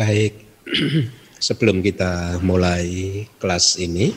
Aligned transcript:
Baik, 0.00 0.32
sebelum 1.46 1.84
kita 1.84 2.40
mulai 2.40 3.24
kelas 3.36 3.76
ini, 3.76 4.16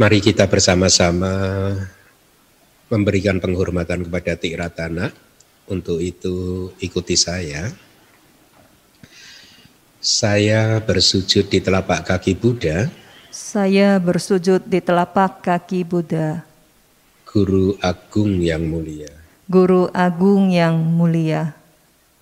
mari 0.00 0.24
kita 0.24 0.48
bersama-sama 0.48 1.32
memberikan 2.88 3.40
penghormatan 3.40 4.04
kepada 4.04 4.36
Tiratana. 4.36 5.08
Untuk 5.62 6.02
itu 6.02 6.68
ikuti 6.82 7.14
saya. 7.14 7.70
Saya 10.02 10.82
bersujud 10.82 11.46
di 11.46 11.62
telapak 11.62 12.02
kaki 12.02 12.34
Buddha. 12.34 12.90
Saya 13.30 13.96
bersujud 14.02 14.66
di 14.66 14.82
telapak 14.82 15.40
kaki 15.40 15.86
Buddha. 15.86 16.42
Guru 17.22 17.78
Agung 17.78 18.42
yang 18.42 18.66
mulia. 18.66 19.21
Guru 19.50 19.90
Agung 19.94 20.50
yang 20.54 20.78
mulia 20.78 21.62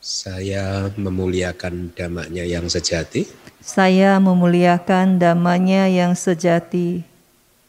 saya 0.01 0.89
memuliakan 0.97 1.93
damanya 1.93 2.41
yang 2.41 2.73
sejati. 2.73 3.29
Saya 3.61 4.17
memuliakan 4.17 5.21
damanya 5.21 5.85
yang 5.93 6.17
sejati. 6.17 7.05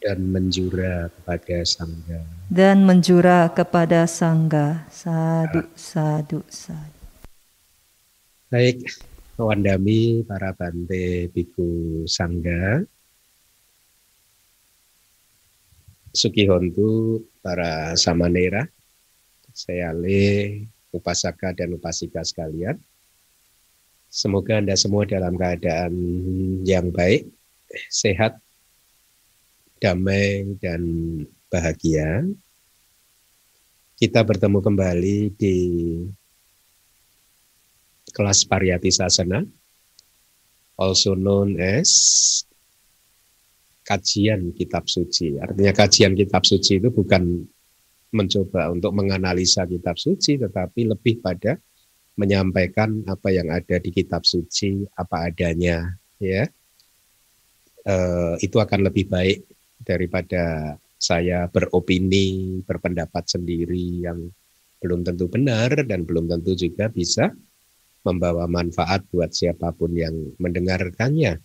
Dan 0.00 0.32
menjura 0.32 1.12
kepada 1.12 1.60
sangga. 1.68 2.24
Dan 2.48 2.88
menjura 2.88 3.52
kepada 3.52 4.08
sangga. 4.08 4.88
Sadu, 4.88 5.68
sadu, 5.76 6.40
sadu. 6.48 7.00
Baik, 8.48 8.80
Wandami, 9.36 10.24
para 10.24 10.56
bante 10.56 11.28
biku 11.28 12.02
sangga. 12.08 12.80
Sukihontu, 16.16 17.20
para 17.44 17.92
samanera. 18.00 18.64
Saya 19.52 19.92
Le, 19.92 20.64
upasaka 20.92 21.52
dan 21.52 21.76
upasika 21.76 22.24
sekalian. 22.24 22.80
Semoga 24.12 24.60
Anda 24.60 24.76
semua 24.76 25.08
dalam 25.08 25.36
keadaan 25.36 25.92
yang 26.68 26.92
baik, 26.92 27.32
sehat, 27.88 28.36
damai, 29.80 30.56
dan 30.60 30.82
bahagia. 31.48 32.28
Kita 33.96 34.20
bertemu 34.20 34.58
kembali 34.60 35.18
di 35.32 35.56
kelas 38.12 38.44
Pariyati 38.44 38.92
Sasana, 38.92 39.40
also 40.76 41.16
known 41.16 41.56
as 41.56 41.88
kajian 43.88 44.52
kitab 44.52 44.88
suci. 44.88 45.40
Artinya 45.40 45.72
kajian 45.72 46.12
kitab 46.12 46.44
suci 46.44 46.78
itu 46.84 46.92
bukan 46.92 47.48
mencoba 48.12 48.68
untuk 48.68 48.92
menganalisa 48.92 49.64
kitab 49.64 49.96
suci, 49.96 50.36
tetapi 50.36 50.92
lebih 50.92 51.24
pada 51.24 51.56
menyampaikan 52.20 53.02
apa 53.08 53.32
yang 53.32 53.48
ada 53.48 53.80
di 53.80 53.88
kitab 53.88 54.28
suci, 54.28 54.84
apa 55.00 55.32
adanya, 55.32 55.96
ya. 56.20 56.44
E, 57.82 57.94
itu 58.44 58.60
akan 58.60 58.86
lebih 58.86 59.08
baik 59.08 59.48
daripada 59.80 60.76
saya 61.00 61.48
beropini, 61.48 62.60
berpendapat 62.62 63.26
sendiri 63.26 64.06
yang 64.06 64.28
belum 64.78 65.02
tentu 65.02 65.26
benar 65.26 65.72
dan 65.88 66.04
belum 66.04 66.28
tentu 66.30 66.54
juga 66.54 66.92
bisa 66.92 67.32
membawa 68.02 68.46
manfaat 68.50 69.06
buat 69.10 69.30
siapa 69.32 69.72
pun 69.74 69.94
yang 69.94 70.14
mendengarkannya. 70.36 71.38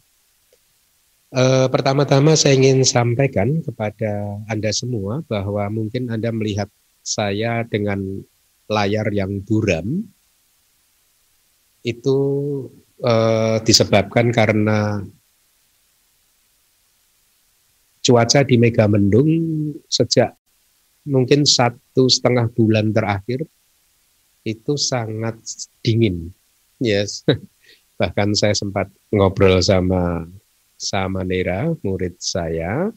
E, 1.28 1.44
pertama-tama 1.68 2.40
saya 2.40 2.56
ingin 2.56 2.88
sampaikan 2.88 3.60
kepada 3.60 4.40
Anda 4.48 4.72
semua 4.72 5.20
bahwa 5.28 5.68
mungkin 5.68 6.08
Anda 6.08 6.32
melihat 6.32 6.72
saya 7.04 7.68
dengan 7.68 8.24
layar 8.72 9.12
yang 9.12 9.44
buram 9.44 10.08
itu 11.84 12.18
e, 13.04 13.14
disebabkan 13.68 14.32
karena 14.32 15.04
cuaca 18.08 18.40
di 18.48 18.56
Megamendung 18.56 19.28
sejak 19.92 20.32
mungkin 21.04 21.44
satu 21.44 22.08
setengah 22.08 22.48
bulan 22.56 22.96
terakhir 22.96 23.44
itu 24.48 24.80
sangat 24.80 25.36
dingin, 25.84 26.32
yes. 26.80 27.28
Bahkan 28.00 28.32
saya 28.32 28.56
sempat 28.56 28.88
ngobrol 29.12 29.60
sama 29.60 30.24
Samanera, 30.78 31.74
murid 31.82 32.22
saya, 32.22 32.94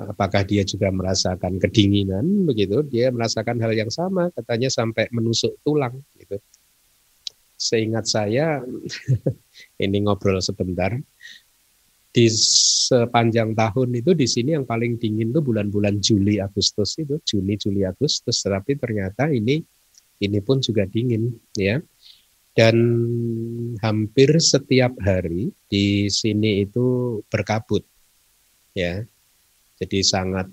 apakah 0.00 0.42
dia 0.48 0.64
juga 0.64 0.88
merasakan 0.88 1.60
kedinginan? 1.60 2.48
Begitu? 2.48 2.80
Dia 2.88 3.12
merasakan 3.12 3.60
hal 3.60 3.76
yang 3.76 3.92
sama, 3.92 4.32
katanya 4.32 4.72
sampai 4.72 5.12
menusuk 5.12 5.60
tulang 5.60 6.00
gitu. 6.16 6.40
Seingat 7.60 8.08
saya, 8.08 8.64
ini 9.84 9.96
ngobrol 10.00 10.40
sebentar, 10.40 10.96
di 12.10 12.26
sepanjang 12.26 13.54
tahun 13.54 14.02
itu 14.02 14.16
di 14.18 14.26
sini 14.26 14.58
yang 14.58 14.66
paling 14.66 14.98
dingin 14.98 15.30
itu 15.30 15.40
bulan-bulan 15.44 16.02
Juli 16.02 16.42
Agustus 16.42 16.98
itu. 16.98 17.22
Juni 17.22 17.54
Juli 17.54 17.86
Agustus. 17.86 18.42
Tapi 18.42 18.74
ternyata 18.74 19.30
ini 19.30 19.62
ini 20.20 20.38
pun 20.42 20.58
juga 20.60 20.84
dingin 20.84 21.32
ya 21.54 21.78
dan 22.54 22.76
hampir 23.78 24.36
setiap 24.42 24.90
hari 24.98 25.54
di 25.70 26.10
sini 26.10 26.66
itu 26.66 27.18
berkabut 27.30 27.86
ya. 28.74 29.06
Jadi 29.80 29.98
sangat 30.04 30.50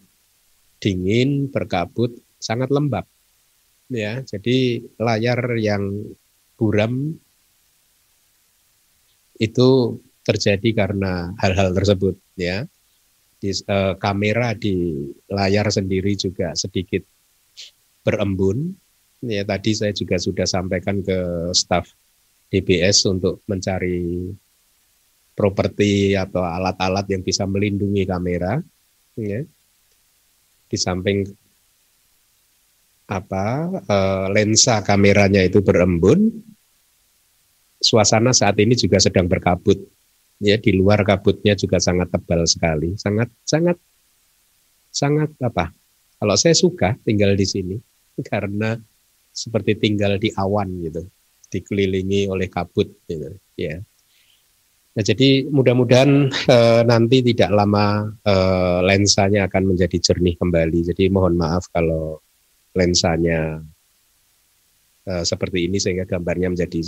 dingin 0.80 1.50
berkabut 1.50 2.16
sangat 2.38 2.70
lembab 2.70 3.04
ya. 3.90 4.22
Jadi 4.24 4.86
layar 5.02 5.58
yang 5.58 6.14
buram 6.56 7.18
itu 9.38 10.00
terjadi 10.26 10.70
karena 10.74 11.34
hal-hal 11.42 11.74
tersebut 11.74 12.16
ya. 12.38 12.66
Di 13.38 13.54
uh, 13.70 13.94
kamera 14.02 14.58
di 14.58 15.06
layar 15.30 15.70
sendiri 15.70 16.18
juga 16.18 16.58
sedikit 16.58 17.06
berembun 18.02 18.87
ya 19.22 19.42
tadi 19.42 19.72
saya 19.74 19.94
juga 19.94 20.22
sudah 20.22 20.46
sampaikan 20.46 21.02
ke 21.02 21.50
staf 21.54 21.90
DBS 22.48 23.10
untuk 23.12 23.44
mencari 23.50 24.32
properti 25.38 26.18
atau 26.18 26.42
alat-alat 26.42 27.06
yang 27.14 27.22
bisa 27.22 27.46
melindungi 27.46 28.08
kamera 28.10 28.58
ya. 29.14 29.46
Di 30.68 30.76
samping 30.76 31.24
apa 33.08 33.72
uh, 33.88 34.28
lensa 34.34 34.84
kameranya 34.84 35.40
itu 35.40 35.64
berembun 35.64 36.28
suasana 37.80 38.36
saat 38.36 38.60
ini 38.60 38.76
juga 38.76 39.00
sedang 39.00 39.30
berkabut 39.30 39.78
ya. 40.42 40.58
Di 40.58 40.74
luar 40.74 41.06
kabutnya 41.06 41.54
juga 41.54 41.78
sangat 41.78 42.12
tebal 42.12 42.44
sekali 42.50 42.98
sangat 42.98 43.30
sangat 43.46 43.78
sangat 44.90 45.30
apa? 45.44 45.72
Kalau 46.18 46.34
saya 46.34 46.58
suka 46.58 46.98
tinggal 47.06 47.38
di 47.38 47.46
sini 47.46 47.76
karena 48.32 48.76
seperti 49.38 49.78
tinggal 49.78 50.18
di 50.18 50.34
awan 50.34 50.82
gitu, 50.82 51.06
dikelilingi 51.54 52.26
oleh 52.26 52.50
kabut 52.50 52.90
gitu, 53.06 53.38
ya. 53.54 53.78
Nah, 54.98 55.06
jadi 55.06 55.46
mudah-mudahan 55.46 56.34
e, 56.34 56.58
nanti 56.90 57.22
tidak 57.22 57.54
lama 57.54 58.10
e, 58.26 58.34
lensanya 58.82 59.46
akan 59.46 59.70
menjadi 59.70 59.94
jernih 60.02 60.34
kembali. 60.42 60.90
Jadi 60.90 61.06
mohon 61.14 61.38
maaf 61.38 61.70
kalau 61.70 62.18
lensanya 62.74 63.62
e, 65.06 65.22
seperti 65.22 65.70
ini 65.70 65.78
sehingga 65.78 66.10
gambarnya 66.10 66.50
menjadi 66.50 66.82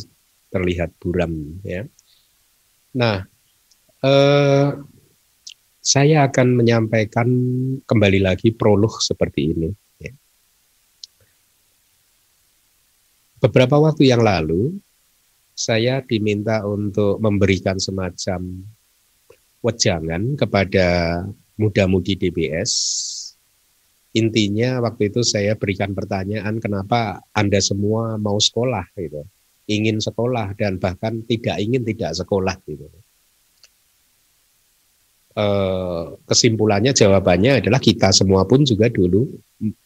terlihat 0.50 0.98
buram 0.98 1.62
ya. 1.62 1.86
Nah, 2.98 3.30
e, 4.02 4.14
saya 5.78 6.26
akan 6.26 6.48
menyampaikan 6.58 7.30
kembali 7.86 8.26
lagi 8.26 8.58
prolog 8.58 9.06
seperti 9.06 9.54
ini. 9.54 9.70
Beberapa 13.40 13.80
waktu 13.80 14.12
yang 14.12 14.20
lalu, 14.20 14.76
saya 15.56 16.04
diminta 16.04 16.64
untuk 16.68 17.24
memberikan 17.24 17.80
semacam 17.80 18.68
wejangan 19.64 20.36
kepada 20.36 20.88
muda-mudi 21.56 22.20
DBS. 22.20 22.72
Intinya 24.12 24.84
waktu 24.84 25.08
itu 25.08 25.24
saya 25.24 25.56
berikan 25.56 25.96
pertanyaan 25.96 26.60
kenapa 26.60 27.24
Anda 27.32 27.64
semua 27.64 28.20
mau 28.20 28.36
sekolah 28.36 28.92
gitu. 29.00 29.24
Ingin 29.72 30.04
sekolah 30.04 30.60
dan 30.60 30.76
bahkan 30.76 31.24
tidak 31.24 31.64
ingin 31.64 31.88
tidak 31.88 32.20
sekolah 32.20 32.60
gitu. 32.68 32.92
Eh, 35.40 36.04
kesimpulannya 36.28 36.92
jawabannya 36.92 37.64
adalah 37.64 37.80
kita 37.80 38.12
semua 38.12 38.44
pun 38.44 38.68
juga 38.68 38.92
dulu 38.92 39.24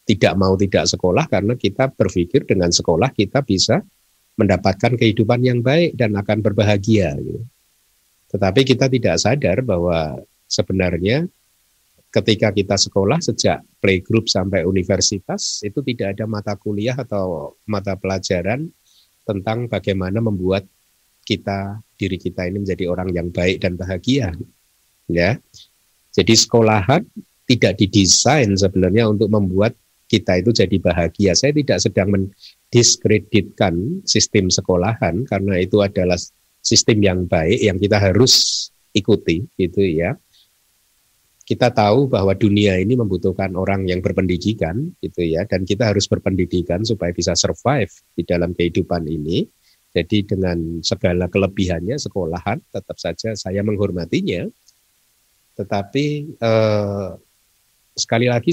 tidak 0.01 0.33
mau 0.33 0.57
tidak 0.57 0.89
sekolah 0.89 1.29
karena 1.29 1.53
kita 1.53 1.93
berpikir 1.93 2.49
dengan 2.49 2.73
sekolah 2.73 3.13
kita 3.13 3.45
bisa 3.45 3.85
mendapatkan 4.33 4.97
kehidupan 4.97 5.45
yang 5.45 5.61
baik 5.61 5.93
dan 5.93 6.17
akan 6.17 6.41
berbahagia. 6.41 7.13
Gitu. 7.21 7.45
Tetapi 8.33 8.65
kita 8.65 8.89
tidak 8.89 9.15
sadar 9.21 9.61
bahwa 9.61 10.25
sebenarnya 10.49 11.29
ketika 12.09 12.49
kita 12.49 12.73
sekolah 12.73 13.21
sejak 13.21 13.61
playgroup 13.77 14.25
sampai 14.25 14.65
universitas 14.65 15.61
itu 15.61 15.85
tidak 15.85 16.17
ada 16.17 16.25
mata 16.25 16.57
kuliah 16.57 16.97
atau 16.97 17.53
mata 17.69 17.93
pelajaran 17.93 18.73
tentang 19.21 19.69
bagaimana 19.69 20.17
membuat 20.17 20.65
kita 21.21 21.77
diri 21.93 22.17
kita 22.17 22.49
ini 22.49 22.65
menjadi 22.65 22.89
orang 22.89 23.13
yang 23.13 23.29
baik 23.29 23.61
dan 23.61 23.77
bahagia. 23.77 24.33
Ya. 25.11 25.39
Jadi 26.13 26.33
sekolahan 26.37 27.03
tidak 27.49 27.75
didesain 27.81 28.53
sebenarnya 28.55 29.09
untuk 29.09 29.27
membuat 29.27 29.75
kita 30.07 30.39
itu 30.39 30.53
jadi 30.53 30.77
bahagia. 30.77 31.33
Saya 31.33 31.57
tidak 31.57 31.81
sedang 31.81 32.13
mendiskreditkan 32.13 34.05
sistem 34.05 34.53
sekolahan 34.53 35.25
karena 35.25 35.57
itu 35.57 35.81
adalah 35.81 36.19
sistem 36.61 37.01
yang 37.01 37.19
baik 37.25 37.59
yang 37.59 37.81
kita 37.81 37.97
harus 37.97 38.69
ikuti 38.93 39.43
gitu 39.57 39.81
ya. 39.81 40.13
Kita 41.43 41.75
tahu 41.75 42.07
bahwa 42.07 42.31
dunia 42.31 42.79
ini 42.79 42.95
membutuhkan 42.95 43.51
orang 43.59 43.83
yang 43.83 43.99
berpendidikan 43.99 44.95
gitu 45.03 45.27
ya 45.27 45.43
dan 45.43 45.67
kita 45.67 45.91
harus 45.91 46.07
berpendidikan 46.07 46.87
supaya 46.87 47.11
bisa 47.11 47.35
survive 47.35 47.91
di 48.15 48.23
dalam 48.23 48.55
kehidupan 48.55 49.03
ini. 49.09 49.43
Jadi 49.93 50.25
dengan 50.25 50.79
segala 50.81 51.27
kelebihannya 51.27 51.99
sekolahan 51.99 52.63
tetap 52.71 52.95
saja 52.95 53.35
saya 53.35 53.59
menghormatinya. 53.59 54.47
Tetapi 55.53 56.05
eh, 56.37 57.09
sekali 57.93 58.25
lagi 58.25 58.51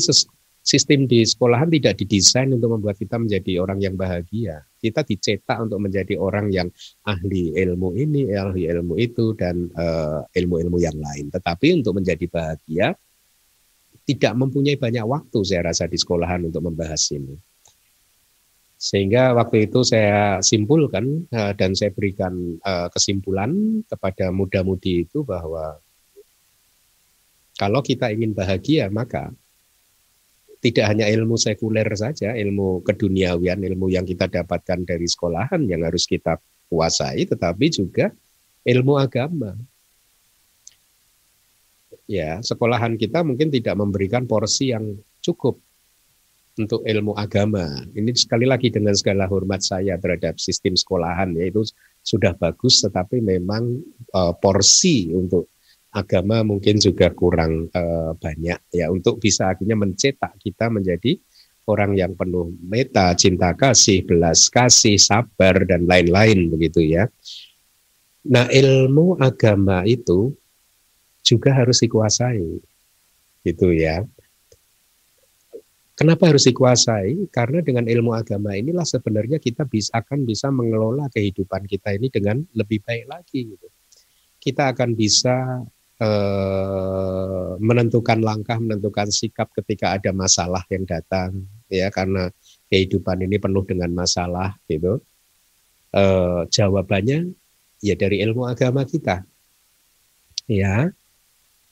sistem 0.61 1.08
di 1.08 1.25
sekolahan 1.25 1.73
tidak 1.73 1.97
didesain 1.97 2.52
untuk 2.52 2.76
membuat 2.76 3.00
kita 3.00 3.17
menjadi 3.17 3.61
orang 3.64 3.81
yang 3.81 3.94
bahagia. 3.97 4.61
Kita 4.81 5.05
dicetak 5.05 5.61
untuk 5.61 5.81
menjadi 5.81 6.17
orang 6.17 6.52
yang 6.52 6.69
ahli 7.05 7.56
ilmu 7.56 7.97
ini, 7.97 8.32
ahli 8.32 8.69
ilmu 8.69 8.97
itu, 9.00 9.32
dan 9.37 9.69
eh, 9.73 10.20
ilmu-ilmu 10.41 10.79
yang 10.81 10.97
lain. 10.97 11.32
Tetapi 11.32 11.81
untuk 11.81 12.00
menjadi 12.00 12.25
bahagia, 12.29 12.93
tidak 14.11 14.32
mempunyai 14.35 14.75
banyak 14.75 15.06
waktu 15.06 15.38
saya 15.46 15.70
rasa 15.70 15.87
di 15.87 15.94
sekolahan 15.94 16.49
untuk 16.49 16.67
membahas 16.67 17.00
ini. 17.14 17.37
Sehingga 18.81 19.37
waktu 19.37 19.69
itu 19.69 19.85
saya 19.85 20.41
simpulkan 20.41 21.29
uh, 21.37 21.53
dan 21.53 21.76
saya 21.76 21.93
berikan 21.93 22.56
uh, 22.64 22.88
kesimpulan 22.88 23.85
kepada 23.85 24.32
muda-mudi 24.32 25.05
itu 25.05 25.20
bahwa 25.20 25.76
kalau 27.61 27.85
kita 27.85 28.09
ingin 28.09 28.33
bahagia 28.33 28.89
maka 28.89 29.29
tidak 30.61 30.93
hanya 30.93 31.09
ilmu 31.09 31.41
sekuler 31.41 31.89
saja, 31.97 32.37
ilmu 32.37 32.85
keduniawian, 32.85 33.61
ilmu 33.65 33.89
yang 33.89 34.05
kita 34.05 34.29
dapatkan 34.29 34.85
dari 34.85 35.09
sekolahan 35.09 35.65
yang 35.65 35.85
harus 35.89 36.05
kita 36.05 36.37
kuasai, 36.69 37.25
tetapi 37.25 37.73
juga 37.73 38.12
ilmu 38.69 39.01
agama. 39.01 39.57
Ya, 42.05 42.45
sekolahan 42.45 43.01
kita 43.01 43.25
mungkin 43.25 43.49
tidak 43.49 43.73
memberikan 43.81 44.29
porsi 44.29 44.77
yang 44.77 45.01
cukup 45.25 45.56
untuk 46.61 46.85
ilmu 46.85 47.17
agama. 47.17 47.65
Ini 47.97 48.13
sekali 48.13 48.45
lagi 48.45 48.69
dengan 48.69 48.93
segala 48.93 49.25
hormat 49.25 49.65
saya 49.65 49.97
terhadap 49.97 50.37
sistem 50.37 50.77
sekolahan 50.77 51.33
yaitu 51.41 51.65
sudah 52.05 52.37
bagus 52.37 52.85
tetapi 52.85 53.25
memang 53.25 53.81
uh, 54.13 54.35
porsi 54.37 55.09
untuk 55.15 55.49
agama 55.91 56.47
mungkin 56.47 56.79
juga 56.79 57.11
kurang 57.11 57.67
uh, 57.75 58.15
banyak 58.15 58.61
ya 58.71 58.87
untuk 58.91 59.19
bisa 59.19 59.51
akhirnya 59.51 59.75
mencetak 59.75 60.39
kita 60.39 60.71
menjadi 60.71 61.19
orang 61.71 61.95
yang 61.95 62.13
penuh 62.19 62.51
meta, 62.67 63.15
cinta 63.15 63.55
kasih, 63.55 64.03
belas 64.03 64.51
kasih, 64.51 64.99
sabar 64.99 65.63
dan 65.67 65.87
lain-lain 65.87 66.51
begitu 66.51 66.83
ya. 66.83 67.07
Nah, 68.27 68.51
ilmu 68.51 69.17
agama 69.23 69.87
itu 69.87 70.35
juga 71.25 71.55
harus 71.55 71.81
dikuasai. 71.81 72.61
Gitu 73.47 73.69
ya. 73.73 74.05
Kenapa 75.97 76.33
harus 76.33 76.49
dikuasai? 76.49 77.29
Karena 77.29 77.61
dengan 77.61 77.85
ilmu 77.85 78.17
agama 78.17 78.57
inilah 78.57 78.85
sebenarnya 78.89 79.37
kita 79.37 79.69
bisa 79.69 80.01
akan 80.01 80.25
bisa 80.25 80.49
mengelola 80.49 81.13
kehidupan 81.13 81.69
kita 81.69 81.93
ini 81.93 82.09
dengan 82.09 82.41
lebih 82.57 82.81
baik 82.85 83.05
lagi. 83.09 83.53
Gitu. 83.53 83.69
Kita 84.41 84.73
akan 84.73 84.97
bisa 84.97 85.65
eh, 86.00 87.50
menentukan 87.61 88.19
langkah, 88.25 88.56
menentukan 88.56 89.12
sikap 89.12 89.52
ketika 89.52 90.00
ada 90.00 90.11
masalah 90.17 90.64
yang 90.73 90.88
datang, 90.88 91.44
ya 91.69 91.93
karena 91.93 92.32
kehidupan 92.73 93.20
ini 93.29 93.37
penuh 93.37 93.64
dengan 93.69 93.93
masalah, 93.93 94.56
gitu. 94.64 95.05
Eh, 95.93 96.41
jawabannya 96.49 97.37
ya 97.85 97.94
dari 98.00 98.25
ilmu 98.25 98.49
agama 98.49 98.88
kita, 98.88 99.23
ya. 100.49 100.88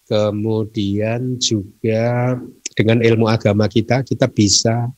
Kemudian 0.09 1.37
juga 1.37 2.33
dengan 2.73 3.05
ilmu 3.05 3.29
agama 3.29 3.69
kita, 3.69 4.01
kita 4.01 4.25
bisa 4.25 4.89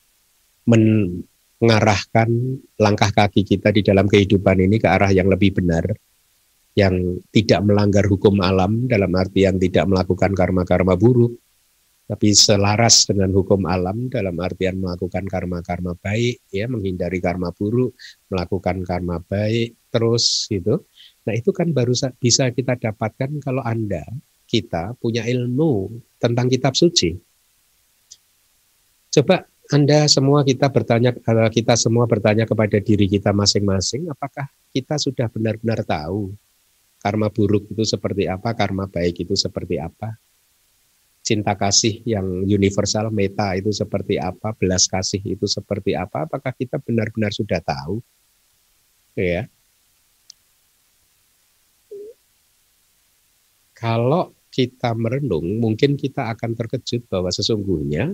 mengarahkan 0.67 2.31
langkah 2.79 3.11
kaki 3.11 3.43
kita 3.43 3.75
di 3.75 3.83
dalam 3.83 4.07
kehidupan 4.07 4.63
ini 4.63 4.79
ke 4.79 4.87
arah 4.87 5.11
yang 5.11 5.27
lebih 5.27 5.59
benar, 5.59 5.83
yang 6.79 7.19
tidak 7.35 7.61
melanggar 7.67 8.07
hukum 8.07 8.39
alam 8.41 8.87
dalam 8.87 9.11
artian 9.17 9.59
tidak 9.59 9.91
melakukan 9.91 10.33
karma-karma 10.33 10.95
buruk, 10.95 11.35
tapi 12.07 12.35
selaras 12.35 13.07
dengan 13.07 13.31
hukum 13.35 13.67
alam 13.67 14.11
dalam 14.11 14.35
artian 14.39 14.79
melakukan 14.79 15.27
karma-karma 15.27 15.99
baik, 15.99 16.43
ya 16.51 16.71
menghindari 16.71 17.19
karma 17.19 17.51
buruk, 17.55 17.95
melakukan 18.31 18.83
karma 18.87 19.23
baik 19.23 19.79
terus 19.91 20.47
gitu. 20.47 20.87
Nah 21.27 21.35
itu 21.35 21.51
kan 21.51 21.75
baru 21.75 21.93
bisa 22.19 22.51
kita 22.55 22.79
dapatkan 22.79 23.43
kalau 23.43 23.63
anda 23.67 24.07
kita 24.51 24.99
punya 24.99 25.23
ilmu 25.31 25.95
tentang 26.19 26.51
kitab 26.51 26.75
suci 26.75 27.15
Coba 29.11 29.43
Anda 29.71 30.07
semua 30.07 30.47
kita 30.47 30.71
bertanya 30.71 31.11
eh, 31.11 31.51
kita 31.51 31.75
semua 31.75 32.07
bertanya 32.07 32.47
kepada 32.47 32.79
diri 32.79 33.11
kita 33.11 33.35
masing-masing 33.35 34.07
apakah 34.11 34.47
kita 34.71 34.99
sudah 34.99 35.27
benar-benar 35.31 35.83
tahu 35.83 36.35
karma 37.01 37.33
buruk 37.33 37.73
itu 37.73 37.83
seperti 37.83 38.29
apa, 38.29 38.53
karma 38.53 38.85
baik 38.85 39.25
itu 39.25 39.33
seperti 39.33 39.81
apa? 39.81 40.15
Cinta 41.25 41.57
kasih 41.57 42.05
yang 42.05 42.45
universal 42.45 43.09
meta 43.09 43.57
itu 43.57 43.73
seperti 43.73 44.21
apa, 44.21 44.53
belas 44.53 44.85
kasih 44.85 45.21
itu 45.25 45.49
seperti 45.49 45.97
apa? 45.97 46.29
Apakah 46.29 46.53
kita 46.53 46.77
benar-benar 46.77 47.33
sudah 47.33 47.61
tahu? 47.65 48.05
Ya. 49.17 49.49
Kalau 53.73 54.37
kita 54.53 54.93
merenung, 54.93 55.57
mungkin 55.57 55.97
kita 55.97 56.29
akan 56.37 56.53
terkejut 56.53 57.09
bahwa 57.09 57.33
sesungguhnya 57.33 58.13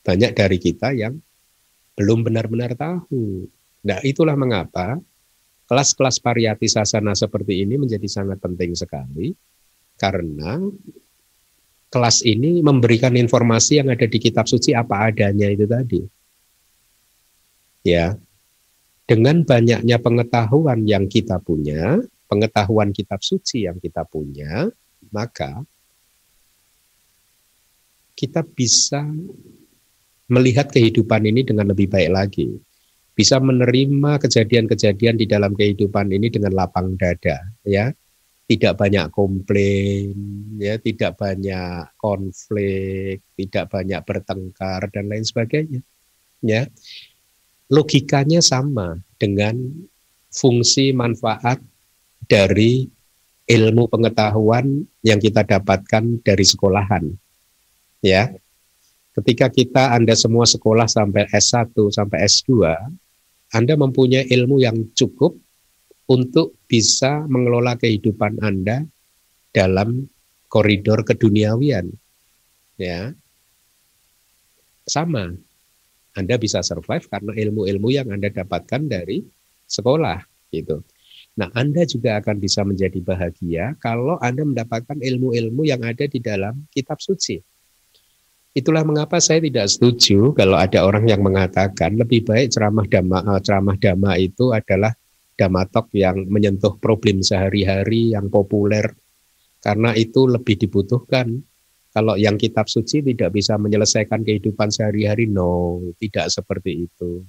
banyak 0.00 0.32
dari 0.32 0.56
kita 0.56 0.96
yang 0.96 1.20
belum 2.00 2.24
benar-benar 2.24 2.72
tahu. 2.72 3.44
Nah, 3.84 3.98
itulah 4.00 4.38
mengapa 4.38 4.96
kelas-kelas 5.72 6.20
pariyati 6.20 6.68
sasana 6.68 7.16
seperti 7.16 7.64
ini 7.64 7.80
menjadi 7.80 8.04
sangat 8.04 8.44
penting 8.44 8.76
sekali 8.76 9.32
karena 9.96 10.60
kelas 11.88 12.20
ini 12.28 12.60
memberikan 12.60 13.16
informasi 13.16 13.80
yang 13.80 13.88
ada 13.88 14.04
di 14.04 14.20
kitab 14.20 14.44
suci 14.44 14.76
apa 14.76 15.08
adanya 15.08 15.48
itu 15.48 15.64
tadi. 15.64 16.04
Ya. 17.88 18.20
Dengan 19.08 19.48
banyaknya 19.48 19.96
pengetahuan 19.96 20.84
yang 20.84 21.08
kita 21.08 21.40
punya, 21.40 22.04
pengetahuan 22.28 22.92
kitab 22.92 23.24
suci 23.24 23.64
yang 23.64 23.80
kita 23.80 24.04
punya, 24.04 24.68
maka 25.08 25.64
kita 28.12 28.44
bisa 28.44 29.08
melihat 30.28 30.68
kehidupan 30.68 31.24
ini 31.32 31.48
dengan 31.48 31.72
lebih 31.72 31.88
baik 31.88 32.12
lagi. 32.12 32.60
Bisa 33.22 33.38
menerima 33.38 34.18
kejadian-kejadian 34.18 35.14
di 35.14 35.30
dalam 35.30 35.54
kehidupan 35.54 36.10
ini 36.10 36.26
dengan 36.26 36.58
lapang 36.58 36.98
dada, 36.98 37.38
ya. 37.62 37.94
Tidak 38.50 38.74
banyak 38.74 39.14
komplain, 39.14 40.10
ya, 40.58 40.74
tidak 40.82 41.14
banyak 41.14 41.86
konflik, 42.02 43.22
tidak 43.38 43.70
banyak 43.70 44.02
bertengkar 44.02 44.90
dan 44.90 45.06
lain 45.06 45.22
sebagainya. 45.22 45.86
Ya. 46.42 46.66
Logikanya 47.70 48.42
sama 48.42 48.98
dengan 49.22 49.54
fungsi 50.34 50.90
manfaat 50.90 51.62
dari 52.26 52.90
ilmu 53.46 53.86
pengetahuan 53.86 54.82
yang 55.06 55.22
kita 55.22 55.46
dapatkan 55.46 56.26
dari 56.26 56.42
sekolahan. 56.42 57.06
Ya, 58.02 58.34
Ketika 59.12 59.52
kita 59.52 59.92
Anda 59.92 60.16
semua 60.16 60.48
sekolah 60.48 60.88
sampai 60.88 61.28
S1 61.28 61.76
sampai 61.92 62.24
S2, 62.24 62.64
Anda 63.52 63.76
mempunyai 63.76 64.32
ilmu 64.32 64.64
yang 64.64 64.96
cukup 64.96 65.36
untuk 66.08 66.56
bisa 66.64 67.28
mengelola 67.28 67.76
kehidupan 67.76 68.40
Anda 68.40 68.84
dalam 69.52 70.08
koridor 70.48 71.04
keduniawian. 71.04 71.92
Ya. 72.80 73.12
Sama. 74.88 75.36
Anda 76.12 76.36
bisa 76.36 76.60
survive 76.60 77.08
karena 77.08 77.32
ilmu-ilmu 77.32 77.88
yang 77.88 78.08
Anda 78.12 78.28
dapatkan 78.28 78.88
dari 78.88 79.24
sekolah 79.64 80.20
gitu. 80.52 80.84
Nah, 81.40 81.48
Anda 81.56 81.88
juga 81.88 82.20
akan 82.20 82.36
bisa 82.36 82.60
menjadi 82.60 83.00
bahagia 83.00 83.72
kalau 83.80 84.20
Anda 84.20 84.44
mendapatkan 84.44 85.00
ilmu-ilmu 85.00 85.64
yang 85.64 85.80
ada 85.80 86.04
di 86.04 86.20
dalam 86.20 86.68
kitab 86.68 87.00
suci. 87.00 87.40
Itulah 88.52 88.84
mengapa 88.84 89.16
saya 89.16 89.40
tidak 89.40 89.64
setuju 89.72 90.36
kalau 90.36 90.60
ada 90.60 90.84
orang 90.84 91.08
yang 91.08 91.24
mengatakan 91.24 91.96
lebih 91.96 92.20
baik 92.28 92.52
ceramah 92.52 92.84
dhamma, 92.84 93.24
eh, 93.24 93.40
ceramah 93.40 93.76
dhamma 93.80 94.12
itu 94.20 94.52
adalah 94.52 94.92
damatok 95.40 95.88
yang 95.96 96.28
menyentuh 96.28 96.76
problem 96.76 97.24
sehari-hari 97.24 98.12
yang 98.12 98.28
populer 98.28 98.92
karena 99.64 99.96
itu 99.96 100.28
lebih 100.28 100.60
dibutuhkan. 100.60 101.40
Kalau 101.92 102.16
yang 102.16 102.40
kitab 102.40 102.72
suci 102.72 103.04
tidak 103.04 103.36
bisa 103.36 103.60
menyelesaikan 103.60 104.24
kehidupan 104.24 104.72
sehari-hari, 104.72 105.28
no, 105.28 105.80
tidak 106.00 106.32
seperti 106.32 106.88
itu. 106.88 107.20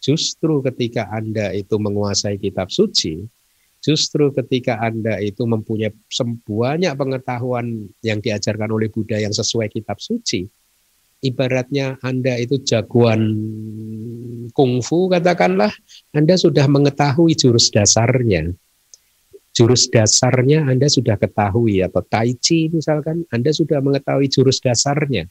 Justru 0.00 0.60
ketika 0.60 1.08
Anda 1.08 1.56
itu 1.56 1.80
menguasai 1.80 2.36
kitab 2.36 2.68
suci, 2.68 3.24
justru 3.80 4.32
ketika 4.34 4.80
Anda 4.82 5.20
itu 5.22 5.46
mempunyai 5.46 5.94
banyak 6.44 6.92
pengetahuan 6.98 7.86
yang 8.02 8.18
diajarkan 8.18 8.70
oleh 8.72 8.90
Buddha 8.90 9.20
yang 9.20 9.32
sesuai 9.32 9.70
kitab 9.70 10.02
suci, 10.02 10.46
ibaratnya 11.22 11.96
Anda 12.02 12.36
itu 12.36 12.60
jagoan 12.60 13.22
kungfu 14.52 15.12
katakanlah, 15.12 15.72
Anda 16.12 16.34
sudah 16.34 16.66
mengetahui 16.68 17.36
jurus 17.38 17.72
dasarnya. 17.72 18.52
Jurus 19.56 19.88
dasarnya 19.88 20.68
Anda 20.68 20.90
sudah 20.92 21.16
ketahui 21.16 21.80
atau 21.80 22.04
tai 22.04 22.36
chi 22.36 22.68
misalkan, 22.68 23.24
Anda 23.32 23.56
sudah 23.56 23.80
mengetahui 23.80 24.28
jurus 24.28 24.60
dasarnya. 24.60 25.24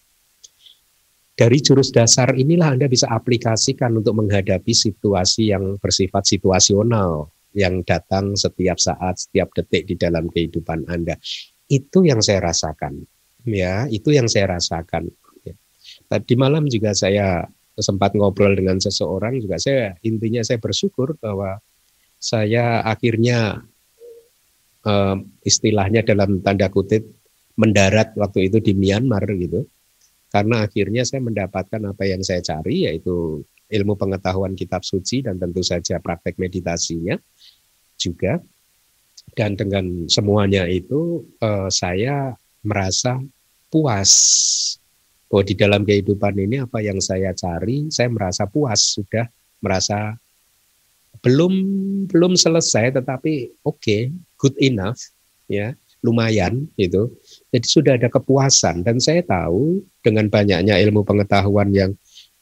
Dari 1.36 1.60
jurus 1.60 1.92
dasar 1.92 2.32
inilah 2.32 2.80
Anda 2.80 2.88
bisa 2.88 3.12
aplikasikan 3.12 3.92
untuk 4.00 4.16
menghadapi 4.16 4.72
situasi 4.72 5.52
yang 5.52 5.76
bersifat 5.84 6.24
situasional 6.24 7.35
yang 7.56 7.82
datang 7.88 8.36
setiap 8.36 8.78
saat, 8.78 9.16
setiap 9.18 9.56
detik 9.56 9.88
di 9.88 9.96
dalam 9.96 10.28
kehidupan 10.28 10.92
Anda. 10.92 11.16
Itu 11.66 12.04
yang 12.04 12.20
saya 12.20 12.52
rasakan. 12.52 13.02
Ya, 13.48 13.88
itu 13.88 14.12
yang 14.12 14.28
saya 14.28 14.60
rasakan. 14.60 15.10
Tadi 16.06 16.34
malam 16.36 16.68
juga 16.68 16.92
saya 16.92 17.48
sempat 17.76 18.16
ngobrol 18.16 18.56
dengan 18.56 18.80
seseorang 18.80 19.44
juga 19.44 19.60
saya 19.60 20.00
intinya 20.00 20.40
saya 20.48 20.60
bersyukur 20.64 21.20
bahwa 21.20 21.60
saya 22.16 22.80
akhirnya 22.88 23.68
uh, 24.88 25.18
istilahnya 25.44 26.08
dalam 26.08 26.40
tanda 26.40 26.72
kutip 26.72 27.04
mendarat 27.60 28.16
waktu 28.16 28.48
itu 28.48 28.64
di 28.64 28.74
Myanmar 28.76 29.28
gitu 29.36 29.68
karena 30.32 30.68
akhirnya 30.68 31.04
saya 31.04 31.24
mendapatkan 31.24 31.82
apa 31.84 32.04
yang 32.08 32.24
saya 32.24 32.40
cari 32.44 32.88
yaitu 32.88 33.44
ilmu 33.72 34.00
pengetahuan 34.00 34.56
kitab 34.56 34.84
suci 34.84 35.26
dan 35.26 35.36
tentu 35.36 35.64
saja 35.64 36.00
praktek 36.00 36.40
meditasinya 36.40 37.20
juga 38.06 38.38
dan 39.34 39.58
dengan 39.58 40.06
semuanya 40.06 40.70
itu 40.70 41.26
eh, 41.42 41.68
saya 41.74 42.38
merasa 42.62 43.18
puas 43.74 44.12
bahwa 45.26 45.44
di 45.44 45.56
dalam 45.58 45.82
kehidupan 45.82 46.38
ini 46.38 46.62
apa 46.62 46.86
yang 46.86 47.02
saya 47.02 47.34
cari 47.34 47.90
saya 47.90 48.14
merasa 48.14 48.46
puas 48.46 48.94
sudah 48.94 49.26
merasa 49.60 50.14
belum 51.26 51.54
belum 52.06 52.38
selesai 52.38 52.94
tetapi 53.02 53.66
oke 53.66 53.82
okay, 53.82 54.14
good 54.38 54.54
enough 54.62 55.02
ya 55.50 55.74
lumayan 56.06 56.70
gitu. 56.78 57.10
Jadi 57.50 57.66
sudah 57.66 57.94
ada 57.98 58.14
kepuasan 58.14 58.86
dan 58.86 59.02
saya 59.02 59.26
tahu 59.26 59.82
dengan 60.06 60.30
banyaknya 60.30 60.78
ilmu 60.78 61.02
pengetahuan 61.02 61.74
yang 61.74 61.92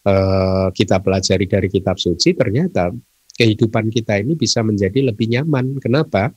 uh, 0.03 0.67
kita 0.75 0.99
pelajari 0.99 1.47
dari 1.47 1.71
kitab 1.71 1.95
suci 1.95 2.35
ternyata 2.35 2.91
kehidupan 3.33 3.89
kita 3.89 4.21
ini 4.21 4.37
bisa 4.37 4.61
menjadi 4.61 5.09
lebih 5.09 5.29
nyaman. 5.33 5.81
Kenapa? 5.81 6.33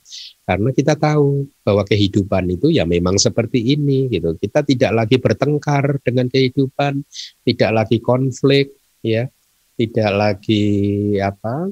Karena 0.48 0.70
kita 0.72 0.96
tahu 0.96 1.44
bahwa 1.60 1.84
kehidupan 1.84 2.56
itu 2.56 2.72
ya 2.72 2.88
memang 2.88 3.20
seperti 3.20 3.76
ini 3.76 4.08
gitu. 4.08 4.34
Kita 4.40 4.64
tidak 4.64 4.92
lagi 5.04 5.16
bertengkar 5.20 6.00
dengan 6.00 6.32
kehidupan, 6.32 7.04
tidak 7.44 7.70
lagi 7.72 7.98
konflik 8.00 8.72
ya, 9.04 9.28
tidak 9.76 10.10
lagi 10.16 10.64
apa 11.20 11.68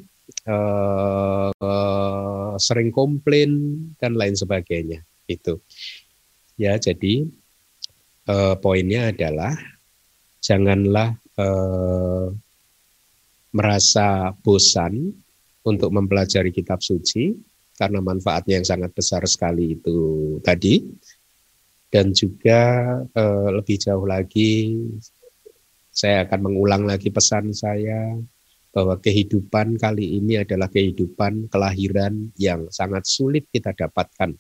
uh, 0.49 1.50
uh, 1.57 2.52
sering 2.61 2.93
komplain 2.93 3.50
dan 3.97 4.14
lain 4.14 4.37
sebagainya 4.37 5.02
itu. 5.26 5.57
Ya, 6.54 6.78
jadi 6.78 7.26
eh, 8.31 8.54
poinnya 8.62 9.11
adalah 9.11 9.59
janganlah 10.38 11.19
eh, 11.35 12.26
merasa 13.54 14.34
bosan 14.42 15.14
untuk 15.64 15.94
mempelajari 15.94 16.50
kitab 16.50 16.82
suci 16.82 17.32
karena 17.78 18.02
manfaatnya 18.02 18.61
yang 18.61 18.66
sangat 18.66 18.90
besar 18.90 19.23
sekali 19.30 19.78
itu 19.78 19.99
tadi. 20.42 20.82
Dan 21.94 22.11
juga 22.11 22.82
eh, 23.06 23.49
lebih 23.54 23.78
jauh 23.78 24.02
lagi 24.02 24.75
saya 25.94 26.26
akan 26.26 26.50
mengulang 26.50 26.82
lagi 26.90 27.14
pesan 27.14 27.54
saya 27.54 28.18
bahwa 28.75 28.99
kehidupan 28.99 29.78
kali 29.78 30.18
ini 30.18 30.42
adalah 30.42 30.66
kehidupan 30.66 31.46
kelahiran 31.46 32.34
yang 32.34 32.66
sangat 32.75 33.06
sulit 33.06 33.46
kita 33.54 33.70
dapatkan 33.70 34.34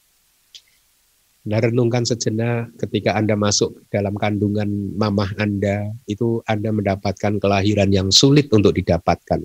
Nah, 1.44 1.60
renungkan 1.60 2.08
sejenak 2.08 2.72
ketika 2.80 3.12
Anda 3.20 3.36
masuk 3.36 3.84
dalam 3.92 4.16
kandungan 4.16 4.96
mamah 4.96 5.36
Anda, 5.36 5.92
itu 6.08 6.40
Anda 6.48 6.72
mendapatkan 6.72 7.36
kelahiran 7.36 7.92
yang 7.92 8.08
sulit 8.08 8.48
untuk 8.48 8.72
didapatkan. 8.72 9.44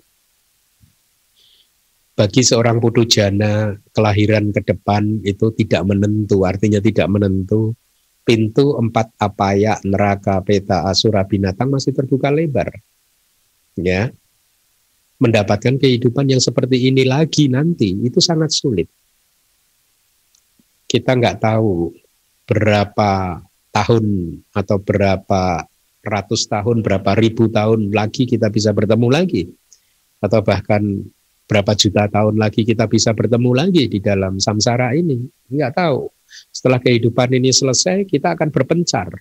Bagi 2.15 2.41
seorang 2.44 2.79
putu 2.79 3.03
jana, 3.03 3.75
kelahiran 3.91 4.56
ke 4.56 4.63
depan 4.63 5.27
itu 5.27 5.51
tidak 5.60 5.84
menentu, 5.91 6.48
artinya 6.48 6.79
tidak 6.79 7.08
menentu. 7.12 7.75
Pintu 8.24 8.79
empat 8.79 9.12
apaya, 9.20 9.75
neraka, 9.84 10.39
peta, 10.39 10.88
asura, 10.88 11.27
binatang 11.27 11.68
masih 11.68 11.91
terbuka 11.91 12.32
lebar. 12.32 12.72
Ya, 13.75 14.12
mendapatkan 15.20 15.75
kehidupan 15.75 16.32
yang 16.32 16.39
seperti 16.39 16.88
ini 16.88 17.03
lagi 17.03 17.51
nanti, 17.51 17.91
itu 17.91 18.24
sangat 18.24 18.56
sulit 18.56 18.88
kita 20.89 21.13
nggak 21.13 21.38
tahu 21.46 21.93
berapa 22.50 23.46
tahun 23.69 24.05
atau 24.50 24.77
berapa 24.81 25.69
ratus 26.01 26.50
tahun, 26.50 26.81
berapa 26.81 27.13
ribu 27.13 27.46
tahun 27.53 27.93
lagi 27.93 28.25
kita 28.25 28.50
bisa 28.50 28.74
bertemu 28.74 29.08
lagi. 29.13 29.46
Atau 30.19 30.41
bahkan 30.41 30.81
berapa 31.46 31.72
juta 31.77 32.10
tahun 32.10 32.41
lagi 32.41 32.65
kita 32.65 32.89
bisa 32.89 33.13
bertemu 33.13 33.53
lagi 33.53 33.86
di 33.86 34.01
dalam 34.01 34.41
samsara 34.41 34.98
ini. 34.98 35.22
Nggak 35.53 35.77
tahu. 35.77 36.10
Setelah 36.50 36.81
kehidupan 36.81 37.38
ini 37.38 37.53
selesai, 37.53 38.10
kita 38.10 38.34
akan 38.34 38.50
berpencar 38.50 39.13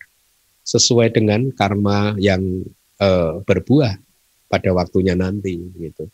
sesuai 0.65 1.13
dengan 1.13 1.49
karma 1.53 2.17
yang 2.21 2.65
e, 3.01 3.09
berbuah 3.45 3.97
pada 4.49 4.71
waktunya 4.73 5.17
nanti. 5.17 5.57
Gitu. 5.57 6.09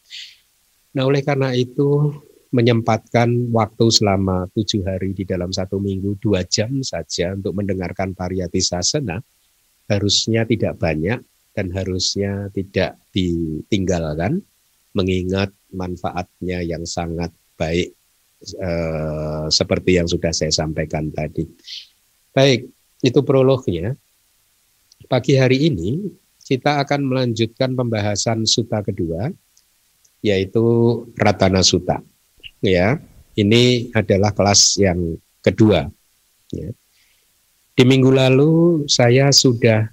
Nah, 0.94 1.06
oleh 1.10 1.22
karena 1.26 1.50
itu 1.54 2.14
menyempatkan 2.54 3.50
waktu 3.50 3.90
selama 3.90 4.46
tujuh 4.54 4.86
hari 4.86 5.10
di 5.10 5.26
dalam 5.26 5.50
satu 5.50 5.82
minggu 5.82 6.22
dua 6.22 6.46
jam 6.46 6.78
saja 6.86 7.34
untuk 7.34 7.50
mendengarkan 7.58 8.14
pariyati 8.14 8.62
sasana 8.62 9.18
harusnya 9.90 10.46
tidak 10.46 10.78
banyak 10.78 11.18
dan 11.50 11.66
harusnya 11.74 12.46
tidak 12.54 12.94
ditinggalkan 13.10 14.38
mengingat 14.94 15.50
manfaatnya 15.74 16.62
yang 16.62 16.86
sangat 16.86 17.34
baik 17.58 17.90
eh, 18.46 19.46
seperti 19.50 19.98
yang 19.98 20.06
sudah 20.06 20.30
saya 20.30 20.54
sampaikan 20.54 21.10
tadi. 21.10 21.42
Baik, 22.30 22.70
itu 23.02 23.20
prolognya. 23.26 23.98
Pagi 25.10 25.34
hari 25.34 25.66
ini 25.66 26.06
kita 26.46 26.86
akan 26.86 27.10
melanjutkan 27.10 27.74
pembahasan 27.74 28.46
suta 28.46 28.78
kedua 28.78 29.26
yaitu 30.24 30.64
Ratana 31.18 31.60
Suta 31.60 32.00
ya 32.64 32.96
ini 33.36 33.92
adalah 33.92 34.32
kelas 34.32 34.80
yang 34.80 35.18
kedua. 35.44 35.84
Ya. 36.54 36.70
Di 37.74 37.82
minggu 37.82 38.10
lalu 38.14 38.52
saya 38.86 39.34
sudah 39.34 39.90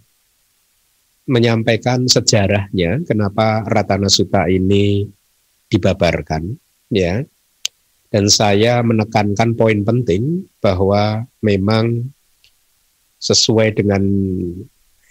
menyampaikan 1.26 2.06
sejarahnya 2.06 3.02
kenapa 3.06 3.66
Ratana 3.66 4.10
Sutta 4.10 4.46
ini 4.46 5.06
dibabarkan, 5.72 6.54
ya. 6.94 7.26
Dan 8.12 8.28
saya 8.28 8.84
menekankan 8.84 9.56
poin 9.56 9.88
penting 9.88 10.44
bahwa 10.60 11.24
memang 11.40 12.12
sesuai 13.24 13.80
dengan 13.80 14.04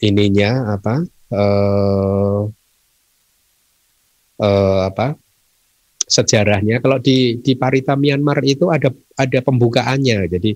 ininya 0.04 0.76
apa 0.76 1.00
eh, 1.32 2.40
eh, 4.44 4.80
apa 4.84 5.16
sejarahnya. 6.10 6.82
Kalau 6.82 6.98
di 6.98 7.38
di 7.38 7.54
Parita 7.54 7.94
Myanmar 7.94 8.42
itu 8.42 8.66
ada 8.68 8.90
ada 9.14 9.38
pembukaannya. 9.40 10.26
Jadi 10.26 10.50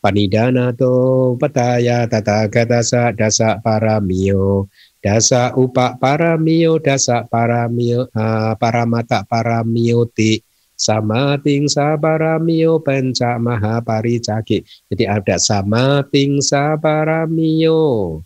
panidana 0.00 0.72
to 0.72 1.36
petaya 1.36 2.08
tata 2.08 2.48
dasa 2.48 3.12
dasa 3.12 3.56
paramio 3.60 4.68
dasa 5.00 5.52
upa 5.56 5.96
paramio 5.96 6.76
dasa 6.80 7.24
paramio 7.24 8.08
uh, 8.12 8.52
paramata 8.56 9.24
paramioti 9.24 10.40
sama 10.74 11.38
ting 11.38 11.70
sabaramio 11.70 12.82
penca 12.82 13.38
maha 13.38 13.78
paricaki. 13.78 14.66
Jadi 14.90 15.04
ada 15.06 15.38
sama 15.38 16.02
ting 16.10 16.42
sabaramio. 16.42 17.82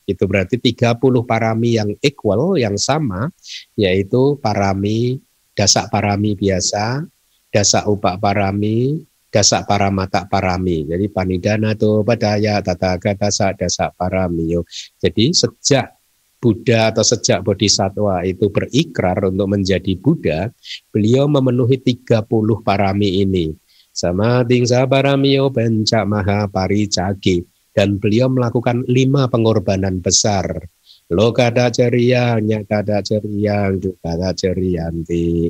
Itu 0.08 0.24
berarti 0.24 0.56
30 0.56 0.96
parami 1.28 1.76
yang 1.76 1.92
equal, 2.00 2.56
yang 2.56 2.80
sama, 2.80 3.28
yaitu 3.76 4.40
parami 4.40 5.20
dasak 5.58 5.90
parami 5.90 6.38
biasa 6.38 7.02
dasa 7.48 7.88
upak 7.88 8.20
parami, 8.20 9.00
dasa 9.28 9.64
paramata 9.64 10.28
parami. 10.28 10.84
Jadi 10.84 11.08
panidana 11.08 11.72
tuh 11.74 12.04
padaya 12.04 12.60
tata 12.60 13.00
dasa 13.00 13.56
dasa 13.56 13.90
parami. 13.92 14.56
Jadi 15.00 15.32
sejak 15.32 15.96
Buddha 16.38 16.94
atau 16.94 17.02
sejak 17.02 17.42
Bodhisattva 17.42 18.22
itu 18.22 18.46
berikrar 18.46 19.26
untuk 19.26 19.50
menjadi 19.50 19.98
Buddha, 19.98 20.46
beliau 20.94 21.26
memenuhi 21.26 21.82
30 21.82 22.22
parami 22.62 23.26
ini. 23.26 23.50
Sama 23.90 24.46
tingsa 24.46 24.86
paramio 24.86 25.50
bencak 25.50 26.06
maha 26.06 26.46
paricagi. 26.46 27.42
Dan 27.74 27.98
beliau 27.98 28.26
melakukan 28.26 28.86
lima 28.90 29.30
pengorbanan 29.30 30.02
besar. 30.02 30.46
Lokada 31.08 31.72
ceria, 31.72 32.36
nyakada 32.36 33.00
ceria, 33.00 33.72
dukada 33.72 34.36
cerianti. 34.36 35.48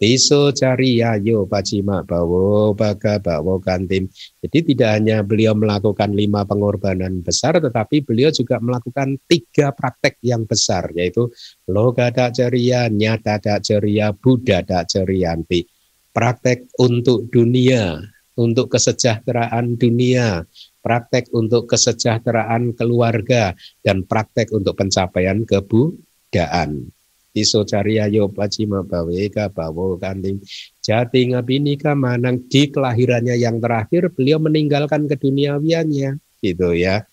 Tiso 0.00 0.48
cariya 0.56 1.20
yo 1.20 1.44
pacima 1.44 2.00
bawo 2.00 2.72
baga 2.72 3.20
bawo 3.20 3.60
kantim. 3.60 4.08
Jadi 4.40 4.72
tidak 4.72 4.96
hanya 4.96 5.20
beliau 5.20 5.52
melakukan 5.52 6.16
lima 6.16 6.48
pengorbanan 6.48 7.20
besar, 7.20 7.60
tetapi 7.60 8.00
beliau 8.00 8.32
juga 8.32 8.56
melakukan 8.64 9.20
tiga 9.28 9.76
praktek 9.76 10.16
yang 10.24 10.48
besar, 10.48 10.88
yaitu 10.96 11.28
loga 11.68 12.08
dak 12.08 12.32
ceria, 12.32 12.88
nyata 12.88 13.36
dak 13.44 13.60
ceria, 13.60 14.16
buddha 14.16 14.64
dak 14.64 14.88
cerianti. 14.88 15.68
Praktek 16.16 16.72
untuk 16.80 17.28
dunia, 17.28 18.00
untuk 18.40 18.72
kesejahteraan 18.72 19.76
dunia, 19.76 20.40
praktek 20.80 21.28
untuk 21.36 21.68
kesejahteraan 21.68 22.74
keluarga, 22.76 23.52
dan 23.84 24.04
praktek 24.04 24.52
untuk 24.52 24.76
pencapaian 24.76 25.44
kebudayaan. 25.44 26.90
Iso 27.30 27.62
cariayo 27.62 28.26
pacima 28.26 28.82
baweka 28.82 29.54
bawo 29.54 29.94
kanting 30.02 30.42
jati 30.82 31.30
ngabinika 31.30 31.94
manang 31.94 32.42
di 32.50 32.66
kelahirannya 32.66 33.38
yang 33.38 33.62
terakhir 33.62 34.10
beliau 34.10 34.42
meninggalkan 34.42 35.06
keduniawiannya. 35.06 36.18
Gitu 36.42 36.68
ya. 36.74 37.06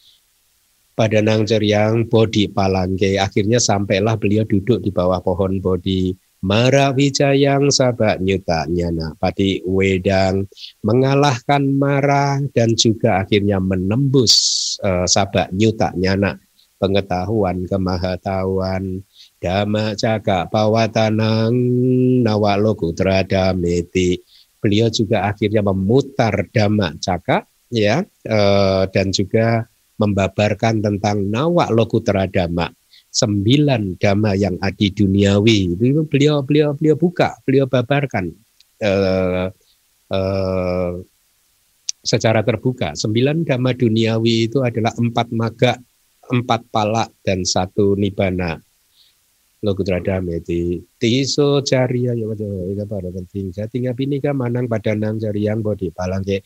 Pada 0.98 1.22
nang 1.22 1.46
ceriang 1.46 2.10
bodi 2.10 2.50
palangke. 2.50 3.22
Akhirnya 3.22 3.62
sampailah 3.62 4.18
beliau 4.18 4.42
duduk 4.50 4.82
di 4.82 4.90
bawah 4.90 5.22
pohon 5.22 5.62
bodi 5.62 6.18
Mara 6.46 6.94
Wijayang 6.94 7.74
sabak 7.74 8.22
nyuta 8.22 8.70
nyana 8.70 9.18
padi 9.18 9.66
wedang 9.66 10.46
mengalahkan 10.86 11.66
Mara 11.74 12.38
dan 12.54 12.78
juga 12.78 13.26
akhirnya 13.26 13.58
menembus 13.58 14.34
uh, 14.86 15.10
sabak 15.10 15.50
nyuta 15.50 15.98
nyana 15.98 16.38
pengetahuan 16.78 17.66
kemahatauan 17.66 19.02
Dhamma 19.42 19.98
Caka 19.98 20.46
Pawatanang 20.50 21.54
Nawalokutra 22.22 23.26
Dameti. 23.26 24.22
Beliau 24.58 24.90
juga 24.90 25.26
akhirnya 25.30 25.66
memutar 25.66 26.50
Dhamma 26.54 26.98
Caka 27.02 27.46
ya 27.70 28.02
eh, 28.06 28.84
dan 28.90 29.08
juga 29.12 29.68
membabarkan 29.98 30.82
tentang 30.82 31.26
Nawa 31.28 31.74
Lokutra 31.74 32.30
Dhamma 32.30 32.70
sembilan 33.18 33.98
dhamma 33.98 34.38
yang 34.38 34.62
adi 34.62 34.94
duniawi. 34.94 35.74
Itu 35.74 36.06
beliau 36.06 36.46
beliau 36.46 36.78
beliau 36.78 36.96
buka 36.96 37.34
beliau 37.42 37.66
babarkan 37.66 38.30
eh, 38.82 39.48
eh, 40.14 40.92
secara 42.06 42.46
terbuka. 42.46 42.94
Sembilan 42.94 43.42
dhamma 43.42 43.74
duniawi 43.74 44.46
itu 44.46 44.62
adalah 44.62 44.94
empat 44.94 45.28
maga 45.34 45.74
empat 46.28 46.62
palak 46.70 47.10
dan 47.26 47.42
satu 47.48 47.98
nibana 47.98 48.60
Lokutra 49.58 49.98
Dameti 49.98 50.78
Tiso 51.02 51.66
Cariya 51.66 52.14
ya 52.14 52.30
pada 52.86 53.10
penting. 53.10 53.50
Jati 53.50 53.90
ngapinika 53.90 54.30
manang 54.30 54.70
padanang 54.70 55.18
yang 55.34 55.66
bodi 55.66 55.90
palangke 55.90 56.46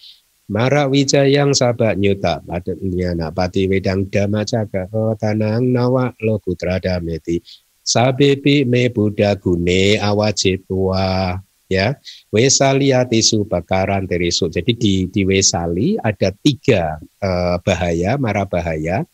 Mara 0.52 0.84
wijayang 0.92 1.56
sabak 1.56 1.96
nyuta 1.96 2.44
pada 2.44 2.76
nyana 2.76 3.32
pati 3.32 3.72
wedang 3.72 4.12
dama 4.12 4.44
caga 4.44 4.84
oh, 4.92 5.16
tanang 5.16 5.72
nawa 5.72 6.12
lokutra 6.20 6.76
dameti. 6.76 7.40
Sabepi 7.80 8.68
me 8.68 8.92
buddha 8.92 9.40
gune 9.40 9.96
awajitua 9.96 11.40
ya 11.72 11.96
wesaliati 12.36 13.24
subakaran 13.24 14.04
terisu 14.12 14.52
jadi 14.52 14.76
di 14.76 15.08
di 15.08 15.24
wesali 15.24 15.96
ada 15.96 16.36
tiga 16.44 17.00
uh, 17.00 17.56
bahaya 17.64 18.20
mara 18.20 18.44
bahaya. 18.44 19.08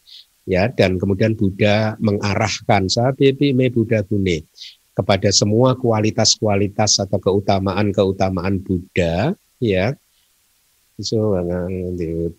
Ya 0.48 0.72
dan 0.72 0.96
kemudian 0.96 1.36
Buddha 1.36 2.00
mengarahkan 2.00 2.88
sabebi 2.88 3.54
me 3.54 3.68
Buddha 3.70 4.02
gune 4.02 4.48
kepada 4.98 5.30
semua 5.30 5.76
kualitas-kualitas 5.78 6.98
atau 7.04 7.20
keutamaan-keutamaan 7.22 8.64
Buddha. 8.64 9.36
Ya 9.60 10.00
so 10.98 11.38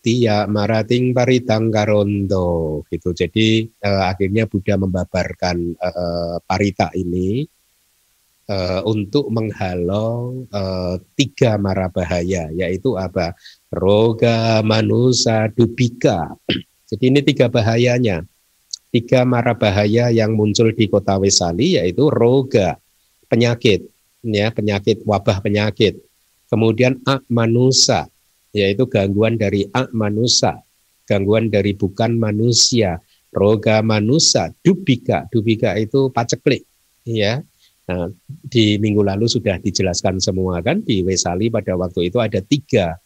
tia 0.02 0.50
marating 0.50 1.14
paritang 1.14 1.70
karondo 1.70 2.82
gitu. 2.90 3.14
Jadi 3.14 3.70
eh, 3.70 4.02
akhirnya 4.02 4.50
Buddha 4.50 4.74
membabarkan 4.74 5.56
eh, 5.78 6.36
parita 6.42 6.90
ini 6.98 7.46
eh, 8.50 8.80
untuk 8.82 9.30
menghalau 9.30 10.42
eh, 10.50 10.94
tiga 11.14 11.54
mara 11.54 11.86
bahaya 11.86 12.50
yaitu 12.50 12.98
apa? 12.98 13.38
Roga 13.70 14.58
manusa 14.66 15.46
dubika. 15.54 16.34
Jadi 16.90 17.04
ini 17.14 17.20
tiga 17.22 17.46
bahayanya. 17.46 18.26
Tiga 18.88 19.22
mara 19.28 19.52
bahaya 19.52 20.08
yang 20.08 20.32
muncul 20.32 20.72
di 20.72 20.88
kota 20.88 21.20
Wesali 21.20 21.76
yaitu 21.76 22.08
roga, 22.08 22.80
penyakit, 23.28 23.84
ya 24.24 24.48
penyakit 24.48 25.04
wabah 25.04 25.44
penyakit. 25.44 26.00
Kemudian 26.48 26.96
manusa, 27.28 28.08
yaitu 28.58 28.90
gangguan 28.90 29.38
dari 29.38 29.70
manusa, 29.94 30.58
gangguan 31.06 31.48
dari 31.48 31.78
bukan 31.78 32.18
manusia. 32.18 32.98
Roga 33.28 33.84
manusa, 33.84 34.48
dubika, 34.64 35.28
dubika 35.28 35.76
itu 35.76 36.08
paceklik, 36.08 36.64
ya. 37.04 37.44
Nah, 37.88 38.08
di 38.24 38.80
minggu 38.80 39.04
lalu 39.04 39.28
sudah 39.28 39.60
dijelaskan 39.60 40.16
semua 40.16 40.64
kan 40.64 40.80
di 40.80 41.04
Wesali 41.04 41.52
pada 41.52 41.76
waktu 41.76 42.08
itu 42.08 42.24
ada 42.24 42.40
tiga 42.40 42.96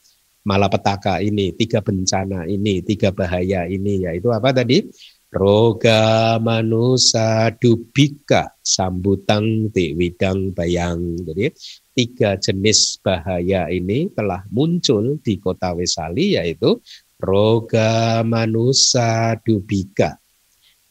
malapetaka 0.46 1.18
ini, 1.22 1.54
tiga 1.58 1.82
bencana 1.82 2.46
ini, 2.46 2.82
tiga 2.86 3.10
bahaya 3.10 3.66
ini, 3.66 4.06
yaitu 4.06 4.30
apa 4.30 4.54
tadi? 4.54 4.86
Roga 5.32 6.36
manusa 6.38 7.50
dubika 7.58 8.54
sambutang 8.62 9.74
widang 9.74 10.54
bayang. 10.54 11.18
Jadi 11.24 11.50
tiga 11.92 12.40
jenis 12.40 13.00
bahaya 13.04 13.68
ini 13.68 14.08
telah 14.12 14.42
muncul 14.48 15.20
di 15.20 15.36
kota 15.36 15.76
Wesali 15.76 16.40
yaitu 16.40 16.80
roga 17.20 18.24
manusa 18.26 19.36
dubika. 19.40 20.18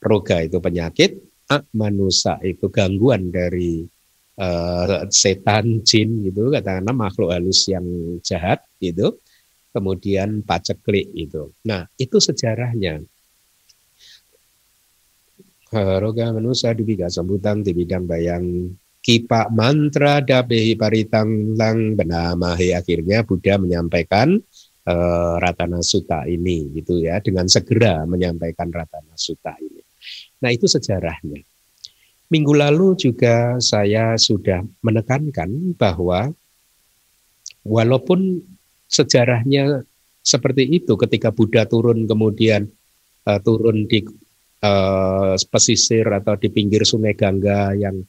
Roga 0.01 0.41
itu 0.41 0.57
penyakit, 0.57 1.17
ak 1.45 1.69
manusa 1.77 2.41
itu 2.41 2.71
gangguan 2.73 3.29
dari 3.29 3.85
uh, 4.41 5.05
setan, 5.13 5.85
jin 5.85 6.25
gitu, 6.25 6.49
katakanlah 6.49 6.95
makhluk 6.95 7.29
halus 7.29 7.69
yang 7.69 7.85
jahat 8.25 8.65
gitu 8.81 9.17
kemudian 9.71 10.43
paceklik 10.43 11.07
itu. 11.15 11.55
Nah, 11.65 11.87
itu 11.95 12.19
sejarahnya. 12.19 13.01
Roga 15.71 16.35
manusia 16.35 16.75
dibika 16.75 17.07
sambutan 17.07 17.63
di 17.63 17.71
bidang 17.71 18.03
bayang 18.03 18.75
kipa 19.01 19.49
mantra 19.49 20.21
dabehi 20.21 20.77
paritang 20.77 21.57
lang 21.57 21.97
benamahi 21.97 22.77
akhirnya 22.77 23.25
Buddha 23.25 23.57
menyampaikan 23.57 24.37
uh, 24.85 25.35
Ratana 25.41 25.81
Sutta 25.81 26.29
ini 26.29 26.69
gitu 26.77 27.01
ya 27.01 27.17
dengan 27.17 27.49
segera 27.49 28.05
menyampaikan 28.05 28.69
Ratana 28.69 29.17
Sutta 29.17 29.57
ini. 29.57 29.81
Nah 30.45 30.53
itu 30.53 30.69
sejarahnya. 30.69 31.41
Minggu 32.31 32.53
lalu 32.55 32.95
juga 32.95 33.59
saya 33.59 34.15
sudah 34.15 34.63
menekankan 34.79 35.75
bahwa 35.75 36.31
walaupun 37.67 38.39
sejarahnya 38.87 39.83
seperti 40.21 40.63
itu 40.69 40.95
ketika 40.95 41.33
Buddha 41.33 41.65
turun 41.67 42.05
kemudian 42.05 42.69
uh, 43.25 43.39
turun 43.41 43.89
di 43.89 44.05
uh, 44.63 45.35
pesisir 45.49 46.05
atau 46.07 46.37
di 46.37 46.47
pinggir 46.53 46.85
Sungai 46.85 47.17
Gangga 47.17 47.73
yang 47.75 47.99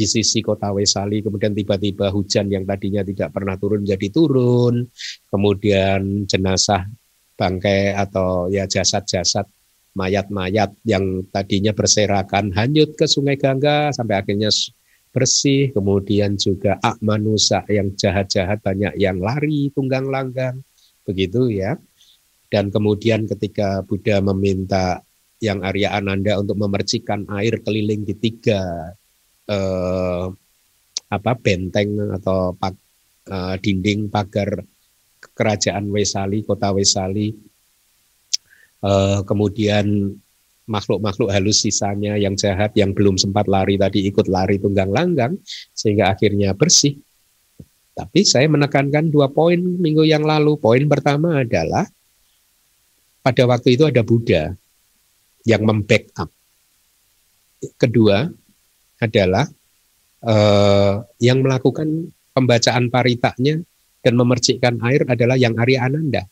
di 0.00 0.08
sisi 0.08 0.40
kota 0.40 0.72
Wesali 0.72 1.20
kemudian 1.20 1.52
tiba-tiba 1.52 2.08
hujan 2.08 2.48
yang 2.48 2.64
tadinya 2.64 3.04
tidak 3.04 3.36
pernah 3.36 3.60
turun 3.60 3.84
jadi 3.84 4.08
turun. 4.08 4.88
Kemudian 5.28 6.24
jenazah 6.24 6.88
bangkai 7.36 7.92
atau 7.92 8.48
ya 8.48 8.64
jasad-jasad 8.64 9.44
mayat-mayat 9.92 10.72
yang 10.88 11.28
tadinya 11.28 11.76
berserakan 11.76 12.48
hanyut 12.56 12.96
ke 12.96 13.04
Sungai 13.04 13.36
Gangga 13.36 13.92
sampai 13.92 14.24
akhirnya 14.24 14.48
bersih, 15.10 15.74
kemudian 15.74 16.40
juga 16.40 16.80
ak 16.80 17.02
manusia 17.04 17.60
yang 17.68 17.92
jahat-jahat 17.92 18.62
banyak 18.64 18.94
yang 18.96 19.20
lari 19.20 19.68
tunggang 19.74 20.08
langgang, 20.08 20.62
begitu 21.04 21.50
ya. 21.52 21.76
Dan 22.48 22.72
kemudian 22.72 23.28
ketika 23.28 23.82
Buddha 23.84 24.22
meminta 24.22 25.02
yang 25.42 25.60
Arya 25.66 25.92
Ananda 25.98 26.38
untuk 26.38 26.56
memercikan 26.56 27.26
air 27.34 27.58
keliling 27.62 28.06
di 28.06 28.14
tiga 28.14 28.94
eh, 29.50 30.24
apa 31.10 31.32
benteng 31.34 32.14
atau 32.14 32.54
pak, 32.54 32.74
uh, 33.34 33.58
dinding 33.58 34.06
pagar 34.06 34.62
kerajaan 35.34 35.90
Wesali, 35.90 36.46
kota 36.46 36.70
Wesali, 36.70 37.34
uh, 38.86 39.26
kemudian 39.26 40.14
makhluk-makhluk 40.70 41.34
halus 41.34 41.66
sisanya 41.66 42.14
yang 42.14 42.38
jahat 42.38 42.70
yang 42.78 42.94
belum 42.94 43.18
sempat 43.18 43.50
lari 43.50 43.74
tadi 43.74 44.06
ikut 44.06 44.30
lari 44.30 44.62
tunggang 44.62 44.94
langgang 44.94 45.34
sehingga 45.74 46.14
akhirnya 46.14 46.54
bersih. 46.54 46.94
Tapi 47.90 48.22
saya 48.22 48.46
menekankan 48.46 49.10
dua 49.10 49.28
poin 49.34 49.58
minggu 49.58 50.06
yang 50.06 50.22
lalu. 50.22 50.54
Poin 50.62 50.86
pertama 50.86 51.42
adalah 51.42 51.90
pada 53.20 53.42
waktu 53.50 53.74
itu 53.74 53.84
ada 53.90 54.00
Buddha 54.06 54.54
yang 55.42 55.66
membackup. 55.66 56.30
Kedua 57.76 58.30
adalah 59.00 59.48
eh, 60.22 60.94
yang 61.24 61.40
melakukan 61.40 62.12
pembacaan 62.36 62.92
paritanya 62.92 63.58
dan 64.00 64.12
memercikkan 64.16 64.80
air 64.84 65.04
adalah 65.08 65.36
yang 65.36 65.56
Arya 65.56 65.88
Ananda. 65.88 66.24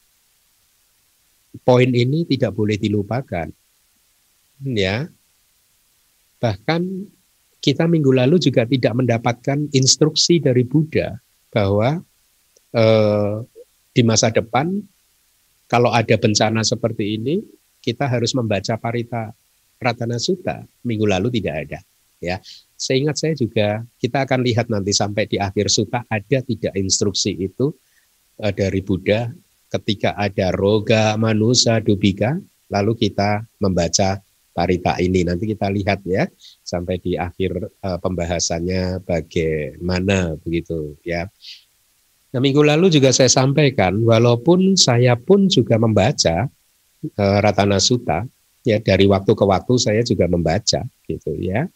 Poin 1.65 1.91
ini 1.91 2.29
tidak 2.29 2.55
boleh 2.55 2.77
dilupakan. 2.77 3.49
Ya. 4.65 5.09
Bahkan 6.39 6.83
kita 7.59 7.91
minggu 7.91 8.15
lalu 8.15 8.39
juga 8.39 8.63
tidak 8.63 8.95
mendapatkan 8.95 9.69
instruksi 9.75 10.39
dari 10.39 10.63
Buddha 10.63 11.19
bahwa 11.51 11.99
eh, 12.73 13.35
di 13.93 14.03
masa 14.07 14.31
depan 14.31 14.71
kalau 15.69 15.93
ada 15.93 16.15
bencana 16.17 16.63
seperti 16.63 17.19
ini 17.19 17.43
kita 17.83 18.09
harus 18.09 18.33
membaca 18.33 18.79
Parita 18.81 19.35
Pratana 19.77 20.17
Sutta. 20.17 20.65
Minggu 20.87 21.05
lalu 21.05 21.29
tidak 21.39 21.55
ada. 21.69 21.81
Ya, 22.19 22.43
seingat 22.75 23.15
saya 23.15 23.39
juga 23.39 23.87
kita 24.03 24.27
akan 24.27 24.43
lihat 24.43 24.67
nanti 24.67 24.91
sampai 24.91 25.31
di 25.31 25.39
akhir 25.39 25.71
sutta 25.71 26.03
ada 26.11 26.39
tidak 26.43 26.75
instruksi 26.75 27.31
itu 27.39 27.71
uh, 28.43 28.53
dari 28.55 28.83
Buddha 28.83 29.31
ketika 29.71 30.19
ada 30.19 30.51
roga 30.51 31.15
manusia 31.15 31.79
dubika 31.79 32.35
lalu 32.75 32.99
kita 32.99 33.47
membaca 33.63 34.19
parita 34.59 34.99
ini 34.99 35.23
nanti 35.23 35.47
kita 35.47 35.71
lihat 35.71 36.03
ya 36.03 36.27
sampai 36.67 36.99
di 36.99 37.15
akhir 37.15 37.71
uh, 37.87 37.99
pembahasannya 38.03 39.07
bagaimana 39.07 40.35
begitu 40.43 40.99
ya. 41.07 41.31
Nah, 42.29 42.41
minggu 42.43 42.61
lalu 42.61 42.91
juga 42.93 43.15
saya 43.15 43.31
sampaikan 43.31 43.95
walaupun 44.03 44.75
saya 44.75 45.15
pun 45.15 45.47
juga 45.47 45.79
membaca 45.79 46.51
uh, 47.15 47.39
Ratana 47.41 47.79
Sutta 47.79 48.27
ya 48.67 48.83
dari 48.83 49.07
waktu 49.07 49.33
ke 49.33 49.45
waktu 49.47 49.75
saya 49.79 50.03
juga 50.03 50.27
membaca 50.27 50.83
gitu 51.07 51.33
ya. 51.39 51.71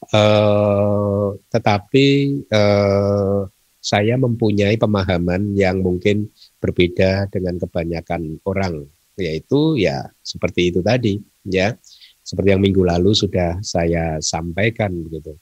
Uh, 0.00 1.36
tetapi 1.52 2.40
uh, 2.48 3.44
saya 3.80 4.16
mempunyai 4.16 4.80
pemahaman 4.80 5.52
yang 5.52 5.84
mungkin 5.84 6.32
berbeda 6.56 7.28
dengan 7.28 7.60
kebanyakan 7.60 8.40
orang 8.48 8.88
yaitu 9.20 9.76
ya 9.76 10.08
seperti 10.24 10.72
itu 10.72 10.80
tadi 10.80 11.20
ya. 11.44 11.76
Seperti 12.20 12.54
yang 12.54 12.62
minggu 12.62 12.84
lalu 12.84 13.12
sudah 13.12 13.58
saya 13.60 14.16
sampaikan 14.22 14.92
gitu. 15.10 15.34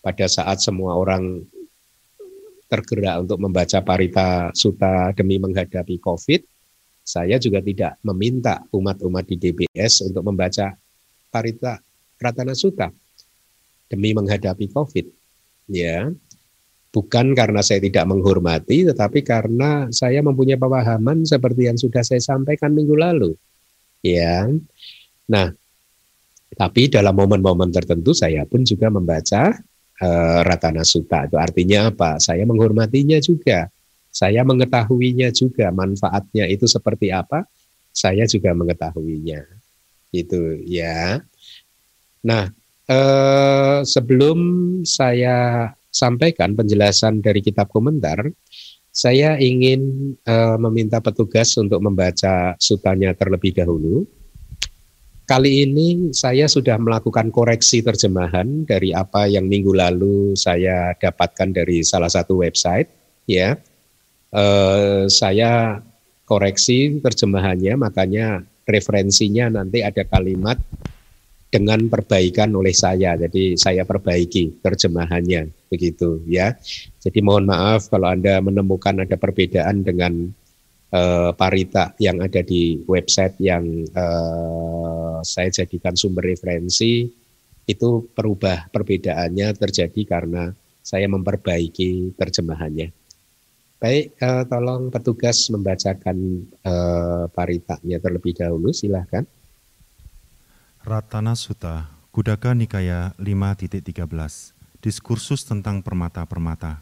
Pada 0.00 0.24
saat 0.24 0.62
semua 0.62 0.96
orang 0.96 1.44
tergerak 2.70 3.26
untuk 3.26 3.38
membaca 3.42 3.82
parita 3.82 4.54
suta 4.54 5.10
demi 5.12 5.36
menghadapi 5.42 5.98
covid 5.98 6.40
saya 7.10 7.42
juga 7.42 7.58
tidak 7.58 7.98
meminta 8.06 8.62
umat-umat 8.70 9.26
di 9.26 9.34
DBS 9.34 10.06
untuk 10.06 10.22
membaca 10.22 10.70
Parita 11.26 11.82
Ratana 12.14 12.54
Sutta 12.54 12.86
demi 13.90 14.14
menghadapi 14.14 14.70
COVID. 14.70 15.06
Ya, 15.70 16.10
bukan 16.94 17.34
karena 17.34 17.60
saya 17.62 17.82
tidak 17.82 18.06
menghormati, 18.06 18.86
tetapi 18.86 19.26
karena 19.26 19.90
saya 19.90 20.22
mempunyai 20.22 20.58
pemahaman 20.58 21.26
seperti 21.26 21.66
yang 21.66 21.78
sudah 21.78 22.02
saya 22.06 22.22
sampaikan 22.22 22.70
minggu 22.70 22.94
lalu. 22.94 23.34
Ya, 24.00 24.48
nah, 25.28 25.52
tapi 26.54 26.88
dalam 26.88 27.12
momen-momen 27.18 27.74
tertentu 27.74 28.14
saya 28.16 28.46
pun 28.48 28.62
juga 28.62 28.88
membaca 28.88 29.58
uh, 30.00 30.40
Ratana 30.46 30.86
Sutta. 30.86 31.28
Itu 31.28 31.36
artinya 31.36 31.92
apa? 31.92 32.16
Saya 32.22 32.48
menghormatinya 32.48 33.20
juga 33.20 33.68
saya 34.10 34.42
mengetahuinya 34.42 35.30
juga 35.30 35.70
manfaatnya 35.70 36.50
itu 36.50 36.66
seperti 36.66 37.14
apa, 37.14 37.46
saya 37.94 38.26
juga 38.26 38.50
mengetahuinya. 38.58 39.46
Itu 40.10 40.58
ya. 40.66 41.22
Nah, 42.26 42.50
eh, 42.90 43.78
sebelum 43.86 44.38
saya 44.82 45.70
sampaikan 45.90 46.58
penjelasan 46.58 47.22
dari 47.22 47.38
kitab 47.42 47.70
komentar, 47.70 48.18
saya 48.90 49.38
ingin 49.38 50.12
eh, 50.26 50.56
meminta 50.58 50.98
petugas 50.98 51.54
untuk 51.54 51.78
membaca 51.78 52.58
sutanya 52.58 53.14
terlebih 53.14 53.54
dahulu. 53.54 54.02
Kali 55.30 55.62
ini 55.62 56.10
saya 56.10 56.50
sudah 56.50 56.74
melakukan 56.74 57.30
koreksi 57.30 57.86
terjemahan 57.86 58.66
dari 58.66 58.90
apa 58.90 59.30
yang 59.30 59.46
minggu 59.46 59.70
lalu 59.70 60.34
saya 60.34 60.90
dapatkan 60.98 61.54
dari 61.54 61.86
salah 61.86 62.10
satu 62.10 62.42
website, 62.42 62.90
ya 63.30 63.54
eh, 64.34 65.02
saya 65.06 65.78
koreksi 66.26 66.98
terjemahannya, 66.98 67.78
makanya 67.78 68.42
referensinya 68.66 69.62
nanti 69.62 69.82
ada 69.82 70.02
kalimat 70.06 70.58
dengan 71.50 71.90
perbaikan 71.90 72.54
oleh 72.54 72.70
saya. 72.70 73.18
Jadi 73.18 73.58
saya 73.58 73.82
perbaiki 73.82 74.62
terjemahannya 74.62 75.50
begitu 75.66 76.22
ya. 76.30 76.54
Jadi 77.02 77.18
mohon 77.20 77.50
maaf 77.50 77.90
kalau 77.90 78.06
Anda 78.06 78.38
menemukan 78.38 79.02
ada 79.02 79.18
perbedaan 79.18 79.82
dengan 79.82 80.30
uh, 80.94 81.30
parita 81.34 81.92
yang 81.98 82.22
ada 82.22 82.40
di 82.46 82.78
website 82.86 83.36
yang 83.42 83.66
uh, 83.92 85.18
saya 85.26 85.50
jadikan 85.50 85.98
sumber 85.98 86.30
referensi 86.30 87.10
itu 87.66 87.90
perubah 88.14 88.70
perbedaannya 88.70 89.54
terjadi 89.58 90.00
karena 90.06 90.50
saya 90.80 91.06
memperbaiki 91.10 92.14
terjemahannya. 92.14 92.90
Baik, 93.80 94.12
uh, 94.20 94.44
tolong 94.44 94.92
petugas 94.92 95.48
membacakan 95.48 96.44
uh, 96.62 97.24
paritanya 97.32 97.96
terlebih 97.96 98.36
dahulu, 98.36 98.76
silahkan. 98.76 99.24
Ratana 100.80 101.36
Sutta, 101.36 101.92
Kudaka 102.08 102.56
Nikaya 102.56 103.12
5.13, 103.20 104.00
Diskursus 104.80 105.44
tentang 105.44 105.84
permata-permata. 105.84 106.80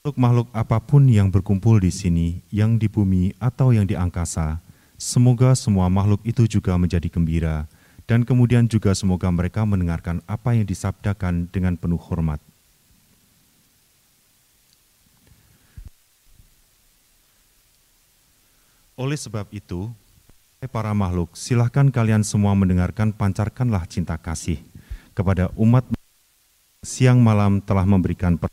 Makhluk-makhluk 0.00 0.48
apa 0.56 0.80
pun 0.80 1.04
yang 1.12 1.28
berkumpul 1.28 1.76
di 1.76 1.92
sini, 1.92 2.40
yang 2.48 2.80
di 2.80 2.88
bumi 2.88 3.36
atau 3.36 3.76
yang 3.76 3.84
di 3.84 4.00
angkasa, 4.00 4.64
semoga 4.96 5.52
semua 5.52 5.92
makhluk 5.92 6.24
itu 6.24 6.48
juga 6.48 6.72
menjadi 6.80 7.12
gembira, 7.12 7.68
dan 8.08 8.24
kemudian 8.24 8.64
juga 8.64 8.96
semoga 8.96 9.28
mereka 9.28 9.68
mendengarkan 9.68 10.24
apa 10.24 10.56
yang 10.56 10.64
disabdakan 10.64 11.52
dengan 11.52 11.76
penuh 11.76 12.00
hormat. 12.00 12.40
Oleh 18.96 19.20
sebab 19.20 19.50
itu, 19.52 19.92
para 20.68 20.96
makhluk, 20.96 21.36
silahkan 21.36 21.88
kalian 21.92 22.24
semua 22.24 22.56
mendengarkan 22.56 23.12
pancarkanlah 23.12 23.84
cinta 23.88 24.16
kasih 24.16 24.60
kepada 25.12 25.52
umat 25.60 25.84
siang 26.84 27.20
malam 27.20 27.64
telah 27.64 27.84
memberikan 27.88 28.36
per 28.36 28.48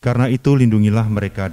karena 0.00 0.32
itu 0.32 0.56
lindungilah 0.56 1.04
mereka 1.08 1.52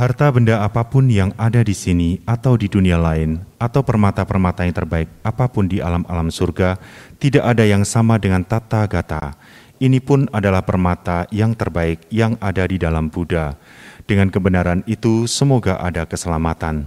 Harta 0.00 0.32
benda 0.32 0.64
apa 0.64 0.80
pun 0.88 1.12
yang 1.12 1.28
ada 1.36 1.60
di 1.60 1.76
sini 1.76 2.24
atau 2.24 2.56
di 2.56 2.72
dunia 2.72 2.96
lain, 2.96 3.36
atau 3.60 3.84
permata-permata 3.84 4.64
yang 4.64 4.72
terbaik 4.72 5.12
apa 5.20 5.44
pun 5.52 5.68
di 5.68 5.76
alam-alam 5.76 6.32
surga, 6.32 6.80
tidak 7.20 7.44
ada 7.44 7.68
yang 7.68 7.84
sama 7.84 8.16
dengan 8.16 8.40
tata 8.40 8.80
gata, 8.88 9.36
ini 9.80 9.96
pun 9.98 10.28
adalah 10.28 10.60
permata 10.60 11.24
yang 11.32 11.56
terbaik 11.56 12.04
yang 12.12 12.36
ada 12.38 12.68
di 12.68 12.76
dalam 12.76 13.08
Buddha. 13.08 13.56
Dengan 14.04 14.28
kebenaran 14.28 14.84
itu, 14.84 15.24
semoga 15.24 15.80
ada 15.80 16.04
keselamatan. 16.04 16.84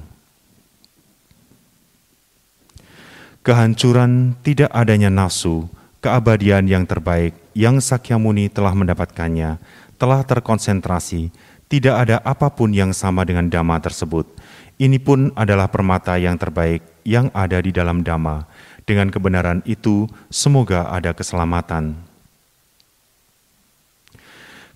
Kehancuran 3.44 4.38
tidak 4.46 4.72
adanya 4.72 5.10
nafsu, 5.12 5.68
keabadian 6.00 6.70
yang 6.70 6.88
terbaik 6.88 7.36
yang 7.58 7.82
Sakyamuni 7.82 8.48
telah 8.48 8.72
mendapatkannya, 8.72 9.60
telah 10.00 10.22
terkonsentrasi, 10.24 11.34
tidak 11.68 11.96
ada 12.08 12.22
apa 12.22 12.54
pun 12.54 12.72
yang 12.72 12.94
sama 12.94 13.26
dengan 13.26 13.50
Dhamma 13.50 13.82
tersebut. 13.82 14.30
Ini 14.78 15.02
pun 15.02 15.34
adalah 15.34 15.68
permata 15.68 16.16
yang 16.22 16.38
terbaik 16.38 16.86
yang 17.04 17.34
ada 17.34 17.58
di 17.58 17.74
dalam 17.74 18.06
Dhamma. 18.06 18.46
Dengan 18.86 19.10
kebenaran 19.10 19.66
itu, 19.66 20.06
semoga 20.30 20.88
ada 20.94 21.12
keselamatan. 21.12 22.13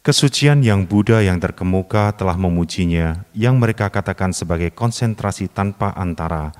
Kesucian 0.08 0.64
yang 0.64 0.88
Buddha 0.88 1.20
yang 1.20 1.36
terkemuka 1.36 2.16
telah 2.16 2.40
memujinya, 2.40 3.28
yang 3.36 3.60
mereka 3.60 3.92
katakan 3.92 4.32
sebagai 4.32 4.72
konsentrasi 4.72 5.52
tanpa 5.52 5.92
antara. 6.00 6.56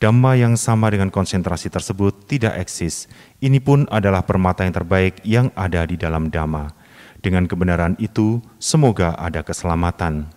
Dhamma 0.00 0.32
yang 0.40 0.56
sama 0.56 0.88
dengan 0.88 1.12
konsentrasi 1.12 1.68
tersebut 1.68 2.24
tidak 2.24 2.56
eksis. 2.56 3.04
Ini 3.44 3.60
pun 3.60 3.84
adalah 3.92 4.24
permata 4.24 4.64
yang 4.64 4.72
terbaik 4.72 5.20
yang 5.28 5.52
ada 5.52 5.84
di 5.84 6.00
dalam 6.00 6.32
Dhamma. 6.32 6.72
Dengan 7.20 7.44
kebenaran 7.44 8.00
itu, 8.00 8.40
semoga 8.56 9.12
ada 9.20 9.44
keselamatan. 9.44 10.32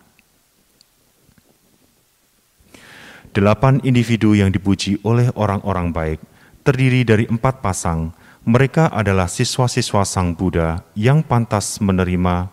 Delapan 3.32 3.80
individu 3.88 4.36
yang 4.36 4.52
dipuji 4.52 5.00
oleh 5.08 5.32
orang-orang 5.40 5.96
baik 5.96 6.20
terdiri 6.68 7.08
dari 7.08 7.24
empat 7.24 7.64
pasang. 7.64 8.12
Mereka 8.50 8.90
adalah 8.90 9.30
siswa-siswa 9.30 10.02
Sang 10.10 10.34
Buddha 10.34 10.82
yang 10.98 11.22
pantas 11.22 11.78
menerima 11.78 12.50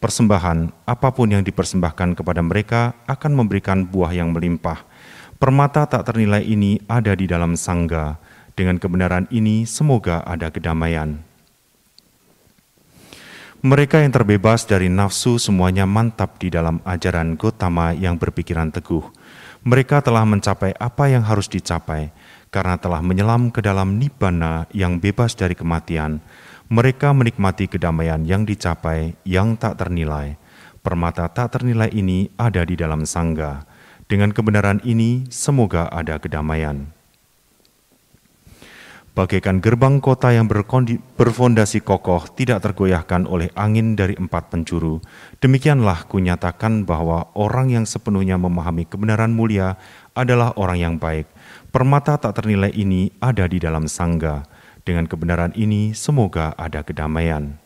persembahan 0.00 0.72
apa 0.88 1.12
pun 1.12 1.28
yang 1.28 1.44
dipersembahkan 1.44 2.16
kepada 2.16 2.40
mereka 2.40 2.96
akan 3.04 3.44
memberikan 3.44 3.84
buah 3.84 4.16
yang 4.16 4.32
melimpah 4.32 4.88
Permata 5.36 5.84
tak 5.84 6.08
ternilai 6.08 6.40
ini 6.40 6.80
ada 6.88 7.12
di 7.12 7.28
dalam 7.28 7.60
sangga. 7.60 8.16
Dengan 8.56 8.80
kebenaran 8.80 9.28
ini, 9.28 9.68
semoga 9.68 10.24
ada 10.24 10.48
kedamaian. 10.48 11.20
Mereka 13.60 14.00
yang 14.00 14.16
terbebas 14.16 14.64
dari 14.64 14.88
nafsu 14.88 15.36
semuanya 15.36 15.84
mantap 15.84 16.40
di 16.40 16.48
dalam 16.48 16.80
ajaran 16.88 17.36
Gotama 17.36 17.92
yang 17.92 18.16
berpikiran 18.16 18.72
teguh. 18.72 19.04
Mereka 19.60 20.00
telah 20.00 20.24
mencapai 20.24 20.72
apa 20.80 21.04
yang 21.12 21.20
harus 21.20 21.52
dicapai 21.52 22.08
karena 22.56 22.80
telah 22.80 23.04
menyelam 23.04 23.52
ke 23.52 23.60
dalam 23.60 24.00
nibbana 24.00 24.64
yang 24.72 24.96
bebas 24.96 25.36
dari 25.36 25.52
kematian. 25.52 26.24
Mereka 26.72 27.12
menikmati 27.12 27.68
kedamaian 27.68 28.24
yang 28.24 28.48
dicapai 28.48 29.12
yang 29.28 29.60
tak 29.60 29.76
ternilai. 29.76 30.40
Permata 30.80 31.28
tak 31.28 31.52
ternilai 31.52 31.92
ini 31.92 32.32
ada 32.40 32.64
di 32.64 32.72
dalam 32.72 33.04
sangga. 33.04 33.68
Dengan 34.08 34.32
kebenaran 34.32 34.80
ini, 34.88 35.28
semoga 35.28 35.92
ada 35.92 36.16
kedamaian. 36.16 36.88
Bagaikan 39.12 39.60
gerbang 39.60 40.00
kota 40.00 40.32
yang 40.32 40.48
berfondasi 40.48 41.84
kokoh 41.84 42.24
tidak 42.36 42.64
tergoyahkan 42.64 43.24
oleh 43.24 43.52
angin 43.56 43.96
dari 43.96 44.16
empat 44.16 44.52
penjuru, 44.52 45.00
demikianlah 45.40 46.08
kunyatakan 46.08 46.88
bahwa 46.88 47.32
orang 47.36 47.72
yang 47.72 47.84
sepenuhnya 47.88 48.36
memahami 48.40 48.84
kebenaran 48.88 49.32
mulia 49.32 49.76
adalah 50.16 50.56
orang 50.56 50.78
yang 50.80 50.94
baik. 50.96 51.28
Permata 51.76 52.16
tak 52.16 52.40
ternilai 52.40 52.72
ini 52.72 53.12
ada 53.20 53.44
di 53.44 53.60
dalam 53.60 53.84
sangga. 53.84 54.48
Dengan 54.80 55.04
kebenaran 55.04 55.52
ini, 55.52 55.92
semoga 55.92 56.56
ada 56.56 56.80
kedamaian. 56.80 57.60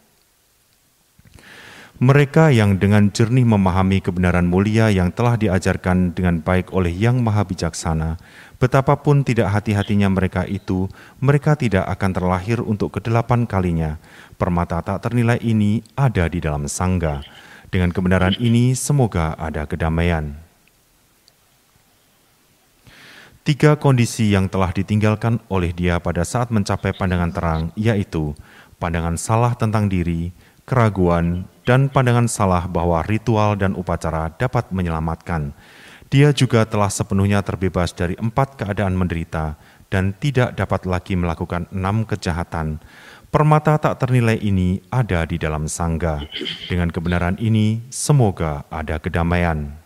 Mereka 2.02 2.50
yang 2.50 2.74
dengan 2.74 3.14
jernih 3.14 3.46
memahami 3.46 4.02
kebenaran 4.02 4.50
mulia 4.50 4.90
yang 4.90 5.14
telah 5.14 5.38
diajarkan 5.38 6.10
dengan 6.10 6.42
baik 6.42 6.74
oleh 6.74 6.90
Yang 6.90 7.22
Maha 7.22 7.46
Bijaksana, 7.46 8.18
betapapun 8.58 9.22
tidak 9.22 9.54
hati-hatinya 9.54 10.10
mereka 10.10 10.42
itu, 10.42 10.90
mereka 11.22 11.54
tidak 11.54 11.86
akan 11.86 12.10
terlahir 12.10 12.58
untuk 12.66 12.98
kedelapan 12.98 13.46
kalinya. 13.46 14.02
Permata 14.34 14.82
tak 14.82 15.06
ternilai 15.06 15.38
ini 15.38 15.86
ada 15.94 16.26
di 16.26 16.42
dalam 16.42 16.66
sangga. 16.66 17.22
Dengan 17.70 17.94
kebenaran 17.94 18.34
ini, 18.42 18.74
semoga 18.74 19.38
ada 19.38 19.70
kedamaian. 19.70 20.49
Tiga 23.50 23.74
kondisi 23.74 24.30
yang 24.30 24.46
telah 24.46 24.70
ditinggalkan 24.70 25.42
oleh 25.50 25.74
dia 25.74 25.98
pada 25.98 26.22
saat 26.22 26.54
mencapai 26.54 26.94
pandangan 26.94 27.34
terang, 27.34 27.62
yaitu 27.74 28.30
pandangan 28.78 29.18
salah 29.18 29.58
tentang 29.58 29.90
diri, 29.90 30.30
keraguan, 30.62 31.50
dan 31.66 31.90
pandangan 31.90 32.30
salah 32.30 32.70
bahwa 32.70 33.02
ritual 33.02 33.58
dan 33.58 33.74
upacara 33.74 34.30
dapat 34.38 34.70
menyelamatkan. 34.70 35.50
Dia 36.14 36.30
juga 36.30 36.62
telah 36.62 36.86
sepenuhnya 36.94 37.42
terbebas 37.42 37.90
dari 37.90 38.14
empat 38.22 38.54
keadaan 38.54 38.94
menderita 38.94 39.58
dan 39.90 40.14
tidak 40.14 40.54
dapat 40.54 40.86
lagi 40.86 41.18
melakukan 41.18 41.66
enam 41.74 42.06
kejahatan. 42.06 42.78
Permata 43.34 43.82
tak 43.82 43.98
ternilai 43.98 44.38
ini 44.38 44.78
ada 44.94 45.26
di 45.26 45.42
dalam 45.42 45.66
sangga. 45.66 46.22
Dengan 46.70 46.94
kebenaran 46.94 47.34
ini, 47.42 47.82
semoga 47.90 48.62
ada 48.70 49.02
kedamaian. 49.02 49.79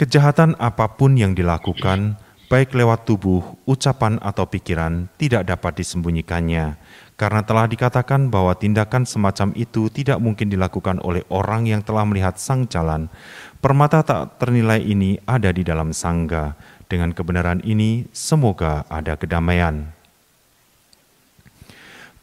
Kejahatan 0.00 0.56
apa 0.56 0.96
pun 0.96 1.12
yang 1.12 1.36
dilakukan, 1.36 2.16
baik 2.48 2.72
lewat 2.72 3.04
tubuh, 3.04 3.44
ucapan, 3.68 4.16
atau 4.24 4.48
pikiran, 4.48 5.12
tidak 5.20 5.44
dapat 5.44 5.84
disembunyikannya 5.84 6.80
karena 7.20 7.44
telah 7.44 7.68
dikatakan 7.68 8.32
bahwa 8.32 8.56
tindakan 8.56 9.04
semacam 9.04 9.52
itu 9.52 9.92
tidak 9.92 10.16
mungkin 10.24 10.48
dilakukan 10.48 11.04
oleh 11.04 11.20
orang 11.28 11.68
yang 11.68 11.84
telah 11.84 12.08
melihat 12.08 12.40
sang 12.40 12.64
jalan. 12.64 13.12
Permata 13.60 14.00
tak 14.00 14.40
ternilai 14.40 14.80
ini 14.80 15.20
ada 15.28 15.52
di 15.52 15.60
dalam 15.60 15.92
sangga. 15.92 16.56
Dengan 16.88 17.12
kebenaran 17.12 17.60
ini, 17.60 18.08
semoga 18.08 18.88
ada 18.88 19.20
kedamaian. 19.20 19.92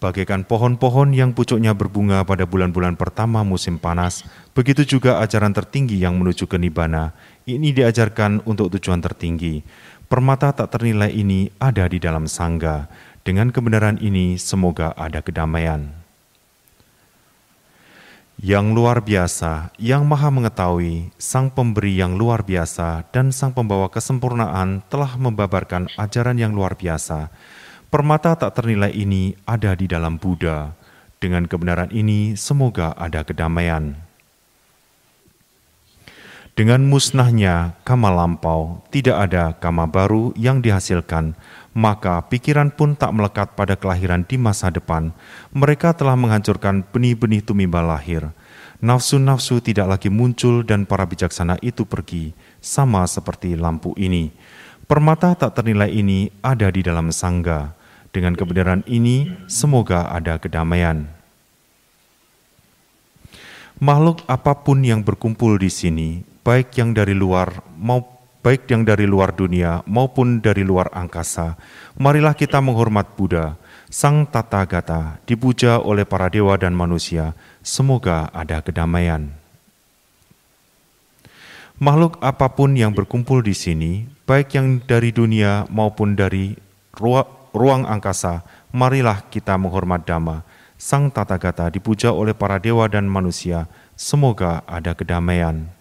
Bagaikan 0.01 0.49
pohon-pohon 0.49 1.13
yang 1.13 1.37
pucuknya 1.37 1.77
berbunga 1.77 2.25
pada 2.25 2.49
bulan-bulan 2.49 2.97
pertama 2.97 3.45
musim 3.45 3.77
panas, 3.77 4.25
begitu 4.57 4.97
juga 4.97 5.21
ajaran 5.21 5.53
tertinggi 5.53 5.97
yang 6.01 6.17
menuju 6.17 6.49
ke 6.49 6.57
Nibana. 6.57 7.13
Ini 7.47 7.71
diajarkan 7.71 8.43
untuk 8.43 8.75
tujuan 8.75 8.99
tertinggi. 8.99 9.63
Permata 10.11 10.51
tak 10.51 10.67
ternilai 10.75 11.15
ini 11.15 11.47
ada 11.63 11.87
di 11.87 11.95
dalam 11.95 12.27
sangga 12.27 12.91
dengan 13.23 13.55
kebenaran 13.55 13.99
ini, 14.03 14.35
semoga 14.35 14.91
ada 14.95 15.23
kedamaian. 15.23 15.91
Yang 18.39 18.65
luar 18.71 18.99
biasa, 18.99 19.71
yang 19.79 20.03
maha 20.03 20.27
mengetahui, 20.27 21.11
Sang 21.15 21.47
Pemberi 21.47 21.95
yang 21.95 22.15
luar 22.19 22.43
biasa, 22.43 23.03
dan 23.15 23.35
Sang 23.35 23.55
Pembawa 23.55 23.91
kesempurnaan 23.91 24.83
telah 24.91 25.15
membabarkan 25.15 25.91
ajaran 25.99 26.39
yang 26.39 26.51
luar 26.51 26.75
biasa. 26.75 27.31
Permata 27.91 28.35
tak 28.35 28.59
ternilai 28.59 28.91
ini 28.91 29.35
ada 29.43 29.71
di 29.71 29.87
dalam 29.87 30.15
Buddha. 30.19 30.71
Dengan 31.19 31.47
kebenaran 31.47 31.91
ini, 31.91 32.35
semoga 32.35 32.95
ada 32.95 33.27
kedamaian. 33.27 34.06
Dengan 36.57 36.89
musnahnya 36.89 37.77
kama 37.85 38.09
lampau, 38.09 38.81
tidak 38.89 39.29
ada 39.29 39.53
kama 39.61 39.85
baru 39.85 40.33
yang 40.33 40.57
dihasilkan, 40.57 41.37
maka 41.77 42.25
pikiran 42.33 42.73
pun 42.73 42.97
tak 42.97 43.13
melekat 43.13 43.53
pada 43.53 43.77
kelahiran 43.77 44.25
di 44.25 44.41
masa 44.41 44.73
depan. 44.73 45.13
Mereka 45.53 45.93
telah 45.93 46.17
menghancurkan 46.17 46.81
benih-benih 46.89 47.45
tumimba 47.45 47.85
lahir. 47.85 48.33
Nafsu-nafsu 48.81 49.61
tidak 49.61 49.85
lagi 49.85 50.09
muncul 50.09 50.65
dan 50.65 50.89
para 50.89 51.05
bijaksana 51.05 51.61
itu 51.61 51.85
pergi, 51.85 52.33
sama 52.57 53.05
seperti 53.05 53.53
lampu 53.53 53.93
ini. 53.93 54.33
Permata 54.89 55.37
tak 55.37 55.61
ternilai 55.61 55.93
ini 55.93 56.33
ada 56.41 56.73
di 56.73 56.81
dalam 56.81 57.13
sangga. 57.13 57.77
Dengan 58.09 58.33
kebenaran 58.33 58.81
ini, 58.89 59.29
semoga 59.45 60.09
ada 60.09 60.41
kedamaian. 60.41 61.05
Makhluk 63.77 64.25
apa 64.25 64.57
pun 64.57 64.81
yang 64.81 65.05
berkumpul 65.05 65.61
di 65.61 65.69
sini, 65.69 66.25
baik 66.47 66.79
yang 66.79 66.95
dari 66.95 67.11
luar 67.11 67.59
maupun 67.75 68.15
baik 68.47 68.71
yang 68.71 68.87
dari 68.87 69.03
luar 69.03 69.35
dunia 69.35 69.83
maupun 69.83 70.39
dari 70.39 70.63
luar 70.63 70.87
angkasa, 70.95 71.59
marilah 71.99 72.31
kita 72.31 72.63
menghormat 72.63 73.19
Buddha, 73.19 73.59
Sang 73.91 74.23
Tata 74.23 74.63
Gata, 74.63 75.19
dipuja 75.27 75.83
oleh 75.83 76.07
para 76.07 76.31
dewa 76.31 76.55
dan 76.55 76.71
manusia. 76.71 77.35
Semoga 77.59 78.31
ada 78.31 78.63
kedamaian. 78.63 79.35
Makhluk 81.75 82.23
apa 82.23 82.47
pun 82.55 82.71
yang 82.79 82.95
berkumpul 82.95 83.43
di 83.43 83.51
sini, 83.51 84.07
baik 84.23 84.55
yang 84.55 84.79
dari 84.79 85.11
dunia 85.11 85.67
maupun 85.67 86.15
dari 86.15 86.55
ruang 87.51 87.83
angkasa, 87.83 88.47
marilah 88.71 89.27
kita 89.27 89.59
menghormat 89.59 90.07
Dhamma. 90.07 90.47
Sang 90.79 91.11
Tata 91.11 91.35
Gata 91.35 91.67
dipuja 91.67 92.15
oleh 92.15 92.31
para 92.31 92.63
dewa 92.63 92.87
dan 92.87 93.11
manusia. 93.11 93.67
Semoga 93.99 94.63
ada 94.63 94.95
kedamaian. 94.95 95.76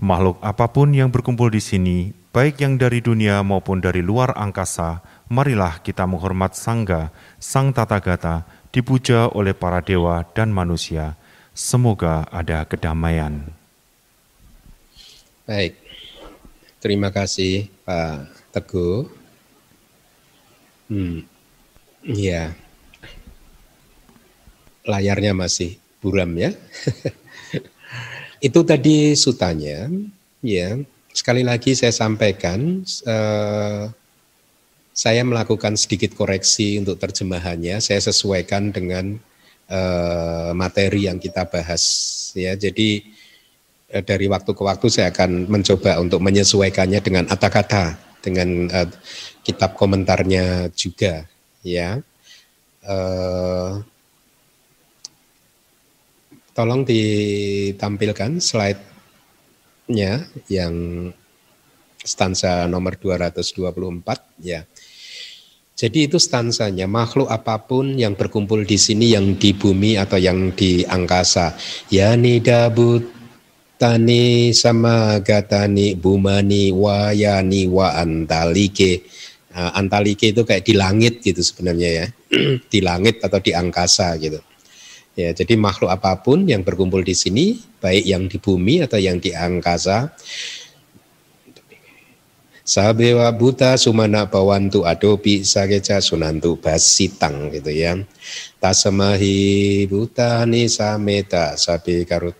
Makhluk 0.00 0.40
apa 0.40 0.64
pun 0.72 0.96
yang 0.96 1.12
berkumpul 1.12 1.52
di 1.52 1.60
sini, 1.60 2.16
baik 2.32 2.64
yang 2.64 2.80
dari 2.80 3.04
dunia 3.04 3.44
maupun 3.44 3.84
dari 3.84 4.00
luar 4.00 4.32
angkasa, 4.32 5.04
marilah 5.28 5.76
kita 5.84 6.08
menghormat 6.08 6.56
Sangga, 6.56 7.12
Sang 7.36 7.76
Tata 7.76 8.00
Gata, 8.00 8.48
dipuja 8.72 9.28
oleh 9.28 9.52
para 9.52 9.84
dewa 9.84 10.24
dan 10.32 10.56
manusia. 10.56 11.20
Semoga 11.52 12.24
ada 12.32 12.64
kedamaian. 12.64 13.52
Baik, 15.44 15.76
terima 16.80 17.12
kasih 17.12 17.68
Pak 17.84 18.32
Teguh. 18.56 19.04
Hmm, 20.88 21.28
ya, 22.08 22.56
layarnya 24.88 25.36
masih 25.36 25.76
buram 26.00 26.32
ya. 26.40 26.56
Itu 28.40 28.64
tadi 28.64 29.12
sutanya, 29.16 29.88
ya. 30.40 30.80
Sekali 31.12 31.44
lagi 31.44 31.76
saya 31.76 31.92
sampaikan, 31.92 32.80
eh, 32.86 33.84
saya 34.96 35.22
melakukan 35.24 35.76
sedikit 35.76 36.16
koreksi 36.16 36.80
untuk 36.80 36.96
terjemahannya. 36.96 37.78
Saya 37.84 38.00
sesuaikan 38.00 38.72
dengan 38.72 39.20
eh, 39.70 40.50
materi 40.56 41.06
yang 41.06 41.20
kita 41.20 41.46
bahas, 41.46 41.82
ya. 42.34 42.56
Jadi 42.56 43.04
eh, 43.92 44.02
dari 44.02 44.26
waktu 44.26 44.50
ke 44.56 44.62
waktu 44.64 44.86
saya 44.88 45.12
akan 45.12 45.46
mencoba 45.46 46.00
untuk 46.00 46.24
menyesuaikannya 46.24 47.00
dengan 47.04 47.24
kata-kata 47.28 48.10
dengan 48.20 48.68
uh, 48.70 48.88
kitab 49.42 49.74
komentarnya 49.76 50.68
juga 50.76 51.24
ya. 51.64 52.00
Uh, 52.84 53.84
tolong 56.54 56.84
ditampilkan 56.84 58.42
slide-nya 58.42 60.26
yang 60.50 60.74
stansa 62.00 62.66
nomor 62.66 62.96
224 62.96 64.44
ya. 64.44 64.64
Jadi 65.80 66.12
itu 66.12 66.20
stansanya 66.20 66.84
makhluk 66.84 67.32
apa 67.32 67.56
pun 67.56 67.96
yang 67.96 68.12
berkumpul 68.12 68.68
di 68.68 68.76
sini 68.76 69.16
yang 69.16 69.40
di 69.40 69.56
bumi 69.56 69.96
atau 69.96 70.20
yang 70.20 70.52
di 70.52 70.84
angkasa. 70.84 71.56
Ya 71.88 72.12
nidabut 72.20 73.08
tani 73.80 74.52
sama 74.52 75.24
gatani 75.24 75.96
bumani 75.96 76.68
wayani 76.68 77.64
wa 77.64 77.96
antalike. 77.96 79.08
Nah, 79.56 79.72
antalike 79.72 80.36
itu 80.36 80.44
kayak 80.44 80.68
di 80.68 80.76
langit 80.76 81.24
gitu 81.24 81.40
sebenarnya 81.40 81.88
ya. 81.88 82.06
di 82.72 82.84
langit 82.84 83.24
atau 83.24 83.40
di 83.40 83.56
angkasa 83.56 84.20
gitu. 84.20 84.36
Ya, 85.18 85.34
jadi 85.34 85.58
makhluk 85.58 85.90
apa 85.90 86.16
pun 86.22 86.46
yang 86.46 86.62
berkumpul 86.62 87.02
di 87.02 87.18
sini, 87.18 87.58
baik 87.82 88.04
yang 88.06 88.30
di 88.30 88.38
bumi 88.38 88.86
atau 88.86 88.96
yang 88.96 89.18
di 89.18 89.34
angkasa, 89.34 90.14
Sabewa 92.70 93.26
buta 93.34 93.74
sumana 93.74 94.30
bawantu 94.30 94.86
adopi 94.86 95.42
sageca 95.42 95.98
sunantu 95.98 96.54
basitang 96.54 97.50
gitu 97.50 97.66
ya. 97.66 97.98
Tasamahi 98.62 99.90
buta 99.90 100.46
ni 100.46 100.70
sameta 100.70 101.58
sabi 101.58 102.06
karut. 102.06 102.38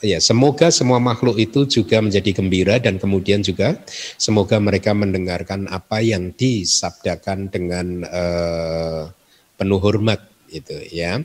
Ya, 0.00 0.16
semoga 0.16 0.72
semua 0.72 0.96
makhluk 0.96 1.36
itu 1.36 1.68
juga 1.68 2.00
menjadi 2.00 2.32
gembira 2.32 2.80
dan 2.80 2.96
kemudian 2.96 3.44
juga 3.44 3.76
semoga 4.16 4.56
mereka 4.56 4.96
mendengarkan 4.96 5.68
apa 5.68 6.00
yang 6.00 6.32
disabdakan 6.32 7.52
dengan 7.52 8.08
uh, 8.08 9.12
penuh 9.60 9.76
hormat 9.76 10.24
itu 10.48 10.72
ya. 10.88 11.20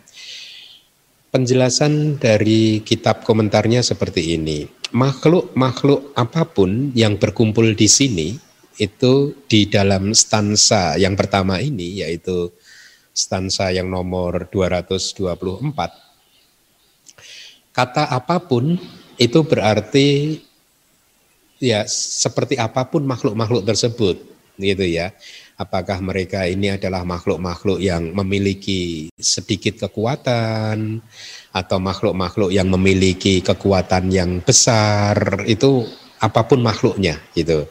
Penjelasan 1.31 2.19
dari 2.19 2.83
kitab 2.83 3.23
komentarnya 3.23 3.79
seperti 3.79 4.35
ini. 4.35 4.67
Makhluk-makhluk 4.91 6.11
apa 6.15 6.43
pun 6.43 6.91
yang 6.91 7.15
berkumpul 7.15 7.75
di 7.79 7.87
sini 7.87 8.35
itu 8.75 9.39
di 9.47 9.71
dalam 9.71 10.11
stansa 10.11 10.99
yang 10.99 11.15
pertama 11.15 11.63
ini 11.63 12.03
yaitu 12.03 12.51
stansa 13.15 13.71
yang 13.71 13.87
nomor 13.87 14.51
224. 14.51 16.04
Kata 17.75 18.07
apa 18.07 18.39
pun 18.39 18.79
itu 19.19 19.39
berarti 19.43 20.39
ya 21.59 21.83
seperti 21.87 22.55
apa 22.55 22.87
pun 22.87 23.03
makhluk-makhluk 23.03 23.67
tersebut 23.67 24.15
gitu 24.55 24.87
ya 24.87 25.11
apakah 25.59 25.99
mereka 25.99 26.47
ini 26.47 26.75
adalah 26.75 27.03
makhluk-makhluk 27.03 27.79
yang 27.79 28.11
memiliki 28.15 29.11
sedikit 29.15 29.87
kekuatan 29.87 30.99
atau 31.51 31.77
makhluk-makhluk 31.79 32.51
yang 32.51 32.67
memiliki 32.67 33.39
kekuatan 33.39 34.11
yang 34.11 34.39
besar 34.43 35.43
itu 35.47 35.87
apa 36.19 36.47
pun 36.47 36.63
makhluknya 36.63 37.19
gitu. 37.35 37.67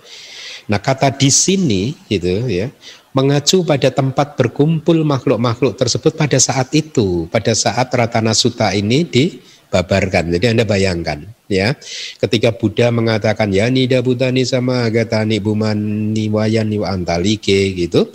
Nah, 0.65 0.81
kata 0.81 1.13
di 1.13 1.29
sini 1.29 1.93
gitu 2.09 2.49
ya 2.49 2.73
mengacu 3.15 3.63
pada 3.63 3.93
tempat 3.93 4.35
berkumpul 4.35 5.05
makhluk-makhluk 5.07 5.79
tersebut 5.79 6.17
pada 6.19 6.41
saat 6.41 6.73
itu, 6.75 7.31
pada 7.31 7.53
saat 7.55 7.87
Ratana 7.93 8.35
Sutta 8.35 8.75
ini 8.75 9.07
di 9.07 9.39
babarkan. 9.75 10.31
Jadi 10.31 10.55
Anda 10.55 10.63
bayangkan 10.63 11.27
ya, 11.51 11.75
ketika 12.23 12.55
Buddha 12.55 12.95
mengatakan 12.95 13.51
ya 13.51 13.67
nida 13.67 13.99
butani 14.07 14.47
sama 14.47 14.87
agatani 14.87 15.43
bumani 15.43 16.31
wayani 16.31 16.79
wa 16.79 16.95
antalike 16.95 17.75
gitu, 17.75 18.07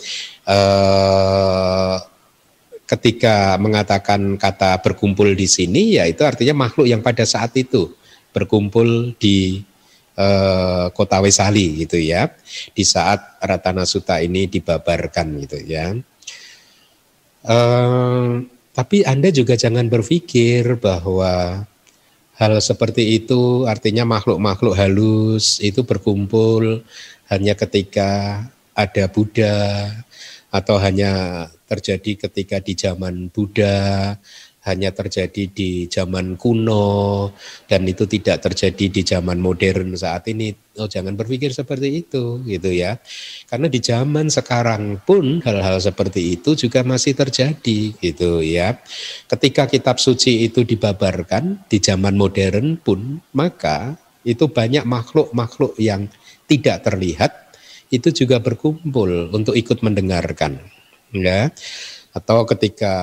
eh, 0.48 1.96
ketika 2.88 3.60
mengatakan 3.60 4.40
kata 4.40 4.80
berkumpul 4.80 5.36
di 5.36 5.52
sini, 5.52 6.00
ya 6.00 6.08
itu 6.08 6.24
artinya 6.24 6.64
makhluk 6.64 6.88
yang 6.88 7.04
pada 7.04 7.28
saat 7.28 7.52
itu 7.60 7.92
berkumpul 8.32 9.20
di 9.20 9.60
eh, 10.16 10.88
kota 10.96 11.20
Wesali 11.20 11.84
gitu 11.84 12.00
ya, 12.00 12.32
di 12.72 12.88
saat 12.88 13.36
Ratana 13.44 13.84
Sutta 13.84 14.24
ini 14.24 14.48
dibabarkan 14.48 15.28
gitu 15.44 15.60
ya. 15.68 15.92
Eh, 17.44 18.59
tapi 18.80 19.04
Anda 19.04 19.28
juga 19.28 19.60
jangan 19.60 19.92
berpikir 19.92 20.80
bahwa 20.80 21.68
hal 22.40 22.54
seperti 22.64 23.20
itu 23.20 23.68
artinya 23.68 24.08
makhluk-makhluk 24.08 24.72
halus 24.72 25.60
itu 25.60 25.84
berkumpul 25.84 26.88
hanya 27.28 27.60
ketika 27.60 28.40
ada 28.72 29.12
Buddha 29.12 29.92
atau 30.48 30.80
hanya 30.80 31.44
terjadi 31.68 32.24
ketika 32.24 32.64
di 32.64 32.80
zaman 32.80 33.28
Buddha 33.28 34.16
hanya 34.70 34.94
terjadi 34.94 35.50
di 35.50 35.90
zaman 35.90 36.38
kuno 36.38 37.34
dan 37.66 37.90
itu 37.90 38.06
tidak 38.06 38.46
terjadi 38.46 38.86
di 38.94 39.02
zaman 39.02 39.42
modern 39.42 39.98
saat 39.98 40.30
ini. 40.30 40.54
Oh, 40.78 40.88
jangan 40.88 41.18
berpikir 41.18 41.50
seperti 41.52 42.06
itu 42.06 42.40
gitu 42.46 42.70
ya. 42.70 43.02
Karena 43.50 43.68
di 43.68 43.82
zaman 43.82 44.30
sekarang 44.30 45.02
pun 45.02 45.42
hal-hal 45.42 45.82
seperti 45.82 46.38
itu 46.38 46.54
juga 46.54 46.86
masih 46.86 47.18
terjadi 47.18 47.98
gitu 47.98 48.46
ya. 48.46 48.78
Ketika 49.26 49.66
kitab 49.66 49.98
suci 49.98 50.46
itu 50.46 50.62
dibabarkan 50.62 51.66
di 51.66 51.82
zaman 51.82 52.14
modern 52.14 52.78
pun 52.78 53.18
maka 53.34 53.98
itu 54.22 54.46
banyak 54.48 54.86
makhluk-makhluk 54.86 55.74
yang 55.82 56.06
tidak 56.46 56.86
terlihat 56.86 57.32
itu 57.90 58.14
juga 58.14 58.38
berkumpul 58.38 59.34
untuk 59.34 59.58
ikut 59.58 59.82
mendengarkan 59.82 60.62
ya 61.10 61.50
atau 62.14 62.46
ketika 62.46 62.94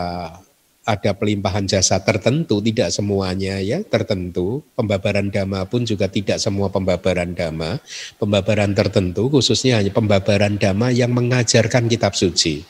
ada 0.87 1.19
pelimpahan 1.19 1.67
jasa 1.67 1.99
tertentu, 1.99 2.63
tidak 2.63 2.95
semuanya 2.95 3.59
ya 3.59 3.83
tertentu. 3.83 4.63
Pembabaran 4.79 5.35
dhamma 5.35 5.67
pun 5.67 5.83
juga 5.83 6.07
tidak 6.07 6.39
semua 6.39 6.71
pembabaran 6.71 7.35
dhamma. 7.35 7.83
Pembabaran 8.23 8.71
tertentu 8.71 9.27
khususnya 9.27 9.83
hanya 9.83 9.91
pembabaran 9.91 10.55
dhamma 10.55 10.95
yang 10.95 11.11
mengajarkan 11.11 11.91
kitab 11.91 12.15
suci. 12.15 12.63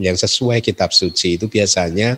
Yang 0.00 0.26
sesuai 0.26 0.64
kitab 0.64 0.90
suci 0.90 1.36
itu 1.36 1.46
biasanya 1.46 2.16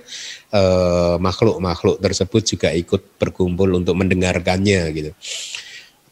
eh, 0.55 1.17
makhluk-makhluk 1.19 1.99
tersebut 1.99 2.43
juga 2.47 2.71
ikut 2.71 3.19
berkumpul 3.19 3.83
untuk 3.83 3.99
mendengarkannya 3.99 4.83
gitu 4.95 5.12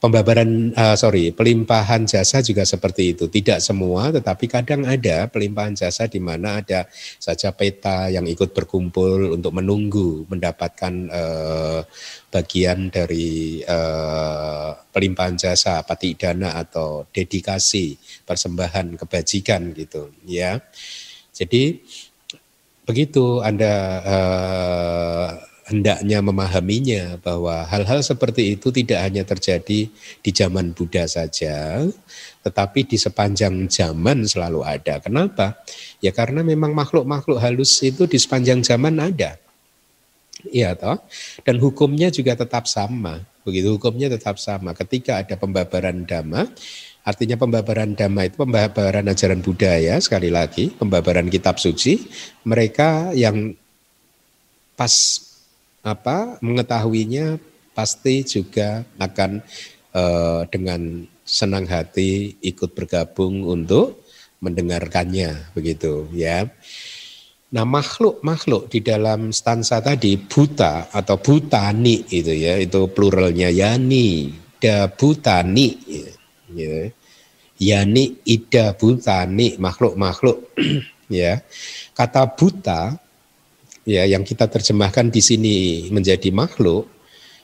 pembabaran 0.05 0.69
uh, 0.77 0.93
sorry 1.01 1.33
pelimpahan 1.33 2.05
jasa 2.05 2.45
juga 2.45 2.69
seperti 2.69 3.17
itu. 3.17 3.25
Tidak 3.33 3.57
semua 3.57 4.13
tetapi 4.13 4.45
kadang 4.53 4.85
ada 4.85 5.33
pelimpahan 5.33 5.73
jasa 5.73 6.05
di 6.13 6.21
mana 6.21 6.61
ada 6.61 6.85
saja 7.17 7.57
peta 7.57 8.13
yang 8.13 8.29
ikut 8.29 8.53
berkumpul 8.53 9.33
untuk 9.33 9.57
menunggu 9.57 10.29
mendapatkan 10.29 11.09
uh, 11.09 11.81
bagian 12.29 12.93
dari 12.93 13.65
uh, 13.65 14.77
pelimpahan 14.93 15.41
jasa 15.41 15.81
pati 15.81 16.21
dana 16.21 16.53
atau 16.61 17.09
dedikasi 17.09 17.97
persembahan 18.29 19.01
kebajikan 19.01 19.73
gitu 19.73 20.13
ya. 20.29 20.61
Jadi 21.33 21.81
begitu 22.85 23.41
anda 23.41 23.75
uh, 24.05 25.54
hendaknya 25.65 26.21
memahaminya 26.21 27.17
bahwa 27.25 27.65
hal-hal 27.65 28.05
seperti 28.05 28.57
itu 28.57 28.69
tidak 28.69 29.01
hanya 29.01 29.25
terjadi 29.25 29.89
di 30.21 30.31
zaman 30.31 30.77
Buddha 30.77 31.09
saja, 31.09 31.81
tetapi 32.45 32.85
di 32.85 33.01
sepanjang 33.01 33.65
zaman 33.73 34.29
selalu 34.29 34.61
ada. 34.61 35.01
Kenapa? 35.01 35.57
Ya 36.05 36.13
karena 36.13 36.45
memang 36.45 36.77
makhluk-makhluk 36.77 37.41
halus 37.41 37.81
itu 37.81 38.05
di 38.05 38.21
sepanjang 38.21 38.61
zaman 38.61 39.01
ada. 39.01 39.41
Iya 40.53 40.77
toh? 40.77 41.01
Dan 41.41 41.57
hukumnya 41.57 42.13
juga 42.13 42.37
tetap 42.37 42.69
sama. 42.69 43.25
Begitu 43.49 43.81
hukumnya 43.81 44.13
tetap 44.13 44.37
sama. 44.37 44.77
Ketika 44.77 45.25
ada 45.25 45.41
pembabaran 45.41 46.05
dhamma, 46.05 46.45
artinya 47.01 47.41
pembabaran 47.41 47.97
dhamma 47.97 48.29
itu 48.29 48.37
pembabaran 48.37 49.09
ajaran 49.09 49.41
Buddha 49.41 49.81
ya, 49.81 49.97
sekali 49.97 50.29
lagi, 50.29 50.69
pembabaran 50.77 51.33
kitab 51.33 51.57
suci, 51.57 52.05
mereka 52.45 53.17
yang 53.17 53.57
pas 54.77 54.93
apa 55.85 56.41
mengetahuinya 56.41 57.37
pasti 57.77 58.25
juga 58.25 58.89
akan 58.97 59.45
uh, 59.93 60.49
dengan 60.49 61.05
senang 61.25 61.69
hati 61.69 62.41
ikut 62.41 62.73
bergabung 62.73 63.45
untuk 63.45 64.05
mendengarkannya 64.41 65.53
begitu 65.53 66.09
ya. 66.17 66.49
Nah 67.55 67.65
makhluk-makhluk 67.69 68.73
di 68.73 68.81
dalam 68.83 69.31
stansa 69.31 69.79
tadi 69.85 70.17
buta 70.19 70.91
atau 70.91 71.17
butani 71.21 72.03
itu 72.11 72.33
ya 72.35 72.59
itu 72.59 72.91
pluralnya 72.91 73.53
yani 73.53 74.33
da 74.59 74.89
butani 74.89 75.69
ya. 76.57 76.89
Yani 77.55 78.19
ida 78.27 78.75
butani 78.75 79.55
makhluk-makhluk 79.57 80.51
ya. 81.13 81.41
Kata 81.95 82.27
buta 82.35 82.99
ya 83.85 84.09
yang 84.09 84.25
kita 84.25 84.49
terjemahkan 84.49 85.13
di 85.13 85.21
sini 85.21 85.57
menjadi 85.93 86.33
makhluk 86.33 86.89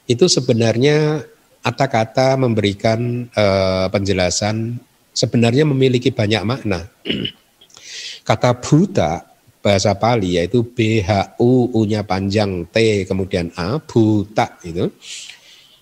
itu 0.09 0.27
sebenarnya 0.27 1.23
kata-kata 1.61 2.41
memberikan 2.41 3.29
uh, 3.37 3.87
penjelasan 3.93 4.81
sebenarnya 5.13 5.69
memiliki 5.69 6.11
banyak 6.11 6.43
makna. 6.43 6.89
Kata 8.29 8.57
buta 8.57 9.27
bahasa 9.61 9.93
Pali 9.93 10.41
yaitu 10.41 10.65
B 10.65 11.05
H 11.05 11.37
U 11.37 11.69
U-nya 11.77 12.01
panjang 12.01 12.65
T 12.73 13.05
kemudian 13.05 13.53
A 13.61 13.77
buta 13.77 14.57
itu 14.65 14.89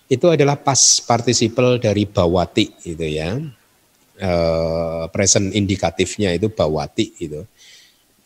itu 0.09 0.25
adalah 0.25 0.57
pas 0.59 0.99
participle 1.05 1.79
dari 1.79 2.03
bawati 2.09 2.65
itu 2.89 3.05
ya. 3.07 3.39
Uh, 4.19 5.07
present 5.15 5.55
indikatifnya 5.55 6.35
itu 6.35 6.51
bawati 6.51 7.23
itu. 7.23 7.39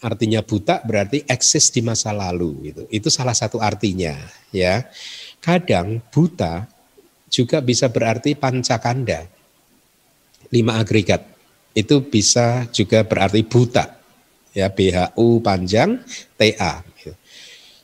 Artinya 0.04 0.44
buta 0.44 0.84
berarti 0.84 1.24
eksis 1.24 1.72
di 1.72 1.80
masa 1.80 2.12
lalu 2.12 2.76
itu. 2.76 2.84
Itu 2.92 3.08
salah 3.08 3.32
satu 3.32 3.64
artinya 3.64 4.20
ya. 4.52 4.84
Kadang 5.40 6.04
buta 6.12 6.68
juga 7.32 7.64
bisa 7.64 7.88
berarti 7.88 8.36
pancakanda. 8.36 9.24
Lima 10.52 10.76
agregat. 10.76 11.24
Itu 11.72 12.04
bisa 12.04 12.68
juga 12.76 13.08
berarti 13.08 13.48
buta. 13.48 13.96
Ya, 14.54 14.70
BHU 14.70 15.42
panjang, 15.42 15.98
TA. 16.38 16.86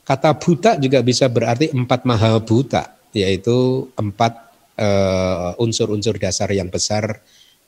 Kata 0.06 0.30
buta 0.38 0.74
juga 0.78 1.02
bisa 1.06 1.26
berarti 1.26 1.70
empat 1.70 2.02
maha 2.02 2.38
buta, 2.38 2.98
yaitu 3.14 3.90
empat 3.94 4.50
uh, 4.74 5.54
unsur-unsur 5.62 6.18
dasar 6.18 6.50
yang 6.50 6.66
besar, 6.66 7.22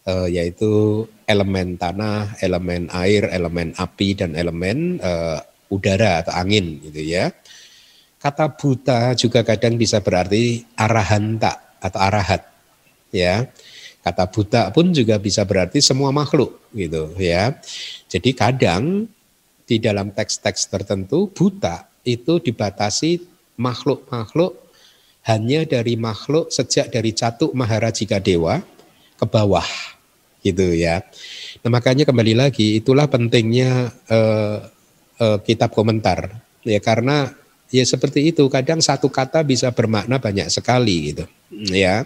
uh, 0.06 0.28
yaitu 0.28 1.04
elemen 1.26 1.76
tanah, 1.76 2.38
elemen 2.42 2.88
air, 2.92 3.28
elemen 3.30 3.74
api, 3.76 4.18
dan 4.18 4.36
elemen 4.38 5.00
uh, 5.02 5.40
udara 5.72 6.22
atau 6.22 6.32
angin, 6.36 6.80
gitu 6.84 7.02
ya. 7.02 7.32
Kata 8.22 8.54
buta 8.54 9.18
juga 9.18 9.42
kadang 9.42 9.74
bisa 9.74 9.98
berarti 9.98 10.62
arahanta 10.78 11.78
atau 11.82 11.98
arahat 11.98 12.52
ya 13.12 13.46
kata 14.02 14.24
buta 14.30 14.62
pun 14.74 14.90
juga 14.90 15.20
bisa 15.20 15.42
berarti 15.46 15.78
semua 15.78 16.10
makhluk 16.10 16.58
gitu 16.74 17.12
ya 17.20 17.54
jadi 18.08 18.30
kadang 18.34 19.06
di 19.62 19.76
dalam 19.78 20.10
teks-teks 20.10 20.70
tertentu 20.70 21.30
buta 21.30 21.86
itu 22.02 22.42
dibatasi 22.42 23.22
makhluk-makhluk 23.60 24.58
hanya 25.22 25.62
dari 25.62 25.94
makhluk 25.94 26.50
sejak 26.50 26.90
dari 26.90 27.14
catuk 27.14 27.54
maharajika 27.54 28.18
dewa 28.18 28.58
ke 29.22 29.26
bawah 29.30 29.66
gitu 30.42 30.74
ya 30.74 31.06
nah 31.62 31.70
makanya 31.70 32.02
kembali 32.02 32.34
lagi 32.34 32.82
itulah 32.82 33.06
pentingnya 33.06 33.94
uh, 34.10 34.58
uh, 35.22 35.38
kitab 35.46 35.70
komentar 35.70 36.42
ya 36.66 36.82
karena 36.82 37.30
ya 37.72 37.84
seperti 37.88 38.34
itu 38.34 38.44
kadang 38.52 38.82
satu 38.82 39.08
kata 39.08 39.46
bisa 39.46 39.72
bermakna 39.72 40.20
banyak 40.20 40.52
sekali 40.52 41.14
gitu 41.14 41.24
ya. 41.72 42.04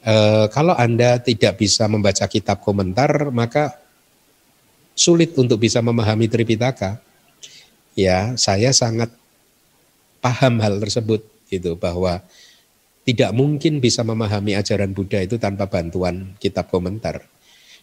E, 0.00 0.14
kalau 0.54 0.72
Anda 0.78 1.18
tidak 1.18 1.58
bisa 1.58 1.90
membaca 1.90 2.24
kitab 2.30 2.62
komentar, 2.62 3.34
maka 3.34 3.76
sulit 4.94 5.34
untuk 5.36 5.58
bisa 5.60 5.82
memahami 5.82 6.30
Tripitaka. 6.30 7.02
Ya, 7.98 8.32
saya 8.38 8.70
sangat 8.70 9.10
paham 10.22 10.62
hal 10.62 10.78
tersebut 10.78 11.26
gitu 11.50 11.74
bahwa 11.74 12.22
tidak 13.04 13.30
mungkin 13.32 13.80
bisa 13.80 14.04
memahami 14.04 14.54
ajaran 14.56 14.92
Buddha 14.92 15.24
itu 15.24 15.40
tanpa 15.40 15.66
bantuan 15.66 16.36
kitab 16.36 16.68
komentar. 16.68 17.24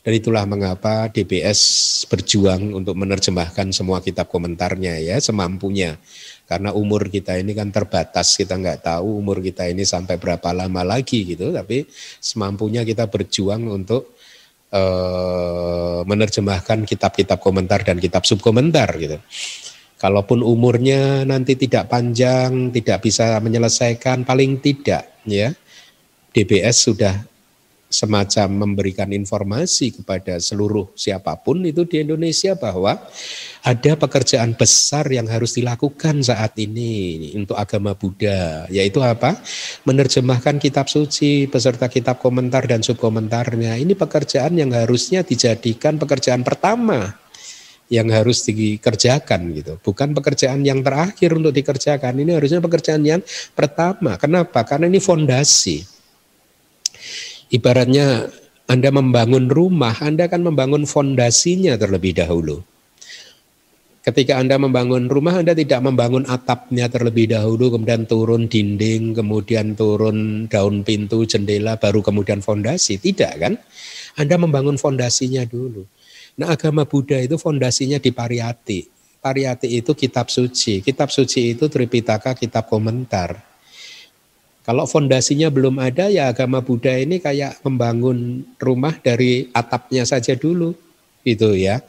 Dan 0.08 0.24
itulah 0.24 0.48
mengapa 0.48 1.12
DBS 1.12 1.60
berjuang 2.08 2.72
untuk 2.72 2.96
menerjemahkan 2.96 3.76
semua 3.76 4.00
kitab 4.00 4.32
komentarnya 4.32 5.04
ya 5.04 5.20
semampunya. 5.20 6.00
Karena 6.48 6.72
umur 6.72 7.12
kita 7.12 7.36
ini 7.36 7.52
kan 7.52 7.76
terbatas, 7.76 8.40
kita 8.40 8.56
nggak 8.56 8.88
tahu 8.88 9.20
umur 9.20 9.44
kita 9.44 9.68
ini 9.68 9.84
sampai 9.84 10.16
berapa 10.16 10.56
lama 10.56 10.96
lagi 10.96 11.28
gitu. 11.28 11.52
Tapi 11.52 11.84
semampunya 12.24 12.88
kita 12.88 13.12
berjuang 13.12 13.68
untuk 13.68 14.16
uh, 14.72 16.08
menerjemahkan 16.08 16.88
kitab-kitab 16.88 17.44
komentar 17.44 17.84
dan 17.84 18.00
kitab 18.00 18.24
subkomentar 18.24 18.88
gitu. 18.96 19.20
Kalaupun 19.98 20.46
umurnya 20.46 21.26
nanti 21.26 21.58
tidak 21.58 21.90
panjang, 21.90 22.70
tidak 22.70 23.02
bisa 23.02 23.42
menyelesaikan, 23.42 24.22
paling 24.30 24.62
tidak 24.62 25.10
ya 25.26 25.50
DBS 26.38 26.86
sudah 26.86 27.26
semacam 27.88 28.68
memberikan 28.68 29.08
informasi 29.16 29.96
kepada 29.96 30.36
seluruh 30.44 30.92
siapa 30.92 31.40
pun 31.40 31.64
itu 31.64 31.88
di 31.88 32.04
Indonesia 32.04 32.52
bahwa 32.54 33.00
ada 33.64 33.92
pekerjaan 33.96 34.60
besar 34.60 35.08
yang 35.08 35.26
harus 35.32 35.56
dilakukan 35.56 36.20
saat 36.20 36.52
ini 36.60 37.32
untuk 37.40 37.56
agama 37.56 37.96
Buddha 37.96 38.68
yaitu 38.68 39.00
apa? 39.00 39.40
menerjemahkan 39.88 40.60
kitab 40.60 40.92
suci 40.92 41.48
beserta 41.48 41.88
kitab 41.88 42.20
komentar 42.20 42.68
dan 42.68 42.84
subkomentarnya. 42.84 43.80
Ini 43.80 43.96
pekerjaan 43.96 44.60
yang 44.60 44.76
harusnya 44.76 45.24
dijadikan 45.24 45.96
pekerjaan 45.96 46.44
pertama 46.44 47.16
yang 47.88 48.12
harus 48.12 48.44
dikerjakan 48.44 49.54
gitu. 49.56 49.80
Bukan 49.80 50.12
pekerjaan 50.12 50.64
yang 50.64 50.84
terakhir 50.84 51.36
untuk 51.36 51.56
dikerjakan. 51.56 52.20
Ini 52.20 52.36
harusnya 52.36 52.60
pekerjaan 52.60 53.04
yang 53.04 53.22
pertama. 53.56 54.20
Kenapa? 54.20 54.68
Karena 54.68 54.92
ini 54.92 55.00
fondasi 55.00 55.98
Ibaratnya 57.48 58.28
Anda 58.68 58.92
membangun 58.92 59.48
rumah, 59.48 59.96
Anda 60.04 60.28
akan 60.28 60.52
membangun 60.52 60.84
fondasinya 60.84 61.80
terlebih 61.80 62.20
dahulu. 62.20 62.60
Ketika 64.04 64.40
Anda 64.40 64.60
membangun 64.60 65.08
rumah, 65.08 65.40
Anda 65.40 65.56
tidak 65.56 65.80
membangun 65.84 66.28
atapnya 66.28 66.92
terlebih 66.92 67.32
dahulu, 67.32 67.76
kemudian 67.76 68.04
turun 68.04 68.52
dinding, 68.52 69.16
kemudian 69.16 69.76
turun 69.80 70.48
daun 70.52 70.84
pintu, 70.84 71.24
jendela, 71.24 71.80
baru 71.80 72.04
kemudian 72.04 72.44
fondasi. 72.44 73.00
Tidak 73.00 73.34
kan? 73.40 73.56
Anda 74.20 74.36
membangun 74.36 74.76
fondasinya 74.76 75.48
dulu. 75.48 75.88
Nah 76.38 76.54
agama 76.54 76.86
Buddha 76.86 77.18
itu 77.18 77.34
fondasinya 77.42 77.98
di 77.98 78.14
Pariyati. 78.14 78.86
Pariyati 79.18 79.74
itu 79.74 79.98
kitab 79.98 80.30
suci. 80.30 80.86
Kitab 80.86 81.10
suci 81.10 81.58
itu 81.58 81.66
Tripitaka, 81.66 82.38
kitab 82.38 82.70
komentar. 82.70 83.42
Kalau 84.62 84.86
fondasinya 84.86 85.50
belum 85.50 85.82
ada 85.82 86.14
ya 86.14 86.30
agama 86.30 86.62
Buddha 86.62 86.94
ini 86.94 87.18
kayak 87.18 87.66
membangun 87.66 88.46
rumah 88.62 88.94
dari 89.02 89.50
atapnya 89.50 90.06
saja 90.06 90.38
dulu 90.38 90.78
gitu 91.26 91.58
ya. 91.58 91.82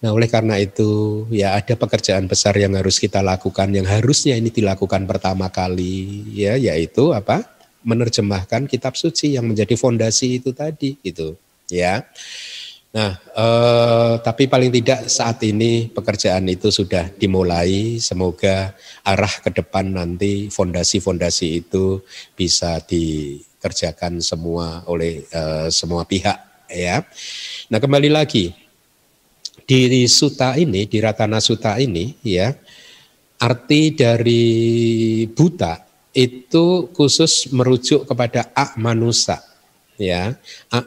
Nah, 0.00 0.14
oleh 0.14 0.30
karena 0.30 0.56
itu 0.56 1.24
ya 1.34 1.58
ada 1.58 1.74
pekerjaan 1.74 2.30
besar 2.30 2.54
yang 2.56 2.78
harus 2.78 2.96
kita 2.96 3.20
lakukan 3.20 3.74
yang 3.74 3.84
harusnya 3.84 4.38
ini 4.38 4.54
dilakukan 4.54 5.04
pertama 5.04 5.52
kali 5.52 6.24
ya 6.32 6.56
yaitu 6.56 7.12
apa? 7.12 7.44
menerjemahkan 7.86 8.66
kitab 8.66 8.98
suci 8.98 9.38
yang 9.38 9.46
menjadi 9.46 9.78
fondasi 9.78 10.42
itu 10.42 10.50
tadi 10.50 10.98
gitu 11.06 11.38
ya. 11.70 12.02
Nah, 12.96 13.12
eh, 13.12 14.14
tapi 14.24 14.48
paling 14.48 14.72
tidak 14.72 15.04
saat 15.12 15.44
ini 15.44 15.92
pekerjaan 15.92 16.48
itu 16.48 16.72
sudah 16.72 17.12
dimulai. 17.12 18.00
Semoga 18.00 18.72
arah 19.04 19.34
ke 19.44 19.52
depan 19.52 19.92
nanti 19.92 20.48
fondasi-fondasi 20.48 21.60
itu 21.60 22.00
bisa 22.32 22.80
dikerjakan 22.80 24.24
semua 24.24 24.80
oleh 24.88 25.28
eh, 25.28 25.68
semua 25.68 26.08
pihak 26.08 26.40
ya. 26.72 27.04
Nah, 27.68 27.76
kembali 27.76 28.08
lagi 28.08 28.56
di 29.68 30.08
suta 30.08 30.56
ini, 30.56 30.88
di 30.88 30.96
Ratana 30.96 31.36
Suta 31.36 31.76
ini 31.76 32.16
ya, 32.24 32.48
arti 33.36 33.92
dari 33.92 34.44
buta 35.36 35.84
itu 36.16 36.88
khusus 36.96 37.52
merujuk 37.52 38.08
kepada 38.08 38.48
ak 38.56 38.80
manusia 38.80 39.36
ya 39.96 40.36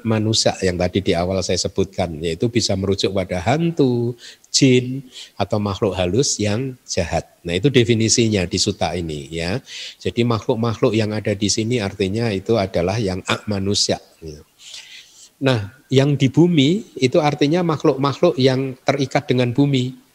manusia 0.05 0.53
yang 0.61 0.77
tadi 0.77 1.01
di 1.01 1.13
awal 1.17 1.41
saya 1.41 1.57
sebutkan 1.57 2.17
yaitu 2.21 2.47
bisa 2.49 2.77
merujuk 2.77 3.13
pada 3.13 3.41
hantu, 3.41 4.13
jin 4.49 5.05
atau 5.37 5.61
makhluk 5.61 5.93
halus 5.93 6.41
yang 6.41 6.73
jahat. 6.83 7.25
Nah, 7.45 7.55
itu 7.55 7.69
definisinya 7.69 8.43
di 8.49 8.57
suta 8.57 8.93
ini 8.97 9.29
ya. 9.29 9.61
Jadi 10.01 10.25
makhluk-makhluk 10.25 10.93
yang 10.97 11.13
ada 11.13 11.31
di 11.37 11.47
sini 11.47 11.79
artinya 11.79 12.33
itu 12.33 12.57
adalah 12.57 12.97
yang 12.97 13.21
manusia. 13.45 14.01
Nah, 15.39 15.71
yang 15.87 16.19
di 16.19 16.27
bumi 16.27 16.99
itu 16.99 17.17
artinya 17.23 17.63
makhluk-makhluk 17.63 18.35
yang 18.35 18.75
terikat 18.83 19.29
dengan 19.29 19.55
bumi. 19.55 20.08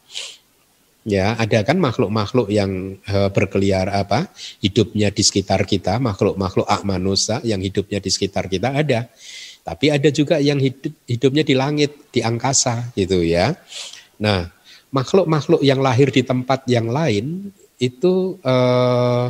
Ya, 1.05 1.37
ada 1.37 1.61
kan 1.61 1.77
makhluk-makhluk 1.77 2.49
yang 2.49 2.97
uh, 3.05 3.29
berkeliar 3.29 3.93
apa? 3.93 4.25
Hidupnya 4.57 5.13
di 5.13 5.21
sekitar 5.21 5.61
kita, 5.69 6.01
makhluk-makhluk 6.01 6.65
ak 6.65 6.81
manusia 6.81 7.37
yang 7.45 7.61
hidupnya 7.61 8.01
di 8.01 8.09
sekitar 8.09 8.49
kita 8.49 8.73
ada. 8.73 9.05
Tapi 9.61 9.93
ada 9.93 10.09
juga 10.09 10.41
yang 10.41 10.57
hidup 10.57 10.89
hidupnya 11.05 11.45
di 11.45 11.53
langit, 11.53 12.09
di 12.09 12.25
angkasa 12.25 12.89
gitu 12.97 13.21
ya. 13.21 13.53
Nah, 14.17 14.49
makhluk-makhluk 14.89 15.61
yang 15.61 15.77
lahir 15.77 16.09
di 16.09 16.25
tempat 16.25 16.65
yang 16.65 16.89
lain 16.89 17.53
itu 17.77 18.41
uh, 18.41 19.29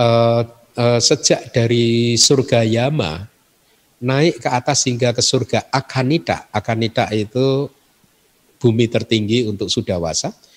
uh, 0.00 0.42
uh, 0.72 1.00
sejak 1.04 1.52
dari 1.52 2.16
surga 2.16 2.64
Yama 2.64 3.28
naik 4.00 4.40
ke 4.40 4.48
atas 4.48 4.88
hingga 4.88 5.12
ke 5.12 5.20
surga 5.20 5.68
Akanita. 5.68 6.48
Akanita 6.48 7.12
itu 7.12 7.68
bumi 8.56 8.88
tertinggi 8.88 9.44
untuk 9.44 9.68
Sudawasa 9.68 10.53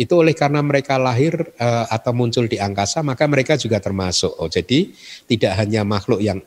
Itu 0.00 0.24
oleh 0.24 0.32
karena 0.32 0.64
mereka 0.64 0.96
lahir 0.96 1.52
uh, 1.60 1.84
atau 1.92 2.16
muncul 2.16 2.48
di 2.48 2.56
angkasa, 2.56 3.04
maka 3.04 3.28
mereka 3.28 3.60
juga 3.60 3.76
termasuk. 3.84 4.32
Oh, 4.40 4.48
jadi 4.48 4.88
tidak 5.28 5.52
hanya 5.60 5.84
makhluk 5.84 6.24
yang 6.24 6.40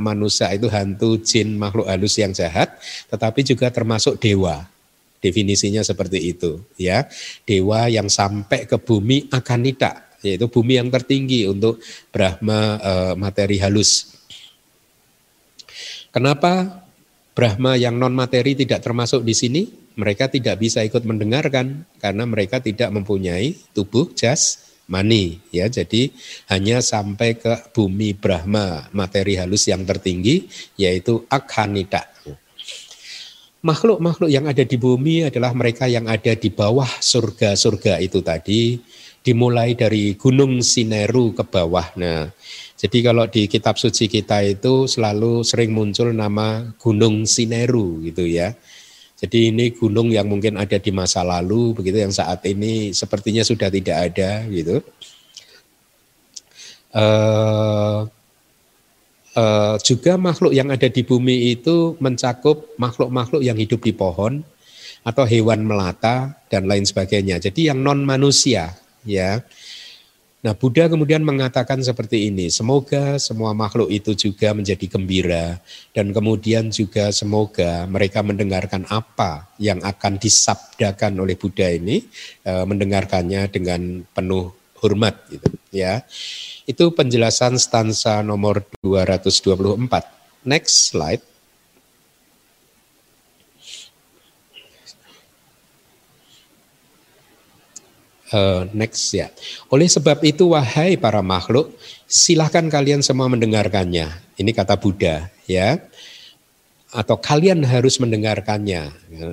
manusia 0.00 0.48
itu 0.56 0.68
hantu, 0.72 1.20
jin, 1.20 1.60
makhluk 1.60 1.88
halus 1.88 2.16
yang 2.16 2.32
jahat, 2.32 2.72
tetapi 3.12 3.44
juga 3.44 3.68
termasuk 3.68 4.16
dewa. 4.16 4.64
Definisinya 5.20 5.84
seperti 5.84 6.32
itu, 6.32 6.64
ya. 6.80 7.04
Dewa 7.44 7.92
yang 7.92 8.08
sampai 8.08 8.64
ke 8.64 8.80
bumi 8.80 9.28
akanita, 9.28 10.16
yaitu 10.24 10.48
bumi 10.48 10.80
yang 10.80 10.88
tertinggi 10.88 11.44
untuk 11.44 11.76
Brahma 12.08 12.80
e, 12.80 12.92
materi 13.20 13.60
halus. 13.60 14.16
Kenapa 16.08 16.80
Brahma 17.36 17.76
yang 17.76 18.00
non 18.00 18.16
materi 18.16 18.56
tidak 18.56 18.80
termasuk 18.80 19.20
di 19.20 19.36
sini? 19.36 19.62
Mereka 19.98 20.30
tidak 20.30 20.62
bisa 20.62 20.86
ikut 20.86 21.02
mendengarkan 21.02 21.86
karena 21.98 22.24
mereka 22.28 22.62
tidak 22.62 22.90
mempunyai 22.94 23.58
tubuh 23.74 24.10
jas 24.14 24.70
mani 24.90 25.38
ya. 25.54 25.70
Jadi 25.70 26.10
hanya 26.50 26.82
sampai 26.82 27.38
ke 27.38 27.70
bumi 27.70 28.12
Brahma 28.18 28.90
materi 28.90 29.38
halus 29.38 29.70
yang 29.70 29.86
tertinggi 29.86 30.50
yaitu 30.74 31.24
akhanita. 31.30 32.10
Makhluk-makhluk 33.60 34.32
yang 34.32 34.48
ada 34.48 34.64
di 34.64 34.80
bumi 34.80 35.28
adalah 35.28 35.52
mereka 35.52 35.84
yang 35.84 36.08
ada 36.08 36.32
di 36.32 36.48
bawah 36.48 36.88
surga-surga 36.88 38.00
itu 38.00 38.24
tadi 38.24 38.80
dimulai 39.20 39.76
dari 39.76 40.16
gunung 40.16 40.64
Sineru 40.64 41.36
ke 41.36 41.44
bawah. 41.44 41.92
Nah 42.00 42.32
jadi 42.80 43.12
kalau 43.12 43.28
di 43.28 43.44
kitab 43.52 43.76
suci 43.76 44.08
kita 44.08 44.40
itu 44.40 44.88
selalu 44.88 45.44
sering 45.44 45.76
muncul 45.76 46.08
nama 46.08 46.72
gunung 46.80 47.28
Sineru 47.28 48.00
gitu 48.00 48.24
ya 48.24 48.56
jadi 49.20 49.52
ini 49.52 49.76
gunung 49.76 50.08
yang 50.08 50.24
mungkin 50.24 50.56
ada 50.56 50.80
di 50.80 50.88
masa 50.88 51.20
lalu, 51.20 51.76
begitu 51.76 52.00
yang 52.00 52.14
saat 52.14 52.40
ini 52.48 52.96
sepertinya 52.96 53.44
sudah 53.44 53.68
tidak 53.68 53.96
ada, 54.08 54.48
gitu. 54.48 54.80
Uh, 56.90 58.08
uh, 59.36 59.76
juga 59.84 60.16
makhluk 60.16 60.56
yang 60.56 60.72
ada 60.72 60.88
di 60.88 61.04
bumi 61.04 61.52
itu 61.52 62.00
mencakup 62.00 62.72
makhluk-makhluk 62.80 63.44
yang 63.44 63.60
hidup 63.60 63.84
di 63.84 63.92
pohon 63.92 64.40
atau 65.04 65.28
hewan 65.28 65.68
melata 65.68 66.40
dan 66.48 66.64
lain 66.64 66.88
sebagainya. 66.88 67.44
Jadi 67.44 67.68
yang 67.68 67.84
non 67.84 68.00
manusia, 68.00 68.72
ya. 69.04 69.44
Nah, 70.40 70.56
Buddha 70.56 70.88
kemudian 70.88 71.20
mengatakan 71.20 71.84
seperti 71.84 72.32
ini, 72.32 72.48
semoga 72.48 73.20
semua 73.20 73.52
makhluk 73.52 73.92
itu 73.92 74.16
juga 74.16 74.56
menjadi 74.56 74.88
gembira 74.88 75.60
dan 75.92 76.16
kemudian 76.16 76.72
juga 76.72 77.12
semoga 77.12 77.84
mereka 77.84 78.24
mendengarkan 78.24 78.88
apa 78.88 79.52
yang 79.60 79.84
akan 79.84 80.16
disabdakan 80.16 81.20
oleh 81.20 81.36
Buddha 81.36 81.68
ini, 81.68 82.00
e, 82.40 82.52
mendengarkannya 82.64 83.52
dengan 83.52 84.00
penuh 84.16 84.48
hormat 84.80 85.28
gitu 85.28 85.48
ya. 85.76 86.08
Itu 86.64 86.96
penjelasan 86.96 87.60
stansa 87.60 88.24
nomor 88.24 88.64
224. 88.80 90.08
Next 90.48 90.88
slide. 90.88 91.29
Uh, 98.34 98.66
next 98.74 99.12
ya. 99.14 99.30
Oleh 99.70 99.86
sebab 99.86 100.22
itu 100.26 100.54
wahai 100.54 100.96
para 100.96 101.22
makhluk, 101.22 101.74
silahkan 102.06 102.66
kalian 102.66 103.02
semua 103.04 103.30
mendengarkannya. 103.30 104.10
Ini 104.38 104.50
kata 104.54 104.78
Buddha 104.80 105.28
ya. 105.46 105.78
Atau 106.90 107.22
kalian 107.22 107.62
harus 107.62 108.02
mendengarkannya 108.02 108.82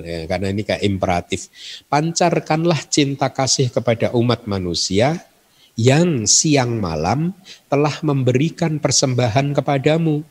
ya, 0.06 0.20
karena 0.30 0.46
ini 0.54 0.62
kayak 0.62 0.86
imperatif. 0.86 1.50
Pancarkanlah 1.90 2.86
cinta 2.86 3.26
kasih 3.34 3.74
kepada 3.74 4.14
umat 4.14 4.46
manusia 4.46 5.26
yang 5.74 6.22
siang 6.26 6.78
malam 6.78 7.34
telah 7.66 7.98
memberikan 8.06 8.78
persembahan 8.78 9.58
kepadamu. 9.58 10.22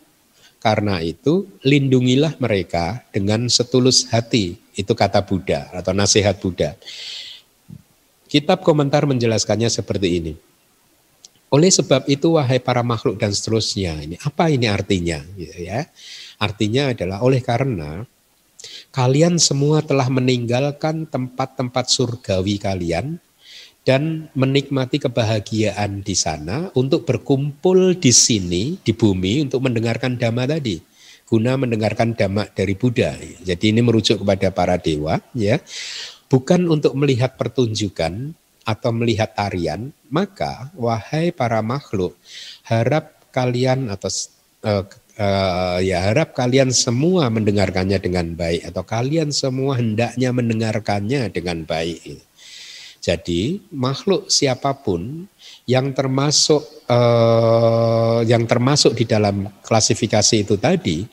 Karena 0.63 1.03
itu 1.03 1.47
lindungilah 1.68 2.39
mereka 2.39 3.03
dengan 3.11 3.51
setulus 3.51 4.07
hati. 4.07 4.55
Itu 4.72 4.95
kata 4.95 5.24
Buddha 5.28 5.68
atau 5.76 5.91
nasihat 5.91 6.39
Buddha. 6.39 6.80
Kitab 8.28 8.64
komentar 8.64 9.08
menjelaskannya 9.08 9.72
seperti 9.72 10.08
ini. 10.20 10.34
Oleh 11.48 11.72
sebab 11.72 12.04
itu 12.12 12.36
wahai 12.36 12.60
para 12.60 12.84
makhluk 12.84 13.16
dan 13.16 13.32
seterusnya. 13.32 14.04
Ini 14.04 14.20
apa 14.20 14.52
ini 14.52 14.68
artinya 14.68 15.24
gitu 15.40 15.64
ya? 15.64 15.88
Artinya 16.36 16.92
adalah 16.92 17.24
oleh 17.24 17.40
karena 17.40 18.04
kalian 18.92 19.40
semua 19.40 19.80
telah 19.80 20.12
meninggalkan 20.12 21.08
tempat-tempat 21.08 21.88
surgawi 21.88 22.60
kalian 22.60 23.24
dan 23.88 24.28
menikmati 24.36 25.00
kebahagiaan 25.00 26.04
di 26.04 26.12
sana 26.20 26.68
untuk 26.76 27.08
berkumpul 27.08 27.96
di 27.96 28.12
sini 28.12 28.76
di 28.84 28.92
bumi 28.92 29.48
untuk 29.48 29.64
mendengarkan 29.64 30.20
dhamma 30.20 30.44
tadi 30.44 30.84
guna 31.28 31.60
mendengarkan 31.60 32.16
dhamma 32.16 32.48
dari 32.56 32.74
Buddha. 32.74 33.20
Jadi 33.20 33.76
ini 33.76 33.84
merujuk 33.84 34.24
kepada 34.24 34.48
para 34.52 34.80
dewa 34.80 35.20
ya 35.36 35.60
bukan 36.28 36.68
untuk 36.68 36.94
melihat 36.96 37.36
pertunjukan 37.40 38.36
atau 38.68 38.92
melihat 38.92 39.32
tarian, 39.32 39.96
maka 40.12 40.68
wahai 40.76 41.32
para 41.32 41.64
makhluk, 41.64 42.20
harap 42.68 43.16
kalian 43.32 43.88
atau 43.88 44.12
uh, 44.68 44.84
uh, 45.16 45.80
ya 45.80 46.04
harap 46.12 46.36
kalian 46.36 46.76
semua 46.76 47.32
mendengarkannya 47.32 47.96
dengan 48.00 48.36
baik 48.36 48.68
atau 48.68 48.84
kalian 48.84 49.32
semua 49.32 49.80
hendaknya 49.80 50.36
mendengarkannya 50.36 51.32
dengan 51.32 51.64
baik. 51.64 52.20
Jadi 53.00 53.64
makhluk 53.72 54.28
siapa 54.28 54.76
pun 54.84 55.32
yang 55.64 55.96
termasuk 55.96 56.60
uh, 56.92 58.20
yang 58.28 58.44
termasuk 58.44 59.00
di 59.00 59.08
dalam 59.08 59.48
klasifikasi 59.64 60.44
itu 60.44 60.60
tadi 60.60 61.08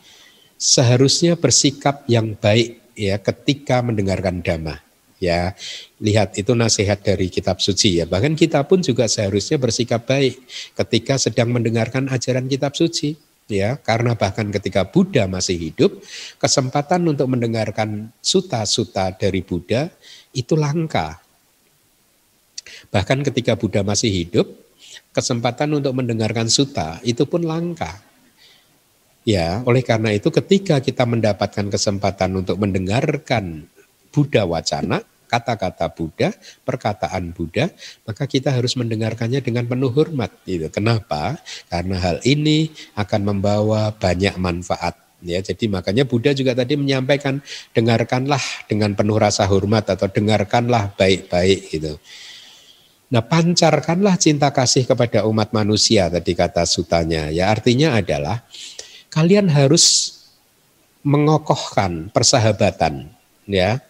seharusnya 0.58 1.38
bersikap 1.38 2.02
yang 2.10 2.34
baik 2.34 2.82
ya 2.98 3.18
ketika 3.22 3.78
mendengarkan 3.78 4.42
dhamma 4.42 4.82
ya. 5.24 5.56
Lihat 5.98 6.36
itu 6.36 6.52
nasihat 6.52 7.00
dari 7.00 7.32
kitab 7.32 7.64
suci 7.64 8.02
ya. 8.02 8.04
Bahkan 8.04 8.36
kita 8.36 8.62
pun 8.68 8.84
juga 8.84 9.08
seharusnya 9.08 9.56
bersikap 9.56 10.04
baik 10.04 10.44
ketika 10.76 11.16
sedang 11.16 11.50
mendengarkan 11.50 12.12
ajaran 12.12 12.44
kitab 12.44 12.76
suci 12.76 13.16
ya. 13.48 13.80
Karena 13.80 14.12
bahkan 14.14 14.52
ketika 14.52 14.84
Buddha 14.84 15.24
masih 15.24 15.56
hidup 15.56 16.04
kesempatan 16.36 17.08
untuk 17.08 17.32
mendengarkan 17.32 18.12
suta-suta 18.20 19.16
dari 19.16 19.40
Buddha 19.40 19.88
itu 20.36 20.54
langka. 20.54 21.24
Bahkan 22.92 23.24
ketika 23.26 23.56
Buddha 23.56 23.80
masih 23.80 24.12
hidup 24.12 24.46
kesempatan 25.14 25.78
untuk 25.78 25.94
mendengarkan 25.94 26.50
suta 26.50 26.98
itu 27.06 27.24
pun 27.24 27.46
langka. 27.46 28.02
Ya 29.24 29.64
oleh 29.64 29.80
karena 29.80 30.12
itu 30.12 30.28
ketika 30.28 30.84
kita 30.84 31.08
mendapatkan 31.08 31.72
kesempatan 31.72 32.44
untuk 32.44 32.60
mendengarkan 32.60 33.64
Buddha 34.12 34.44
wacana, 34.44 35.00
kata-kata 35.34 35.90
Buddha, 35.90 36.30
perkataan 36.62 37.34
Buddha, 37.34 37.66
maka 38.06 38.30
kita 38.30 38.54
harus 38.54 38.78
mendengarkannya 38.78 39.42
dengan 39.42 39.66
penuh 39.66 39.90
hormat. 39.90 40.30
Gitu. 40.46 40.70
Kenapa? 40.70 41.34
Karena 41.66 41.98
hal 41.98 42.22
ini 42.22 42.70
akan 42.94 43.20
membawa 43.34 43.90
banyak 43.90 44.38
manfaat. 44.38 44.94
Ya, 45.24 45.40
jadi 45.40 45.72
makanya 45.72 46.04
Buddha 46.04 46.36
juga 46.36 46.52
tadi 46.52 46.76
menyampaikan 46.76 47.40
dengarkanlah 47.72 48.44
dengan 48.68 48.92
penuh 48.92 49.16
rasa 49.16 49.48
hormat 49.48 49.88
atau 49.88 50.04
dengarkanlah 50.04 50.92
baik-baik 51.00 51.72
gitu. 51.72 51.96
Nah, 53.08 53.24
pancarkanlah 53.24 54.20
cinta 54.20 54.52
kasih 54.52 54.84
kepada 54.84 55.24
umat 55.24 55.48
manusia 55.56 56.12
tadi 56.12 56.36
kata 56.36 56.68
sutanya. 56.68 57.32
Ya, 57.32 57.48
artinya 57.48 57.96
adalah 57.96 58.44
kalian 59.08 59.48
harus 59.48 60.12
mengokohkan 61.00 62.12
persahabatan, 62.12 63.08
ya 63.48 63.80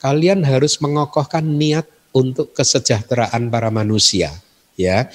kalian 0.00 0.42
harus 0.42 0.80
mengokohkan 0.80 1.44
niat 1.44 1.86
untuk 2.10 2.56
kesejahteraan 2.56 3.52
para 3.52 3.70
manusia 3.70 4.34
ya 4.74 5.06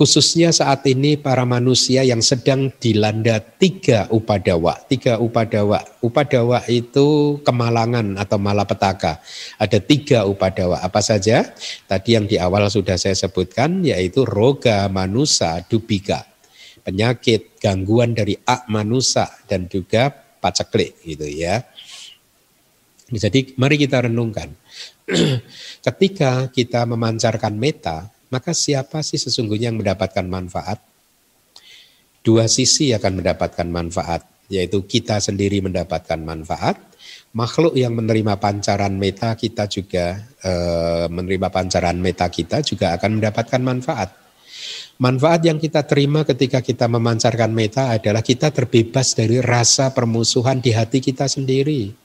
khususnya 0.00 0.48
saat 0.48 0.80
ini 0.88 1.20
para 1.20 1.44
manusia 1.44 2.00
yang 2.00 2.24
sedang 2.24 2.72
dilanda 2.80 3.36
tiga 3.36 4.08
upadawa. 4.08 4.80
Tiga 4.88 5.20
upadawa. 5.20 5.84
Upadawa 6.00 6.64
itu 6.72 7.36
kemalangan 7.44 8.16
atau 8.16 8.40
malapetaka. 8.40 9.20
Ada 9.60 9.76
tiga 9.84 10.24
upadawa. 10.24 10.80
Apa 10.80 11.04
saja? 11.04 11.52
Tadi 11.84 12.16
yang 12.16 12.24
di 12.24 12.40
awal 12.40 12.72
sudah 12.72 12.96
saya 12.96 13.12
sebutkan 13.12 13.84
yaitu 13.84 14.24
roga 14.24 14.88
manusa 14.88 15.60
dubika. 15.68 16.24
Penyakit, 16.80 17.60
gangguan 17.60 18.16
dari 18.16 18.40
ak 18.40 18.72
manusa 18.72 19.28
dan 19.44 19.68
juga 19.68 20.08
paceklik 20.40 20.96
gitu 21.04 21.28
ya. 21.28 21.60
Jadi 23.10 23.58
mari 23.58 23.74
kita 23.74 24.06
renungkan. 24.06 24.54
Ketika 25.86 26.46
kita 26.54 26.86
memancarkan 26.86 27.58
meta, 27.58 28.06
maka 28.30 28.54
siapa 28.54 29.02
sih 29.02 29.18
sesungguhnya 29.18 29.74
yang 29.74 29.82
mendapatkan 29.82 30.22
manfaat? 30.26 30.78
Dua 32.22 32.46
sisi 32.46 32.94
akan 32.94 33.22
mendapatkan 33.22 33.68
manfaat. 33.68 34.22
yaitu 34.50 34.82
kita 34.82 35.22
sendiri 35.22 35.62
mendapatkan 35.62 36.18
manfaat, 36.18 36.74
makhluk 37.30 37.78
yang 37.78 37.94
menerima 37.94 38.34
pancaran 38.42 38.98
meta 38.98 39.38
kita 39.38 39.70
juga 39.70 40.26
e, 40.42 40.52
menerima 41.06 41.54
pancaran 41.54 41.94
meta 41.94 42.26
kita 42.26 42.58
juga 42.66 42.98
akan 42.98 43.22
mendapatkan 43.22 43.62
manfaat. 43.62 44.10
Manfaat 44.98 45.46
yang 45.46 45.62
kita 45.62 45.86
terima 45.86 46.26
ketika 46.26 46.60
kita 46.60 46.90
memancarkan 46.90 47.54
meta 47.54 47.94
adalah 47.94 48.26
kita 48.26 48.50
terbebas 48.50 49.14
dari 49.14 49.38
rasa 49.38 49.94
permusuhan 49.94 50.58
di 50.58 50.74
hati 50.74 50.98
kita 50.98 51.30
sendiri. 51.30 51.99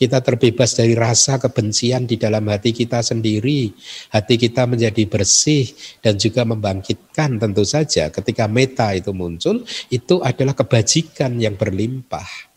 Kita 0.00 0.24
terbebas 0.24 0.72
dari 0.72 0.96
rasa 0.96 1.36
kebencian 1.36 2.08
di 2.08 2.16
dalam 2.16 2.48
hati 2.48 2.72
kita 2.72 3.04
sendiri. 3.04 3.68
Hati 4.08 4.40
kita 4.40 4.64
menjadi 4.64 5.04
bersih 5.04 5.68
dan 6.00 6.16
juga 6.16 6.48
membangkitkan 6.48 7.36
tentu 7.36 7.68
saja 7.68 8.08
ketika 8.08 8.48
meta 8.48 8.96
itu 8.96 9.12
muncul, 9.12 9.60
itu 9.92 10.24
adalah 10.24 10.56
kebajikan 10.56 11.36
yang 11.36 11.60
berlimpah 11.60 12.48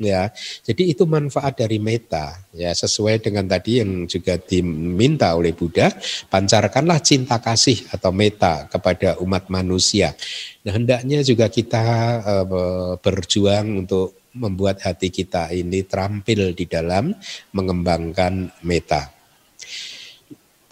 ya. 0.00 0.32
Jadi 0.64 0.96
itu 0.96 1.04
manfaat 1.04 1.60
dari 1.60 1.76
meta 1.76 2.36
ya 2.56 2.72
sesuai 2.72 3.20
dengan 3.20 3.44
tadi 3.48 3.84
yang 3.84 4.08
juga 4.08 4.40
diminta 4.40 5.36
oleh 5.36 5.52
Buddha, 5.52 5.92
pancarkanlah 6.32 7.00
cinta 7.04 7.36
kasih 7.38 7.84
atau 7.92 8.10
meta 8.10 8.66
kepada 8.68 9.20
umat 9.20 9.46
manusia. 9.52 10.16
Nah, 10.64 10.76
hendaknya 10.76 11.24
juga 11.24 11.48
kita 11.48 11.84
uh, 12.20 12.96
berjuang 13.00 13.84
untuk 13.84 14.19
membuat 14.34 14.82
hati 14.86 15.10
kita 15.10 15.50
ini 15.50 15.82
terampil 15.82 16.54
di 16.54 16.64
dalam 16.66 17.14
mengembangkan 17.54 18.50
meta. 18.62 19.10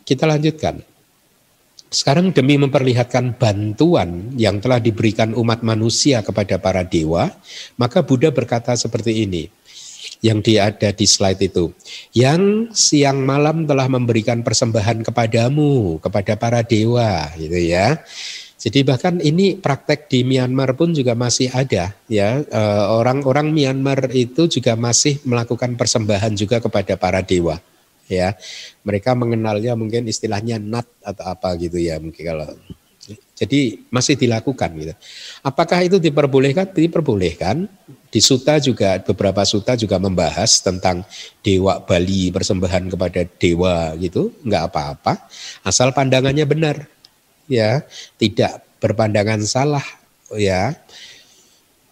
Kita 0.07 0.25
lanjutkan. 0.25 0.81
Sekarang 1.89 2.37
demi 2.37 2.61
memperlihatkan 2.61 3.41
bantuan 3.41 4.37
yang 4.37 4.61
telah 4.61 4.77
diberikan 4.77 5.33
umat 5.33 5.65
manusia 5.65 6.21
kepada 6.21 6.61
para 6.61 6.85
dewa, 6.85 7.33
maka 7.81 8.05
Buddha 8.05 8.29
berkata 8.29 8.77
seperti 8.77 9.25
ini 9.25 9.49
yang 10.21 10.43
ada 10.45 10.91
di 10.93 11.07
slide 11.07 11.41
itu. 11.49 11.73
Yang 12.13 12.75
siang 12.75 13.23
malam 13.23 13.65
telah 13.65 13.89
memberikan 13.89 14.43
persembahan 14.43 15.01
kepadamu, 15.07 16.03
kepada 16.03 16.35
para 16.37 16.61
dewa 16.61 17.31
gitu 17.39 17.57
ya. 17.57 18.03
Jadi 18.59 18.83
bahkan 18.83 19.23
ini 19.23 19.55
praktek 19.55 20.11
di 20.11 20.27
Myanmar 20.27 20.75
pun 20.75 20.91
juga 20.91 21.15
masih 21.15 21.47
ada 21.55 21.95
ya 22.11 22.43
eh, 22.43 22.85
orang-orang 22.91 23.55
Myanmar 23.55 24.11
itu 24.11 24.51
juga 24.51 24.75
masih 24.75 25.23
melakukan 25.23 25.79
persembahan 25.79 26.35
juga 26.35 26.59
kepada 26.59 26.99
para 26.99 27.23
dewa 27.23 27.63
ya 28.11 28.35
mereka 28.83 29.15
mengenalnya 29.15 29.79
mungkin 29.79 30.11
istilahnya 30.11 30.59
nat 30.59 30.89
atau 31.05 31.25
apa 31.29 31.55
gitu 31.61 31.79
ya 31.79 32.03
mungkin 32.03 32.25
kalau 32.25 32.51
jadi 33.39 33.79
masih 33.89 34.19
dilakukan 34.21 34.69
gitu. 34.77 34.95
Apakah 35.41 35.81
itu 35.87 35.97
diperbolehkan? 35.97 36.69
Diperbolehkan. 36.75 37.65
Di 38.09 38.21
suta 38.25 38.57
juga 38.59 38.99
beberapa 39.05 39.45
suta 39.45 39.77
juga 39.77 40.01
membahas 40.01 40.65
tentang 40.65 41.05
dewa 41.45 41.81
Bali 41.85 42.33
persembahan 42.33 42.89
kepada 42.89 43.21
dewa 43.37 43.93
gitu, 44.01 44.33
nggak 44.49 44.65
apa-apa, 44.73 45.29
asal 45.61 45.93
pandangannya 45.93 46.49
benar, 46.49 46.89
ya, 47.49 47.83
tidak 48.21 48.63
berpandangan 48.79 49.43
salah, 49.43 49.85
ya. 50.37 50.77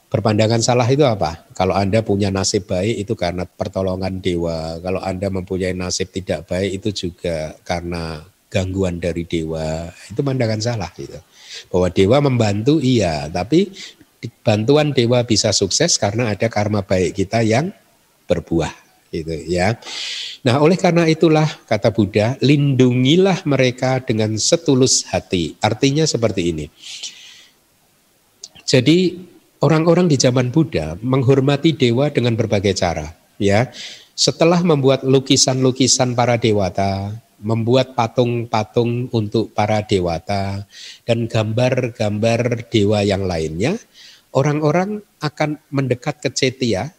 Berpandangan 0.06 0.62
salah 0.62 0.86
itu 0.86 1.02
apa? 1.02 1.44
Kalau 1.58 1.74
Anda 1.74 2.00
punya 2.00 2.30
nasib 2.30 2.70
baik 2.70 3.02
itu 3.04 3.18
karena 3.18 3.42
pertolongan 3.42 4.22
dewa. 4.22 4.78
Kalau 4.78 5.02
Anda 5.02 5.26
mempunyai 5.34 5.74
nasib 5.74 6.14
tidak 6.14 6.46
baik 6.46 6.78
itu 6.78 7.08
juga 7.08 7.58
karena 7.66 8.22
gangguan 8.46 9.02
dari 9.02 9.26
dewa. 9.26 9.90
Itu 10.06 10.22
pandangan 10.22 10.62
salah 10.62 10.94
gitu. 10.94 11.18
Bahwa 11.74 11.90
dewa 11.90 12.22
membantu 12.22 12.78
iya, 12.78 13.26
tapi 13.26 13.74
bantuan 14.46 14.94
dewa 14.94 15.26
bisa 15.26 15.50
sukses 15.50 15.98
karena 15.98 16.32
ada 16.32 16.46
karma 16.46 16.86
baik 16.86 17.18
kita 17.18 17.42
yang 17.42 17.74
berbuah 18.30 18.85
gitu 19.22 19.32
ya. 19.46 19.78
Nah, 20.44 20.60
oleh 20.60 20.76
karena 20.76 21.08
itulah 21.08 21.46
kata 21.64 21.92
Buddha, 21.94 22.36
lindungilah 22.44 23.46
mereka 23.48 24.02
dengan 24.04 24.36
setulus 24.36 25.06
hati. 25.08 25.56
Artinya 25.62 26.04
seperti 26.04 26.42
ini. 26.52 26.66
Jadi 28.66 29.14
orang-orang 29.62 30.10
di 30.10 30.18
zaman 30.18 30.50
Buddha 30.50 30.98
menghormati 30.98 31.76
dewa 31.76 32.10
dengan 32.10 32.34
berbagai 32.34 32.74
cara, 32.74 33.14
ya. 33.38 33.70
Setelah 34.16 34.64
membuat 34.64 35.04
lukisan-lukisan 35.04 36.16
para 36.16 36.40
dewata, 36.40 37.12
membuat 37.36 37.92
patung-patung 37.92 39.12
untuk 39.12 39.52
para 39.52 39.84
dewata 39.84 40.64
dan 41.04 41.28
gambar-gambar 41.28 42.64
dewa 42.72 43.04
yang 43.04 43.28
lainnya, 43.28 43.76
orang-orang 44.32 45.04
akan 45.20 45.60
mendekat 45.68 46.16
ke 46.24 46.32
Cetia, 46.32 46.95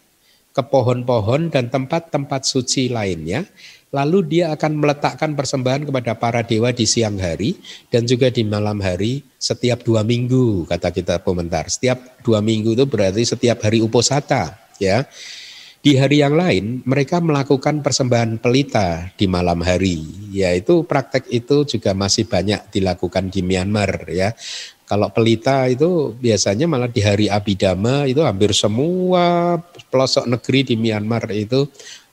ke 0.58 0.62
pohon-pohon 0.66 1.54
dan 1.54 1.70
tempat-tempat 1.70 2.42
suci 2.42 2.90
lainnya 2.90 3.46
Lalu 3.88 4.18
dia 4.28 4.52
akan 4.52 4.84
meletakkan 4.84 5.32
persembahan 5.32 5.88
kepada 5.88 6.12
para 6.12 6.44
dewa 6.44 6.68
di 6.76 6.84
siang 6.84 7.16
hari 7.16 7.56
dan 7.88 8.04
juga 8.04 8.28
di 8.28 8.44
malam 8.44 8.84
hari 8.84 9.24
setiap 9.40 9.80
dua 9.80 10.04
minggu 10.04 10.68
kata 10.68 10.92
kita 10.92 11.24
komentar. 11.24 11.72
Setiap 11.72 12.20
dua 12.20 12.44
minggu 12.44 12.76
itu 12.76 12.84
berarti 12.84 13.24
setiap 13.24 13.64
hari 13.64 13.80
uposata 13.80 14.60
ya. 14.76 15.08
Di 15.80 15.96
hari 15.96 16.20
yang 16.20 16.36
lain 16.36 16.84
mereka 16.84 17.16
melakukan 17.16 17.80
persembahan 17.80 18.44
pelita 18.44 19.08
di 19.16 19.24
malam 19.24 19.64
hari. 19.64 20.04
Yaitu 20.36 20.84
praktek 20.84 21.24
itu 21.32 21.64
juga 21.64 21.96
masih 21.96 22.28
banyak 22.28 22.68
dilakukan 22.68 23.32
di 23.32 23.40
Myanmar 23.40 24.04
ya. 24.12 24.36
Kalau 24.88 25.12
pelita 25.12 25.68
itu 25.68 26.16
biasanya 26.16 26.64
malah 26.64 26.88
di 26.88 27.04
hari 27.04 27.28
Abidama 27.28 28.08
itu 28.08 28.24
hampir 28.24 28.56
semua 28.56 29.60
pelosok 29.92 30.24
negeri 30.24 30.72
di 30.72 30.74
Myanmar 30.80 31.28
itu 31.36 31.68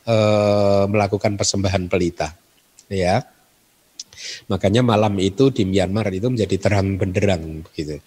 Eh, 0.05 0.86
melakukan 0.86 1.34
persembahan 1.34 1.89
pelita. 1.89 2.30
Ya. 2.93 3.26
Makanya 4.45 4.86
malam 4.86 5.17
itu 5.17 5.49
di 5.49 5.65
Myanmar 5.65 6.13
itu 6.13 6.30
menjadi 6.30 6.61
terang 6.61 6.93
benderang 7.01 7.65
gitu. 7.73 7.97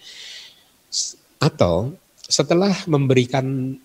Atau 1.43 1.99
setelah 2.23 2.71
memberikan 2.87 3.75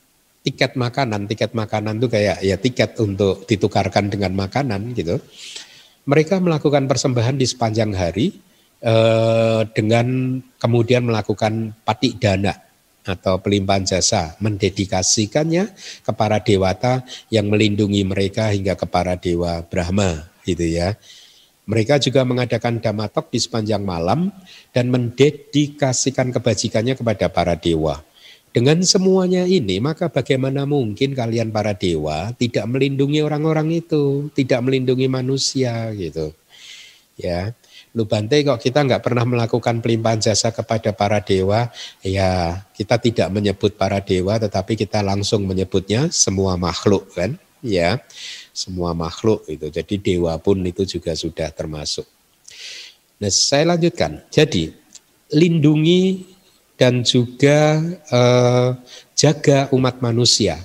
tiket 0.47 0.79
makanan, 0.79 1.27
tiket 1.27 1.59
makanan 1.59 1.99
itu 1.99 2.07
kayak 2.07 2.39
ya 2.39 2.55
tiket 2.55 2.95
untuk 3.03 3.51
ditukarkan 3.51 4.15
dengan 4.15 4.31
makanan 4.39 4.95
gitu. 4.95 5.19
Mereka 6.07 6.39
melakukan 6.39 6.87
persembahan 6.87 7.35
di 7.35 7.51
sepanjang 7.51 7.99
hari 7.99 8.31
eh, 8.85 9.61
dengan 9.73 10.39
kemudian 10.61 11.09
melakukan 11.09 11.73
patik 11.89 12.21
dana 12.21 12.53
atau 13.05 13.37
pelimpahan 13.37 13.85
jasa 13.85 14.37
mendedikasikannya 14.41 15.73
kepada 16.05 16.41
dewata 16.41 17.05
yang 17.29 17.53
melindungi 17.53 18.01
mereka 18.05 18.49
hingga 18.49 18.77
ke 18.77 18.89
para 18.89 19.17
dewa 19.17 19.61
Brahma 19.65 20.29
gitu 20.45 20.65
ya. 20.65 20.97
Mereka 21.65 21.97
juga 21.97 22.29
mengadakan 22.29 22.77
damatok 22.77 23.33
di 23.33 23.41
sepanjang 23.41 23.81
malam 23.81 24.29
dan 24.77 24.93
mendedikasikan 24.93 26.29
kebajikannya 26.29 26.93
kepada 26.93 27.33
para 27.33 27.57
dewa. 27.57 28.05
Dengan 28.55 28.85
semuanya 28.85 29.49
ini, 29.49 29.81
maka 29.81 30.13
bagaimana 30.13 30.69
mungkin 30.69 31.17
kalian 31.17 31.51
para 31.51 31.73
dewa 31.75 32.31
tidak 32.37 32.69
melindungi 32.69 33.25
orang-orang 33.25 33.81
itu, 33.81 34.29
tidak 34.37 34.61
melindungi 34.63 35.09
manusia 35.09 35.89
gitu. 35.97 36.37
Ya. 37.17 37.57
Lu 37.95 38.11
Bante 38.11 38.43
kok 38.43 38.59
kita 38.59 38.83
nggak 38.83 39.07
pernah 39.07 39.23
melakukan 39.23 39.79
pelimpahan 39.79 40.19
jasa 40.19 40.51
kepada 40.51 40.91
para 40.91 41.23
dewa, 41.23 41.71
ya 42.03 42.59
kita 42.75 42.99
tidak 42.99 43.31
menyebut 43.31 43.79
para 43.79 44.03
dewa 44.03 44.35
tetapi 44.35 44.75
kita 44.75 44.99
langsung 44.99 45.47
menyebutnya 45.47 46.11
semua 46.11 46.59
makhluk 46.59 47.15
kan, 47.15 47.39
ya. 47.63 48.03
Semua 48.51 48.99
makhluk 48.99 49.47
itu. 49.47 49.71
Jadi 49.71 49.95
dewa 50.03 50.35
pun 50.43 50.59
itu 50.67 50.83
juga 50.83 51.15
sudah 51.15 51.55
termasuk. 51.55 52.07
Nah, 53.23 53.31
saya 53.31 53.75
lanjutkan. 53.75 54.27
Jadi 54.27 54.75
lindungi 55.31 56.35
dan 56.75 57.07
juga 57.07 57.79
eh, 58.11 58.71
jaga 59.15 59.71
umat 59.71 60.03
manusia. 60.03 60.59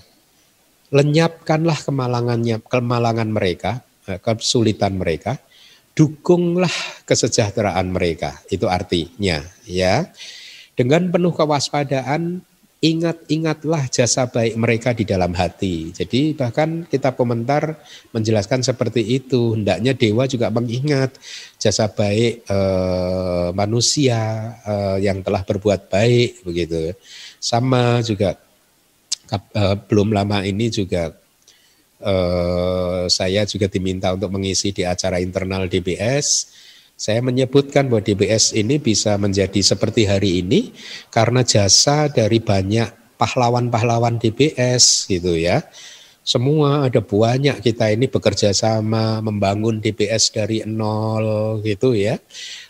Lenyapkanlah 0.90 1.78
kemalangannya, 1.86 2.58
kemalangan 2.66 3.30
mereka, 3.30 3.86
eh, 4.10 4.18
kesulitan 4.18 4.98
mereka 4.98 5.38
dukunglah 6.00 6.72
kesejahteraan 7.04 7.92
mereka. 7.92 8.40
Itu 8.48 8.72
artinya 8.72 9.44
ya. 9.68 10.08
Dengan 10.80 11.12
penuh 11.12 11.36
kewaspadaan 11.36 12.40
ingat-ingatlah 12.80 13.92
jasa 13.92 14.32
baik 14.32 14.56
mereka 14.56 14.96
di 14.96 15.04
dalam 15.04 15.36
hati. 15.36 15.92
Jadi 15.92 16.32
bahkan 16.32 16.88
kita 16.88 17.12
komentar 17.12 17.76
menjelaskan 18.16 18.64
seperti 18.64 19.04
itu. 19.04 19.60
Hendaknya 19.60 19.92
dewa 19.92 20.24
juga 20.24 20.48
mengingat 20.48 21.20
jasa 21.60 21.92
baik 21.92 22.48
eh, 22.48 23.50
manusia 23.52 24.56
eh, 24.64 24.98
yang 25.04 25.20
telah 25.20 25.44
berbuat 25.44 25.92
baik 25.92 26.48
begitu. 26.48 26.96
Sama 27.44 28.00
juga 28.08 28.40
eh, 29.36 29.76
belum 29.76 30.16
lama 30.16 30.48
ini 30.48 30.72
juga 30.72 31.12
eh, 32.00 33.04
saya 33.12 33.44
juga 33.46 33.68
diminta 33.68 34.12
untuk 34.16 34.32
mengisi 34.36 34.72
di 34.72 34.84
acara 34.88 35.20
internal 35.20 35.68
DBS. 35.68 36.56
Saya 37.00 37.24
menyebutkan 37.24 37.88
bahwa 37.88 38.04
DBS 38.04 38.52
ini 38.52 38.76
bisa 38.76 39.16
menjadi 39.16 39.64
seperti 39.64 40.04
hari 40.04 40.44
ini 40.44 40.76
karena 41.08 41.48
jasa 41.48 42.12
dari 42.12 42.44
banyak 42.44 43.16
pahlawan-pahlawan 43.16 44.20
DBS 44.20 45.08
gitu 45.08 45.36
ya. 45.36 45.64
Semua 46.28 46.92
ada 46.92 47.00
banyak 47.00 47.64
kita 47.64 47.90
ini 47.96 48.12
bekerja 48.12 48.52
sama 48.52 49.24
membangun 49.24 49.80
DBS 49.80 50.36
dari 50.36 50.62
nol 50.68 51.64
gitu 51.64 51.96
ya. 51.96 52.20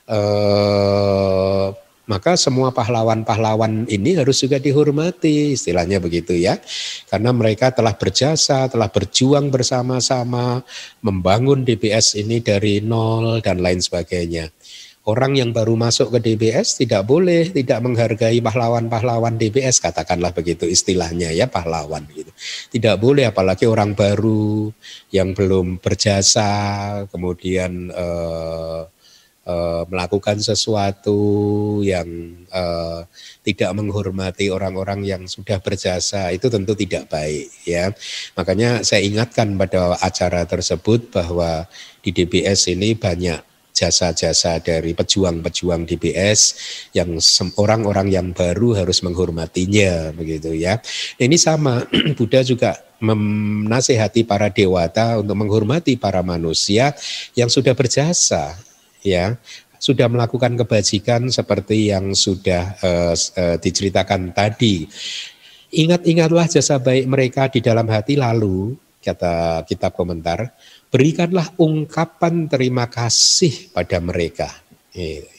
Eh, 0.05 1.67
maka 2.09 2.33
semua 2.33 2.73
pahlawan-pahlawan 2.73 3.85
ini 3.85 4.17
harus 4.17 4.41
juga 4.41 4.57
dihormati, 4.57 5.53
istilahnya 5.53 6.01
begitu 6.01 6.33
ya. 6.33 6.57
Karena 7.05 7.29
mereka 7.29 7.69
telah 7.69 7.93
berjasa, 7.93 8.65
telah 8.65 8.89
berjuang 8.89 9.53
bersama-sama 9.53 10.65
membangun 11.05 11.61
DBS 11.61 12.17
ini 12.17 12.41
dari 12.41 12.81
nol 12.81 13.45
dan 13.45 13.61
lain 13.61 13.77
sebagainya. 13.77 14.49
Orang 15.05 15.37
yang 15.37 15.53
baru 15.53 15.73
masuk 15.73 16.17
ke 16.17 16.19
DBS 16.21 16.81
tidak 16.81 17.05
boleh 17.05 17.49
tidak 17.49 17.81
menghargai 17.81 18.41
pahlawan-pahlawan 18.41 19.37
DBS, 19.37 19.77
katakanlah 19.81 20.33
begitu 20.33 20.65
istilahnya 20.65 21.29
ya 21.33 21.45
pahlawan 21.45 22.09
gitu. 22.13 22.29
Tidak 22.73 22.97
boleh 22.97 23.29
apalagi 23.29 23.69
orang 23.69 23.93
baru 23.93 24.69
yang 25.13 25.33
belum 25.33 25.81
berjasa, 25.81 26.51
kemudian 27.09 27.89
eh, 27.89 28.81
Eh, 29.49 29.83
melakukan 29.89 30.37
sesuatu 30.37 31.17
yang 31.81 32.05
uh, 32.53 33.01
tidak 33.41 33.73
menghormati 33.73 34.53
orang-orang 34.53 35.01
yang 35.01 35.25
sudah 35.25 35.57
berjasa 35.57 36.29
itu 36.29 36.53
tentu 36.53 36.77
tidak 36.77 37.09
baik 37.09 37.49
ya 37.65 37.89
makanya 38.37 38.85
saya 38.85 39.01
ingatkan 39.01 39.57
pada 39.57 39.97
acara 40.05 40.45
tersebut 40.45 41.09
bahwa 41.09 41.65
di 42.05 42.13
DBS 42.13 42.69
ini 42.69 42.93
banyak 42.93 43.41
jasa-jasa 43.73 44.61
dari 44.61 44.93
pejuang-pejuang 44.93 45.81
DBS 45.87 46.39
yang 46.93 47.17
orang-orang 47.57 48.13
yang 48.13 48.29
baru 48.29 48.77
harus 48.77 49.01
menghormatinya 49.01 50.11
begitu 50.13 50.51
ya. 50.51 50.83
Ini 51.15 51.39
sama 51.39 51.87
Buddha 52.19 52.43
juga 52.43 52.75
menasehati 52.99 54.27
para 54.27 54.51
dewata 54.51 55.23
untuk 55.23 55.39
menghormati 55.39 55.95
para 55.95 56.19
manusia 56.19 56.91
yang 57.39 57.47
sudah 57.47 57.71
berjasa 57.71 58.68
ya 59.03 59.39
sudah 59.79 60.11
melakukan 60.11 60.59
kebajikan 60.59 61.31
seperti 61.31 61.89
yang 61.95 62.11
sudah 62.11 62.75
uh, 62.83 63.15
uh, 63.15 63.55
diceritakan 63.57 64.35
tadi. 64.35 64.85
Ingat-ingatlah 65.71 66.51
jasa 66.51 66.77
baik 66.77 67.07
mereka 67.07 67.47
di 67.47 67.63
dalam 67.63 67.87
hati 67.87 68.19
lalu, 68.19 68.75
kata 68.99 69.63
kitab 69.63 69.95
komentar, 69.95 70.51
berikanlah 70.91 71.47
ungkapan 71.55 72.51
terima 72.51 72.91
kasih 72.91 73.71
pada 73.71 74.03
mereka. 74.03 74.51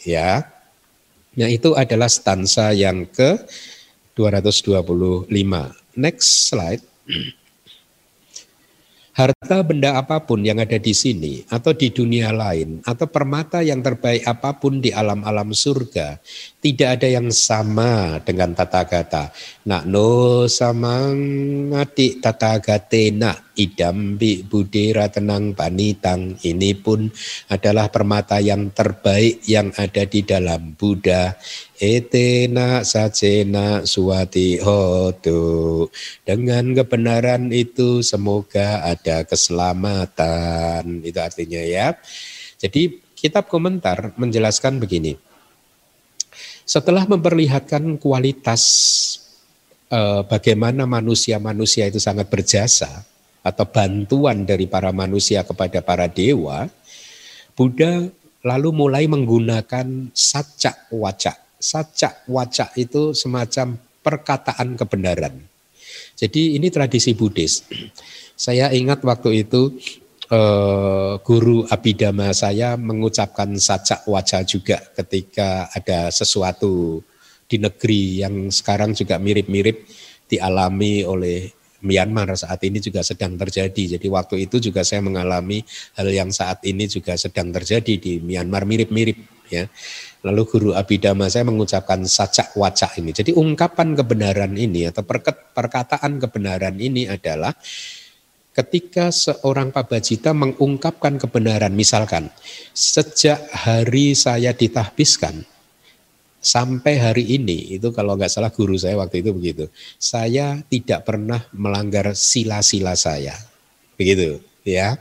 Ya. 0.07 0.49
Nah, 1.37 1.51
itu 1.51 1.77
adalah 1.77 2.09
stansa 2.09 2.73
yang 2.73 3.05
ke 3.11 3.45
225. 4.17 5.29
Next 5.99 6.49
slide. 6.49 6.83
harta 9.21 9.61
benda 9.61 10.01
apa 10.01 10.25
pun 10.25 10.41
yang 10.41 10.57
ada 10.57 10.81
di 10.81 10.97
sini 10.97 11.45
atau 11.53 11.77
di 11.77 11.93
dunia 11.93 12.33
lain 12.33 12.81
atau 12.89 13.05
permata 13.05 13.61
yang 13.61 13.85
terbaik 13.85 14.25
apa 14.25 14.57
pun 14.57 14.81
di 14.81 14.89
alam-alam 14.89 15.53
surga 15.53 16.17
tidak 16.61 17.01
ada 17.01 17.09
yang 17.09 17.33
sama 17.33 18.21
dengan 18.21 18.53
tata 18.53 18.85
gata. 18.85 19.33
Nak 19.65 19.89
no 19.89 20.45
samang 20.45 21.17
adik 21.73 22.21
tata 22.21 22.61
nak 23.17 23.57
idambi 23.57 24.45
budira 24.45 25.09
tenang 25.09 25.57
panitang. 25.57 26.37
Ini 26.37 26.77
pun 26.77 27.09
adalah 27.49 27.89
permata 27.89 28.45
yang 28.45 28.77
terbaik 28.77 29.41
yang 29.49 29.73
ada 29.73 30.05
di 30.05 30.21
dalam 30.21 30.77
Buddha. 30.77 31.33
Etena 31.81 32.85
sajena 32.85 33.89
suwati 33.89 34.61
hotu. 34.61 35.89
Dengan 36.29 36.77
kebenaran 36.77 37.49
itu 37.57 38.05
semoga 38.05 38.85
ada 38.85 39.25
keselamatan. 39.25 41.01
Itu 41.01 41.25
artinya 41.25 41.65
ya. 41.65 41.97
Jadi 42.61 43.01
kitab 43.17 43.49
komentar 43.49 44.13
menjelaskan 44.21 44.77
begini 44.77 45.30
setelah 46.71 47.03
memperlihatkan 47.03 47.99
kualitas 47.99 48.63
eh, 49.91 50.23
bagaimana 50.23 50.87
manusia-manusia 50.87 51.91
itu 51.91 51.99
sangat 51.99 52.31
berjasa 52.31 53.03
atau 53.43 53.67
bantuan 53.67 54.47
dari 54.47 54.71
para 54.71 54.95
manusia 54.95 55.43
kepada 55.43 55.83
para 55.83 56.07
dewa, 56.07 56.71
Buddha 57.59 58.07
lalu 58.47 58.71
mulai 58.71 59.11
menggunakan 59.11 60.15
sacak 60.15 60.87
wacak. 60.95 61.59
Sacak 61.59 62.23
wacak 62.31 62.71
itu 62.79 63.19
semacam 63.19 63.75
perkataan 64.01 64.79
kebenaran. 64.79 65.35
Jadi 66.15 66.55
ini 66.55 66.71
tradisi 66.71 67.19
Buddhis. 67.19 67.67
Saya 68.47 68.71
ingat 68.71 69.03
waktu 69.03 69.43
itu 69.43 69.75
eh, 70.31 71.15
guru 71.21 71.67
abidama 71.67 72.31
saya 72.31 72.79
mengucapkan 72.79 73.51
sajak 73.59 74.07
wajah 74.07 74.43
juga 74.47 74.79
ketika 74.95 75.69
ada 75.75 76.09
sesuatu 76.15 77.03
di 77.51 77.59
negeri 77.59 78.23
yang 78.23 78.49
sekarang 78.55 78.95
juga 78.95 79.19
mirip-mirip 79.19 79.83
dialami 80.31 81.03
oleh 81.03 81.51
Myanmar 81.81 82.37
saat 82.37 82.61
ini 82.61 82.77
juga 82.79 83.01
sedang 83.01 83.41
terjadi. 83.41 83.97
Jadi 83.97 84.07
waktu 84.13 84.45
itu 84.45 84.61
juga 84.61 84.85
saya 84.85 85.01
mengalami 85.01 85.65
hal 85.97 86.09
yang 86.13 86.29
saat 86.29 86.61
ini 86.69 86.85
juga 86.85 87.17
sedang 87.17 87.49
terjadi 87.49 87.97
di 87.97 88.13
Myanmar 88.21 88.69
mirip-mirip 88.69 89.17
ya. 89.49 89.65
Lalu 90.21 90.43
guru 90.45 90.71
abidama 90.77 91.33
saya 91.33 91.49
mengucapkan 91.49 92.05
sajak 92.05 92.53
wajah 92.53 92.93
ini. 93.01 93.17
Jadi 93.17 93.33
ungkapan 93.33 93.97
kebenaran 93.97 94.53
ini 94.53 94.93
atau 94.93 95.01
perkataan 95.57 96.21
kebenaran 96.21 96.77
ini 96.77 97.09
adalah 97.09 97.57
ketika 98.51 99.15
seorang 99.15 99.71
pabajita 99.71 100.35
mengungkapkan 100.35 101.17
kebenaran, 101.17 101.73
misalkan 101.75 102.29
sejak 102.75 103.39
hari 103.55 104.19
saya 104.19 104.51
ditahbiskan 104.51 105.47
sampai 106.41 106.99
hari 106.99 107.25
ini, 107.37 107.77
itu 107.79 107.93
kalau 107.95 108.17
nggak 108.17 108.33
salah 108.33 108.51
guru 108.51 108.75
saya 108.75 108.97
waktu 108.99 109.23
itu 109.23 109.31
begitu, 109.31 109.65
saya 110.01 110.59
tidak 110.67 111.07
pernah 111.07 111.45
melanggar 111.55 112.17
sila-sila 112.17 112.97
saya, 112.97 113.37
begitu, 113.95 114.41
ya. 114.67 114.99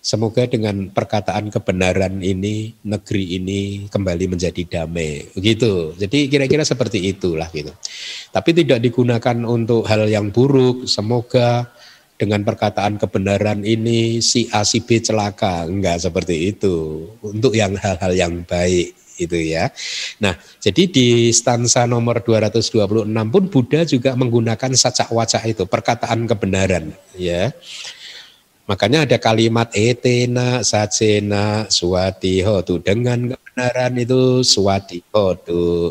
Semoga 0.00 0.48
dengan 0.48 0.88
perkataan 0.88 1.52
kebenaran 1.52 2.24
ini 2.24 2.72
negeri 2.88 3.36
ini 3.36 3.84
kembali 3.92 4.32
menjadi 4.32 4.64
damai, 4.64 5.28
begitu. 5.36 5.92
Jadi 5.92 6.24
kira-kira 6.24 6.64
seperti 6.64 7.04
itulah 7.04 7.44
gitu. 7.52 7.68
Tapi 8.32 8.56
tidak 8.56 8.80
digunakan 8.80 9.36
untuk 9.44 9.84
hal 9.84 10.08
yang 10.08 10.32
buruk. 10.32 10.88
Semoga 10.88 11.68
dengan 12.20 12.44
perkataan 12.44 13.00
kebenaran 13.00 13.64
ini 13.64 14.20
si 14.20 14.44
A 14.52 14.60
si 14.60 14.84
B 14.84 15.00
celaka 15.00 15.64
enggak 15.64 16.04
seperti 16.04 16.52
itu 16.52 17.08
untuk 17.24 17.56
yang 17.56 17.72
hal-hal 17.80 18.12
yang 18.12 18.44
baik 18.44 18.92
itu 19.16 19.56
ya. 19.56 19.72
Nah, 20.20 20.36
jadi 20.60 20.88
di 20.88 21.32
stansa 21.32 21.84
nomor 21.88 22.20
226 22.20 23.08
pun 23.08 23.44
Buddha 23.48 23.84
juga 23.88 24.16
menggunakan 24.16 24.72
sacak 24.72 25.12
wacak 25.12 25.44
itu, 25.48 25.64
perkataan 25.68 26.24
kebenaran 26.24 26.92
ya. 27.16 27.52
Makanya 28.64 29.02
ada 29.02 29.18
kalimat 29.18 29.66
etena 29.74 30.62
sajena 30.62 31.66
suatiho 31.66 32.62
tuh 32.62 32.78
dengan 32.78 33.34
kebenaran 33.34 33.92
itu 33.98 34.46
suatiho 34.46 35.26
tuh 35.42 35.90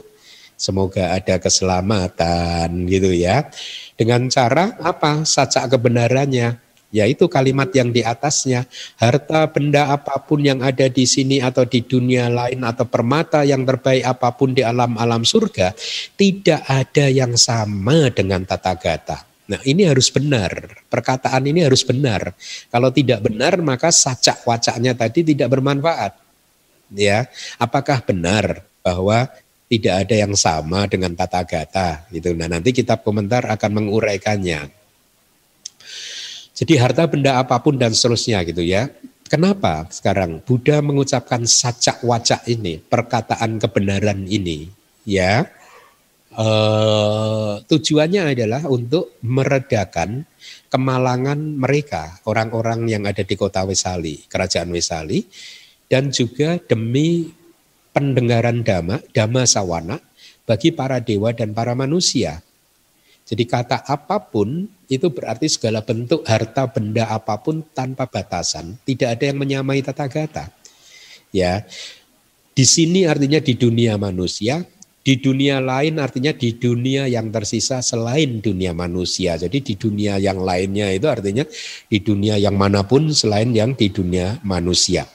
semoga 0.60 1.16
ada 1.16 1.40
keselamatan 1.40 2.86
gitu 2.92 3.16
ya. 3.16 3.48
Dengan 3.96 4.28
cara 4.28 4.76
apa? 4.84 5.24
Sacak 5.24 5.72
kebenarannya, 5.72 6.60
yaitu 6.92 7.32
kalimat 7.32 7.72
yang 7.72 7.96
di 7.96 8.04
atasnya. 8.04 8.68
Harta 9.00 9.48
benda 9.48 9.88
apa 9.96 10.20
pun 10.20 10.44
yang 10.44 10.60
ada 10.60 10.92
di 10.92 11.08
sini 11.08 11.40
atau 11.40 11.64
di 11.64 11.82
dunia 11.88 12.28
lain 12.28 12.60
atau 12.68 12.84
permata 12.84 13.48
yang 13.48 13.64
terbaik 13.64 14.04
apa 14.04 14.36
pun 14.36 14.52
di 14.52 14.62
alam-alam 14.62 15.24
surga, 15.24 15.72
tidak 16.20 16.62
ada 16.68 17.08
yang 17.08 17.40
sama 17.40 18.12
dengan 18.12 18.44
tata 18.44 18.76
gata. 18.76 19.18
Nah 19.50 19.58
ini 19.66 19.82
harus 19.82 20.14
benar, 20.14 20.86
perkataan 20.94 21.42
ini 21.50 21.66
harus 21.66 21.82
benar. 21.82 22.38
Kalau 22.70 22.94
tidak 22.94 23.26
benar 23.26 23.58
maka 23.66 23.90
sacak 23.90 24.46
wacaknya 24.46 24.94
tadi 24.94 25.26
tidak 25.26 25.50
bermanfaat. 25.50 26.14
Ya, 26.90 27.30
apakah 27.62 28.02
benar 28.02 28.66
bahwa 28.82 29.30
tidak 29.70 29.96
ada 30.10 30.16
yang 30.18 30.34
sama 30.34 30.90
dengan 30.90 31.14
tata 31.14 31.46
gata 31.46 32.10
gitu. 32.10 32.34
Nah, 32.34 32.50
nanti 32.50 32.74
kitab 32.74 33.06
komentar 33.06 33.46
akan 33.46 33.72
menguraikannya. 33.78 34.66
Jadi 36.58 36.74
harta 36.76 37.08
benda 37.08 37.40
apa 37.40 37.62
pun 37.62 37.78
dan 37.78 37.94
seterusnya 37.94 38.42
gitu 38.44 38.66
ya. 38.66 38.90
Kenapa 39.30 39.86
sekarang 39.94 40.42
Buddha 40.42 40.82
mengucapkan 40.82 41.46
sacak 41.46 42.02
wacak 42.02 42.50
ini, 42.50 42.82
perkataan 42.82 43.62
kebenaran 43.62 44.26
ini, 44.26 44.66
ya? 45.06 45.46
E, 46.34 46.48
tujuannya 47.62 48.34
adalah 48.34 48.66
untuk 48.66 49.22
meredakan 49.22 50.26
kemalangan 50.74 51.38
mereka, 51.38 52.18
orang-orang 52.26 52.90
yang 52.90 53.06
ada 53.06 53.22
di 53.22 53.38
kota 53.38 53.62
Wesali, 53.70 54.26
kerajaan 54.26 54.74
Wesali, 54.74 55.30
dan 55.86 56.10
juga 56.10 56.58
demi 56.58 57.39
pendengaran 57.92 58.62
dhamma, 58.62 59.02
dhamma 59.12 59.44
sawana 59.46 59.98
bagi 60.50 60.74
para 60.74 60.98
dewa 60.98 61.30
dan 61.34 61.54
para 61.54 61.78
manusia. 61.78 62.42
Jadi 63.30 63.46
kata 63.46 63.86
apa 63.86 64.18
pun 64.18 64.66
itu 64.90 65.06
berarti 65.14 65.46
segala 65.46 65.86
bentuk 65.86 66.26
harta 66.26 66.66
benda 66.66 67.06
apa 67.14 67.38
pun 67.38 67.62
tanpa 67.62 68.10
batasan. 68.10 68.74
Tidak 68.82 69.06
ada 69.06 69.24
yang 69.30 69.38
menyamai 69.38 69.86
tata 69.86 70.10
gata. 70.10 70.50
Ya. 71.30 71.62
Di 72.58 72.66
sini 72.66 73.06
artinya 73.06 73.38
di 73.38 73.54
dunia 73.54 74.02
manusia, 74.02 74.66
di 75.00 75.16
dunia 75.16 75.64
lain 75.64 75.96
artinya 75.98 76.36
di 76.36 76.60
dunia 76.60 77.08
yang 77.08 77.32
tersisa 77.32 77.80
selain 77.80 78.44
dunia 78.44 78.76
manusia. 78.76 79.40
Jadi 79.40 79.64
di 79.64 79.74
dunia 79.74 80.20
yang 80.20 80.44
lainnya 80.44 80.92
itu 80.92 81.08
artinya 81.08 81.46
di 81.88 81.98
dunia 82.04 82.36
yang 82.36 82.60
mana 82.60 82.84
pun 82.84 83.14
selain 83.14 83.54
yang 83.56 83.78
di 83.78 83.94
dunia 83.94 84.38
manusia. 84.44 85.08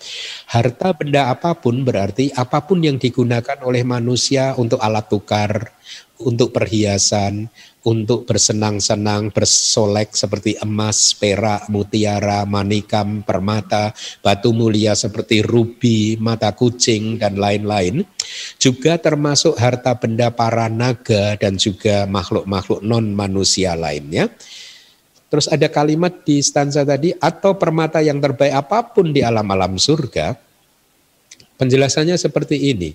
Harta 0.55 0.94
benda 0.94 1.34
apa 1.34 1.59
pun 1.59 1.82
berarti 1.82 2.30
apa 2.30 2.62
pun 2.62 2.78
yang 2.78 2.94
digunakan 2.94 3.59
oleh 3.66 3.82
manusia 3.82 4.55
untuk 4.55 4.78
alat 4.78 5.11
tukar, 5.11 5.74
untuk 6.22 6.55
perhiasan, 6.55 7.50
untuk 7.82 8.22
bersenang-senang, 8.22 9.34
bersolek 9.34 10.14
seperti 10.14 10.55
emas, 10.62 11.11
perak, 11.18 11.66
mutiara, 11.66 12.46
manikam, 12.46 13.26
permata, 13.26 13.90
batu 14.22 14.55
mulia 14.55 14.94
seperti 14.94 15.42
rubi, 15.42 16.14
mata 16.22 16.55
kucing, 16.55 17.18
dan 17.18 17.34
lain-lain. 17.34 18.07
Juga 18.55 18.94
termasuk 18.94 19.59
harta 19.59 19.98
benda 19.98 20.30
para 20.30 20.70
naga 20.70 21.34
dan 21.34 21.59
juga 21.59 22.07
makhluk-makhluk 22.07 22.78
non-manusia 22.78 23.74
lainnya. 23.74 24.30
Terus 25.34 25.50
ada 25.50 25.66
kalimat 25.66 26.22
di 26.22 26.38
stanza 26.46 26.86
tadi, 26.86 27.11
atau 27.11 27.59
permata 27.59 27.98
yang 27.98 28.22
terbaik 28.22 28.55
apa 28.55 28.94
pun 28.94 29.11
di 29.11 29.18
alam-alam 29.18 29.74
surga. 29.74 30.43
Penjelasannya 31.55 32.18
seperti 32.18 32.74
ini. 32.74 32.94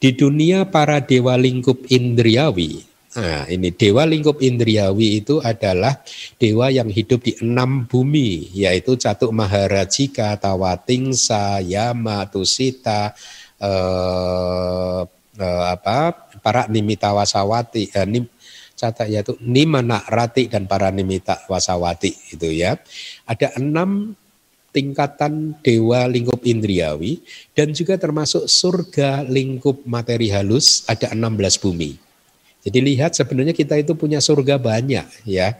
Di 0.00 0.12
dunia 0.12 0.68
para 0.68 1.00
dewa 1.00 1.38
lingkup 1.38 1.88
indriawi, 1.88 2.84
Nah, 3.14 3.46
ini 3.46 3.70
dewa 3.70 4.02
lingkup 4.02 4.42
indriawi 4.42 5.22
itu 5.22 5.38
adalah 5.38 6.02
dewa 6.34 6.66
yang 6.66 6.90
hidup 6.90 7.22
di 7.22 7.38
enam 7.38 7.86
bumi, 7.86 8.50
yaitu 8.50 8.98
Catuk 8.98 9.30
Maharajika, 9.30 10.34
Tawatingsa, 10.34 11.62
Yama, 11.62 12.26
Tusita, 12.26 13.14
eh, 13.62 15.00
eh, 15.38 15.64
apa, 15.70 16.26
para 16.42 16.66
Nimita 16.66 17.14
Wasawati, 17.14 17.94
eh, 17.94 18.02
nim, 18.02 18.26
catat 18.74 19.06
yaitu 19.06 19.38
Nimana 19.38 20.02
Rati 20.10 20.50
dan 20.50 20.66
para 20.66 20.90
Nimita 20.90 21.46
Wasawati 21.46 22.34
itu 22.34 22.50
ya. 22.50 22.74
Ada 23.30 23.62
enam 23.62 24.18
tingkatan 24.74 25.54
dewa 25.62 26.10
lingkup 26.10 26.42
indriawi 26.42 27.22
dan 27.54 27.70
juga 27.70 27.94
termasuk 27.94 28.50
surga 28.50 29.22
lingkup 29.22 29.86
materi 29.86 30.34
halus 30.34 30.82
ada 30.90 31.14
16 31.14 31.62
bumi. 31.62 31.94
Jadi 32.64 32.80
lihat 32.80 33.14
sebenarnya 33.14 33.52
kita 33.54 33.76
itu 33.76 33.94
punya 33.94 34.18
surga 34.18 34.56
banyak 34.56 35.28
ya. 35.28 35.54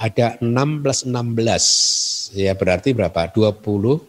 Ada 0.00 0.40
6 0.42 0.82
plus 0.82 1.04
16. 1.04 2.32
Ya 2.34 2.56
berarti 2.56 2.96
berapa? 2.96 3.28
22. 3.28 4.00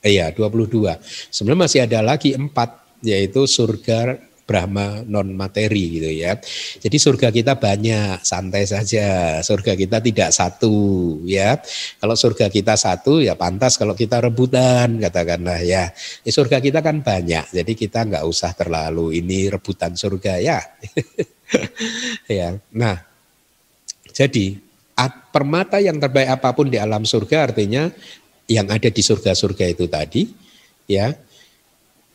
Iya, 0.00 0.32
22. 0.32 0.96
Sebenarnya 1.28 1.60
masih 1.66 1.80
ada 1.82 1.98
lagi 2.00 2.32
4 2.32 2.46
yaitu 3.02 3.42
surga 3.44 4.22
Brahma 4.50 5.06
non 5.06 5.30
materi 5.38 6.02
gitu 6.02 6.10
ya. 6.10 6.34
Jadi 6.82 6.96
surga 6.98 7.30
kita 7.30 7.54
banyak, 7.54 8.26
santai 8.26 8.66
saja. 8.66 9.38
Surga 9.46 9.78
kita 9.78 10.02
tidak 10.02 10.34
satu 10.34 10.74
ya. 11.22 11.54
Kalau 12.02 12.18
surga 12.18 12.50
kita 12.50 12.74
satu 12.74 13.22
ya 13.22 13.38
pantas 13.38 13.78
kalau 13.78 13.94
kita 13.94 14.18
rebutan 14.18 14.98
katakanlah 14.98 15.62
ya. 15.62 15.94
ya 16.26 16.30
surga 16.34 16.58
kita 16.58 16.82
kan 16.82 17.06
banyak, 17.06 17.54
jadi 17.54 17.72
kita 17.78 18.10
nggak 18.10 18.26
usah 18.26 18.50
terlalu 18.58 19.22
ini 19.22 19.46
rebutan 19.46 19.94
surga 19.94 20.42
ya. 20.42 20.58
ya. 22.26 22.58
Nah, 22.74 22.98
jadi 24.10 24.58
permata 25.30 25.78
yang 25.78 25.96
terbaik 26.02 26.28
apa 26.28 26.50
pun 26.52 26.66
di 26.66 26.76
alam 26.76 27.06
surga 27.06 27.54
artinya 27.54 27.88
yang 28.50 28.66
ada 28.66 28.90
di 28.90 28.98
surga-surga 28.98 29.64
itu 29.70 29.86
tadi 29.86 30.26
ya 30.90 31.14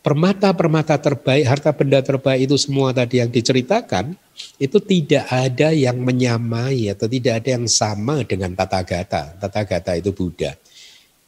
permata-permata 0.06 1.02
terbaik, 1.02 1.50
harta 1.50 1.74
benda 1.74 1.98
terbaik 1.98 2.46
itu 2.46 2.54
semua 2.62 2.94
tadi 2.94 3.18
yang 3.18 3.34
diceritakan, 3.34 4.14
itu 4.62 4.78
tidak 4.78 5.26
ada 5.26 5.74
yang 5.74 5.98
menyamai 5.98 6.94
atau 6.94 7.10
tidak 7.10 7.42
ada 7.42 7.58
yang 7.58 7.66
sama 7.66 8.22
dengan 8.22 8.54
tata 8.54 8.86
gata. 8.86 9.34
Tata 9.34 9.66
gata 9.66 9.98
itu 9.98 10.14
Buddha. 10.14 10.54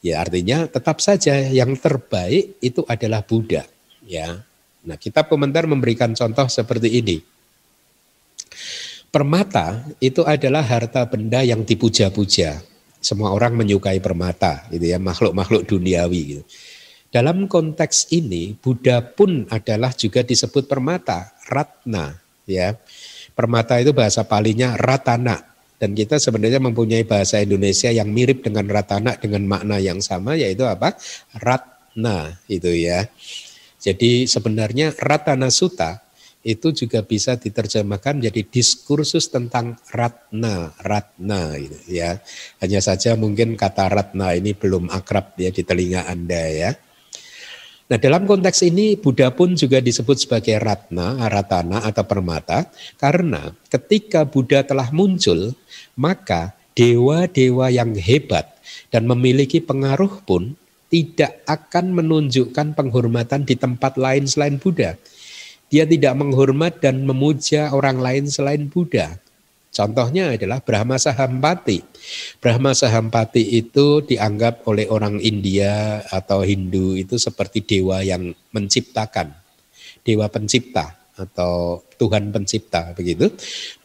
Ya 0.06 0.22
artinya 0.22 0.70
tetap 0.70 1.02
saja 1.02 1.34
yang 1.50 1.74
terbaik 1.74 2.62
itu 2.62 2.86
adalah 2.86 3.26
Buddha. 3.26 3.66
Ya. 4.06 4.46
Nah 4.86 4.96
kitab 5.02 5.26
komentar 5.26 5.66
memberikan 5.66 6.14
contoh 6.14 6.46
seperti 6.46 7.02
ini. 7.02 7.18
Permata 9.10 9.90
itu 9.98 10.22
adalah 10.22 10.62
harta 10.62 11.02
benda 11.10 11.42
yang 11.42 11.66
dipuja-puja. 11.66 12.62
Semua 13.02 13.34
orang 13.34 13.58
menyukai 13.58 13.98
permata, 13.98 14.68
gitu 14.70 14.84
ya, 14.84 15.00
makhluk-makhluk 15.02 15.66
duniawi. 15.66 16.22
Gitu. 16.38 16.44
Dalam 17.08 17.48
konteks 17.48 18.12
ini 18.12 18.52
Buddha 18.60 19.00
pun 19.00 19.48
adalah 19.48 19.96
juga 19.96 20.22
disebut 20.28 20.68
permata, 20.68 21.32
ratna 21.48 22.20
ya. 22.48 22.76
Permata 23.38 23.78
itu 23.78 23.94
bahasa 23.94 24.26
palinya 24.26 24.74
ratana 24.76 25.40
dan 25.78 25.94
kita 25.94 26.18
sebenarnya 26.18 26.58
mempunyai 26.58 27.06
bahasa 27.06 27.38
Indonesia 27.38 27.94
yang 27.94 28.10
mirip 28.10 28.42
dengan 28.42 28.66
ratana 28.66 29.14
dengan 29.14 29.46
makna 29.46 29.78
yang 29.78 30.02
sama 30.02 30.34
yaitu 30.34 30.66
apa? 30.66 30.98
Ratna 31.38 32.42
itu 32.50 32.74
ya. 32.74 33.06
Jadi 33.78 34.26
sebenarnya 34.26 34.98
ratana 34.98 35.54
suta 35.54 36.02
itu 36.42 36.72
juga 36.74 37.04
bisa 37.04 37.36
diterjemahkan 37.36 38.24
menjadi 38.24 38.42
diskursus 38.48 39.30
tentang 39.30 39.78
ratna, 39.94 40.74
ratna 40.82 41.54
gitu 41.60 41.78
ya. 41.92 42.18
Hanya 42.64 42.80
saja 42.82 43.14
mungkin 43.14 43.54
kata 43.54 43.86
ratna 43.92 44.34
ini 44.34 44.58
belum 44.58 44.90
akrab 44.90 45.38
ya 45.38 45.54
di 45.54 45.62
telinga 45.62 46.10
Anda 46.10 46.44
ya. 46.50 46.72
Nah 47.88 47.96
dalam 47.96 48.28
konteks 48.28 48.68
ini 48.68 49.00
Buddha 49.00 49.32
pun 49.32 49.56
juga 49.56 49.80
disebut 49.80 50.20
sebagai 50.20 50.60
ratna, 50.60 51.24
aratana 51.24 51.88
atau 51.88 52.04
permata 52.04 52.68
karena 53.00 53.56
ketika 53.72 54.28
Buddha 54.28 54.60
telah 54.60 54.92
muncul 54.92 55.56
maka 55.96 56.52
dewa-dewa 56.76 57.72
yang 57.72 57.96
hebat 57.96 58.52
dan 58.92 59.08
memiliki 59.08 59.64
pengaruh 59.64 60.20
pun 60.28 60.60
tidak 60.92 61.40
akan 61.48 61.96
menunjukkan 61.96 62.76
penghormatan 62.76 63.44
di 63.48 63.56
tempat 63.56 63.96
lain 63.96 64.28
selain 64.28 64.60
Buddha. 64.60 65.00
Dia 65.68 65.84
tidak 65.84 66.16
menghormat 66.16 66.80
dan 66.80 67.04
memuja 67.04 67.76
orang 67.76 68.00
lain 68.00 68.32
selain 68.32 68.72
Buddha. 68.72 69.20
Contohnya 69.78 70.34
adalah 70.34 70.58
Brahma 70.58 70.98
Sahampati. 70.98 71.86
Brahma 72.42 72.74
Sahampati 72.74 73.62
itu 73.62 74.02
dianggap 74.02 74.66
oleh 74.66 74.90
orang 74.90 75.22
India 75.22 76.02
atau 76.10 76.42
Hindu 76.42 76.98
itu 76.98 77.22
seperti 77.22 77.62
dewa 77.62 78.02
yang 78.02 78.34
menciptakan, 78.50 79.38
dewa 80.02 80.26
pencipta 80.34 80.98
atau 81.14 81.86
Tuhan 82.02 82.34
pencipta 82.34 82.98
begitu. 82.98 83.30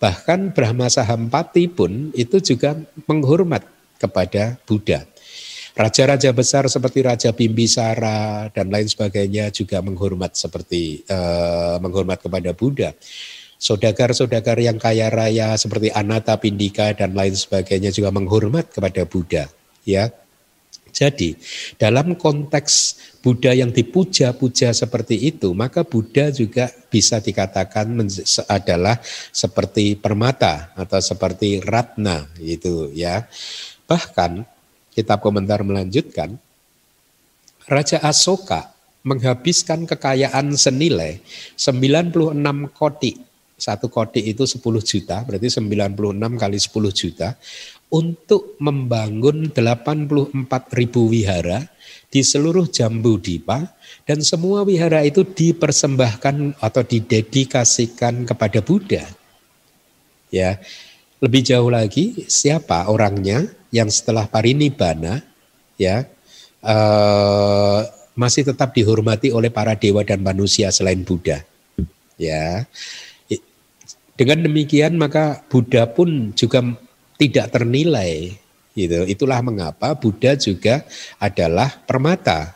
Bahkan 0.01 0.57
Brahma 0.57 0.88
Sahampati 0.88 1.68
pun 1.68 2.09
itu 2.16 2.40
juga 2.40 2.72
menghormat 3.05 3.61
kepada 4.01 4.57
Buddha. 4.64 5.05
Raja-raja 5.72 6.32
besar 6.36 6.68
seperti 6.68 7.01
Raja 7.01 7.32
Bimbisara 7.32 8.49
dan 8.53 8.68
lain 8.68 8.88
sebagainya 8.88 9.49
juga 9.49 9.80
menghormat 9.80 10.36
seperti 10.36 11.01
uh, 11.09 11.80
menghormat 11.80 12.20
kepada 12.20 12.53
Buddha 12.53 12.93
saudagar-saudagar 13.63 14.59
yang 14.59 14.75
kaya 14.75 15.07
raya 15.07 15.55
seperti 15.55 15.95
Anata 15.95 16.35
Pindika 16.35 16.91
dan 16.91 17.15
lain 17.15 17.39
sebagainya 17.39 17.95
juga 17.95 18.11
menghormat 18.11 18.75
kepada 18.75 19.07
Buddha 19.07 19.47
ya. 19.87 20.11
Jadi 20.93 21.39
dalam 21.81 22.19
konteks 22.19 22.99
Buddha 23.23 23.55
yang 23.57 23.71
dipuja-puja 23.73 24.75
seperti 24.75 25.17
itu 25.31 25.55
maka 25.55 25.87
Buddha 25.87 26.35
juga 26.35 26.69
bisa 26.91 27.23
dikatakan 27.23 27.87
adalah 28.51 28.99
seperti 29.31 29.95
permata 29.97 30.75
atau 30.75 30.99
seperti 30.99 31.63
ratna 31.63 32.27
gitu 32.43 32.91
ya. 32.91 33.25
Bahkan 33.87 34.43
kitab 34.91 35.23
komentar 35.23 35.63
melanjutkan 35.63 36.35
Raja 37.71 38.03
Asoka 38.03 38.75
menghabiskan 39.07 39.87
kekayaan 39.87 40.53
senilai 40.59 41.23
96 41.57 42.37
koti 42.75 43.32
satu 43.63 43.87
kode 43.87 44.19
itu 44.19 44.43
10 44.43 44.59
juta, 44.83 45.23
berarti 45.23 45.47
96 45.47 46.35
kali 46.35 46.59
10 46.59 46.91
juta, 46.91 47.39
untuk 47.95 48.59
membangun 48.59 49.55
84 49.55 50.51
ribu 50.75 51.07
wihara 51.15 51.71
di 52.11 52.27
seluruh 52.27 52.67
Jambu 52.67 53.23
Dipa, 53.23 53.71
dan 54.03 54.19
semua 54.27 54.67
wihara 54.67 55.07
itu 55.07 55.23
dipersembahkan 55.23 56.59
atau 56.59 56.83
didedikasikan 56.83 58.27
kepada 58.27 58.59
Buddha. 58.59 59.07
Ya, 60.33 60.59
lebih 61.23 61.47
jauh 61.47 61.71
lagi 61.71 62.27
siapa 62.27 62.91
orangnya 62.91 63.47
yang 63.71 63.87
setelah 63.87 64.27
parinibbana 64.27 65.23
ya 65.79 66.05
eh, 66.61 67.81
masih 68.13 68.45
tetap 68.45 68.77
dihormati 68.77 69.33
oleh 69.33 69.49
para 69.49 69.73
dewa 69.73 70.05
dan 70.05 70.21
manusia 70.21 70.69
selain 70.69 71.01
Buddha. 71.01 71.41
Ya, 72.21 72.69
Dengan 74.23 74.47
demikian 74.47 74.95
maka 74.95 75.43
Buddha 75.51 75.83
pun 75.91 76.31
juga 76.39 76.62
tidak 77.18 77.59
ternilai. 77.59 78.39
Gitu. 78.70 79.03
Itulah 79.11 79.43
mengapa 79.43 79.99
Buddha 79.99 80.39
juga 80.39 80.87
adalah 81.18 81.75
permata. 81.83 82.55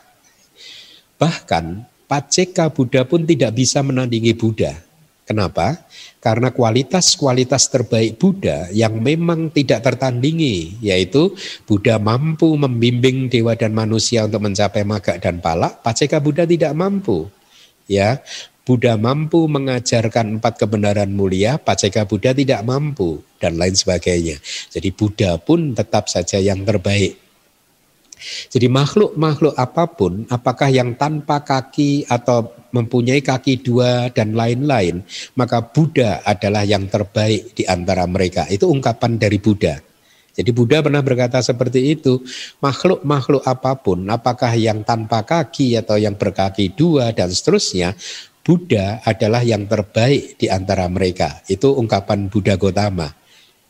Bahkan 1.19 1.83
Paceka 2.07 2.71
Buddha 2.71 3.03
pun 3.03 3.27
tidak 3.27 3.51
bisa 3.51 3.83
menandingi 3.83 4.31
Buddha. 4.31 4.79
Kenapa? 5.27 5.75
Karena 6.23 6.55
kualitas-kualitas 6.55 7.67
terbaik 7.67 8.15
Buddha 8.15 8.71
yang 8.71 9.03
memang 9.03 9.51
tidak 9.51 9.83
tertandingi, 9.83 10.79
yaitu 10.79 11.35
Buddha 11.67 11.99
mampu 11.99 12.47
membimbing 12.55 13.27
dewa 13.27 13.59
dan 13.59 13.75
manusia 13.75 14.23
untuk 14.23 14.39
mencapai 14.39 14.87
maga 14.87 15.19
dan 15.19 15.43
palak, 15.43 15.83
Paceka 15.83 16.23
Buddha 16.23 16.47
tidak 16.47 16.71
mampu. 16.71 17.27
Ya, 17.91 18.23
Buddha 18.67 18.99
mampu 18.99 19.47
mengajarkan 19.47 20.43
empat 20.43 20.59
kebenaran 20.59 21.07
mulia, 21.07 21.55
Paceka 21.55 22.03
Buddha 22.03 22.35
tidak 22.35 22.67
mampu 22.67 23.23
dan 23.39 23.55
lain 23.55 23.71
sebagainya. 23.71 24.43
Jadi 24.67 24.91
Buddha 24.91 25.39
pun 25.39 25.71
tetap 25.71 26.11
saja 26.11 26.35
yang 26.35 26.67
terbaik. 26.67 27.15
Jadi 28.51 28.67
makhluk-makhluk 28.67 29.55
apa 29.55 29.87
pun, 29.87 30.27
apakah 30.27 30.67
yang 30.67 30.99
tanpa 30.99 31.47
kaki 31.47 32.11
atau 32.11 32.51
mempunyai 32.75 33.23
kaki 33.23 33.63
dua 33.63 34.11
dan 34.11 34.35
lain-lain, 34.35 34.99
maka 35.39 35.63
Buddha 35.63 36.19
adalah 36.27 36.67
yang 36.67 36.91
terbaik 36.91 37.55
di 37.55 37.63
antara 37.63 38.03
mereka. 38.03 38.51
Itu 38.51 38.67
ungkapan 38.67 39.15
dari 39.15 39.39
Buddha. 39.39 39.79
Jadi 40.37 40.53
Buddha 40.53 40.85
pernah 40.85 41.01
berkata 41.01 41.41
seperti 41.41 41.97
itu, 41.97 42.21
makhluk-makhluk 42.61 43.41
apa 43.41 43.73
pun, 43.79 44.05
apakah 44.05 44.53
yang 44.53 44.85
tanpa 44.85 45.25
kaki 45.25 45.79
atau 45.79 45.97
yang 45.97 46.13
berkaki 46.13 46.69
dua 46.77 47.09
dan 47.09 47.33
seterusnya, 47.33 47.97
Buddha 48.47 49.03
adalah 49.03 49.43
yang 49.43 49.67
terbaik 49.67 50.39
di 50.39 50.47
antara 50.47 50.87
mereka. 50.87 51.43
Itu 51.51 51.75
ungkapan 51.75 52.31
Buddha 52.31 52.55
Gotama. 52.55 53.11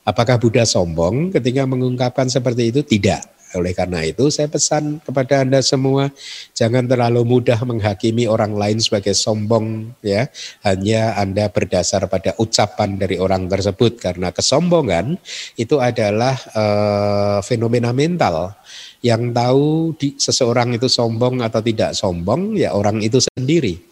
Apakah 0.06 0.38
Buddha 0.38 0.70
sombong 0.70 1.34
ketika 1.34 1.66
mengungkapkan 1.66 2.30
seperti 2.30 2.70
itu? 2.70 2.86
Tidak. 2.86 3.38
Oleh 3.58 3.74
karena 3.74 4.06
itu 4.06 4.30
saya 4.30 4.46
pesan 4.52 5.02
kepada 5.02 5.42
Anda 5.42 5.64
semua 5.66 6.14
jangan 6.54 6.84
terlalu 6.86 7.24
mudah 7.26 7.58
menghakimi 7.66 8.30
orang 8.30 8.54
lain 8.54 8.78
sebagai 8.78 9.18
sombong 9.18 9.98
ya. 10.06 10.30
Hanya 10.62 11.18
Anda 11.18 11.50
berdasar 11.50 12.06
pada 12.06 12.38
ucapan 12.38 13.02
dari 13.02 13.18
orang 13.18 13.50
tersebut 13.50 13.98
karena 13.98 14.30
kesombongan 14.30 15.18
itu 15.58 15.82
adalah 15.82 16.38
uh, 16.54 17.40
fenomena 17.42 17.90
mental 17.96 18.54
yang 19.02 19.34
tahu 19.34 19.96
di, 19.98 20.14
seseorang 20.22 20.78
itu 20.78 20.86
sombong 20.86 21.42
atau 21.42 21.64
tidak 21.66 21.98
sombong 21.98 22.54
ya 22.54 22.78
orang 22.78 23.02
itu 23.02 23.18
sendiri. 23.24 23.87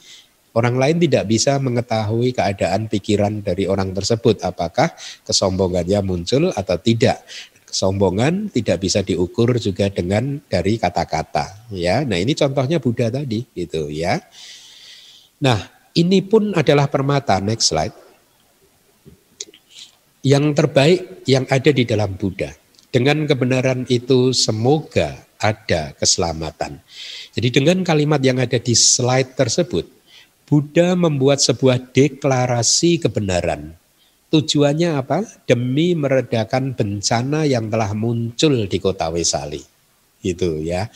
Orang 0.55 0.79
lain 0.79 1.03
tidak 1.03 1.27
bisa 1.27 1.59
mengetahui 1.59 2.31
keadaan 2.31 2.87
pikiran 2.87 3.43
dari 3.43 3.67
orang 3.67 3.91
tersebut, 3.91 4.39
apakah 4.39 4.95
kesombongannya 5.27 5.99
muncul 5.99 6.47
atau 6.55 6.79
tidak 6.79 7.27
kesombongan 7.75 8.47
tidak 8.55 8.79
bisa 8.79 9.03
diukur 9.03 9.51
juga 9.59 9.91
dengan 9.91 10.39
dari 10.47 10.79
kata-kata 10.79 11.67
ya. 11.75 12.07
Nah, 12.07 12.15
ini 12.15 12.31
contohnya 12.31 12.79
Buddha 12.79 13.11
tadi 13.11 13.43
gitu 13.51 13.91
ya. 13.91 14.15
Nah, 15.43 15.59
ini 15.91 16.23
pun 16.23 16.55
adalah 16.55 16.87
permata 16.87 17.43
next 17.43 17.75
slide. 17.75 17.91
Yang 20.23 20.45
terbaik 20.55 20.99
yang 21.27 21.43
ada 21.51 21.69
di 21.75 21.83
dalam 21.83 22.15
Buddha. 22.15 22.55
Dengan 22.87 23.27
kebenaran 23.27 23.83
itu 23.91 24.31
semoga 24.31 25.27
ada 25.35 25.91
keselamatan. 25.99 26.79
Jadi 27.35 27.59
dengan 27.59 27.83
kalimat 27.83 28.23
yang 28.23 28.39
ada 28.39 28.55
di 28.55 28.71
slide 28.71 29.35
tersebut, 29.35 29.94
Buddha 30.45 30.93
membuat 30.93 31.41
sebuah 31.41 31.91
deklarasi 31.91 33.01
kebenaran 33.01 33.73
Tujuannya 34.35 34.99
apa? 34.99 35.23
Demi 35.45 35.95
meredakan 35.95 36.75
bencana 36.75 37.45
yang 37.45 37.69
telah 37.69 37.95
muncul 37.95 38.67
di 38.67 38.77
kota 38.83 39.07
Wesali. 39.07 39.63
Itu 40.25 40.59
ya. 40.59 40.91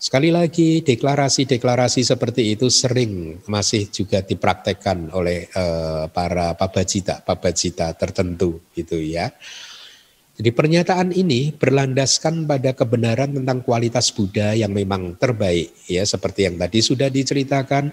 Sekali 0.00 0.32
lagi 0.34 0.82
deklarasi-deklarasi 0.82 2.00
seperti 2.02 2.56
itu 2.56 2.72
sering 2.72 3.44
masih 3.46 3.92
juga 3.92 4.24
dipraktekkan 4.24 5.14
oleh 5.14 5.46
uh, 5.52 6.08
para 6.10 6.56
pabajita, 6.58 7.22
pabajita 7.22 7.94
tertentu 7.94 8.72
gitu 8.74 8.98
ya. 8.98 9.30
Jadi 10.32 10.48
pernyataan 10.48 11.12
ini 11.12 11.52
berlandaskan 11.52 12.48
pada 12.48 12.72
kebenaran 12.72 13.36
tentang 13.36 13.60
kualitas 13.62 14.10
Buddha 14.10 14.56
yang 14.56 14.72
memang 14.72 15.14
terbaik 15.20 15.86
ya 15.86 16.02
seperti 16.08 16.48
yang 16.48 16.56
tadi 16.56 16.80
sudah 16.80 17.12
diceritakan 17.12 17.92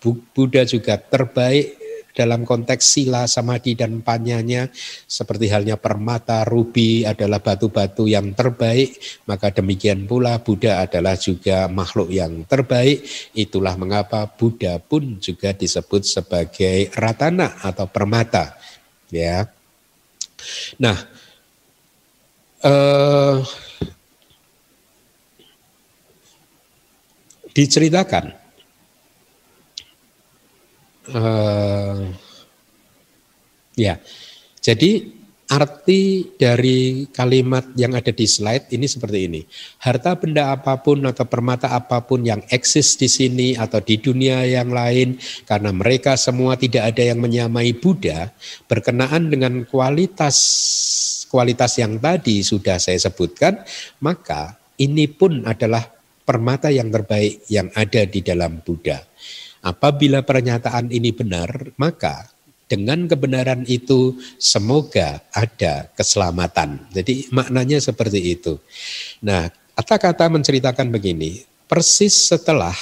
Buddha 0.00 0.64
juga 0.64 0.96
terbaik 0.96 1.80
dalam 2.10 2.42
konteks 2.42 2.84
sila, 2.98 3.24
samadhi 3.30 3.78
dan 3.78 4.02
panyanya 4.02 4.66
seperti 5.06 5.46
halnya 5.48 5.78
permata, 5.78 6.42
rubi 6.42 7.06
adalah 7.06 7.38
batu-batu 7.38 8.10
yang 8.10 8.34
terbaik, 8.34 8.98
maka 9.30 9.54
demikian 9.54 10.04
pula 10.10 10.42
Buddha 10.42 10.82
adalah 10.82 11.14
juga 11.14 11.70
makhluk 11.70 12.10
yang 12.10 12.42
terbaik. 12.44 13.06
Itulah 13.34 13.78
mengapa 13.78 14.26
Buddha 14.26 14.82
pun 14.82 15.22
juga 15.22 15.54
disebut 15.54 16.02
sebagai 16.02 16.90
ratana 16.98 17.62
atau 17.62 17.86
permata. 17.86 18.58
Ya. 19.10 19.46
Nah, 20.82 20.98
eh, 22.64 23.36
diceritakan 27.54 28.39
Uh, 31.10 32.06
ya, 33.74 33.98
jadi 34.62 35.20
arti 35.50 36.30
dari 36.38 37.10
kalimat 37.10 37.74
yang 37.74 37.98
ada 37.98 38.14
di 38.14 38.22
slide 38.22 38.70
ini 38.70 38.86
seperti 38.86 39.26
ini. 39.26 39.42
Harta 39.82 40.14
benda 40.14 40.54
apa 40.54 40.78
pun 40.78 41.02
atau 41.02 41.26
permata 41.26 41.74
apa 41.74 42.06
pun 42.06 42.22
yang 42.22 42.38
eksis 42.46 42.94
di 42.94 43.10
sini 43.10 43.48
atau 43.58 43.82
di 43.82 43.98
dunia 43.98 44.46
yang 44.46 44.70
lain 44.70 45.18
karena 45.50 45.74
mereka 45.74 46.14
semua 46.14 46.54
tidak 46.54 46.94
ada 46.94 47.02
yang 47.02 47.18
menyamai 47.18 47.74
Buddha 47.74 48.30
berkenaan 48.70 49.26
dengan 49.26 49.66
kualitas 49.66 50.38
kualitas 51.26 51.78
yang 51.82 51.98
tadi 51.98 52.46
sudah 52.46 52.78
saya 52.78 52.98
sebutkan, 52.98 53.62
maka 54.02 54.54
ini 54.78 55.10
pun 55.10 55.46
adalah 55.46 55.82
permata 56.22 56.70
yang 56.70 56.90
terbaik 56.94 57.42
yang 57.50 57.70
ada 57.74 58.06
di 58.06 58.22
dalam 58.22 58.62
Buddha. 58.62 59.02
Apabila 59.60 60.24
pernyataan 60.24 60.88
ini 60.88 61.12
benar, 61.12 61.76
maka 61.76 62.32
dengan 62.70 63.04
kebenaran 63.10 63.66
itu 63.66 64.16
semoga 64.38 65.20
ada 65.34 65.90
keselamatan. 65.92 66.86
Jadi 66.94 67.28
maknanya 67.34 67.82
seperti 67.82 68.38
itu. 68.38 68.56
Nah, 69.20 69.50
kata-kata 69.76 70.30
menceritakan 70.30 70.88
begini, 70.88 71.44
persis 71.66 72.30
setelah 72.30 72.72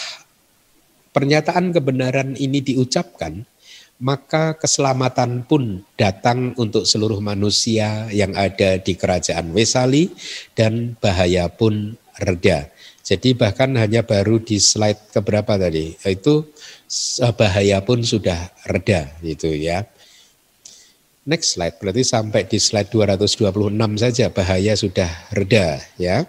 pernyataan 1.11 1.73
kebenaran 1.73 2.37
ini 2.37 2.61
diucapkan, 2.61 3.43
maka 3.99 4.55
keselamatan 4.55 5.43
pun 5.43 5.83
datang 5.99 6.55
untuk 6.55 6.87
seluruh 6.87 7.19
manusia 7.19 8.07
yang 8.15 8.31
ada 8.39 8.79
di 8.79 8.95
kerajaan 8.95 9.51
Wesali 9.51 10.15
dan 10.55 10.95
bahaya 11.03 11.51
pun 11.51 11.99
reda. 12.23 12.71
Jadi 13.09 13.33
bahkan 13.33 13.73
hanya 13.81 14.05
baru 14.05 14.37
di 14.37 14.61
slide 14.61 15.17
keberapa 15.17 15.57
tadi, 15.57 15.97
itu 15.97 16.45
bahaya 17.41 17.81
pun 17.81 18.05
sudah 18.05 18.53
reda 18.69 19.09
gitu 19.25 19.49
ya. 19.49 19.89
Next 21.25 21.57
slide, 21.57 21.81
berarti 21.81 22.05
sampai 22.05 22.45
di 22.45 22.61
slide 22.61 22.93
226 22.93 23.49
saja 23.97 24.29
bahaya 24.29 24.77
sudah 24.77 25.09
reda 25.33 25.81
ya. 25.97 26.29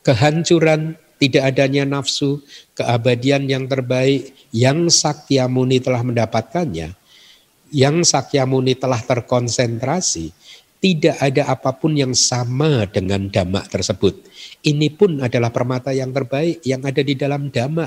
Kehancuran, 0.00 0.96
tidak 1.20 1.52
adanya 1.52 1.84
nafsu, 1.84 2.40
keabadian 2.72 3.52
yang 3.52 3.68
terbaik 3.68 4.32
yang 4.56 4.88
Sakyamuni 4.88 5.84
telah 5.84 6.00
mendapatkannya, 6.00 6.96
yang 7.72 7.96
Sakyamuni 8.04 8.72
telah 8.76 9.04
terkonsentrasi, 9.04 10.32
tidak 10.82 11.14
ada 11.22 11.46
apa 11.46 11.70
pun 11.78 11.94
yang 11.94 12.10
sama 12.10 12.90
dengan 12.90 13.30
dhamma 13.30 13.62
tersebut. 13.70 14.18
Ini 14.66 14.90
pun 14.98 15.22
adalah 15.22 15.54
permata 15.54 15.94
yang 15.94 16.10
terbaik 16.10 16.58
yang 16.66 16.82
ada 16.82 16.98
di 17.06 17.14
dalam 17.14 17.54
dhamma. 17.54 17.86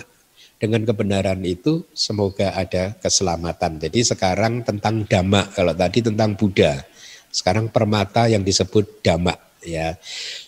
Dengan 0.56 0.88
kebenaran 0.88 1.44
itu 1.44 1.84
semoga 1.92 2.56
ada 2.56 2.96
keselamatan. 3.04 3.84
Jadi 3.84 4.00
sekarang 4.16 4.64
tentang 4.64 5.04
dhamma, 5.04 5.52
kalau 5.52 5.76
tadi 5.76 6.00
tentang 6.00 6.40
Buddha. 6.40 6.88
Sekarang 7.28 7.68
permata 7.68 8.32
yang 8.32 8.48
disebut 8.48 9.04
dhamma 9.04 9.36
ya. 9.68 10.00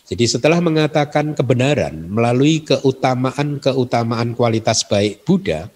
Jadi 0.07 0.23
setelah 0.23 0.63
mengatakan 0.63 1.35
kebenaran 1.35 2.07
melalui 2.07 2.63
keutamaan-keutamaan 2.63 4.31
kualitas 4.39 4.87
baik 4.87 5.27
Buddha, 5.27 5.67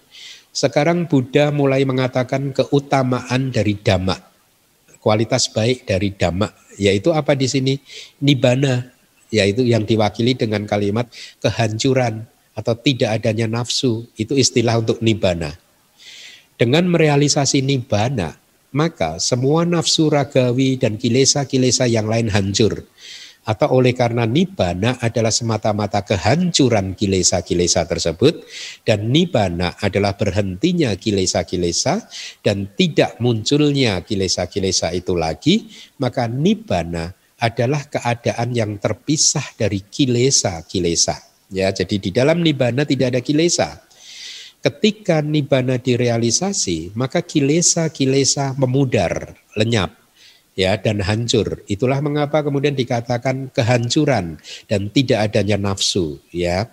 sekarang 0.56 1.04
Buddha 1.04 1.52
mulai 1.52 1.84
mengatakan 1.84 2.56
keutamaan 2.56 3.52
dari 3.52 3.76
dhamma, 3.76 4.16
kualitas 5.04 5.52
baik 5.52 5.84
dari 5.84 6.16
dhamma 6.16 6.61
yaitu 6.76 7.10
apa 7.12 7.32
di 7.36 7.48
sini? 7.48 7.74
Nibana, 8.22 8.92
yaitu 9.32 9.64
yang 9.64 9.88
diwakili 9.88 10.36
dengan 10.36 10.68
kalimat 10.68 11.08
kehancuran 11.40 12.28
atau 12.52 12.76
tidak 12.76 13.20
adanya 13.20 13.48
nafsu. 13.48 14.06
Itu 14.14 14.36
istilah 14.36 14.78
untuk 14.78 15.00
nibana. 15.00 15.56
Dengan 16.60 16.86
merealisasi 16.86 17.64
nibbana, 17.64 18.36
maka 18.70 19.18
semua 19.20 19.64
nafsu 19.64 20.12
ragawi 20.12 20.80
dan 20.80 21.00
kilesa-kilesa 21.00 21.88
yang 21.88 22.08
lain 22.08 22.32
hancur. 22.32 22.84
Atau 23.42 23.82
oleh 23.82 23.90
karena 23.90 24.22
nibbana 24.22 25.02
adalah 25.02 25.34
semata-mata 25.34 26.06
kehancuran 26.06 26.94
kilesa-kilesa 26.94 27.90
tersebut 27.90 28.46
dan 28.86 29.10
nibbana 29.10 29.74
adalah 29.82 30.14
berhentinya 30.14 30.94
kilesa-kilesa 30.94 32.06
dan 32.46 32.70
tidak 32.78 33.18
munculnya 33.18 33.98
kilesa-kilesa 34.06 34.94
itu 34.94 35.18
lagi, 35.18 35.66
maka 35.98 36.30
nibbana 36.30 37.10
adalah 37.42 37.82
keadaan 37.90 38.54
yang 38.54 38.78
terpisah 38.78 39.58
dari 39.58 39.82
kilesa-kilesa. 39.82 41.18
Ya, 41.50 41.74
jadi 41.74 41.98
di 41.98 42.14
dalam 42.14 42.46
nibbana 42.46 42.86
tidak 42.86 43.10
ada 43.10 43.20
kilesa. 43.20 43.82
Ketika 44.62 45.18
nibbana 45.18 45.82
direalisasi, 45.82 46.94
maka 46.94 47.26
kilesa-kilesa 47.26 48.54
memudar, 48.54 49.34
lenyap 49.58 50.01
ya 50.58 50.78
dan 50.80 51.00
hancur. 51.02 51.64
Itulah 51.68 52.00
mengapa 52.04 52.44
kemudian 52.44 52.76
dikatakan 52.76 53.52
kehancuran 53.52 54.40
dan 54.68 54.88
tidak 54.92 55.30
adanya 55.30 55.56
nafsu, 55.60 56.20
ya. 56.32 56.68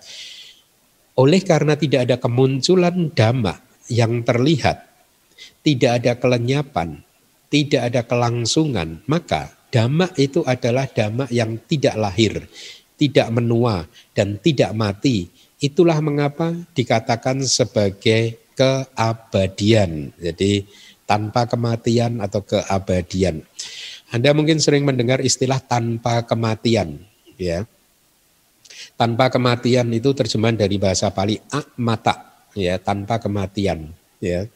Oleh 1.18 1.44
karena 1.44 1.76
tidak 1.76 2.08
ada 2.08 2.16
kemunculan 2.16 3.12
dhamma 3.12 3.60
yang 3.92 4.24
terlihat, 4.24 4.88
tidak 5.60 6.00
ada 6.00 6.12
kelenyapan, 6.16 7.04
tidak 7.52 7.82
ada 7.92 8.00
kelangsungan, 8.06 9.04
maka 9.04 9.52
dhamma 9.68 10.08
itu 10.16 10.40
adalah 10.48 10.88
dhamma 10.88 11.28
yang 11.28 11.60
tidak 11.68 11.94
lahir, 12.00 12.48
tidak 12.96 13.28
menua 13.28 13.84
dan 14.16 14.40
tidak 14.40 14.72
mati 14.72 15.28
Itulah 15.60 16.00
mengapa 16.00 16.56
dikatakan 16.72 17.44
sebagai 17.44 18.40
keabadian. 18.56 20.08
Jadi 20.16 20.64
tanpa 21.10 21.50
kematian 21.50 22.22
atau 22.22 22.46
keabadian. 22.46 23.42
Anda 24.14 24.30
mungkin 24.30 24.62
sering 24.62 24.86
mendengar 24.86 25.18
istilah 25.18 25.58
tanpa 25.58 26.22
kematian, 26.22 27.02
ya. 27.34 27.66
Tanpa 28.94 29.26
kematian 29.26 29.90
itu 29.90 30.14
terjemahan 30.14 30.54
dari 30.54 30.78
bahasa 30.78 31.10
Pali 31.10 31.42
mata, 31.82 32.46
ya, 32.54 32.78
tanpa 32.78 33.18
kematian, 33.18 33.90
ya. 34.22 34.46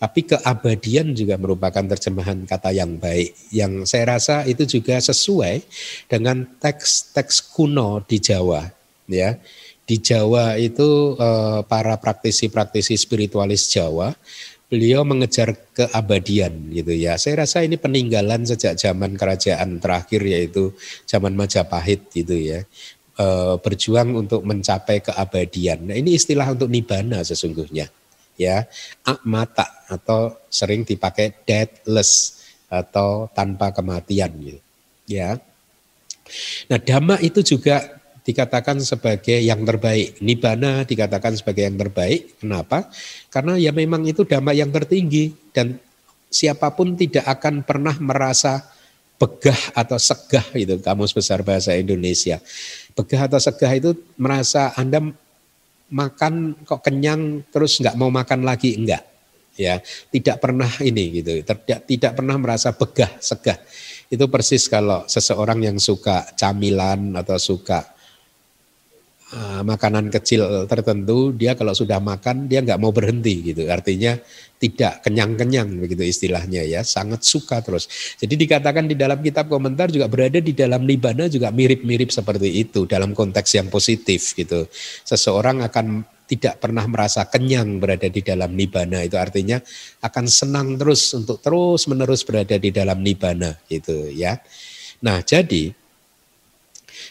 Tapi 0.00 0.24
keabadian 0.24 1.12
juga 1.12 1.36
merupakan 1.36 1.84
terjemahan 1.84 2.48
kata 2.48 2.72
yang 2.72 2.96
baik. 2.96 3.36
Yang 3.52 3.92
saya 3.92 4.16
rasa 4.16 4.48
itu 4.48 4.64
juga 4.64 4.96
sesuai 4.96 5.60
dengan 6.08 6.48
teks-teks 6.56 7.52
kuno 7.52 8.00
di 8.08 8.16
Jawa, 8.16 8.64
ya 9.04 9.36
di 9.90 9.98
Jawa 9.98 10.54
itu 10.54 11.18
eh, 11.18 11.60
para 11.66 11.98
praktisi-praktisi 11.98 12.94
spiritualis 12.94 13.74
Jawa 13.74 14.14
beliau 14.70 15.02
mengejar 15.02 15.58
keabadian 15.74 16.70
gitu 16.70 16.94
ya. 16.94 17.18
Saya 17.18 17.42
rasa 17.42 17.66
ini 17.66 17.74
peninggalan 17.74 18.46
sejak 18.46 18.78
zaman 18.78 19.18
kerajaan 19.18 19.82
terakhir 19.82 20.22
yaitu 20.22 20.70
zaman 21.10 21.34
Majapahit 21.34 22.06
gitu 22.14 22.38
ya. 22.38 22.62
E, 23.18 23.26
berjuang 23.58 24.14
untuk 24.14 24.46
mencapai 24.46 25.02
keabadian. 25.02 25.90
Nah, 25.90 25.98
ini 25.98 26.14
istilah 26.14 26.46
untuk 26.54 26.70
nibana 26.70 27.26
sesungguhnya 27.26 27.90
ya. 28.38 28.62
Akmata 29.02 29.90
atau 29.90 30.38
sering 30.46 30.86
dipakai 30.86 31.42
deathless 31.42 32.40
atau 32.70 33.26
tanpa 33.34 33.74
kematian 33.74 34.30
gitu. 34.38 34.60
Ya. 35.10 35.42
Nah, 36.70 36.78
dhamma 36.78 37.18
itu 37.18 37.42
juga 37.42 38.00
dikatakan 38.22 38.78
sebagai 38.78 39.42
yang 39.42 39.66
terbaik. 39.66 40.22
Nibana 40.22 40.86
dikatakan 40.86 41.34
sebagai 41.34 41.66
yang 41.66 41.74
terbaik. 41.74 42.38
Kenapa? 42.38 42.86
Karena 43.30 43.54
ya 43.56 43.70
memang 43.70 44.02
itu 44.04 44.26
damai 44.26 44.58
yang 44.58 44.74
tertinggi 44.74 45.30
dan 45.54 45.78
siapa 46.26 46.74
pun 46.74 46.98
tidak 46.98 47.26
akan 47.26 47.62
pernah 47.62 47.94
merasa 48.02 48.66
begah 49.20 49.76
atau 49.76 49.98
segah 50.00 50.46
itu 50.58 50.80
kamus 50.82 51.14
besar 51.14 51.46
bahasa 51.46 51.72
Indonesia. 51.78 52.42
Begah 52.98 53.30
atau 53.30 53.38
segah 53.38 53.70
itu 53.70 53.94
merasa 54.18 54.74
Anda 54.74 54.98
makan 55.90 56.62
kok 56.62 56.86
kenyang 56.86 57.46
terus 57.50 57.82
nggak 57.82 57.98
mau 57.98 58.08
makan 58.08 58.46
lagi 58.46 58.78
enggak 58.78 59.02
ya 59.58 59.82
tidak 60.14 60.38
pernah 60.38 60.70
ini 60.80 61.20
gitu 61.20 61.42
tidak 61.42 61.82
tidak 61.84 62.12
pernah 62.14 62.38
merasa 62.38 62.70
begah 62.70 63.10
segah 63.18 63.58
itu 64.06 64.24
persis 64.30 64.70
kalau 64.70 65.04
seseorang 65.10 65.66
yang 65.66 65.76
suka 65.82 66.30
camilan 66.38 67.18
atau 67.18 67.36
suka 67.36 67.82
uh, 69.34 69.62
makanan 69.62 70.10
kecil 70.10 70.66
tertentu 70.66 71.34
dia 71.34 71.54
kalau 71.54 71.74
sudah 71.74 71.98
makan 72.02 72.50
dia 72.50 72.62
nggak 72.62 72.80
mau 72.80 72.90
berhenti 72.90 73.54
gitu. 73.54 73.66
Artinya 73.70 74.18
tidak 74.60 75.00
kenyang-kenyang 75.00 75.80
begitu 75.80 76.04
istilahnya 76.04 76.60
ya 76.68 76.84
sangat 76.84 77.24
suka 77.24 77.64
terus. 77.64 77.88
Jadi 78.20 78.36
dikatakan 78.36 78.84
di 78.84 78.94
dalam 78.98 79.24
kitab 79.24 79.48
komentar 79.48 79.88
juga 79.88 80.06
berada 80.06 80.36
di 80.36 80.52
dalam 80.52 80.84
nibana 80.84 81.26
juga 81.32 81.48
mirip-mirip 81.48 82.12
seperti 82.12 82.60
itu 82.60 82.84
dalam 82.84 83.16
konteks 83.16 83.56
yang 83.56 83.72
positif 83.72 84.36
gitu. 84.36 84.68
Seseorang 85.08 85.64
akan 85.64 86.04
tidak 86.30 86.62
pernah 86.62 86.86
merasa 86.86 87.26
kenyang 87.26 87.82
berada 87.82 88.06
di 88.06 88.22
dalam 88.22 88.54
nibana 88.54 89.02
itu 89.02 89.18
artinya 89.18 89.58
akan 90.04 90.24
senang 90.30 90.78
terus 90.78 91.10
untuk 91.10 91.42
terus 91.42 91.90
menerus 91.90 92.22
berada 92.22 92.54
di 92.54 92.70
dalam 92.70 93.02
nibana 93.02 93.58
gitu 93.66 94.12
ya. 94.14 94.38
Nah 95.02 95.24
jadi 95.26 95.79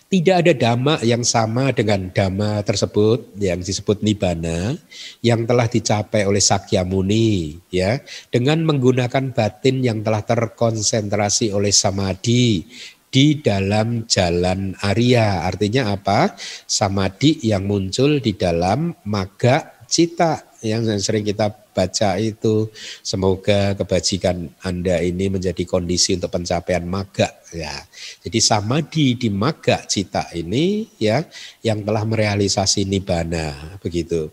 tidak 0.10 0.36
ada 0.42 0.54
dhamma 0.58 0.98
yang 1.06 1.22
sama 1.22 1.70
dengan 1.70 2.10
dhamma 2.10 2.66
tersebut 2.66 3.38
yang 3.38 3.62
disebut 3.62 4.02
nibbana 4.02 4.74
yang 5.22 5.46
telah 5.46 5.70
dicapai 5.70 6.26
oleh 6.26 6.42
Sakyamuni 6.42 7.62
ya 7.70 8.02
dengan 8.34 8.66
menggunakan 8.66 9.30
batin 9.30 9.86
yang 9.86 10.02
telah 10.02 10.26
terkonsentrasi 10.26 11.54
oleh 11.54 11.70
samadhi 11.70 12.66
di 13.14 13.38
dalam 13.38 14.10
jalan 14.10 14.74
Arya. 14.82 15.46
Artinya 15.46 15.94
apa? 15.94 16.34
Samadhi 16.66 17.46
yang 17.46 17.70
muncul 17.70 18.18
di 18.18 18.34
dalam 18.34 18.98
maga 19.06 19.86
cita 19.86 20.49
yang 20.60 20.84
sering 21.00 21.24
kita 21.24 21.52
baca 21.72 22.20
itu 22.20 22.68
semoga 23.00 23.76
kebajikan 23.80 24.52
Anda 24.60 25.00
ini 25.00 25.32
menjadi 25.32 25.64
kondisi 25.64 26.20
untuk 26.20 26.36
pencapaian 26.36 26.84
maga 26.84 27.32
ya. 27.56 27.72
Jadi 28.20 28.40
samadhi 28.44 29.16
di 29.16 29.32
maga 29.32 29.84
cita 29.88 30.28
ini 30.36 30.88
ya 31.00 31.24
yang 31.64 31.84
telah 31.88 32.04
merealisasi 32.04 32.84
nibbana 32.84 33.80
begitu. 33.80 34.28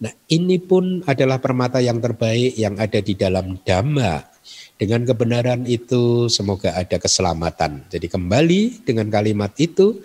Nah, 0.00 0.10
ini 0.26 0.58
pun 0.58 1.04
adalah 1.06 1.38
permata 1.38 1.78
yang 1.78 2.02
terbaik 2.02 2.58
yang 2.58 2.74
ada 2.80 2.98
di 2.98 3.14
dalam 3.14 3.60
dhamma. 3.62 4.32
Dengan 4.74 5.06
kebenaran 5.06 5.70
itu 5.70 6.26
semoga 6.26 6.74
ada 6.74 6.98
keselamatan. 6.98 7.86
Jadi 7.86 8.10
kembali 8.10 8.82
dengan 8.82 9.06
kalimat 9.06 9.54
itu 9.54 10.02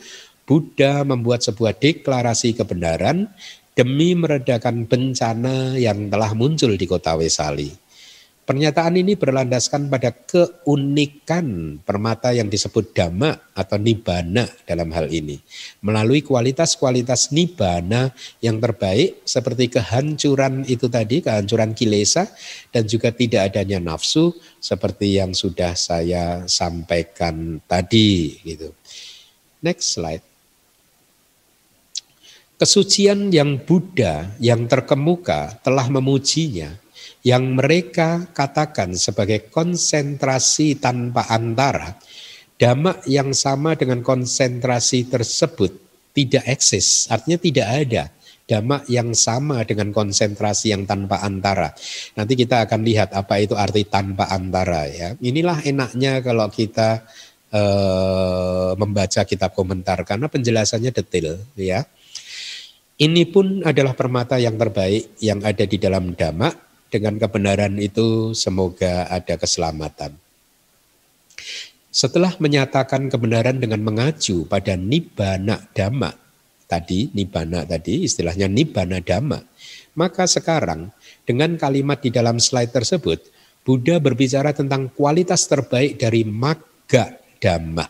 Buddha 0.49 1.05
membuat 1.05 1.45
sebuah 1.45 1.77
deklarasi 1.77 2.57
kebenaran 2.57 3.29
demi 3.79 4.11
meredakan 4.11 4.83
bencana 4.91 5.79
yang 5.79 6.11
telah 6.11 6.35
muncul 6.35 6.75
di 6.75 6.83
kota 6.83 7.15
Wesali. 7.15 7.71
Pernyataan 8.43 8.99
ini 8.99 9.15
berlandaskan 9.15 9.87
pada 9.87 10.11
keunikan 10.11 11.79
permata 11.79 12.35
yang 12.35 12.51
disebut 12.51 12.91
dhamma 12.91 13.29
atau 13.55 13.77
nibbana 13.79 14.43
dalam 14.67 14.89
hal 14.91 15.07
ini. 15.13 15.39
Melalui 15.85 16.25
kualitas-kualitas 16.25 17.31
nibbana 17.31 18.11
yang 18.43 18.59
terbaik 18.59 19.23
seperti 19.23 19.71
kehancuran 19.71 20.67
itu 20.67 20.91
tadi, 20.91 21.23
kehancuran 21.23 21.71
kilesa 21.71 22.27
dan 22.73 22.83
juga 22.83 23.15
tidak 23.15 23.53
adanya 23.53 23.79
nafsu 23.79 24.35
seperti 24.59 25.21
yang 25.23 25.31
sudah 25.31 25.77
saya 25.77 26.43
sampaikan 26.51 27.63
tadi 27.63 28.43
gitu. 28.43 28.75
Next 29.63 29.95
slide. 29.95 30.28
Kesucian 32.59 33.31
yang 33.31 33.55
Buddha 33.63 34.35
yang 34.35 34.67
terkemuka 34.67 35.63
telah 35.63 35.87
memujinya, 35.87 36.75
yang 37.23 37.55
mereka 37.55 38.27
katakan 38.35 38.99
sebagai 38.99 39.47
konsentrasi 39.47 40.75
tanpa 40.75 41.23
antara, 41.31 41.95
damak 42.59 43.07
yang 43.07 43.31
sama 43.31 43.79
dengan 43.79 44.03
konsentrasi 44.03 45.07
tersebut 45.07 45.71
tidak 46.11 46.43
eksis, 46.51 47.07
artinya 47.07 47.39
tidak 47.39 47.67
ada 47.71 48.03
damak 48.43 48.83
yang 48.91 49.15
sama 49.15 49.63
dengan 49.63 49.95
konsentrasi 49.95 50.75
yang 50.75 50.83
tanpa 50.83 51.23
antara. 51.23 51.71
Nanti 52.19 52.35
kita 52.35 52.67
akan 52.67 52.83
lihat 52.83 53.15
apa 53.15 53.39
itu 53.39 53.55
arti 53.55 53.87
tanpa 53.87 54.27
antara 54.35 54.83
ya. 54.89 55.15
Inilah 55.21 55.63
enaknya 55.63 56.19
kalau 56.19 56.51
kita 56.51 57.07
uh, 57.53 58.75
membaca 58.75 59.21
kitab 59.23 59.55
komentar 59.55 60.01
karena 60.03 60.27
penjelasannya 60.27 60.91
detail 60.91 61.39
ya. 61.55 61.87
Ini 62.99 63.31
pun 63.31 63.63
adalah 63.63 63.95
permata 63.95 64.35
yang 64.35 64.59
terbaik 64.59 65.15
yang 65.23 65.39
ada 65.39 65.63
di 65.63 65.79
dalam 65.79 66.11
dhamma. 66.11 66.51
Dengan 66.89 67.21
kebenaran 67.21 67.77
itu 67.77 68.33
semoga 68.33 69.05
ada 69.07 69.37
keselamatan. 69.37 70.17
Setelah 71.93 72.33
menyatakan 72.41 73.07
kebenaran 73.07 73.61
dengan 73.61 73.79
mengacu 73.85 74.43
pada 74.49 74.73
nibbana 74.73 75.69
dhamma, 75.69 76.11
tadi 76.65 77.13
nibbana 77.13 77.63
tadi 77.69 78.09
istilahnya 78.09 78.49
nibbana 78.49 78.99
dhamma, 79.05 79.37
maka 79.95 80.25
sekarang 80.25 80.89
dengan 81.29 81.61
kalimat 81.61 82.01
di 82.01 82.09
dalam 82.09 82.41
slide 82.41 82.73
tersebut, 82.73 83.21
Buddha 83.61 84.01
berbicara 84.01 84.49
tentang 84.49 84.89
kualitas 84.89 85.45
terbaik 85.45 86.01
dari 86.01 86.25
maga 86.25 87.21
dhamma. 87.37 87.85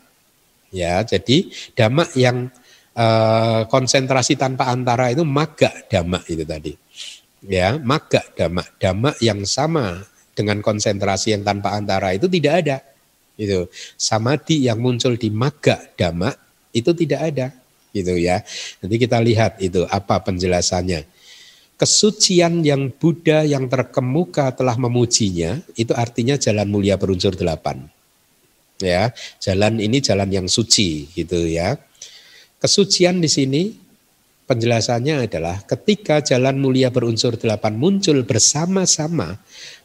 Ya, 0.75 1.01
jadi 1.07 1.49
dhamma 1.71 2.03
yang 2.19 2.51
uh, 2.95 3.67
konsentrasi 3.67 4.39
tanpa 4.39 4.71
antara 4.71 5.13
itu 5.13 5.21
maga 5.27 5.69
dhamma 5.89 6.23
itu 6.25 6.43
tadi. 6.47 6.73
Ya, 7.45 7.79
maga 7.79 8.23
dhamma, 8.35 8.63
dhamma 8.77 9.15
yang 9.23 9.43
sama 9.43 10.03
dengan 10.35 10.63
konsentrasi 10.63 11.35
yang 11.35 11.43
tanpa 11.43 11.75
antara 11.75 12.15
itu 12.15 12.25
tidak 12.31 12.53
ada. 12.65 12.77
Itu 13.39 13.71
samadhi 13.95 14.67
yang 14.67 14.79
muncul 14.83 15.15
di 15.15 15.31
maga 15.31 15.79
dhamma 15.95 16.31
itu 16.75 16.91
tidak 16.91 17.21
ada 17.33 17.47
gitu 17.95 18.15
ya. 18.19 18.43
Nanti 18.83 18.95
kita 18.99 19.17
lihat 19.23 19.57
itu 19.63 19.87
apa 19.87 20.19
penjelasannya 20.21 21.19
kesucian 21.79 22.59
yang 22.59 22.91
Buddha 22.91 23.47
yang 23.47 23.71
terkemuka 23.71 24.51
telah 24.51 24.75
memujinya, 24.75 25.63
itu 25.79 25.95
artinya 25.95 26.35
jalan 26.35 26.67
mulia 26.67 26.99
berunsur 26.99 27.31
delapan. 27.39 27.87
Ya, 28.83 29.15
jalan 29.39 29.79
ini 29.79 30.03
jalan 30.03 30.27
yang 30.27 30.47
suci 30.51 31.07
gitu 31.15 31.39
ya. 31.47 31.79
Kesucian 32.59 33.23
di 33.23 33.31
sini 33.31 33.71
penjelasannya 34.49 35.29
adalah 35.29 35.61
ketika 35.63 36.25
jalan 36.25 36.57
mulia 36.57 36.89
berunsur 36.89 37.37
delapan 37.37 37.77
muncul 37.77 38.25
bersama-sama, 38.25 39.37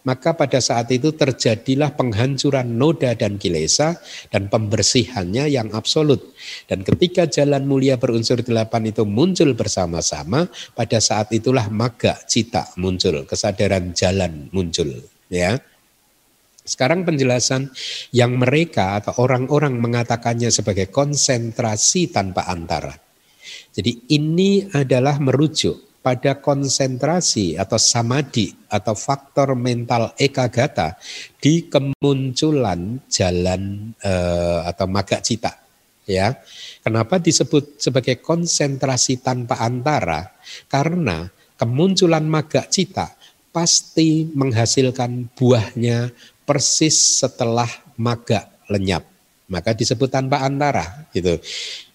maka 0.09 0.33
pada 0.33 0.57
saat 0.59 0.89
itu 0.89 1.13
terjadilah 1.13 1.93
penghancuran 1.93 2.65
noda 2.75 3.13
dan 3.13 3.37
kilesa 3.37 4.01
dan 4.33 4.49
pembersihannya 4.49 5.53
yang 5.53 5.69
absolut. 5.77 6.35
Dan 6.65 6.81
ketika 6.83 7.29
jalan 7.29 7.69
mulia 7.69 8.01
berunsur 8.01 8.41
delapan 8.41 8.89
itu 8.89 9.05
muncul 9.05 9.53
bersama-sama, 9.53 10.49
pada 10.73 10.97
saat 10.99 11.31
itulah 11.37 11.69
maga 11.69 12.17
cita 12.25 12.73
muncul, 12.81 13.29
kesadaran 13.29 13.93
jalan 13.93 14.49
muncul. 14.49 14.89
Ya. 15.29 15.61
Sekarang 16.65 17.05
penjelasan 17.05 17.69
yang 18.17 18.41
mereka 18.41 18.97
atau 18.97 19.21
orang-orang 19.21 19.77
mengatakannya 19.77 20.49
sebagai 20.49 20.89
konsentrasi 20.89 22.09
tanpa 22.09 22.49
antara. 22.49 22.97
Jadi 23.77 24.09
ini 24.17 24.65
adalah 24.73 25.21
merujuk 25.21 26.01
pada 26.01 26.41
konsentrasi 26.41 27.61
atau 27.61 27.77
samadhi 27.77 28.53
atau 28.69 28.97
faktor 28.97 29.53
mental 29.57 30.17
ekagata 30.17 30.97
di 31.37 31.69
kemunculan 31.69 33.01
jalan 33.13 33.93
eh, 34.01 34.61
atau 34.65 34.89
maga 34.89 35.21
cita 35.21 35.53
ya. 36.05 36.33
Kenapa 36.85 37.21
disebut 37.21 37.81
sebagai 37.81 38.21
konsentrasi 38.21 39.25
tanpa 39.25 39.61
antara? 39.65 40.33
Karena 40.69 41.25
kemunculan 41.57 42.29
maga 42.29 42.69
cita 42.69 43.17
pasti 43.55 44.27
menghasilkan 44.35 45.31
buahnya 45.33 46.11
persis 46.45 47.25
setelah 47.25 47.69
maga 47.97 48.49
lenyap. 48.69 49.05
Maka 49.45 49.77
disebut 49.77 50.09
tanpa 50.09 50.41
antara 50.41 51.09
gitu. 51.13 51.37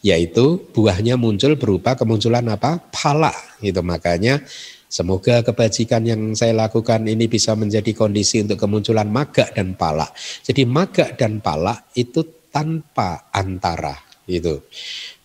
Yaitu 0.05 0.69
buahnya 0.69 1.17
muncul 1.17 1.57
berupa 1.57 1.97
kemunculan 1.97 2.45
apa? 2.45 2.77
Pala 2.93 3.33
gitu. 3.57 3.81
Makanya 3.81 4.45
semoga 4.85 5.41
kebajikan 5.41 6.05
yang 6.05 6.21
saya 6.37 6.53
lakukan 6.53 7.09
ini 7.09 7.25
bisa 7.25 7.57
menjadi 7.57 7.89
kondisi 7.97 8.45
untuk 8.45 8.61
kemunculan 8.61 9.09
maga 9.09 9.49
dan 9.49 9.73
pala. 9.73 10.05
Jadi 10.45 10.61
maga 10.69 11.09
dan 11.17 11.41
pala 11.41 11.73
itu 11.97 12.21
tanpa 12.53 13.33
antara 13.33 13.97
gitu. 14.29 14.61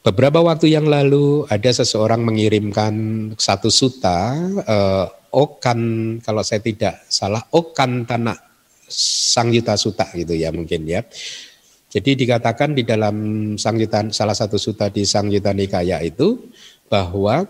Beberapa 0.05 0.41
waktu 0.41 0.73
yang 0.73 0.89
lalu 0.89 1.49
ada 1.49 1.73
seseorang 1.73 2.25
mengirimkan 2.25 2.93
satu 3.37 3.69
suta 3.69 4.37
eh, 4.65 5.07
okan. 5.33 5.81
Kalau 6.25 6.41
saya 6.41 6.61
tidak 6.65 7.05
salah 7.09 7.41
okan 7.53 8.09
tanah 8.09 8.54
sang 8.91 9.51
yuta 9.55 9.75
suta 9.75 10.09
gitu 10.13 10.37
ya 10.37 10.53
mungkin 10.55 10.85
ya 10.89 11.03
jadi 11.95 12.19
dikatakan 12.19 12.75
di 12.75 12.83
dalam 12.83 13.17
Sangjutan 13.55 14.11
salah 14.11 14.35
satu 14.35 14.59
suta 14.59 14.91
di 14.91 15.07
Sangjuta 15.07 15.55
Nikaya 15.55 16.03
itu 16.03 16.51
bahwa 16.91 17.47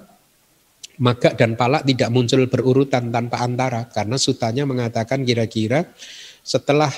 maga 1.01 1.33
dan 1.33 1.57
palak 1.57 1.89
tidak 1.89 2.13
muncul 2.13 2.45
berurutan 2.47 3.09
tanpa 3.09 3.41
antara 3.41 3.89
karena 3.89 4.21
sutanya 4.21 4.69
mengatakan 4.69 5.25
kira-kira 5.25 5.89
setelah 6.45 6.93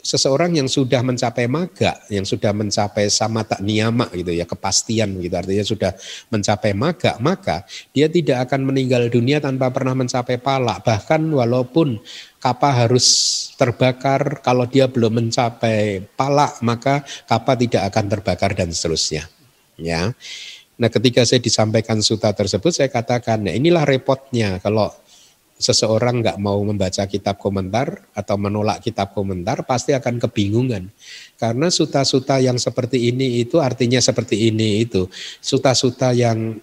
seseorang 0.00 0.56
yang 0.56 0.68
sudah 0.68 1.04
mencapai 1.04 1.46
maga, 1.46 2.00
yang 2.08 2.24
sudah 2.24 2.56
mencapai 2.56 3.08
samata 3.12 3.60
niyama 3.60 4.08
gitu 4.16 4.32
ya, 4.32 4.48
kepastian 4.48 5.20
gitu 5.20 5.34
artinya 5.36 5.64
sudah 5.64 5.92
mencapai 6.32 6.72
maga, 6.72 7.16
maka 7.20 7.68
dia 7.92 8.08
tidak 8.08 8.48
akan 8.48 8.72
meninggal 8.72 9.08
dunia 9.12 9.38
tanpa 9.38 9.68
pernah 9.68 9.92
mencapai 9.92 10.40
palak. 10.40 10.80
Bahkan 10.84 11.20
walaupun 11.32 12.00
kapal 12.40 12.72
harus 12.72 13.06
terbakar, 13.54 14.40
kalau 14.40 14.64
dia 14.64 14.88
belum 14.88 15.20
mencapai 15.20 16.08
palak, 16.16 16.64
maka 16.64 17.04
kapal 17.28 17.54
tidak 17.60 17.92
akan 17.92 18.04
terbakar 18.08 18.56
dan 18.56 18.72
seterusnya. 18.72 19.28
Ya. 19.76 20.16
Nah, 20.80 20.88
ketika 20.88 21.20
saya 21.28 21.44
disampaikan 21.44 22.00
suta 22.00 22.32
tersebut, 22.32 22.72
saya 22.72 22.88
katakan, 22.88 23.44
nah 23.44 23.52
inilah 23.52 23.84
repotnya 23.84 24.56
kalau 24.64 24.88
seseorang 25.60 26.24
nggak 26.24 26.40
mau 26.40 26.56
membaca 26.64 27.04
kitab 27.04 27.36
komentar 27.36 28.08
atau 28.16 28.40
menolak 28.40 28.80
kitab 28.80 29.12
komentar 29.12 29.60
pasti 29.68 29.92
akan 29.92 30.16
kebingungan 30.16 30.88
karena 31.36 31.68
suta-suta 31.68 32.40
yang 32.40 32.56
seperti 32.56 33.12
ini 33.12 33.44
itu 33.44 33.60
artinya 33.60 34.00
seperti 34.00 34.48
ini 34.48 34.88
itu 34.88 35.04
suta-suta 35.44 36.16
yang 36.16 36.56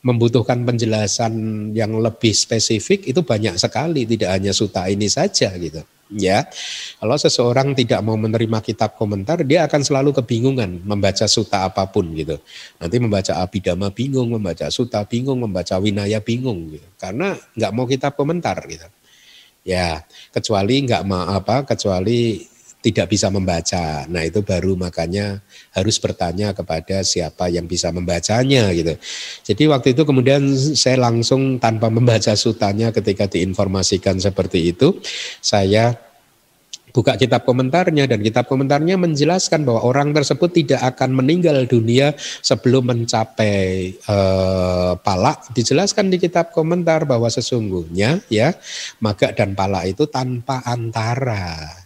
membutuhkan 0.00 0.64
penjelasan 0.64 1.32
yang 1.76 1.92
lebih 2.00 2.32
spesifik 2.32 3.04
itu 3.04 3.20
banyak 3.20 3.60
sekali 3.60 4.08
tidak 4.08 4.32
hanya 4.32 4.52
suta 4.56 4.88
ini 4.88 5.06
saja 5.12 5.52
gitu. 5.60 5.84
Ya 6.10 6.42
kalau 6.98 7.14
seseorang 7.14 7.70
tidak 7.78 8.02
mau 8.02 8.18
menerima 8.18 8.58
kitab 8.66 8.98
komentar 8.98 9.46
dia 9.46 9.62
akan 9.70 9.78
selalu 9.86 10.10
kebingungan 10.18 10.82
membaca 10.82 11.30
suta 11.30 11.70
apa 11.70 11.86
pun 11.86 12.10
gitu. 12.18 12.34
Nanti 12.82 12.96
membaca 12.98 13.38
abidama 13.38 13.94
bingung 13.94 14.34
membaca 14.34 14.66
suta 14.74 15.06
bingung 15.06 15.38
membaca 15.38 15.78
winaya 15.78 16.18
bingung 16.18 16.74
gitu. 16.74 16.88
Karena 16.98 17.38
nggak 17.54 17.72
mau 17.76 17.86
kitab 17.86 18.18
komentar 18.18 18.58
gitu. 18.66 18.88
Ya 19.62 20.02
kecuali 20.34 20.82
nggak 20.82 21.04
mau 21.06 21.30
apa 21.30 21.62
kecuali 21.62 22.42
tidak 22.80 23.12
bisa 23.12 23.28
membaca. 23.28 24.08
Nah, 24.08 24.24
itu 24.24 24.40
baru 24.40 24.72
makanya 24.72 25.44
harus 25.76 26.00
bertanya 26.00 26.56
kepada 26.56 27.04
siapa 27.04 27.52
yang 27.52 27.68
bisa 27.68 27.92
membacanya 27.92 28.72
gitu. 28.72 28.96
Jadi 29.44 29.62
waktu 29.68 29.88
itu 29.92 30.02
kemudian 30.08 30.48
saya 30.72 30.96
langsung 30.96 31.60
tanpa 31.60 31.92
membaca 31.92 32.32
sutanya 32.32 32.88
ketika 32.90 33.28
diinformasikan 33.28 34.16
seperti 34.16 34.72
itu, 34.72 34.96
saya 35.44 35.92
buka 36.90 37.14
kitab 37.14 37.46
komentarnya 37.46 38.10
dan 38.10 38.20
kitab 38.20 38.50
komentarnya 38.50 38.98
menjelaskan 38.98 39.62
bahwa 39.62 39.86
orang 39.86 40.10
tersebut 40.10 40.50
tidak 40.50 40.82
akan 40.82 41.22
meninggal 41.22 41.64
dunia 41.64 42.12
sebelum 42.42 42.90
mencapai 42.90 43.94
eh, 43.94 44.92
palak 45.00 45.54
dijelaskan 45.54 46.10
di 46.10 46.18
kitab 46.18 46.50
komentar 46.50 47.06
bahwa 47.06 47.30
sesungguhnya 47.30 48.26
ya 48.26 48.52
maga 48.98 49.30
dan 49.30 49.54
palak 49.54 49.94
itu 49.94 50.10
tanpa 50.10 50.66
antara 50.66 51.79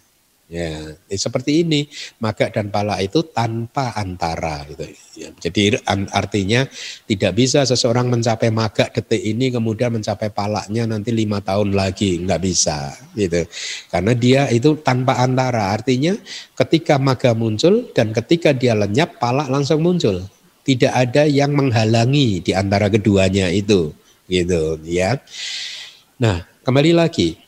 Ya, 0.55 0.95
seperti 1.11 1.67
ini 1.67 1.91
maga 2.23 2.47
dan 2.47 2.71
pala 2.71 3.03
itu 3.03 3.27
tanpa 3.27 3.91
antara 3.99 4.63
gitu. 4.71 4.87
Ya, 5.19 5.35
jadi 5.43 5.83
artinya 6.15 6.63
tidak 7.11 7.35
bisa 7.35 7.67
seseorang 7.67 8.07
mencapai 8.07 8.55
maga 8.55 8.87
detik 8.87 9.19
ini 9.19 9.51
kemudian 9.51 9.91
mencapai 9.91 10.31
palaknya 10.31 10.87
nanti 10.87 11.11
lima 11.11 11.43
tahun 11.43 11.75
lagi 11.75 12.23
nggak 12.23 12.39
bisa 12.39 12.95
gitu. 13.19 13.43
Karena 13.91 14.15
dia 14.15 14.47
itu 14.55 14.79
tanpa 14.79 15.19
antara. 15.27 15.75
Artinya 15.75 16.15
ketika 16.55 17.03
maga 17.03 17.35
muncul 17.35 17.91
dan 17.91 18.15
ketika 18.15 18.55
dia 18.55 18.79
lenyap 18.79 19.19
palak 19.19 19.51
langsung 19.51 19.83
muncul. 19.83 20.23
Tidak 20.65 20.95
ada 20.95 21.27
yang 21.27 21.53
menghalangi 21.53 22.41
di 22.41 22.57
antara 22.57 22.89
keduanya 22.89 23.51
itu 23.51 23.93
gitu 24.31 24.81
ya. 24.87 25.21
Nah, 26.17 26.41
kembali 26.65 26.97
lagi 26.97 27.44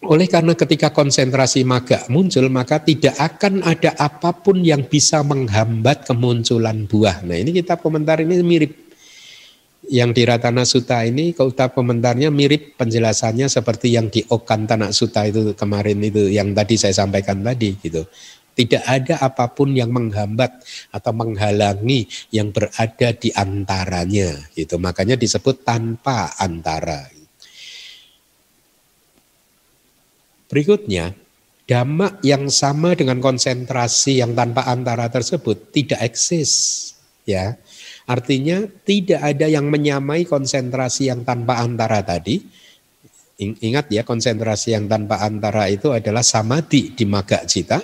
oleh 0.00 0.32
karena 0.32 0.56
ketika 0.56 0.88
konsentrasi 0.96 1.60
maga 1.60 2.08
muncul, 2.08 2.48
maka 2.48 2.80
tidak 2.80 3.20
akan 3.20 3.60
ada 3.60 3.92
apa 4.00 4.32
pun 4.32 4.64
yang 4.64 4.88
bisa 4.88 5.20
menghambat 5.20 6.08
kemunculan 6.08 6.88
buah. 6.88 7.20
Nah 7.20 7.36
ini 7.36 7.52
kitab 7.52 7.84
komentar 7.84 8.24
ini 8.24 8.40
mirip. 8.40 8.72
Yang 9.90 10.10
di 10.12 10.22
Ratana 10.28 10.62
Sutta 10.68 11.02
ini, 11.02 11.32
kitab 11.36 11.72
komentarnya 11.72 12.28
mirip 12.32 12.78
penjelasannya 12.78 13.48
seperti 13.48 13.96
yang 13.96 14.12
di 14.12 14.22
Okantana 14.22 14.92
Sutta 14.92 15.24
itu 15.26 15.56
kemarin 15.56 15.98
itu, 16.04 16.30
yang 16.30 16.52
tadi 16.52 16.76
saya 16.78 16.94
sampaikan 16.94 17.40
tadi 17.44 17.74
gitu. 17.80 18.04
Tidak 18.54 18.84
ada 18.84 19.24
apa 19.24 19.50
pun 19.50 19.72
yang 19.72 19.88
menghambat 19.88 20.62
atau 20.92 21.12
menghalangi 21.16 22.06
yang 22.28 22.52
berada 22.52 23.08
di 23.16 23.32
antaranya 23.32 24.36
gitu. 24.52 24.76
Makanya 24.76 25.16
disebut 25.16 25.64
tanpa 25.64 26.36
antara. 26.36 27.19
Berikutnya, 30.50 31.14
dhamma 31.70 32.18
yang 32.26 32.50
sama 32.50 32.98
dengan 32.98 33.22
konsentrasi 33.22 34.18
yang 34.18 34.34
tanpa 34.34 34.66
antara 34.66 35.06
tersebut 35.06 35.70
tidak 35.70 36.02
eksis. 36.02 36.52
Ya, 37.22 37.54
artinya 38.10 38.66
tidak 38.82 39.22
ada 39.22 39.46
yang 39.46 39.70
menyamai 39.70 40.26
konsentrasi 40.26 41.06
yang 41.06 41.22
tanpa 41.22 41.62
antara 41.62 42.02
tadi. 42.02 42.42
Ingat 43.40 43.94
ya 43.94 44.02
konsentrasi 44.02 44.74
yang 44.74 44.90
tanpa 44.90 45.22
antara 45.22 45.70
itu 45.70 45.94
adalah 45.94 46.26
samadhi 46.26 46.98
di 46.98 47.06
maga 47.06 47.46
cita. 47.46 47.78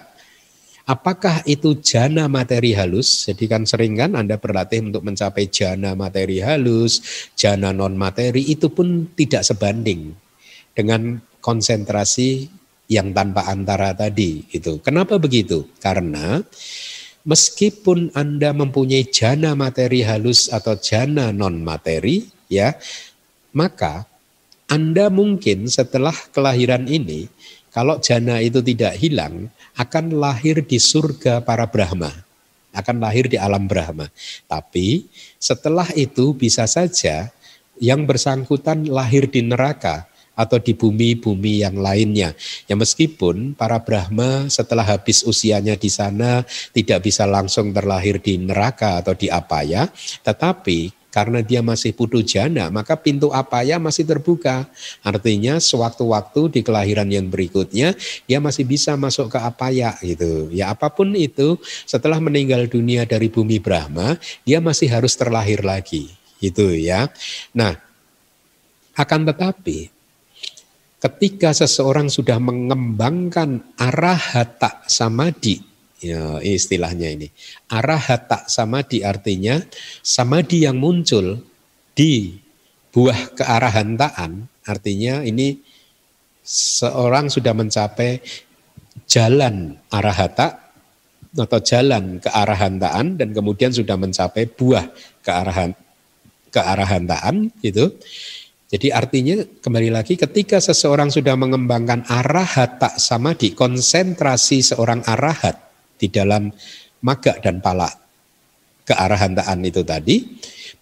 Apakah 0.87 1.47
itu 1.47 1.79
jana 1.83 2.27
materi 2.27 2.75
halus? 2.75 3.31
Jadi 3.31 3.47
kan 3.47 3.63
sering 3.67 3.99
kan 3.99 4.19
Anda 4.19 4.39
berlatih 4.39 4.91
untuk 4.91 5.07
mencapai 5.07 5.51
jana 5.51 5.95
materi 5.95 6.43
halus, 6.43 7.03
jana 7.39 7.71
non 7.71 7.95
materi 7.95 8.43
itu 8.51 8.71
pun 8.71 9.15
tidak 9.15 9.43
sebanding 9.43 10.15
dengan 10.77 11.19
konsentrasi 11.47 12.51
yang 12.91 13.15
tanpa 13.15 13.47
antara 13.47 13.95
tadi 13.95 14.43
itu. 14.51 14.83
Kenapa 14.83 15.23
begitu? 15.23 15.71
Karena 15.79 16.43
meskipun 17.23 18.11
Anda 18.19 18.51
mempunyai 18.51 19.07
jana 19.07 19.55
materi 19.55 20.03
halus 20.03 20.51
atau 20.51 20.75
jana 20.75 21.31
non 21.31 21.63
materi 21.63 22.27
ya, 22.51 22.75
maka 23.55 24.11
anda 24.67 25.07
mungkin 25.07 25.71
setelah 25.71 26.15
kelahiran 26.35 26.91
ini, 26.91 27.31
kalau 27.71 28.03
jana 28.03 28.43
itu 28.43 28.59
tidak 28.59 28.99
hilang, 28.99 29.47
akan 29.79 30.19
lahir 30.19 30.59
di 30.59 30.83
surga 30.83 31.39
para 31.47 31.71
Brahma. 31.71 32.11
Akan 32.75 32.99
lahir 32.99 33.31
di 33.31 33.39
alam 33.39 33.71
Brahma. 33.71 34.11
Tapi 34.51 35.07
setelah 35.39 35.87
itu 35.95 36.35
bisa 36.35 36.67
saja 36.67 37.31
yang 37.79 38.05
bersangkutan 38.11 38.91
lahir 38.91 39.31
di 39.31 39.47
neraka 39.47 40.11
atau 40.37 40.61
di 40.61 40.77
bumi-bumi 40.77 41.65
yang 41.65 41.81
lainnya. 41.81 42.37
Ya 42.69 42.77
meskipun 42.77 43.57
para 43.57 43.81
Brahma 43.81 44.53
setelah 44.53 44.85
habis 44.85 45.25
usianya 45.25 45.75
di 45.75 45.89
sana 45.89 46.45
tidak 46.77 47.09
bisa 47.09 47.25
langsung 47.25 47.73
terlahir 47.73 48.21
di 48.21 48.37
neraka 48.37 49.01
atau 49.01 49.17
di 49.17 49.33
apa 49.33 49.65
ya, 49.65 49.89
tetapi 50.23 50.93
karena 51.17 51.41
dia 51.41 51.65
masih 51.65 51.97
putu 51.97 52.21
jana, 52.21 52.69
maka 52.69 52.93
pintu 52.93 53.33
apa 53.33 53.65
ya 53.65 53.81
masih 53.81 54.05
terbuka. 54.05 54.69
Artinya 55.01 55.57
sewaktu-waktu 55.57 56.53
di 56.53 56.61
kelahiran 56.61 57.09
yang 57.09 57.33
berikutnya, 57.33 57.97
dia 58.29 58.37
masih 58.37 58.69
bisa 58.69 58.93
masuk 59.01 59.33
ke 59.33 59.41
apa 59.41 59.73
ya 59.73 59.97
gitu. 60.05 60.53
Ya 60.53 60.69
apa 60.69 60.93
pun 60.93 61.17
itu, 61.17 61.57
setelah 61.89 62.21
meninggal 62.21 62.69
dunia 62.69 63.09
dari 63.09 63.33
bumi 63.33 63.57
Brahma, 63.57 64.21
dia 64.45 64.61
masih 64.61 64.93
harus 64.93 65.17
terlahir 65.17 65.65
lagi. 65.65 66.13
Itu 66.37 66.69
ya. 66.77 67.09
Nah, 67.57 67.81
akan 68.93 69.25
tetapi 69.25 69.96
ketika 71.07 71.55
seseorang 71.55 72.11
sudah 72.11 72.43
mengembangkan 72.43 73.63
arahata 73.79 74.83
samadhi 74.91 75.63
ya, 76.03 76.43
istilahnya 76.43 77.15
ini. 77.15 77.31
Arahata 77.71 78.51
samadhi 78.51 79.07
artinya 79.07 79.63
samadhi 80.03 80.67
yang 80.67 80.83
muncul 80.83 81.39
di 81.95 82.43
buah 82.91 83.39
kearahantaan 83.39 84.51
artinya 84.67 85.23
ini 85.23 85.63
seorang 86.43 87.31
sudah 87.31 87.55
mencapai 87.55 88.19
jalan 89.07 89.79
arahata 89.95 90.67
atau 91.37 91.61
jalan 91.61 92.19
kearahantaan 92.19 93.21
dan 93.21 93.29
kemudian 93.31 93.71
sudah 93.71 93.95
mencapai 93.95 94.49
buah 94.51 94.91
kearahan 95.23 95.77
kearahantaan 96.51 97.53
gitu. 97.61 97.95
Jadi 98.67 98.91
artinya 98.91 99.39
kembali 99.63 99.95
lagi 99.95 100.19
ketika 100.19 100.59
seseorang 100.59 101.07
sudah 101.15 101.39
mengembangkan 101.39 102.03
arahata 102.11 102.99
samadhi, 102.99 103.55
konsentrasi 103.55 104.59
seorang 104.59 105.07
arahat 105.07 105.55
di 105.95 106.11
dalam 106.11 106.51
maga 107.07 107.39
dan 107.39 107.63
pala 107.63 107.87
kearahantaan 108.83 109.63
itu 109.63 109.87
tadi, 109.87 110.27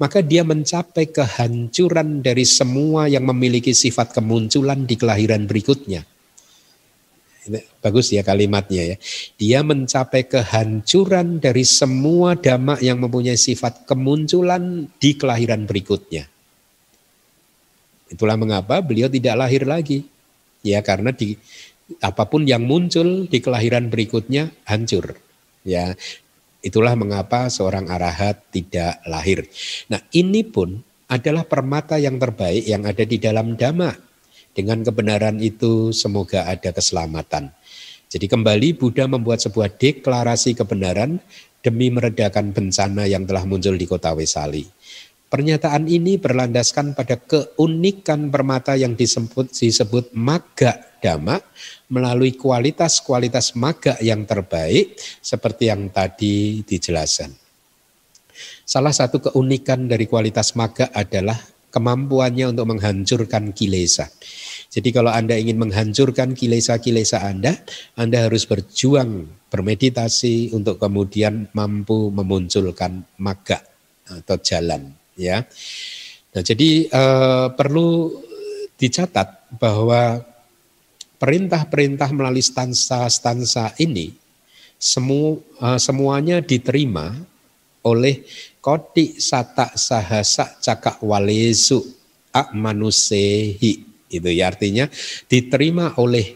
maka 0.01 0.25
dia 0.25 0.45
mencapai 0.49 1.13
kehancuran 1.13 2.25
dari 2.25 2.49
semua 2.49 3.05
yang 3.05 3.29
memiliki 3.29 3.77
sifat 3.77 4.17
kemunculan 4.17 4.89
di 4.89 4.97
kelahiran 4.97 5.45
berikutnya. 5.45 6.09
Bagus 7.85 8.09
ya 8.17 8.25
kalimatnya 8.25 8.97
ya. 8.97 8.97
Dia 9.37 9.61
mencapai 9.61 10.25
kehancuran 10.25 11.37
dari 11.37 11.69
semua 11.69 12.33
dhamma 12.33 12.81
yang 12.81 12.97
mempunyai 12.97 13.37
sifat 13.37 13.85
kemunculan 13.85 14.89
di 14.97 15.21
kelahiran 15.21 15.69
berikutnya. 15.69 16.34
Itulah 18.09 18.37
mengapa 18.37 18.81
beliau 18.85 19.09
tidak 19.09 19.35
lahir 19.37 19.65
lagi. 19.65 20.05
Ya 20.65 20.81
karena 20.81 21.13
di 21.13 21.37
apa 22.01 22.25
pun 22.25 22.49
yang 22.49 22.65
muncul 22.65 23.29
di 23.29 23.39
kelahiran 23.45 23.93
berikutnya 23.93 24.53
hancur. 24.65 25.21
Ya, 25.65 25.97
itulah 26.65 26.97
mengapa 26.97 27.49
seorang 27.49 27.89
arahat 27.89 28.41
tidak 28.53 29.01
lahir. 29.05 29.49
Nah, 29.89 30.01
ini 30.13 30.45
pun 30.45 30.81
adalah 31.09 31.45
permata 31.45 32.01
yang 32.01 32.17
terbaik 32.17 32.65
yang 32.65 32.85
ada 32.89 33.05
di 33.05 33.21
dalam 33.21 33.57
dhamma. 33.57 33.93
Dengan 34.55 34.87
kebenaran 34.87 35.43
itu 35.43 35.91
semoga 35.91 36.47
ada 36.47 36.71
keselamatan. 36.71 37.51
Jadi 38.07 38.31
kembali 38.31 38.79
Buddha 38.79 39.11
membuat 39.11 39.43
sebuah 39.43 39.75
deklarasi 39.75 40.55
kebenaran 40.55 41.19
demi 41.59 41.91
meredakan 41.91 42.55
bencana 42.55 43.11
yang 43.11 43.27
telah 43.27 43.43
muncul 43.43 43.75
di 43.75 43.83
kota 43.89 44.15
Wesali. 44.15 44.63
Pernyataan 45.33 45.91
ini 45.91 46.21
berlandaskan 46.21 46.95
pada 46.95 47.19
keunikan 47.19 48.31
permata 48.31 48.79
yang 48.79 48.95
disebut 48.95 49.51
disebut 49.51 50.15
maga 50.15 50.79
dhamma 51.03 51.43
melalui 51.91 52.33
kualitas-kualitas 52.39 53.53
maga 53.59 53.99
yang 54.01 54.25
terbaik 54.25 54.97
seperti 55.21 55.69
yang 55.69 55.93
tadi 55.93 56.65
dijelaskan. 56.65 57.35
Salah 58.65 58.95
satu 58.97 59.21
keunikan 59.21 59.85
dari 59.91 60.09
kualitas 60.09 60.57
maga 60.57 60.89
adalah 60.97 61.37
kemampuannya 61.69 62.55
untuk 62.55 62.71
menghancurkan 62.71 63.53
kilesa. 63.53 64.09
Jadi 64.71 64.95
kalau 64.95 65.11
Anda 65.11 65.35
ingin 65.35 65.59
menghancurkan 65.59 66.39
kilesa-kilesa 66.39 67.27
Anda, 67.27 67.59
Anda 67.99 68.31
harus 68.31 68.47
berjuang, 68.47 69.27
bermeditasi 69.51 70.55
untuk 70.55 70.79
kemudian 70.79 71.51
mampu 71.53 72.15
memunculkan 72.15 73.03
maga 73.19 73.63
atau 74.07 74.39
jalan 74.39 75.04
ya. 75.19 75.47
Nah, 76.35 76.43
jadi 76.43 76.91
eh, 76.91 77.47
perlu 77.55 78.11
dicatat 78.75 79.55
bahwa 79.57 80.19
perintah-perintah 81.19 82.11
melalui 82.11 82.43
stansa-stansa 82.43 83.79
ini 83.79 84.15
semu, 84.79 85.39
eh, 85.63 85.79
semuanya 85.79 86.43
diterima 86.43 87.15
oleh 87.85 88.25
kodi 88.59 89.21
sata 89.21 89.77
sahasa 89.77 90.59
cakak 90.59 91.05
walesu 91.05 91.85
ak 92.35 92.51
manusehi 92.57 93.73
itu 94.11 94.31
ya. 94.33 94.51
Artinya 94.51 94.91
diterima 95.31 95.95
oleh 96.01 96.35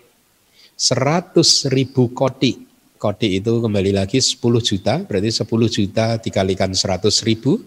seratus 0.78 1.66
ribu 1.66 2.14
kodi 2.14 2.68
kodi 2.98 3.38
itu 3.38 3.62
kembali 3.62 3.94
lagi 3.94 4.18
10 4.18 4.38
juta 4.62 5.02
berarti 5.06 5.30
10 5.30 5.46
juta 5.70 6.06
dikalikan 6.18 6.74
100 6.74 7.06
ribu 7.26 7.62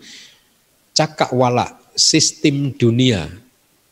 cakak 0.91 1.31
wala 1.34 1.80
sistem 1.95 2.72
dunia 2.76 3.27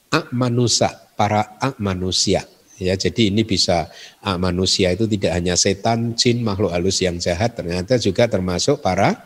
ak 0.09 0.31
manusia 0.33 0.89
para 1.13 1.59
ak 1.59 1.77
manusia. 1.77 2.47
Ya 2.79 2.95
jadi 2.95 3.27
ini 3.27 3.43
bisa 3.43 3.91
ak 4.23 4.37
manusia 4.39 4.95
itu 4.95 5.03
tidak 5.03 5.35
hanya 5.35 5.59
setan 5.59 6.15
jin 6.15 6.39
makhluk 6.39 6.71
halus 6.71 7.03
yang 7.03 7.19
jahat 7.19 7.51
ternyata 7.51 7.99
juga 7.99 8.31
termasuk 8.31 8.79
para 8.79 9.19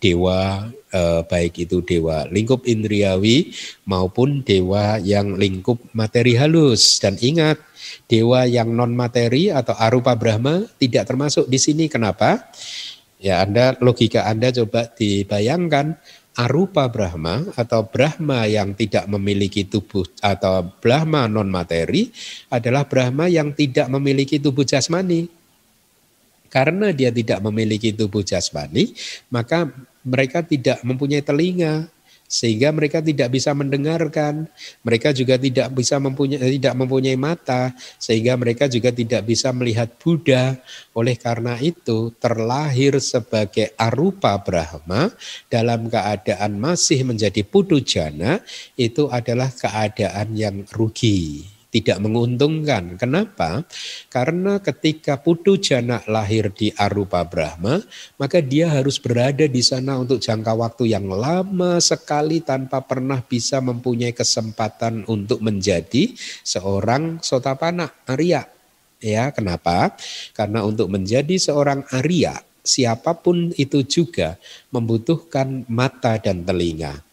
dewa 0.00 0.68
eh, 0.92 1.20
baik 1.24 1.68
itu 1.68 1.80
dewa 1.80 2.28
lingkup 2.28 2.68
indriawi 2.68 3.52
maupun 3.88 4.44
dewa 4.44 4.96
yang 5.00 5.36
lingkup 5.36 5.80
materi 5.92 6.36
halus. 6.36 7.00
Dan 7.00 7.20
ingat 7.20 7.60
dewa 8.08 8.48
yang 8.48 8.72
non 8.72 8.92
materi 8.92 9.52
atau 9.52 9.76
arupa 9.76 10.16
brahma 10.16 10.64
tidak 10.80 11.08
termasuk 11.08 11.48
di 11.48 11.60
sini. 11.60 11.88
Kenapa? 11.92 12.52
Ya 13.20 13.40
Anda 13.40 13.76
logika 13.80 14.28
Anda 14.28 14.52
coba 14.52 14.92
dibayangkan 14.92 15.96
arupa 16.34 16.90
Brahma 16.90 17.46
atau 17.54 17.86
Brahma 17.86 18.46
yang 18.50 18.74
tidak 18.74 19.06
memiliki 19.06 19.62
tubuh 19.62 20.02
atau 20.18 20.66
Brahma 20.82 21.30
non 21.30 21.46
materi 21.46 22.10
adalah 22.50 22.84
Brahma 22.84 23.30
yang 23.30 23.54
tidak 23.54 23.86
memiliki 23.86 24.42
tubuh 24.42 24.66
jasmani. 24.66 25.30
Karena 26.50 26.94
dia 26.94 27.10
tidak 27.10 27.42
memiliki 27.42 27.90
tubuh 27.90 28.22
jasmani, 28.22 28.94
maka 29.26 29.66
mereka 30.06 30.38
tidak 30.38 30.78
mempunyai 30.86 31.18
telinga, 31.18 31.90
sehingga 32.34 32.74
mereka 32.74 32.98
tidak 32.98 33.30
bisa 33.30 33.54
mendengarkan, 33.54 34.50
mereka 34.82 35.14
juga 35.14 35.38
tidak 35.38 35.70
bisa 35.70 36.02
mempunyai 36.02 36.58
tidak 36.58 36.74
mempunyai 36.74 37.14
mata, 37.14 37.70
sehingga 38.02 38.34
mereka 38.34 38.66
juga 38.66 38.90
tidak 38.90 39.22
bisa 39.22 39.54
melihat 39.54 39.86
Buddha. 40.02 40.58
Oleh 40.98 41.14
karena 41.14 41.54
itu, 41.62 42.10
terlahir 42.18 42.98
sebagai 42.98 43.70
arupa 43.78 44.34
Brahma 44.42 45.14
dalam 45.46 45.86
keadaan 45.86 46.58
masih 46.58 47.06
menjadi 47.06 47.46
putu 47.46 47.78
jana 47.78 48.42
itu 48.74 49.06
adalah 49.06 49.54
keadaan 49.54 50.34
yang 50.34 50.66
rugi. 50.74 51.53
Tidak 51.74 51.98
menguntungkan. 51.98 52.94
Kenapa? 52.94 53.66
Karena 54.06 54.62
ketika 54.62 55.18
Putu 55.18 55.58
Jana 55.58 55.98
lahir 56.06 56.54
di 56.54 56.70
Arupa 56.78 57.26
Brahma, 57.26 57.82
maka 58.14 58.38
dia 58.38 58.70
harus 58.70 59.02
berada 59.02 59.50
di 59.50 59.58
sana 59.58 59.98
untuk 59.98 60.22
jangka 60.22 60.54
waktu 60.54 60.94
yang 60.94 61.10
lama 61.10 61.82
sekali 61.82 62.46
tanpa 62.46 62.78
pernah 62.86 63.18
bisa 63.26 63.58
mempunyai 63.58 64.14
kesempatan 64.14 65.02
untuk 65.10 65.42
menjadi 65.42 66.14
seorang 66.46 67.18
sotapana 67.18 67.90
Arya. 68.06 68.46
Ya, 69.02 69.28
kenapa? 69.36 69.92
Karena 70.32 70.64
untuk 70.64 70.88
menjadi 70.88 71.36
seorang 71.36 71.84
Arya, 71.92 72.40
siapa 72.64 73.12
pun 73.20 73.52
itu 73.60 73.84
juga 73.84 74.40
membutuhkan 74.72 75.68
mata 75.68 76.16
dan 76.16 76.40
telinga 76.40 77.03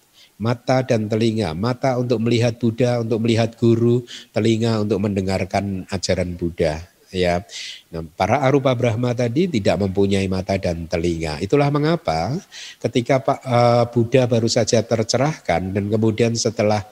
mata 0.42 0.82
dan 0.82 1.06
telinga. 1.06 1.54
Mata 1.54 2.02
untuk 2.02 2.18
melihat 2.26 2.58
Buddha, 2.58 3.06
untuk 3.06 3.22
melihat 3.22 3.54
guru, 3.54 4.02
telinga 4.34 4.82
untuk 4.82 4.98
mendengarkan 4.98 5.86
ajaran 5.94 6.34
Buddha. 6.34 6.82
Ya, 7.12 7.44
nah, 7.92 8.08
para 8.16 8.40
arupa 8.40 8.72
Brahma 8.72 9.12
tadi 9.12 9.44
tidak 9.52 9.84
mempunyai 9.84 10.32
mata 10.32 10.56
dan 10.56 10.88
telinga. 10.88 11.44
Itulah 11.44 11.68
mengapa 11.68 12.40
ketika 12.80 13.20
Pak 13.20 13.40
uh, 13.44 13.84
Buddha 13.92 14.24
baru 14.32 14.48
saja 14.48 14.80
tercerahkan 14.80 15.76
dan 15.76 15.92
kemudian 15.92 16.32
setelah 16.40 16.88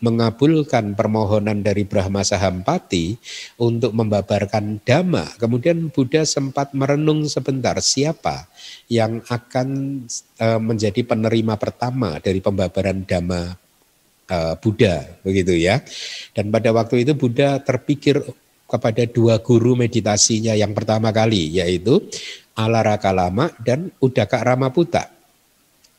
mengabulkan 0.00 0.96
permohonan 0.96 1.60
dari 1.60 1.84
Brahma 1.84 2.24
Sahampati 2.24 3.16
untuk 3.60 3.92
membabarkan 3.92 4.80
dhamma. 4.80 5.36
Kemudian 5.36 5.92
Buddha 5.92 6.24
sempat 6.24 6.72
merenung 6.72 7.28
sebentar 7.28 7.76
siapa 7.84 8.48
yang 8.88 9.20
akan 9.28 9.68
uh, 10.40 10.60
menjadi 10.60 11.04
penerima 11.04 11.60
pertama 11.60 12.16
dari 12.24 12.40
pembabaran 12.40 13.04
dhamma 13.04 13.52
uh, 14.32 14.54
Buddha 14.56 15.20
begitu 15.20 15.52
ya. 15.60 15.84
Dan 16.32 16.48
pada 16.48 16.72
waktu 16.72 17.04
itu 17.04 17.12
Buddha 17.12 17.60
terpikir 17.60 18.24
kepada 18.64 19.04
dua 19.04 19.44
guru 19.44 19.76
meditasinya 19.76 20.56
yang 20.56 20.72
pertama 20.72 21.12
kali 21.12 21.60
yaitu 21.60 22.00
Alara 22.56 22.96
Kalama 22.96 23.52
dan 23.60 23.92
Udaka 24.00 24.40
Ramaputa. 24.40 25.12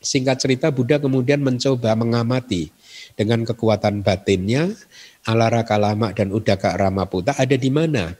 Singkat 0.02 0.36
cerita 0.42 0.66
Buddha 0.74 0.98
kemudian 0.98 1.40
mencoba 1.42 1.94
mengamati 1.94 2.74
dengan 3.16 3.42
kekuatan 3.48 4.04
batinnya, 4.04 4.70
Alara 5.24 5.64
Kalama 5.64 6.12
dan 6.12 6.30
Udaka 6.30 6.76
Ramaputa 6.76 7.34
ada 7.34 7.56
di 7.56 7.72
mana? 7.72 8.12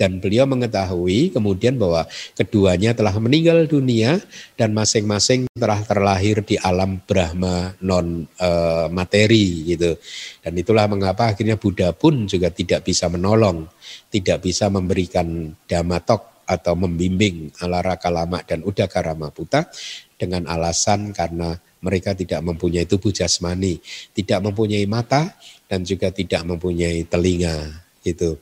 Dan 0.00 0.16
beliau 0.16 0.48
mengetahui 0.48 1.28
kemudian 1.28 1.76
bahwa 1.76 2.08
keduanya 2.32 2.96
telah 2.96 3.12
meninggal 3.20 3.68
dunia 3.68 4.16
dan 4.56 4.72
masing-masing 4.72 5.44
telah 5.52 5.84
terlahir 5.84 6.40
di 6.40 6.56
alam 6.56 7.04
Brahma 7.04 7.76
non 7.84 8.24
e, 8.24 8.50
materi 8.88 9.68
gitu. 9.68 10.00
Dan 10.40 10.56
itulah 10.56 10.88
mengapa 10.88 11.36
akhirnya 11.36 11.60
Buddha 11.60 11.92
pun 11.92 12.24
juga 12.24 12.48
tidak 12.48 12.88
bisa 12.88 13.12
menolong, 13.12 13.68
tidak 14.08 14.40
bisa 14.40 14.72
memberikan 14.72 15.52
damatok 15.68 16.48
atau 16.48 16.72
membimbing 16.80 17.52
Alara 17.60 18.00
Kalama 18.00 18.40
dan 18.40 18.64
Udaka 18.64 19.04
Ramaputa 19.04 19.68
dengan 20.16 20.48
alasan 20.48 21.12
karena 21.12 21.60
mereka 21.80 22.12
tidak 22.12 22.44
mempunyai 22.44 22.84
tubuh 22.84 23.12
jasmani, 23.12 23.80
tidak 24.12 24.40
mempunyai 24.44 24.84
mata 24.84 25.32
dan 25.66 25.84
juga 25.84 26.12
tidak 26.12 26.44
mempunyai 26.44 27.04
telinga 27.08 27.84
gitu. 28.04 28.36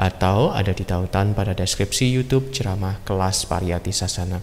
atau 0.00 0.48
ada 0.56 0.72
di 0.72 0.88
tautan 0.88 1.36
pada 1.36 1.52
deskripsi 1.52 2.08
YouTube 2.08 2.56
ceramah 2.56 3.04
kelas 3.04 3.44
Pariyati 3.44 3.92
Sasana. 3.92 4.40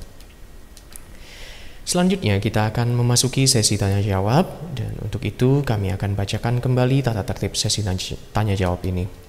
Selanjutnya 1.82 2.38
kita 2.38 2.70
akan 2.70 2.94
memasuki 2.94 3.50
sesi 3.50 3.80
tanya 3.80 4.04
jawab 4.04 4.46
dan 4.78 4.94
untuk 5.02 5.24
itu 5.26 5.66
kami 5.66 5.90
akan 5.96 6.14
bacakan 6.14 6.62
kembali 6.62 7.02
tata 7.02 7.26
tertib 7.26 7.58
sesi 7.58 7.82
tanya 8.30 8.54
jawab 8.54 8.86
ini. 8.86 9.27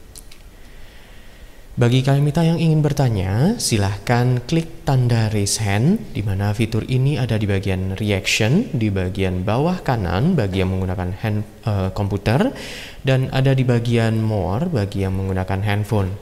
Bagi 1.79 2.03
Kalimita 2.03 2.43
yang 2.43 2.59
ingin 2.59 2.83
bertanya, 2.83 3.55
silahkan 3.55 4.43
klik 4.51 4.83
tanda 4.83 5.31
raise 5.31 5.63
hand, 5.63 6.11
di 6.11 6.27
mana 6.27 6.51
fitur 6.51 6.83
ini 6.91 7.15
ada 7.15 7.39
di 7.39 7.47
bagian 7.47 7.95
reaction, 7.95 8.67
di 8.75 8.91
bagian 8.91 9.47
bawah 9.47 9.79
kanan 9.87 10.35
bagi 10.35 10.59
yang 10.59 10.75
menggunakan 10.75 11.15
hand, 11.23 11.47
uh, 11.71 11.95
komputer, 11.95 12.51
dan 13.07 13.31
ada 13.31 13.55
di 13.55 13.63
bagian 13.63 14.19
more 14.19 14.67
bagi 14.67 15.07
yang 15.07 15.23
menggunakan 15.23 15.63
handphone. 15.63 16.19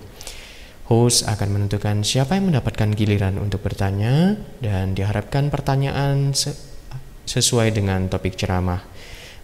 Host 0.92 1.24
akan 1.24 1.48
menentukan 1.48 2.04
siapa 2.04 2.36
yang 2.36 2.52
mendapatkan 2.52 2.92
giliran 2.92 3.40
untuk 3.40 3.64
bertanya, 3.64 4.36
dan 4.60 4.92
diharapkan 4.92 5.48
pertanyaan 5.48 6.36
sesuai 7.24 7.72
dengan 7.72 8.12
topik 8.12 8.36
ceramah. 8.36 8.84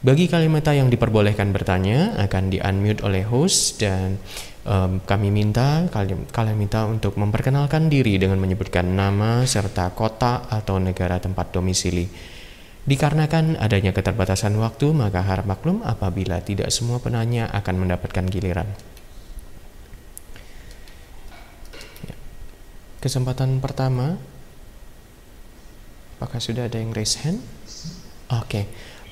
Bagi 0.05 0.29
Kalimita 0.29 0.77
yang 0.77 0.93
diperbolehkan 0.93 1.57
bertanya, 1.57 2.21
akan 2.21 2.53
di-unmute 2.53 3.01
oleh 3.01 3.25
host 3.25 3.81
dan 3.81 4.21
um, 4.67 5.03
kami 5.03 5.35
minta 5.35 5.87
kalian 5.91 6.27
kalian 6.31 6.59
minta 6.59 6.87
untuk 6.87 7.19
memperkenalkan 7.19 7.91
diri 7.91 8.19
dengan 8.19 8.39
menyebutkan 8.39 8.87
nama 8.95 9.43
serta 9.47 9.91
kota 9.95 10.47
atau 10.51 10.79
negara 10.79 11.19
tempat 11.19 11.51
domisili. 11.55 12.07
Dikarenakan 12.83 13.63
adanya 13.63 13.95
keterbatasan 13.95 14.59
waktu, 14.59 14.91
maka 14.91 15.23
harap 15.23 15.47
maklum 15.47 15.87
apabila 15.87 16.43
tidak 16.43 16.75
semua 16.75 16.99
penanya 16.99 17.47
akan 17.55 17.87
mendapatkan 17.87 18.27
giliran. 18.27 18.67
Ya. 22.03 22.15
Kesempatan 22.99 23.63
pertama, 23.63 24.19
apakah 26.19 26.43
sudah 26.43 26.67
ada 26.67 26.83
yang 26.83 26.91
raise 26.91 27.23
hand? 27.23 27.39
Oke, 28.35 28.51
okay. 28.51 28.65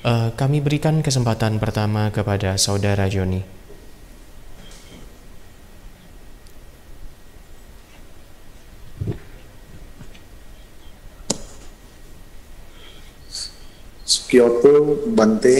uh, 0.03 0.27
eh, 0.27 0.29
kami 0.35 0.59
berikan 0.59 0.99
kesempatan 0.99 1.55
pertama 1.55 2.11
kepada 2.11 2.59
saudara 2.59 3.07
Joni. 3.07 3.60
Kyoto 14.31 14.95
Bante. 15.11 15.57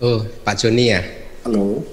Oh, 0.00 0.24
Pak 0.40 0.56
Joni 0.56 0.96
ya? 0.96 1.04
Halo. 1.44 1.84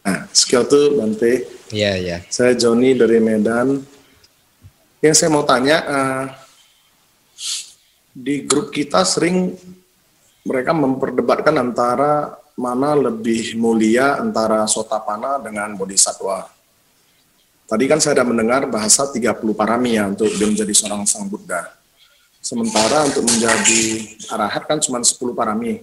Nah, 0.00 0.24
Kyoto 0.32 0.96
Bante. 0.96 1.44
Iya, 1.68 2.00
iya. 2.00 2.18
Saya 2.32 2.56
Joni 2.56 2.96
dari 2.96 3.20
Medan. 3.20 3.76
Yang 5.04 5.14
saya 5.20 5.28
mau 5.28 5.44
tanya, 5.44 5.84
uh, 5.84 6.24
di 8.16 8.48
grup 8.48 8.72
kita 8.72 9.04
sering 9.04 9.52
mereka 10.48 10.72
memperdebatkan 10.72 11.52
antara 11.60 12.32
mana 12.56 12.96
lebih 12.96 13.60
mulia 13.60 14.16
antara 14.16 14.64
sotapana 14.64 15.36
dengan 15.36 15.76
bodhisatwa. 15.76 16.48
Tadi 17.68 17.84
kan 17.84 18.00
saya 18.00 18.16
sudah 18.16 18.26
mendengar 18.32 18.64
bahasa 18.64 19.12
30 19.12 19.44
parami 19.52 20.00
ya 20.00 20.08
untuk 20.08 20.32
menjadi 20.40 20.72
seorang 20.72 21.04
sang 21.04 21.28
Buddha. 21.28 21.81
Sementara 22.42 23.06
untuk 23.06 23.22
menjadi 23.22 23.82
arahat 24.34 24.66
kan 24.66 24.82
cuma 24.82 24.98
10 24.98 25.14
parami. 25.30 25.78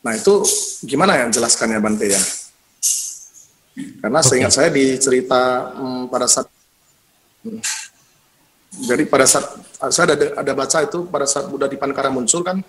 Nah 0.00 0.14
itu 0.14 0.46
gimana 0.86 1.18
yang 1.18 1.34
jelaskannya 1.34 1.82
Bante 1.82 2.06
ya? 2.06 2.22
Karena 3.98 4.22
okay. 4.22 4.28
seingat 4.30 4.52
saya 4.54 4.70
di 4.70 4.94
cerita 5.02 5.74
hmm, 5.74 6.06
pada 6.06 6.30
saat 6.30 6.46
hmm, 7.42 7.60
jadi 8.86 9.02
pada 9.10 9.26
saat 9.26 9.58
saya 9.90 10.14
ada, 10.14 10.26
ada 10.38 10.52
baca 10.54 10.78
itu 10.86 10.98
pada 11.10 11.26
saat 11.26 11.50
Buddha 11.50 11.66
di 11.66 11.74
Pankara 11.74 12.14
muncul 12.14 12.46
kan 12.46 12.62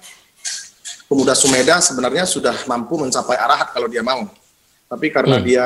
pemuda 1.05 1.37
Sumeda 1.37 1.77
sebenarnya 1.83 2.25
sudah 2.25 2.65
mampu 2.65 2.97
mencapai 2.97 3.37
arahat 3.37 3.69
kalau 3.77 3.85
dia 3.85 4.01
mau. 4.01 4.25
Tapi 4.89 5.07
karena 5.13 5.37
hmm. 5.39 5.45
dia 5.45 5.65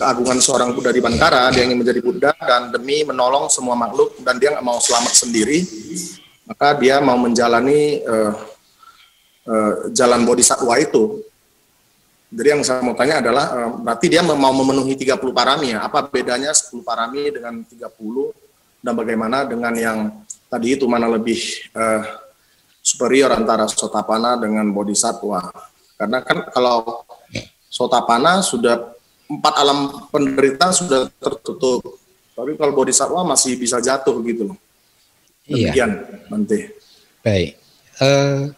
keagungan 0.00 0.40
seorang 0.40 0.72
Buddha 0.72 0.96
di 0.96 1.04
Bantara, 1.04 1.52
dia 1.52 1.68
ingin 1.68 1.76
menjadi 1.76 2.00
Buddha 2.00 2.32
dan 2.40 2.72
demi 2.72 3.04
menolong 3.04 3.52
semua 3.52 3.76
makhluk 3.76 4.16
dan 4.24 4.40
dia 4.40 4.56
nggak 4.56 4.64
mau 4.64 4.80
selamat 4.80 5.12
sendiri, 5.12 5.60
maka 6.48 6.72
dia 6.80 7.04
mau 7.04 7.20
menjalani 7.20 8.00
uh, 8.08 8.32
uh, 9.44 9.72
jalan 9.92 10.24
bodhisattva 10.24 10.80
itu. 10.80 11.20
Jadi 12.32 12.48
yang 12.48 12.62
saya 12.64 12.80
mau 12.80 12.96
tanya 12.96 13.20
adalah 13.20 13.46
uh, 13.52 13.70
berarti 13.84 14.06
dia 14.08 14.24
mau 14.24 14.54
memenuhi 14.56 14.96
30 14.96 15.20
parami 15.36 15.76
ya. 15.76 15.84
Apa 15.84 16.08
bedanya 16.08 16.56
10 16.56 16.80
parami 16.80 17.28
dengan 17.28 17.60
30 17.60 17.92
dan 18.80 18.96
bagaimana 18.96 19.44
dengan 19.44 19.74
yang 19.76 19.98
tadi 20.48 20.80
itu 20.80 20.88
mana 20.88 21.12
lebih 21.12 21.36
uh, 21.76 22.24
superior 22.80 23.36
antara 23.36 23.68
sotapana 23.68 24.40
dengan 24.40 24.64
bodhisattva? 24.72 25.52
Karena 26.00 26.24
kan 26.24 26.48
kalau 26.48 27.04
sotapana 27.68 28.40
sudah 28.40 28.96
empat 29.30 29.54
alam 29.54 30.10
penderitaan 30.10 30.74
sudah 30.74 31.06
tertutup. 31.22 32.02
Tapi 32.34 32.58
kalau 32.58 32.72
bodhisattva 32.74 33.22
masih 33.22 33.54
bisa 33.54 33.78
jatuh 33.78 34.18
gitu 34.26 34.50
loh. 34.50 34.58
Iya. 35.46 35.70
Demikian 35.70 35.90
iya. 35.94 36.18
nanti. 36.26 36.58
Baik. 37.22 37.50
Uh, 38.00 38.50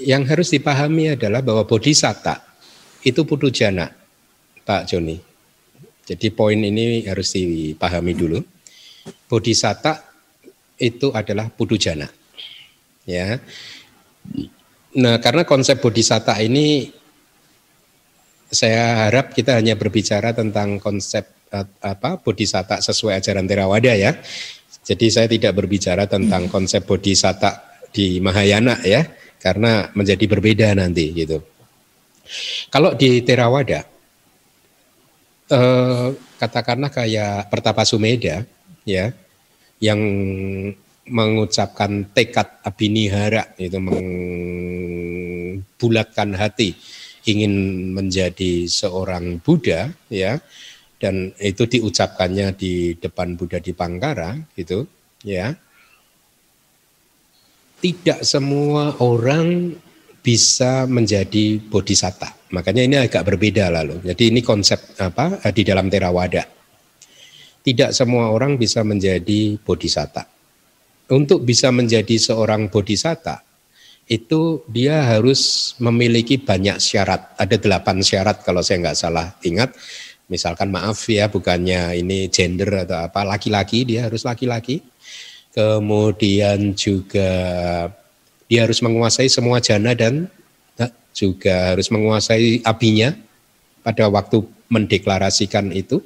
yang 0.00 0.24
harus 0.24 0.48
dipahami 0.48 1.12
adalah 1.12 1.44
bahwa 1.44 1.66
bodhisatta 1.68 2.40
itu 3.04 3.26
putujana, 3.28 3.92
Pak 4.64 4.88
Joni. 4.88 5.18
Jadi 6.06 6.26
poin 6.32 6.56
ini 6.56 7.04
harus 7.04 7.36
dipahami 7.36 8.12
dulu. 8.16 8.40
Bodhisatta 9.28 10.00
itu 10.80 11.12
adalah 11.12 11.52
putujana. 11.52 12.08
Ya. 13.04 13.38
Nah, 14.96 15.22
karena 15.22 15.46
konsep 15.46 15.78
bodhisatta 15.78 16.34
ini 16.42 16.90
saya 18.50 19.06
harap 19.06 19.30
kita 19.30 19.56
hanya 19.56 19.78
berbicara 19.78 20.34
tentang 20.34 20.82
konsep 20.82 21.22
eh, 21.54 21.66
apa 21.80 22.18
bodhisatta 22.18 22.82
sesuai 22.82 23.22
ajaran 23.22 23.46
Theravada 23.46 23.94
ya. 23.94 24.18
Jadi 24.80 25.06
saya 25.12 25.28
tidak 25.30 25.54
berbicara 25.54 26.10
tentang 26.10 26.50
konsep 26.50 26.82
bodhisatta 26.82 27.78
di 27.94 28.18
Mahayana 28.18 28.82
ya 28.82 29.06
karena 29.38 29.86
menjadi 29.94 30.24
berbeda 30.26 30.74
nanti 30.74 31.14
gitu. 31.14 31.38
Kalau 32.70 32.94
di 32.94 33.22
Theravada, 33.22 33.84
eh, 35.50 36.08
katakanlah 36.38 36.90
kayak 36.90 37.50
Pertapa 37.50 37.82
Sumeda, 37.82 38.46
ya, 38.86 39.10
yang 39.82 39.98
mengucapkan 41.10 42.06
tekad 42.14 42.46
abinihara 42.62 43.50
itu 43.58 43.82
membulatkan 43.82 46.38
hati 46.38 46.78
ingin 47.36 47.54
menjadi 47.94 48.66
seorang 48.66 49.38
Buddha 49.40 49.90
ya 50.10 50.38
dan 51.00 51.32
itu 51.40 51.64
diucapkannya 51.64 52.52
di 52.54 52.94
depan 52.98 53.38
Buddha 53.38 53.62
di 53.62 53.72
Pangkara 53.72 54.36
gitu 54.54 54.84
ya 55.24 55.54
tidak 57.80 58.20
semua 58.28 59.00
orang 59.00 59.72
bisa 60.20 60.84
menjadi 60.84 61.56
bodhisatta. 61.58 62.52
Makanya 62.52 62.82
ini 62.84 62.96
agak 63.00 63.24
berbeda 63.24 63.72
lalu. 63.72 64.04
Jadi 64.04 64.28
ini 64.28 64.40
konsep 64.44 65.00
apa 65.00 65.40
di 65.48 65.64
dalam 65.64 65.88
Theravada. 65.88 66.44
Tidak 67.60 67.90
semua 67.92 68.32
orang 68.32 68.60
bisa 68.60 68.84
menjadi 68.84 69.56
bodhisatta. 69.60 70.28
Untuk 71.10 71.42
bisa 71.42 71.72
menjadi 71.72 72.16
seorang 72.20 72.68
bodhisatta, 72.68 73.42
itu 74.10 74.66
dia 74.66 75.06
harus 75.06 75.72
memiliki 75.78 76.34
banyak 76.34 76.82
syarat. 76.82 77.30
Ada 77.38 77.56
delapan 77.62 78.02
syarat 78.02 78.42
kalau 78.42 78.58
saya 78.60 78.82
nggak 78.82 78.98
salah 78.98 79.38
ingat. 79.46 79.70
Misalkan 80.26 80.74
maaf 80.74 81.06
ya, 81.06 81.30
bukannya 81.30 81.94
ini 81.98 82.26
gender 82.30 82.86
atau 82.86 83.06
apa, 83.06 83.22
laki-laki, 83.22 83.86
dia 83.86 84.06
harus 84.10 84.26
laki-laki 84.26 84.82
kemudian 85.50 86.74
juga 86.78 87.30
dia 88.46 88.60
harus 88.66 88.82
menguasai 88.82 89.30
semua 89.30 89.62
jana 89.62 89.94
dan 89.94 90.26
juga 91.10 91.74
harus 91.74 91.90
menguasai 91.90 92.62
apinya 92.62 93.14
pada 93.82 94.06
waktu 94.06 94.46
mendeklarasikan 94.70 95.74
itu. 95.74 96.02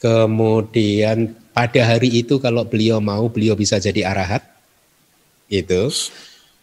Kemudian 0.00 1.36
pada 1.52 1.80
hari 1.84 2.24
itu 2.24 2.40
kalau 2.40 2.64
beliau 2.64 3.00
mau 3.00 3.28
beliau 3.28 3.56
bisa 3.56 3.76
jadi 3.80 4.08
arahat. 4.08 4.44
Itu. 5.48 5.92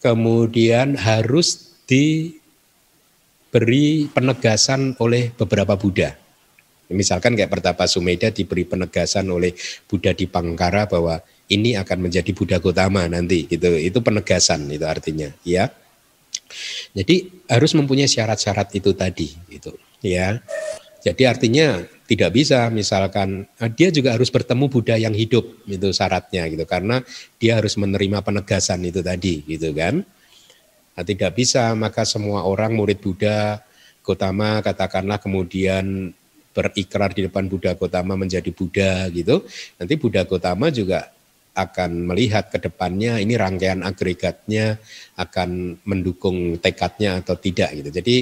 Kemudian 0.01 0.97
harus 0.97 1.77
diberi 1.85 2.39
penegasan 4.09 4.97
oleh 4.97 5.29
beberapa 5.37 5.77
Buddha. 5.77 6.17
Misalkan 6.91 7.37
kayak 7.39 7.53
Pertapa 7.53 7.87
Sumeda 7.87 8.33
diberi 8.33 8.65
penegasan 8.67 9.29
oleh 9.31 9.53
Buddha 9.87 10.11
di 10.11 10.27
Pangkara 10.27 10.89
bahwa 10.89 11.21
ini 11.47 11.77
akan 11.77 12.09
menjadi 12.09 12.31
Buddha 12.33 12.57
Gotama 12.57 13.07
nanti 13.07 13.47
gitu. 13.47 13.77
Itu 13.77 14.01
penegasan 14.01 14.67
itu 14.67 14.83
artinya 14.89 15.29
ya. 15.45 15.69
Jadi 16.91 17.45
harus 17.47 17.71
mempunyai 17.77 18.11
syarat-syarat 18.11 18.75
itu 18.75 18.91
tadi 18.91 19.31
gitu 19.47 19.71
ya. 20.03 20.41
Jadi 21.01 21.23
artinya 21.29 21.79
tidak 22.11 22.35
bisa 22.35 22.67
misalkan 22.67 23.47
eh, 23.55 23.71
dia 23.71 23.88
juga 23.88 24.11
harus 24.19 24.27
bertemu 24.27 24.67
Buddha 24.67 24.99
yang 24.99 25.15
hidup 25.15 25.63
itu 25.63 25.95
syaratnya 25.95 26.51
gitu 26.51 26.67
karena 26.67 26.99
dia 27.39 27.55
harus 27.55 27.79
menerima 27.79 28.19
penegasan 28.19 28.83
itu 28.83 28.99
tadi 28.99 29.39
gitu 29.47 29.71
kan. 29.71 30.03
Nah, 30.91 31.03
tidak 31.07 31.39
bisa 31.39 31.71
maka 31.71 32.03
semua 32.03 32.43
orang 32.43 32.75
murid 32.75 32.99
Buddha 32.99 33.63
Gotama 34.03 34.59
katakanlah 34.59 35.23
kemudian 35.23 36.11
berikrar 36.51 37.15
di 37.15 37.31
depan 37.31 37.47
Buddha 37.47 37.79
Gotama 37.79 38.19
menjadi 38.19 38.51
Buddha 38.51 39.07
gitu. 39.07 39.47
Nanti 39.79 39.93
Buddha 39.95 40.27
Gotama 40.27 40.67
juga 40.67 41.15
akan 41.55 42.11
melihat 42.11 42.51
ke 42.51 42.59
depannya 42.59 43.23
ini 43.23 43.39
rangkaian 43.39 43.88
agregatnya 43.88 44.83
akan 45.15 45.79
mendukung 45.88 46.59
tekadnya 46.59 47.23
atau 47.23 47.39
tidak 47.39 47.71
gitu. 47.71 47.88
Jadi 47.88 48.15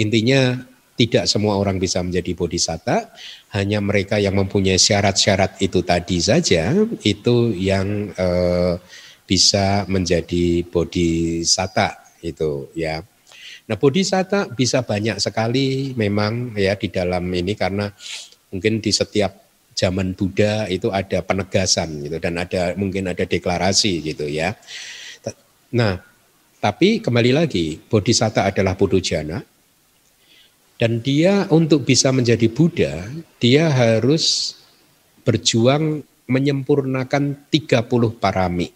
intinya 0.00 0.56
tidak 0.96 1.28
semua 1.28 1.60
orang 1.60 1.76
bisa 1.76 2.00
menjadi 2.00 2.32
bodhisatta, 2.32 3.12
hanya 3.52 3.84
mereka 3.84 4.16
yang 4.16 4.34
mempunyai 4.34 4.80
syarat-syarat 4.80 5.60
itu 5.60 5.84
tadi 5.84 6.18
saja 6.24 6.72
itu 7.04 7.52
yang 7.52 8.10
eh, 8.16 8.74
bisa 9.28 9.84
menjadi 9.86 10.64
bodhisatta 10.64 12.16
itu 12.24 12.72
ya. 12.72 13.04
Nah, 13.66 13.76
bodhisatta 13.76 14.48
bisa 14.56 14.86
banyak 14.86 15.20
sekali 15.20 15.92
memang 15.98 16.56
ya 16.56 16.78
di 16.78 16.88
dalam 16.88 17.26
ini 17.28 17.52
karena 17.58 17.90
mungkin 18.54 18.78
di 18.78 18.94
setiap 18.94 19.46
zaman 19.76 20.16
Buddha 20.16 20.64
itu 20.72 20.88
ada 20.88 21.20
penegasan 21.20 22.08
gitu 22.08 22.16
dan 22.16 22.40
ada 22.40 22.72
mungkin 22.80 23.12
ada 23.12 23.28
deklarasi 23.28 24.00
gitu 24.00 24.24
ya. 24.24 24.56
Nah, 25.76 26.00
tapi 26.62 27.04
kembali 27.04 27.36
lagi 27.36 27.76
bodhisatta 27.76 28.48
adalah 28.48 28.78
pudujana 28.78 29.55
dan 30.76 31.00
dia 31.00 31.48
untuk 31.48 31.88
bisa 31.88 32.12
menjadi 32.12 32.52
Buddha, 32.52 33.08
dia 33.40 33.72
harus 33.72 34.56
berjuang 35.24 36.04
menyempurnakan 36.28 37.48
30 37.48 38.20
parami. 38.20 38.68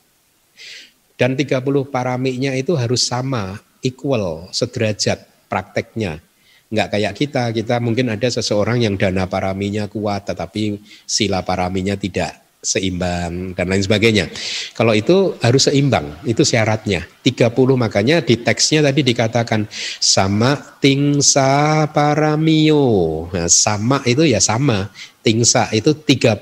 Dan 1.20 1.36
30 1.36 1.60
paraminya 1.92 2.56
itu 2.56 2.72
harus 2.72 3.04
sama, 3.04 3.60
equal, 3.84 4.48
sederajat 4.50 5.28
prakteknya 5.52 6.24
nggak 6.70 6.88
kayak 6.96 7.14
kita. 7.18 7.44
Kita 7.50 7.82
mungkin 7.82 8.14
ada 8.14 8.30
seseorang 8.30 8.80
yang 8.86 8.94
dana 8.94 9.26
paraminya 9.26 9.90
kuat 9.90 10.30
tetapi 10.30 10.78
sila 11.04 11.42
paraminya 11.42 11.98
tidak 11.98 12.49
seimbang 12.60 13.56
dan 13.56 13.66
lain 13.72 13.80
sebagainya. 13.80 14.28
Kalau 14.76 14.92
itu 14.92 15.36
harus 15.40 15.68
seimbang, 15.68 16.12
itu 16.28 16.44
syaratnya. 16.44 17.08
30 17.24 17.52
makanya 17.76 18.20
di 18.20 18.40
teksnya 18.40 18.84
tadi 18.84 19.00
dikatakan 19.00 19.64
sama 20.00 20.56
tingsa 20.80 21.88
paramio. 21.92 23.28
Nah, 23.32 23.48
sama 23.48 24.04
itu 24.04 24.28
ya 24.28 24.40
sama. 24.40 24.92
Tingsa 25.20 25.68
itu 25.72 25.92
30 25.92 26.40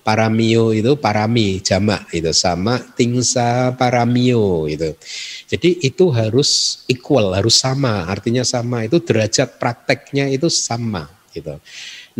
paramio 0.00 0.72
itu 0.72 0.96
parami 0.96 1.60
jamak 1.60 2.08
itu 2.10 2.32
sama 2.32 2.80
tingsa 2.96 3.76
paramio 3.76 4.64
itu. 4.66 4.96
Jadi 5.46 5.84
itu 5.84 6.08
harus 6.08 6.82
equal, 6.88 7.36
harus 7.36 7.60
sama, 7.60 8.08
artinya 8.08 8.44
sama 8.44 8.88
itu 8.88 9.00
derajat 9.00 9.60
prakteknya 9.60 10.28
itu 10.32 10.48
sama 10.48 11.08
gitu. 11.30 11.54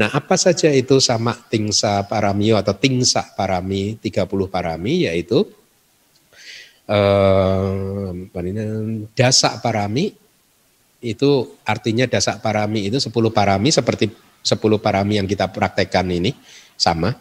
Nah, 0.01 0.09
apa 0.09 0.41
saja 0.41 0.73
itu 0.73 0.97
sama 0.97 1.37
tingsa 1.53 2.09
paramio 2.09 2.57
atau 2.57 2.73
tingsa 2.73 3.37
parami 3.37 4.01
30 4.01 4.25
parami 4.49 5.05
yaitu 5.05 5.45
eh, 6.89 8.11
dasak 9.13 9.61
parami 9.61 10.17
itu 11.05 11.31
artinya 11.69 12.09
dasak 12.09 12.41
parami 12.41 12.89
itu 12.89 12.97
10 12.97 13.13
parami 13.29 13.69
seperti 13.69 14.09
10 14.41 14.57
parami 14.81 15.21
yang 15.21 15.29
kita 15.29 15.53
praktekkan 15.53 16.09
ini 16.09 16.33
sama 16.81 17.13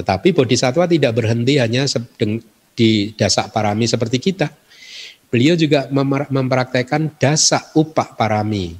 tetapi 0.00 0.32
bodhisatwa 0.32 0.86
tidak 0.86 1.12
berhenti 1.12 1.58
hanya 1.58 1.84
di 2.72 3.12
dasak 3.12 3.52
parami 3.52 3.84
seperti 3.84 4.16
kita. 4.16 4.48
Beliau 5.28 5.54
juga 5.54 5.86
mempraktekkan 6.32 7.20
dasak 7.20 7.76
upak 7.76 8.16
parami. 8.16 8.74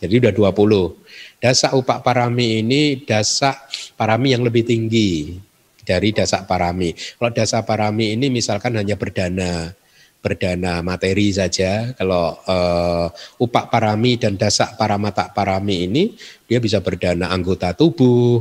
Jadi 0.00 0.14
udah 0.16 0.32
20. 0.32 1.40
Dasa 1.40 1.76
upak 1.76 2.00
parami 2.00 2.64
ini 2.64 3.04
dasa 3.04 3.52
parami 3.96 4.32
yang 4.32 4.40
lebih 4.44 4.64
tinggi 4.64 5.36
dari 5.84 6.12
dasa 6.16 6.48
parami. 6.48 6.96
Kalau 6.96 7.32
dasa 7.32 7.60
parami 7.64 8.16
ini 8.16 8.32
misalkan 8.32 8.80
hanya 8.80 8.96
berdana, 8.96 9.76
berdana 10.24 10.80
materi 10.80 11.32
saja. 11.32 11.92
Kalau 11.96 12.40
uh, 12.48 13.08
upak 13.40 13.68
parami 13.68 14.16
dan 14.16 14.40
dasa 14.40 14.72
paramata 14.76 15.28
parami 15.32 15.84
ini 15.84 16.16
dia 16.48 16.60
bisa 16.60 16.80
berdana 16.80 17.28
anggota 17.28 17.76
tubuh, 17.76 18.40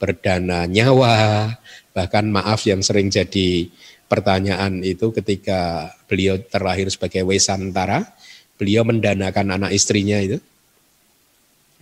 berdana 0.00 0.64
nyawa, 0.64 1.52
bahkan 1.92 2.24
maaf 2.30 2.64
yang 2.64 2.80
sering 2.80 3.12
jadi 3.12 3.68
pertanyaan 4.08 4.80
itu 4.80 5.12
ketika 5.12 5.92
beliau 6.08 6.40
terlahir 6.40 6.88
sebagai 6.88 7.26
Wesantara, 7.28 8.08
beliau 8.56 8.86
mendanakan 8.88 9.60
anak 9.60 9.76
istrinya 9.76 10.16
itu. 10.16 10.40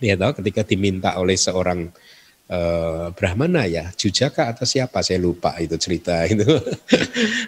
Ya 0.01 0.15
tahu 0.17 0.45
ketika 0.45 0.61
diminta 0.67 1.17
oleh 1.17 1.41
seorang 1.41 1.89
uh, 2.53 3.09
Brahmana 3.17 3.65
ya, 3.65 3.93
Jujaka 3.97 4.53
atau 4.53 4.69
siapa 4.69 5.01
saya 5.01 5.17
lupa 5.17 5.57
itu 5.57 5.77
cerita 5.81 6.25
itu. 6.33 6.45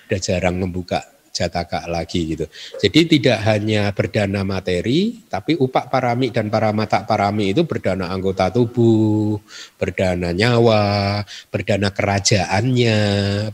Udah 0.09 0.21
jarang 0.21 0.57
membuka 0.57 1.05
jataka 1.39 1.87
lagi 1.87 2.35
gitu. 2.35 2.51
Jadi 2.83 3.19
tidak 3.19 3.39
hanya 3.47 3.95
berdana 3.95 4.43
materi, 4.43 5.23
tapi 5.31 5.55
upak 5.55 5.87
parami 5.87 6.35
dan 6.35 6.51
para 6.51 6.75
mata 6.75 7.07
parami 7.07 7.55
itu 7.55 7.63
berdana 7.63 8.11
anggota 8.11 8.51
tubuh, 8.51 9.39
berdana 9.79 10.35
nyawa, 10.35 11.23
berdana 11.55 11.95
kerajaannya, 11.95 12.99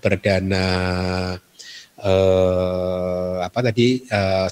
berdana 0.00 0.64
eh, 2.00 3.34
apa 3.44 3.58
tadi 3.60 4.00
eh, 4.08 4.48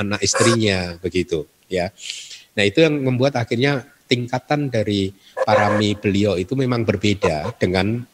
anak 0.00 0.20
istrinya 0.24 0.96
begitu 1.04 1.44
ya. 1.68 1.92
Nah 2.60 2.68
itu 2.68 2.84
yang 2.84 3.00
membuat 3.00 3.40
akhirnya 3.40 3.80
tingkatan 4.04 4.68
dari 4.68 5.08
parami 5.32 5.96
beliau 5.96 6.36
itu 6.36 6.52
memang 6.52 6.84
berbeda 6.84 7.56
dengan 7.56 8.04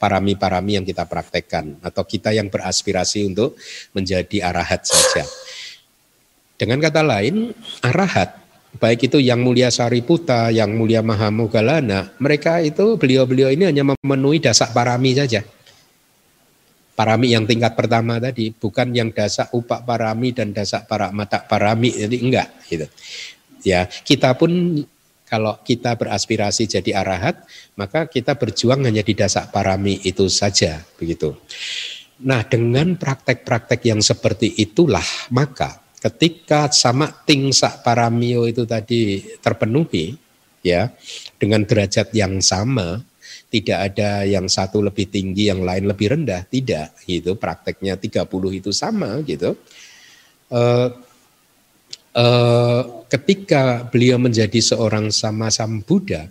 parami-parami 0.00 0.80
yang 0.80 0.86
kita 0.88 1.04
praktekkan 1.04 1.76
atau 1.84 2.00
kita 2.08 2.32
yang 2.32 2.48
beraspirasi 2.48 3.28
untuk 3.28 3.60
menjadi 3.92 4.48
arahat 4.48 4.88
saja. 4.88 5.28
Dengan 6.56 6.80
kata 6.80 7.04
lain, 7.04 7.52
arahat 7.84 8.40
baik 8.80 9.12
itu 9.12 9.20
yang 9.20 9.44
mulia 9.44 9.68
Sariputa, 9.68 10.48
yang 10.48 10.72
mulia 10.72 11.04
Mahamogalana, 11.04 12.16
mereka 12.16 12.64
itu 12.64 12.96
beliau-beliau 12.96 13.52
ini 13.52 13.68
hanya 13.68 13.84
memenuhi 13.84 14.40
dasar 14.40 14.72
parami 14.72 15.12
saja. 15.12 15.44
Parami 16.96 17.32
yang 17.32 17.44
tingkat 17.44 17.76
pertama 17.76 18.16
tadi, 18.20 18.52
bukan 18.56 18.92
yang 18.96 19.12
dasar 19.12 19.52
upak 19.52 19.84
parami 19.84 20.32
dan 20.32 20.52
dasar 20.56 20.84
para 20.84 21.12
mata 21.12 21.44
parami, 21.44 21.92
jadi 21.92 22.16
enggak 22.20 22.48
gitu. 22.68 22.88
Ya, 23.64 23.86
kita 23.86 24.34
pun 24.36 24.82
kalau 25.30 25.54
kita 25.62 25.94
beraspirasi 25.94 26.66
jadi 26.66 27.00
arahat, 27.00 27.46
maka 27.78 28.10
kita 28.10 28.34
berjuang 28.34 28.82
hanya 28.82 29.06
di 29.06 29.14
dasar 29.14 29.46
parami 29.54 30.02
itu 30.02 30.26
saja, 30.26 30.82
begitu. 30.98 31.38
Nah, 32.20 32.42
dengan 32.44 32.98
praktek-praktek 32.98 33.80
yang 33.86 34.02
seperti 34.02 34.50
itulah, 34.58 35.04
maka 35.30 35.78
ketika 36.02 36.66
sama 36.74 37.08
tingsa 37.24 37.78
paramio 37.80 38.50
itu 38.50 38.66
tadi 38.66 39.22
terpenuhi, 39.38 40.18
ya, 40.66 40.90
dengan 41.38 41.62
derajat 41.62 42.10
yang 42.10 42.42
sama, 42.42 43.00
tidak 43.50 43.78
ada 43.94 44.26
yang 44.26 44.46
satu 44.46 44.82
lebih 44.82 45.10
tinggi, 45.10 45.50
yang 45.50 45.62
lain 45.62 45.86
lebih 45.86 46.14
rendah, 46.18 46.42
tidak, 46.46 46.94
gitu. 47.06 47.38
Prakteknya 47.38 47.98
30 47.98 48.26
itu 48.50 48.70
sama, 48.74 49.22
gitu. 49.22 49.54
Eh, 50.50 50.88
ketika 53.10 53.86
beliau 53.86 54.18
menjadi 54.18 54.58
seorang 54.58 55.14
sama 55.14 55.50
sam 55.50 55.82
Buddha, 55.82 56.26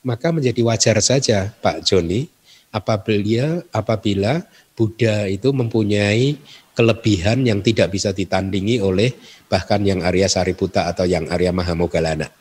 maka 0.00 0.32
menjadi 0.32 0.60
wajar 0.64 0.96
saja 1.04 1.52
Pak 1.60 1.84
Joni 1.84 2.24
apabila 2.72 3.60
apabila 3.68 4.40
Buddha 4.72 5.28
itu 5.28 5.52
mempunyai 5.52 6.40
kelebihan 6.72 7.44
yang 7.44 7.60
tidak 7.60 7.92
bisa 7.92 8.16
ditandingi 8.16 8.80
oleh 8.80 9.12
bahkan 9.52 9.84
yang 9.84 10.00
Arya 10.00 10.30
Sariputa 10.30 10.88
atau 10.88 11.04
yang 11.04 11.28
Arya 11.28 11.52
Mahamogalana. 11.52 12.32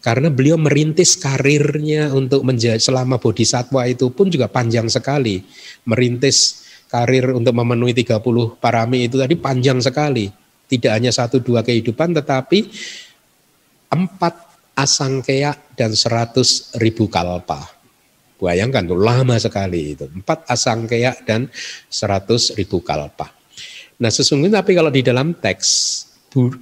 Karena 0.00 0.32
beliau 0.32 0.56
merintis 0.56 1.14
karirnya 1.20 2.10
untuk 2.16 2.40
menjadi 2.42 2.80
selama 2.80 3.20
bodhisatwa 3.20 3.84
itu 3.84 4.08
pun 4.08 4.32
juga 4.32 4.48
panjang 4.48 4.88
sekali. 4.88 5.44
Merintis 5.84 6.66
karir 6.88 7.36
untuk 7.36 7.52
memenuhi 7.52 7.92
30 7.92 8.18
parami 8.58 9.06
itu 9.06 9.20
tadi 9.20 9.36
panjang 9.36 9.78
sekali 9.78 10.39
tidak 10.70 10.94
hanya 10.94 11.10
satu 11.10 11.42
dua 11.42 11.66
kehidupan 11.66 12.14
tetapi 12.14 12.70
empat 13.90 14.34
asangkea 14.78 15.74
dan 15.74 15.90
seratus 15.98 16.70
ribu 16.78 17.10
kalpa. 17.10 17.58
Bayangkan 18.40 18.88
tuh 18.88 18.96
lama 18.96 19.36
sekali 19.36 19.98
itu. 19.98 20.08
Empat 20.08 20.48
asangkea 20.48 21.26
dan 21.26 21.50
seratus 21.90 22.56
ribu 22.56 22.80
kalpa. 22.80 23.28
Nah 24.00 24.08
sesungguhnya 24.08 24.64
tapi 24.64 24.72
kalau 24.72 24.88
di 24.88 25.04
dalam 25.04 25.36
teks 25.36 25.68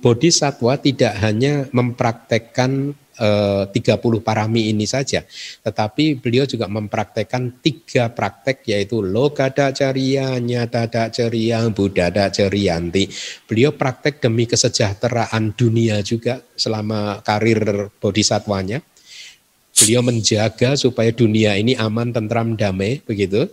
Bodhisatwa 0.01 0.81
tidak 0.81 1.13
hanya 1.21 1.69
mempraktekkan 1.77 2.97
30 3.19 3.75
eh, 3.75 4.23
parami 4.23 4.71
ini 4.71 4.87
saja. 4.87 5.27
Tetapi 5.67 6.23
beliau 6.23 6.47
juga 6.47 6.71
mempraktekkan 6.71 7.59
tiga 7.59 8.15
praktek 8.15 8.63
yaitu 8.71 9.03
lokada 9.03 9.75
ceria, 9.75 10.39
nyata 10.39 11.11
ceria, 11.11 11.67
buddha 11.69 12.31
cerianti. 12.31 13.11
Beliau 13.51 13.75
praktek 13.75 14.23
demi 14.23 14.47
kesejahteraan 14.47 15.59
dunia 15.59 15.99
juga 16.07 16.39
selama 16.55 17.21
karir 17.27 17.91
bodhisatwanya. 17.99 18.79
Beliau 19.79 20.03
menjaga 20.03 20.75
supaya 20.75 21.15
dunia 21.15 21.55
ini 21.55 21.79
aman, 21.79 22.11
tentram, 22.11 22.59
damai, 22.59 22.99
begitu. 23.07 23.47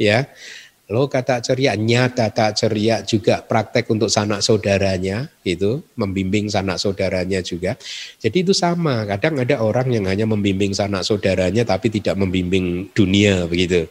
Ya, 0.00 0.28
Lo 0.90 1.06
kata 1.06 1.38
ceria, 1.38 1.78
nyata 1.78 2.34
tak 2.34 2.58
ceria 2.58 3.06
juga 3.06 3.46
praktek 3.46 3.86
untuk 3.94 4.10
sanak 4.10 4.42
saudaranya, 4.42 5.30
itu 5.46 5.86
membimbing 5.94 6.50
sanak 6.50 6.82
saudaranya 6.82 7.38
juga. 7.46 7.78
Jadi 8.18 8.42
itu 8.42 8.50
sama. 8.50 9.06
Kadang 9.06 9.38
ada 9.38 9.62
orang 9.62 9.86
yang 9.94 10.10
hanya 10.10 10.26
membimbing 10.26 10.74
sanak 10.74 11.06
saudaranya 11.06 11.62
tapi 11.62 11.94
tidak 11.94 12.18
membimbing 12.18 12.90
dunia 12.90 13.46
begitu. 13.46 13.86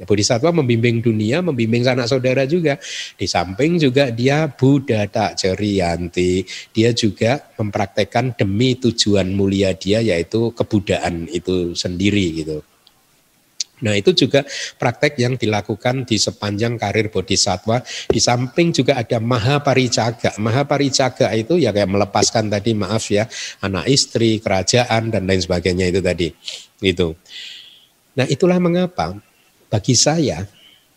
Ya, 0.00 0.08
Bodhisattva 0.08 0.48
membimbing 0.48 1.04
dunia, 1.04 1.44
membimbing 1.44 1.84
sanak 1.84 2.08
saudara 2.08 2.48
juga. 2.48 2.80
Di 3.20 3.28
samping 3.28 3.76
juga 3.76 4.08
dia 4.08 4.48
Buddha 4.48 5.04
tak 5.12 5.36
cerianti. 5.36 6.40
Dia 6.72 6.96
juga 6.96 7.52
mempraktekkan 7.60 8.32
demi 8.32 8.80
tujuan 8.80 9.28
mulia 9.28 9.76
dia 9.76 10.00
yaitu 10.00 10.56
kebudaan 10.56 11.28
itu 11.28 11.76
sendiri 11.76 12.32
gitu. 12.32 12.64
Nah 13.80 13.96
itu 13.96 14.12
juga 14.12 14.44
praktek 14.76 15.16
yang 15.20 15.34
dilakukan 15.40 16.04
di 16.04 16.20
sepanjang 16.20 16.76
karir 16.76 17.08
bodhisatwa. 17.08 17.80
Di 18.08 18.20
samping 18.20 18.72
juga 18.76 19.00
ada 19.00 19.16
maha 19.18 19.60
paricaga. 19.64 20.36
Maha 20.36 20.68
paricaga 20.68 21.32
itu 21.32 21.56
ya 21.56 21.72
kayak 21.72 21.88
melepaskan 21.88 22.52
tadi 22.52 22.76
maaf 22.76 23.08
ya 23.08 23.24
anak 23.64 23.88
istri, 23.88 24.40
kerajaan 24.40 25.08
dan 25.08 25.24
lain 25.24 25.40
sebagainya 25.40 25.88
itu 25.88 26.00
tadi. 26.04 26.28
Gitu. 26.80 27.16
Nah 28.16 28.26
itulah 28.28 28.60
mengapa 28.60 29.16
bagi 29.70 29.94
saya 29.94 30.44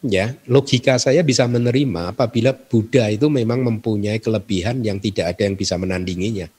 ya 0.03 0.35
logika 0.51 0.99
saya 0.99 1.23
bisa 1.23 1.47
menerima 1.47 2.11
apabila 2.11 2.51
Buddha 2.51 3.07
itu 3.07 3.31
memang 3.31 3.63
mempunyai 3.63 4.19
kelebihan 4.19 4.83
yang 4.83 4.99
tidak 4.99 5.31
ada 5.31 5.47
yang 5.47 5.55
bisa 5.55 5.79
menandinginya 5.79 6.51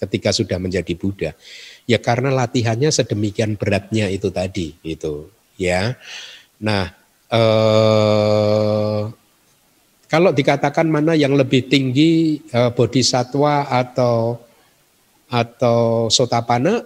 ketika 0.00 0.32
sudah 0.32 0.56
menjadi 0.56 0.96
Buddha. 0.96 1.36
Ya 1.84 2.00
karena 2.00 2.32
latihannya 2.32 2.88
sedemikian 2.88 3.60
beratnya 3.60 4.08
itu 4.08 4.32
tadi 4.32 4.72
itu 4.80 5.28
ya. 5.60 5.92
Nah, 6.64 6.88
eh, 7.28 9.00
kalau 10.08 10.30
dikatakan 10.32 10.88
mana 10.88 11.12
yang 11.12 11.36
lebih 11.36 11.68
tinggi 11.68 12.40
eh, 12.48 12.72
bodhisatwa 12.72 13.68
atau 13.68 14.40
atau 15.30 16.10
sotapana 16.10 16.82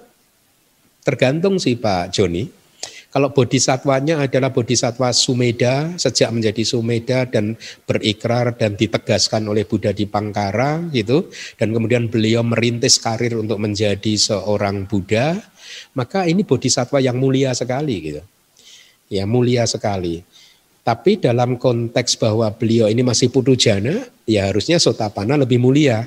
tergantung 1.01 1.57
sih 1.57 1.79
Pak 1.81 2.13
Joni. 2.13 2.67
Kalau 3.15 3.31
bodhisatwanya 3.31 4.27
adalah 4.27 4.51
bodhisatwa 4.51 5.15
Sumeda 5.15 5.95
sejak 5.95 6.35
menjadi 6.35 6.67
Sumeda 6.67 7.23
dan 7.31 7.55
berikrar 7.87 8.59
dan 8.59 8.75
ditegaskan 8.75 9.47
oleh 9.47 9.63
Buddha 9.63 9.95
di 9.95 10.03
Pangkara 10.11 10.83
gitu 10.91 11.31
dan 11.55 11.71
kemudian 11.71 12.11
beliau 12.11 12.43
merintis 12.43 12.99
karir 12.99 13.39
untuk 13.39 13.63
menjadi 13.63 14.19
seorang 14.19 14.91
Buddha, 14.91 15.39
maka 15.95 16.27
ini 16.27 16.43
bodhisatwa 16.43 16.99
yang 16.99 17.15
mulia 17.15 17.55
sekali 17.55 17.97
gitu 18.03 18.34
ya 19.09 19.25
mulia 19.25 19.65
sekali. 19.69 20.25
Tapi 20.85 21.17
dalam 21.17 21.57
konteks 21.57 22.21
bahwa 22.21 22.53
beliau 22.53 22.93
ini 22.93 23.01
masih 23.01 23.33
putu 23.33 23.57
jana, 23.57 24.05
ya 24.29 24.53
harusnya 24.53 24.77
sotapana 24.77 25.41
lebih 25.41 25.57
mulia. 25.57 26.05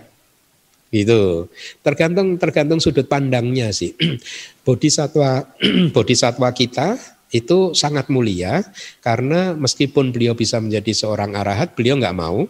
Gitu. 0.94 1.49
Tergantung 1.82 2.38
tergantung 2.38 2.80
sudut 2.80 3.10
pandangnya 3.10 3.74
sih. 3.74 3.98
Bodhisatwa 4.65 5.49
bodhisatwa 5.91 6.49
kita 6.61 6.95
itu 7.34 7.76
sangat 7.76 8.07
mulia 8.07 8.64
karena 9.03 9.52
meskipun 9.57 10.15
beliau 10.15 10.32
bisa 10.38 10.61
menjadi 10.64 10.94
seorang 10.95 11.36
arahat, 11.36 11.76
beliau 11.76 11.99
nggak 11.99 12.15
mau 12.15 12.48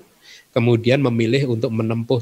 kemudian 0.58 1.02
memilih 1.02 1.54
untuk 1.54 1.70
menempuh 1.70 2.22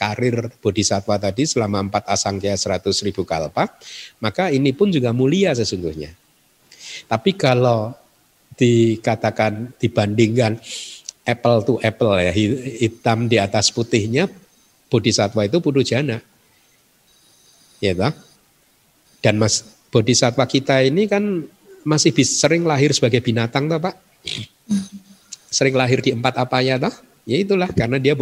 karir 0.00 0.48
bodhisatwa 0.64 1.20
tadi 1.20 1.44
selama 1.44 1.84
empat 1.84 2.08
asangkya 2.08 2.56
seratus 2.56 3.04
ribu 3.04 3.28
kalpa, 3.28 3.68
maka 4.16 4.48
ini 4.48 4.72
pun 4.72 4.88
juga 4.88 5.12
mulia 5.12 5.52
sesungguhnya. 5.52 6.16
Tapi 7.06 7.36
kalau 7.38 7.94
dikatakan 8.56 9.72
dibandingkan 9.80 10.60
apple 11.24 11.58
to 11.64 11.74
apple 11.80 12.12
ya 12.18 12.32
hitam 12.80 13.30
di 13.30 13.40
atas 13.40 13.72
putihnya 13.72 14.28
bodhisatwa 14.90 15.46
itu 15.46 15.62
putu 15.62 15.80
jana. 15.86 16.18
Ya 17.80 17.96
toh? 17.96 18.12
Dan 19.24 19.40
Mas 19.40 19.64
bodhisatwa 19.88 20.44
kita 20.44 20.84
ini 20.84 21.08
kan 21.08 21.46
masih 21.86 22.12
sering 22.26 22.68
lahir 22.68 22.92
sebagai 22.92 23.24
binatang 23.24 23.70
toh, 23.70 23.80
Pak? 23.80 23.94
Sering 25.48 25.78
lahir 25.78 26.04
di 26.04 26.12
empat 26.12 26.36
apa 26.36 26.60
ya 26.60 26.76
toh? 26.76 26.92
Ya 27.24 27.40
itulah 27.40 27.70
karena 27.72 27.96
dia 27.96 28.12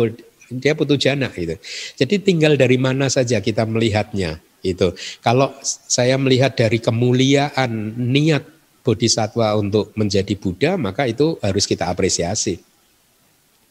dia 0.53 0.73
putu 0.77 0.95
jana 0.95 1.33
gitu. 1.33 1.57
Jadi 1.99 2.15
tinggal 2.23 2.55
dari 2.55 2.77
mana 2.79 3.09
saja 3.09 3.41
kita 3.43 3.65
melihatnya 3.65 4.39
itu. 4.63 4.93
Kalau 5.25 5.55
saya 5.65 6.19
melihat 6.21 6.55
dari 6.55 6.79
kemuliaan 6.79 7.95
niat 7.97 8.58
bodhisatwa 8.83 9.55
untuk 9.59 9.93
menjadi 9.99 10.35
Buddha, 10.39 10.73
maka 10.81 11.05
itu 11.07 11.37
harus 11.45 11.65
kita 11.69 11.91
apresiasi. 11.91 12.61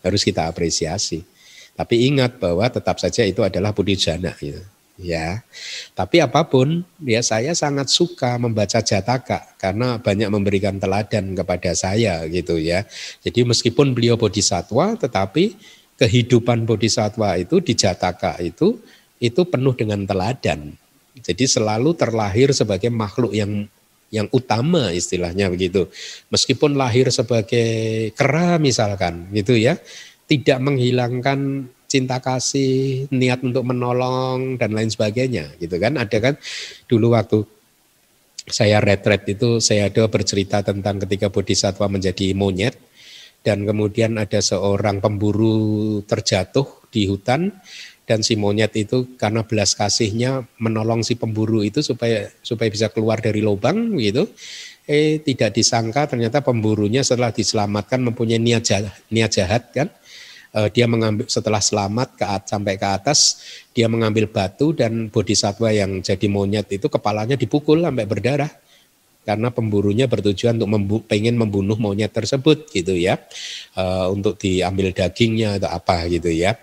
Harus 0.05 0.21
kita 0.21 0.45
apresiasi. 0.45 1.25
Tapi 1.77 2.09
ingat 2.09 2.41
bahwa 2.41 2.65
tetap 2.69 2.97
saja 2.97 3.21
itu 3.21 3.45
adalah 3.45 3.69
bodhijana 3.73 4.34
gitu. 4.41 4.61
Ya, 4.97 5.45
tapi 5.93 6.17
apa 6.25 6.41
pun, 6.41 6.81
ya 7.05 7.21
saya 7.21 7.53
sangat 7.53 7.93
suka 7.93 8.34
membaca 8.41 8.81
Jataka 8.81 9.53
karena 9.61 10.01
banyak 10.01 10.25
memberikan 10.25 10.81
teladan 10.81 11.38
kepada 11.38 11.77
saya 11.77 12.25
gitu 12.25 12.57
ya. 12.57 12.81
Jadi 13.21 13.45
meskipun 13.45 13.93
beliau 13.93 14.17
bodhisatwa, 14.17 14.97
tetapi 14.97 15.53
kehidupan 16.01 16.65
bodhisatwa 16.65 17.38
itu 17.38 17.61
di 17.61 17.77
Jataka 17.77 18.41
itu 18.41 18.81
itu 19.21 19.41
penuh 19.45 19.77
dengan 19.77 20.01
teladan. 20.01 20.73
Jadi 21.21 21.45
selalu 21.45 21.93
terlahir 21.93 22.49
sebagai 22.57 22.89
makhluk 22.89 23.38
yang 23.38 23.69
yang 24.13 24.27
utama 24.31 24.91
istilahnya 24.95 25.51
begitu. 25.51 25.91
Meskipun 26.31 26.79
lahir 26.79 27.11
sebagai 27.11 28.11
kera 28.15 28.59
misalkan 28.59 29.27
gitu 29.35 29.55
ya, 29.55 29.75
tidak 30.27 30.57
menghilangkan 30.63 31.71
cinta 31.88 32.19
kasih, 32.19 33.07
niat 33.11 33.39
untuk 33.43 33.63
menolong 33.63 34.59
dan 34.59 34.75
lain 34.75 34.91
sebagainya 34.91 35.55
gitu 35.59 35.79
kan. 35.79 35.95
Ada 35.95 36.17
kan 36.19 36.34
dulu 36.88 37.15
waktu 37.15 37.47
saya 38.47 38.79
retret 38.79 39.27
itu 39.27 39.59
saya 39.59 39.91
ada 39.91 40.07
bercerita 40.07 40.63
tentang 40.63 41.03
ketika 41.03 41.27
bodhisatwa 41.27 41.91
menjadi 41.91 42.31
monyet 42.31 42.79
dan 43.43 43.67
kemudian 43.67 44.15
ada 44.19 44.39
seorang 44.39 45.03
pemburu 45.03 45.99
terjatuh 46.07 46.88
di 46.91 47.07
hutan 47.11 47.51
dan 48.07 48.23
si 48.23 48.39
monyet 48.39 48.71
itu 48.79 49.19
karena 49.19 49.43
belas 49.43 49.75
kasihnya 49.75 50.47
menolong 50.63 51.03
si 51.03 51.19
pemburu 51.19 51.59
itu 51.59 51.84
supaya 51.84 52.31
supaya 52.39 52.71
bisa 52.71 52.88
keluar 52.88 53.19
dari 53.19 53.43
lubang 53.43 53.99
gitu. 53.99 54.31
Eh 54.88 55.19
tidak 55.19 55.51
disangka 55.51 56.07
ternyata 56.07 56.39
pemburunya 56.39 57.03
setelah 57.03 57.35
diselamatkan 57.35 57.99
mempunyai 57.99 58.39
niat 58.39 58.63
jahat, 58.63 58.95
niat 59.11 59.31
jahat 59.35 59.63
kan. 59.75 59.91
Eh, 60.55 60.71
dia 60.71 60.88
mengambil 60.88 61.27
setelah 61.27 61.59
selamat 61.59 62.15
ke 62.15 62.23
sampai 62.47 62.79
ke 62.79 62.88
atas 62.88 63.43
dia 63.75 63.91
mengambil 63.91 64.31
batu 64.31 64.71
dan 64.71 65.11
bodhisatwa 65.11 65.67
yang 65.75 65.99
jadi 65.99 66.31
monyet 66.31 66.71
itu 66.71 66.88
kepalanya 66.88 67.35
dipukul 67.35 67.84
sampai 67.84 68.07
berdarah. 68.07 68.49
Karena 69.27 69.51
pemburunya 69.51 70.07
bertujuan 70.07 70.55
untuk 70.55 70.71
membu 70.71 70.97
pengen 71.03 71.35
membunuh 71.35 71.75
monyet 71.75 72.15
tersebut 72.15 72.71
gitu 72.71 72.95
ya. 72.95 73.19
E, 73.75 73.84
untuk 74.07 74.39
diambil 74.39 74.95
dagingnya 74.95 75.59
atau 75.59 75.67
apa 75.67 76.07
gitu 76.07 76.31
ya. 76.31 76.55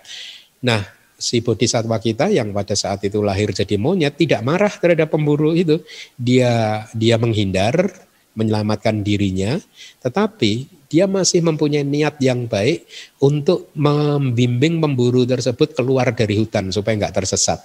Nah 0.65 0.94
si 1.15 1.39
bodhisatwa 1.39 1.95
kita 1.99 2.27
yang 2.29 2.51
pada 2.51 2.75
saat 2.75 3.03
itu 3.07 3.23
lahir 3.23 3.51
jadi 3.55 3.79
monyet 3.79 4.19
tidak 4.19 4.43
marah 4.43 4.71
terhadap 4.71 5.11
pemburu 5.11 5.55
itu. 5.55 5.79
Dia 6.19 6.85
dia 6.91 7.15
menghindar, 7.15 7.91
menyelamatkan 8.35 9.01
dirinya, 9.01 9.57
tetapi 10.03 10.67
dia 10.85 11.09
masih 11.09 11.41
mempunyai 11.41 11.83
niat 11.83 12.21
yang 12.21 12.45
baik 12.45 12.85
untuk 13.19 13.73
membimbing 13.73 14.79
pemburu 14.79 15.25
tersebut 15.25 15.73
keluar 15.73 16.13
dari 16.13 16.39
hutan 16.39 16.69
supaya 16.69 16.95
nggak 16.95 17.15
tersesat 17.19 17.59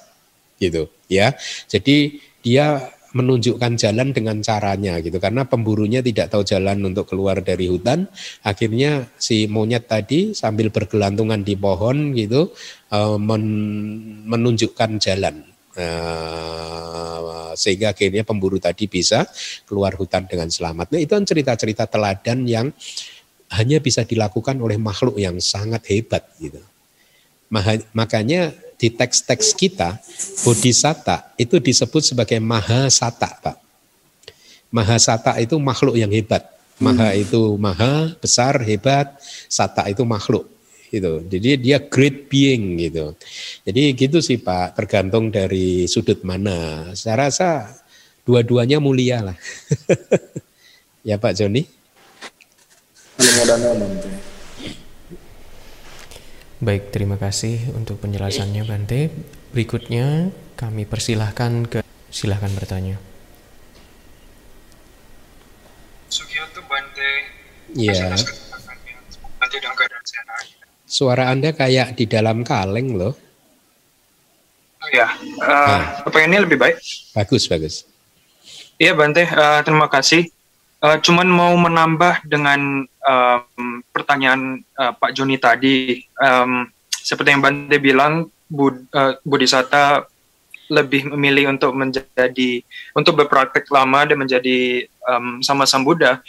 gitu 0.60 0.88
ya 1.08 1.32
jadi 1.68 2.20
dia 2.44 2.90
menunjukkan 3.10 3.74
jalan 3.74 4.14
dengan 4.14 4.38
caranya 4.38 5.02
gitu 5.02 5.18
karena 5.18 5.42
pemburunya 5.42 5.98
tidak 5.98 6.30
tahu 6.30 6.46
jalan 6.46 6.78
untuk 6.86 7.10
keluar 7.10 7.42
dari 7.42 7.66
hutan 7.66 8.06
akhirnya 8.46 9.10
si 9.18 9.50
monyet 9.50 9.90
tadi 9.90 10.30
sambil 10.30 10.70
bergelantungan 10.70 11.42
di 11.42 11.58
pohon 11.58 12.14
gitu 12.14 12.54
eh, 12.94 13.18
menunjukkan 14.30 14.90
jalan 15.02 15.42
eh, 15.74 17.00
sehingga 17.54 17.92
akhirnya 17.92 18.22
pemburu 18.22 18.62
tadi 18.62 18.86
bisa 18.86 19.26
keluar 19.66 19.94
hutan 19.98 20.26
dengan 20.26 20.48
selamat. 20.48 20.94
Nah 20.94 21.00
itu 21.02 21.12
kan 21.12 21.24
cerita-cerita 21.26 21.84
teladan 21.90 22.46
yang 22.46 22.70
hanya 23.50 23.82
bisa 23.82 24.06
dilakukan 24.06 24.56
oleh 24.62 24.78
makhluk 24.78 25.18
yang 25.18 25.36
sangat 25.42 25.82
hebat 25.90 26.22
gitu. 26.38 26.62
Makanya 27.50 28.54
di 28.80 28.88
teks-teks 28.88 29.52
kita 29.52 30.00
bodhisatta 30.40 31.36
itu 31.36 31.60
disebut 31.60 32.00
sebagai 32.00 32.40
mahasata, 32.40 33.30
Pak. 33.44 33.56
Mahasata 34.72 35.36
itu 35.36 35.60
makhluk 35.60 36.00
yang 36.00 36.08
hebat. 36.08 36.48
Maha 36.80 37.12
hmm. 37.12 37.22
itu 37.28 37.42
maha, 37.60 38.16
besar, 38.16 38.56
hebat, 38.64 39.20
sata 39.52 39.84
itu 39.92 40.00
makhluk 40.08 40.48
gitu. 40.90 41.22
Jadi 41.28 41.60
dia 41.60 41.78
great 41.78 42.32
being 42.32 42.80
gitu. 42.80 43.14
Jadi 43.68 43.94
gitu 43.94 44.18
sih 44.24 44.40
Pak, 44.40 44.80
tergantung 44.80 45.30
dari 45.30 45.86
sudut 45.86 46.24
mana. 46.24 46.90
Saya 46.98 47.28
rasa 47.28 47.68
dua-duanya 48.26 48.82
mulia 48.82 49.20
lah. 49.20 49.36
ya 51.08 51.20
Pak 51.20 51.36
Joni. 51.36 51.62
Baik, 56.60 56.92
terima 56.92 57.16
kasih 57.16 57.72
untuk 57.72 57.96
penjelasannya 58.04 58.68
Bante. 58.68 59.08
Berikutnya 59.56 60.28
kami 60.60 60.84
persilahkan 60.84 61.64
ke 61.64 61.80
silahkan 62.12 62.52
bertanya. 62.52 63.00
Sugiyoto 66.12 66.60
Bante. 66.68 67.10
Iya. 67.72 68.12
Suara 70.84 71.32
Anda 71.32 71.56
kayak 71.56 71.96
di 71.96 72.04
dalam 72.04 72.44
kaleng 72.44 72.92
loh. 72.92 73.16
Oh 74.84 74.90
ya, 74.92 75.16
uh, 75.16 75.48
nah. 75.48 76.04
apa 76.04 76.18
ini 76.28 76.44
lebih 76.44 76.60
baik? 76.60 76.76
Bagus, 77.16 77.48
bagus. 77.48 77.88
Iya 78.76 78.92
Bante, 78.92 79.24
uh, 79.24 79.64
terima 79.64 79.88
kasih. 79.88 80.28
Uh, 80.80 80.96
cuman 81.04 81.28
mau 81.28 81.52
menambah 81.60 82.24
dengan 82.24 82.88
um, 82.88 83.84
pertanyaan 83.92 84.64
uh, 84.80 84.96
Pak 84.96 85.12
Joni 85.12 85.36
tadi, 85.36 86.00
um, 86.16 86.64
seperti 86.88 87.36
yang 87.36 87.44
Bante 87.44 87.76
bilang, 87.76 88.32
Bud, 88.48 88.88
uh, 88.96 89.20
Bodhisatta 89.20 90.08
lebih 90.70 91.10
memilih 91.12 91.52
untuk 91.52 91.74
menjadi 91.74 92.62
untuk 92.94 93.18
berpraktek 93.18 93.66
lama 93.68 94.06
dan 94.06 94.16
menjadi 94.24 94.88
um, 95.04 95.42
sama 95.44 95.68
Sang 95.68 95.84
Buddha. 95.84 96.22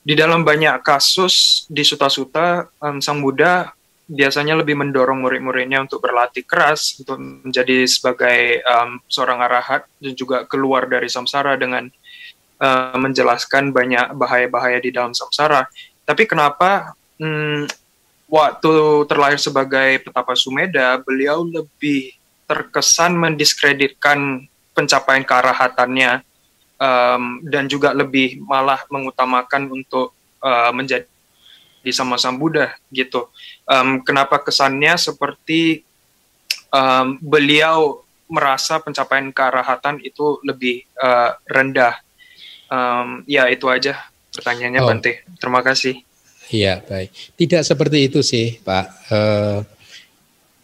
Di 0.00 0.16
dalam 0.16 0.40
banyak 0.40 0.80
kasus 0.80 1.66
di 1.68 1.84
Suta-Suta, 1.84 2.64
um, 2.80 3.02
Sang 3.04 3.20
Buddha 3.20 3.74
biasanya 4.08 4.56
lebih 4.56 4.72
mendorong 4.72 5.20
murid-muridnya 5.20 5.84
untuk 5.84 6.00
berlatih 6.00 6.48
keras 6.48 6.96
untuk 6.96 7.20
menjadi 7.20 7.84
sebagai 7.84 8.64
um, 8.64 8.96
seorang 9.04 9.44
arahat 9.44 9.84
dan 10.00 10.16
juga 10.16 10.48
keluar 10.48 10.88
dari 10.88 11.12
samsara 11.12 11.60
dengan 11.60 11.92
uh, 12.58 12.96
menjelaskan 12.98 13.70
banyak 13.70 14.14
bahaya-bahaya 14.14 14.78
di 14.82 14.90
dalam 14.94 15.14
samsara. 15.14 15.66
Tapi 16.04 16.26
kenapa 16.26 16.94
hmm, 17.18 17.66
waktu 18.28 18.72
terlahir 19.08 19.40
sebagai 19.40 20.04
petapa 20.04 20.36
Sumeda, 20.36 21.00
beliau 21.00 21.42
lebih 21.46 22.14
terkesan 22.48 23.16
mendiskreditkan 23.16 24.48
pencapaian 24.72 25.26
kearahatannya 25.26 26.22
um, 26.80 27.44
dan 27.44 27.66
juga 27.66 27.92
lebih 27.92 28.40
malah 28.40 28.80
mengutamakan 28.88 29.68
untuk 29.68 30.14
uh, 30.40 30.70
menjadi 30.72 31.04
sama 31.90 32.20
Sang 32.20 32.36
Buddha 32.36 32.72
gitu. 32.92 33.28
Um, 33.68 34.00
kenapa 34.04 34.40
kesannya 34.40 34.96
seperti 34.96 35.84
um, 36.72 37.16
beliau 37.20 38.04
merasa 38.28 38.76
pencapaian 38.80 39.32
kearahatan 39.32 40.04
itu 40.04 40.40
lebih 40.44 40.84
uh, 41.00 41.32
rendah 41.48 41.96
um, 42.68 43.24
ya 43.28 43.48
itu 43.48 43.66
aja 43.68 44.08
pertanyaannya 44.32 44.80
oh. 44.84 44.88
Bante. 44.88 45.12
Terima 45.40 45.60
kasih. 45.60 46.00
Iya 46.48 46.80
baik. 46.80 47.10
Tidak 47.36 47.62
seperti 47.64 47.98
itu 48.08 48.20
sih 48.24 48.56
Pak. 48.64 48.86
Uh, 49.12 49.60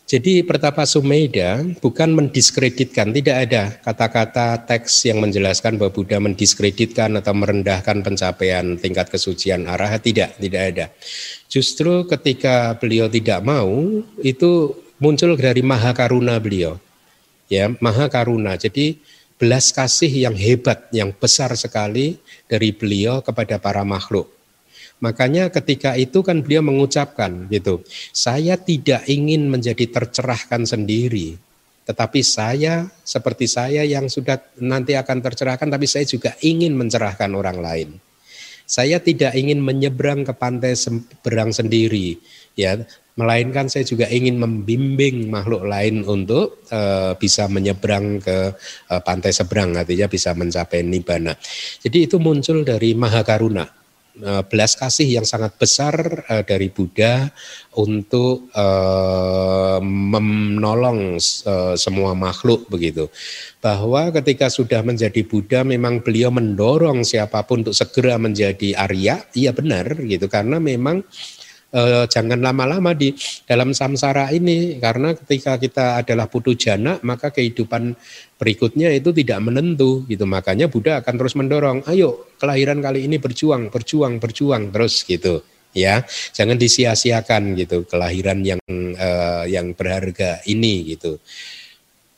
jadi 0.05 0.45
Pertapa 0.45 0.85
Sumeda 0.85 1.65
bukan 1.81 2.13
mendiskreditkan, 2.13 3.09
tidak 3.09 3.37
ada 3.49 3.63
kata-kata 3.81 4.61
teks 4.69 5.09
yang 5.09 5.25
menjelaskan 5.25 5.81
bahwa 5.81 5.97
Buddha 5.97 6.21
mendiskreditkan 6.21 7.17
atau 7.17 7.33
merendahkan 7.33 8.05
pencapaian 8.05 8.77
tingkat 8.77 9.09
kesucian 9.09 9.65
arah, 9.65 9.97
tidak, 9.97 10.37
tidak 10.37 10.63
ada. 10.71 10.87
Justru 11.49 12.05
ketika 12.05 12.77
beliau 12.77 13.09
tidak 13.09 13.41
mau, 13.41 14.05
itu 14.21 14.77
muncul 15.01 15.41
dari 15.41 15.65
maha 15.65 15.97
karuna 15.97 16.37
beliau. 16.37 16.77
Ya, 17.49 17.73
maha 17.81 18.05
karuna. 18.13 18.61
Jadi 18.61 19.01
belas 19.39 19.75
kasih 19.75 20.31
yang 20.31 20.37
hebat, 20.39 20.87
yang 20.95 21.11
besar 21.11 21.53
sekali 21.59 22.19
dari 22.47 22.71
beliau 22.71 23.21
kepada 23.21 23.59
para 23.59 23.83
makhluk. 23.83 24.31
Makanya 25.03 25.51
ketika 25.51 25.99
itu 25.99 26.23
kan 26.25 26.41
beliau 26.41 26.63
mengucapkan 26.65 27.51
gitu, 27.51 27.83
saya 28.15 28.55
tidak 28.57 29.05
ingin 29.11 29.51
menjadi 29.51 29.91
tercerahkan 29.91 30.65
sendiri, 30.65 31.37
tetapi 31.85 32.25
saya 32.25 32.89
seperti 33.05 33.45
saya 33.45 33.85
yang 33.85 34.09
sudah 34.09 34.41
nanti 34.63 34.97
akan 34.97 35.21
tercerahkan, 35.21 35.69
tapi 35.69 35.85
saya 35.85 36.09
juga 36.09 36.33
ingin 36.41 36.73
mencerahkan 36.79 37.29
orang 37.37 37.59
lain. 37.61 37.89
Saya 38.65 38.97
tidak 38.97 39.37
ingin 39.37 39.61
menyeberang 39.61 40.25
ke 40.25 40.33
pantai 40.33 40.73
seberang 40.73 41.53
sendiri, 41.53 42.17
ya, 42.57 42.81
melainkan 43.15 43.71
saya 43.71 43.87
juga 43.87 44.11
ingin 44.11 44.43
membimbing 44.43 45.31
makhluk 45.31 45.63
lain 45.67 46.03
untuk 46.03 46.67
uh, 46.75 47.15
bisa 47.15 47.47
menyeberang 47.47 48.19
ke 48.19 48.53
uh, 48.91 49.01
pantai 49.03 49.31
seberang, 49.31 49.79
artinya 49.79 50.11
bisa 50.11 50.35
mencapai 50.35 50.83
nibbana. 50.83 51.39
Jadi 51.79 52.11
itu 52.11 52.19
muncul 52.19 52.67
dari 52.67 52.93
mahakaruna 52.99 53.85
Eh, 54.15 54.43
belas 54.47 54.79
kasih 54.79 55.19
yang 55.19 55.27
sangat 55.27 55.59
besar 55.59 56.23
uh, 56.31 56.47
dari 56.47 56.71
Buddha 56.71 57.35
untuk 57.75 58.47
uh, 58.55 59.83
menolong 59.83 61.19
uh, 61.19 61.75
semua 61.75 62.15
makhluk 62.15 62.71
begitu. 62.71 63.11
Bahwa 63.59 64.15
ketika 64.15 64.47
sudah 64.47 64.87
menjadi 64.87 65.19
Buddha 65.27 65.67
memang 65.67 65.99
beliau 65.99 66.31
mendorong 66.31 67.03
siapa 67.03 67.43
pun 67.43 67.67
untuk 67.67 67.75
segera 67.75 68.15
menjadi 68.15 68.79
Arya, 68.79 69.19
iya 69.35 69.51
benar 69.51 69.99
gitu 69.99 70.31
karena 70.31 70.63
memang 70.63 71.03
eh, 71.75 72.05
jangan 72.07 72.39
lama-lama 72.39 72.95
di 72.95 73.11
dalam 73.45 73.75
samsara 73.75 74.31
ini 74.31 74.79
karena 74.79 75.13
ketika 75.19 75.59
kita 75.59 75.99
adalah 76.01 76.31
putu 76.31 76.55
jana 76.55 77.03
maka 77.03 77.35
kehidupan 77.35 77.99
berikutnya 78.39 78.95
itu 78.95 79.11
tidak 79.11 79.43
menentu 79.43 80.07
gitu. 80.07 80.25
Makanya 80.25 80.71
Buddha 80.71 81.03
akan 81.03 81.15
terus 81.19 81.35
mendorong 81.35 81.83
ayo 81.91 82.31
kelahiran 82.39 82.79
kali 82.79 83.11
ini 83.11 83.19
berjuang 83.19 83.75
berjuang 83.75 84.23
berjuang 84.23 84.71
terus 84.71 85.03
gitu. 85.03 85.43
Ya 85.75 86.07
jangan 86.31 86.55
disia-siakan 86.55 87.59
gitu 87.59 87.83
kelahiran 87.91 88.47
yang 88.47 88.63
eh, 88.95 89.45
yang 89.51 89.75
berharga 89.75 90.41
ini 90.47 90.95
gitu. 90.95 91.19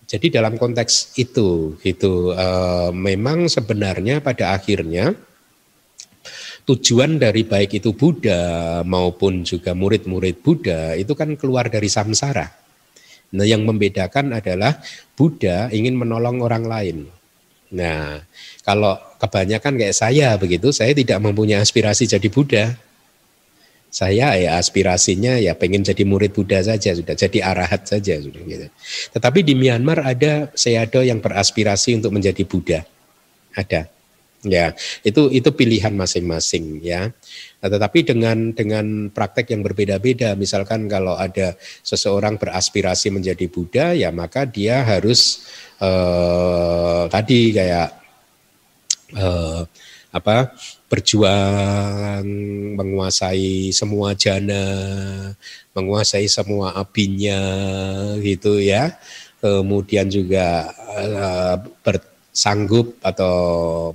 Jadi 0.06 0.30
dalam 0.30 0.54
konteks 0.54 1.18
itu 1.18 1.80
gitu 1.80 2.36
eh, 2.36 2.90
memang 2.92 3.48
sebenarnya 3.48 4.20
pada 4.20 4.54
akhirnya 4.54 5.16
tujuan 6.66 7.22
dari 7.22 7.46
baik 7.46 7.78
itu 7.78 7.94
Buddha 7.94 8.82
maupun 8.82 9.46
juga 9.46 9.72
murid-murid 9.72 10.42
Buddha 10.42 10.98
itu 10.98 11.14
kan 11.14 11.38
keluar 11.38 11.70
dari 11.70 11.86
samsara. 11.86 12.50
Nah, 13.34 13.46
yang 13.46 13.62
membedakan 13.62 14.34
adalah 14.34 14.78
Buddha 15.14 15.70
ingin 15.70 15.94
menolong 15.94 16.42
orang 16.42 16.66
lain. 16.66 16.96
Nah, 17.74 18.22
kalau 18.62 18.94
kebanyakan 19.18 19.74
kayak 19.78 19.96
saya 19.96 20.34
begitu, 20.38 20.70
saya 20.70 20.94
tidak 20.94 21.18
mempunyai 21.18 21.62
aspirasi 21.62 22.06
jadi 22.06 22.28
Buddha. 22.30 22.74
Saya 23.90 24.36
ya 24.36 24.60
aspirasinya 24.60 25.40
ya 25.40 25.56
pengen 25.56 25.86
jadi 25.86 26.02
murid 26.02 26.34
Buddha 26.34 26.60
saja 26.60 26.92
sudah, 26.92 27.16
jadi 27.16 27.38
arahat 27.46 27.86
saja 27.86 28.18
sudah 28.18 28.42
gitu. 28.44 28.66
Tetapi 29.14 29.40
di 29.46 29.54
Myanmar 29.56 30.04
ada 30.04 30.52
Sayadaw 30.52 31.06
yang 31.06 31.22
beraspirasi 31.22 31.96
untuk 31.96 32.12
menjadi 32.12 32.42
Buddha. 32.44 32.84
Ada. 33.56 33.95
Ya, 34.46 34.78
itu 35.02 35.26
itu 35.34 35.50
pilihan 35.50 35.90
masing-masing 35.90 36.78
ya. 36.78 37.10
Nah, 37.58 37.68
tetapi 37.72 38.06
dengan 38.06 38.54
dengan 38.54 39.10
praktek 39.10 39.50
yang 39.50 39.66
berbeda-beda, 39.66 40.38
misalkan 40.38 40.86
kalau 40.86 41.18
ada 41.18 41.58
seseorang 41.82 42.38
beraspirasi 42.38 43.10
menjadi 43.10 43.46
Buddha, 43.50 43.86
ya 43.90 44.14
maka 44.14 44.46
dia 44.46 44.86
harus 44.86 45.42
eh, 45.82 47.02
tadi 47.10 47.50
kayak 47.50 47.88
eh, 49.18 49.62
apa 50.14 50.54
berjuang 50.86 52.24
menguasai 52.78 53.74
semua 53.74 54.14
jana, 54.14 54.62
menguasai 55.74 56.30
semua 56.30 56.78
apinya 56.78 57.40
gitu 58.22 58.62
ya. 58.62 58.94
Kemudian 59.42 60.06
juga 60.06 60.70
eh, 60.96 61.56
ber, 61.82 62.15
sanggup 62.36 63.00
atau 63.00 63.32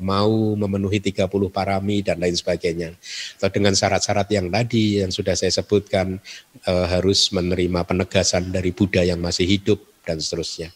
mau 0.02 0.58
memenuhi 0.58 0.98
30 0.98 1.30
parami 1.54 2.02
dan 2.02 2.18
lain 2.18 2.34
sebagainya. 2.34 2.98
Atau 3.38 3.54
dengan 3.54 3.78
syarat-syarat 3.78 4.26
yang 4.34 4.50
tadi 4.50 5.06
yang 5.06 5.14
sudah 5.14 5.38
saya 5.38 5.54
sebutkan 5.54 6.18
e, 6.66 6.74
harus 6.90 7.30
menerima 7.30 7.86
penegasan 7.86 8.50
dari 8.50 8.74
Buddha 8.74 9.06
yang 9.06 9.22
masih 9.22 9.46
hidup 9.46 9.78
dan 10.02 10.18
seterusnya. 10.18 10.74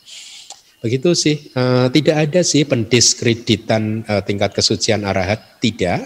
Begitu 0.85 1.17
sih, 1.17 1.49
e, 1.49 1.63
tidak 1.89 2.29
ada 2.29 2.45
sih 2.45 2.69
pendiskreditan 2.69 4.05
e, 4.05 4.13
tingkat 4.21 4.53
kesucian 4.53 5.01
arahat, 5.01 5.57
tidak. 5.57 6.05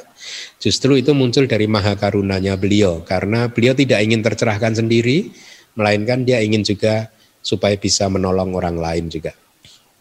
Justru 0.64 0.96
itu 0.96 1.12
muncul 1.12 1.44
dari 1.44 1.68
maha 1.68 2.00
karunanya 2.00 2.56
beliau 2.56 3.04
karena 3.04 3.52
beliau 3.52 3.76
tidak 3.76 4.00
ingin 4.00 4.24
tercerahkan 4.24 4.80
sendiri, 4.80 5.36
melainkan 5.76 6.24
dia 6.24 6.40
ingin 6.40 6.64
juga 6.64 7.12
supaya 7.44 7.76
bisa 7.76 8.08
menolong 8.08 8.56
orang 8.56 8.80
lain 8.80 9.12
juga. 9.12 9.36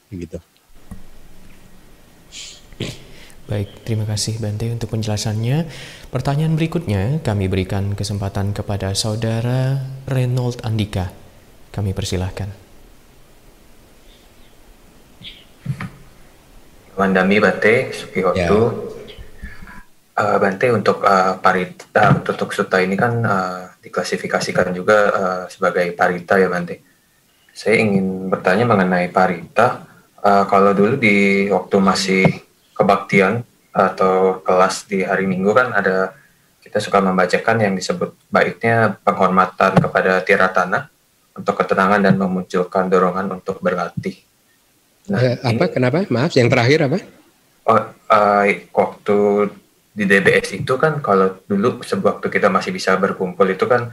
Begitu. 0.06 0.38
Baik, 3.48 3.80
terima 3.80 4.04
kasih 4.04 4.36
Bante 4.44 4.68
untuk 4.68 4.92
penjelasannya. 4.92 5.64
Pertanyaan 6.12 6.52
berikutnya 6.52 7.24
kami 7.24 7.48
berikan 7.48 7.96
kesempatan 7.96 8.52
kepada 8.52 8.92
saudara 8.92 9.88
Reynold 10.04 10.60
Andika. 10.68 11.08
Kami 11.72 11.96
persilahkan. 11.96 12.52
Wandami 17.00 17.40
Bante, 17.40 17.88
Sukihotu. 17.96 18.36
Ya. 18.36 18.52
Uh, 20.12 20.36
Bante 20.36 20.68
untuk 20.68 21.00
uh, 21.00 21.40
parita 21.40 22.20
untuk 22.20 22.52
suta 22.52 22.84
ini 22.84 23.00
kan 23.00 23.24
uh, 23.24 23.72
diklasifikasikan 23.80 24.76
juga 24.76 24.98
uh, 25.08 25.44
sebagai 25.48 25.88
parita 25.96 26.36
ya 26.36 26.52
Bante. 26.52 26.84
Saya 27.56 27.80
ingin 27.80 28.28
bertanya 28.28 28.68
mengenai 28.68 29.08
parita. 29.08 29.88
Uh, 30.20 30.44
kalau 30.44 30.76
dulu 30.76 31.00
di 31.00 31.48
waktu 31.48 31.76
masih 31.80 32.47
kebaktian 32.78 33.42
atau 33.74 34.38
kelas 34.40 34.86
di 34.86 35.02
hari 35.02 35.26
Minggu 35.26 35.50
kan 35.50 35.74
ada 35.74 36.14
kita 36.62 36.78
suka 36.78 37.02
membacakan 37.02 37.58
yang 37.58 37.74
disebut 37.74 38.14
baiknya 38.30 38.98
penghormatan 39.02 39.78
kepada 39.82 40.22
tiratana 40.22 40.86
untuk 41.34 41.54
ketenangan 41.58 42.02
dan 42.02 42.14
memunculkan 42.18 42.90
dorongan 42.90 43.30
untuk 43.30 43.62
berlatih. 43.62 44.18
Nah, 45.08 45.20
eh, 45.22 45.38
apa? 45.40 45.64
Ini, 45.70 45.72
kenapa? 45.72 45.98
Maaf, 46.10 46.34
yang 46.36 46.50
terakhir 46.50 46.90
apa? 46.90 46.98
Oh, 47.64 47.82
uh, 47.88 48.44
waktu 48.74 49.18
di 49.94 50.04
DBS 50.06 50.54
itu 50.54 50.74
kan 50.78 51.02
kalau 51.02 51.40
dulu 51.48 51.82
waktu 51.82 52.26
kita 52.30 52.46
masih 52.52 52.70
bisa 52.70 52.94
berkumpul 53.00 53.48
itu 53.50 53.66
kan 53.66 53.90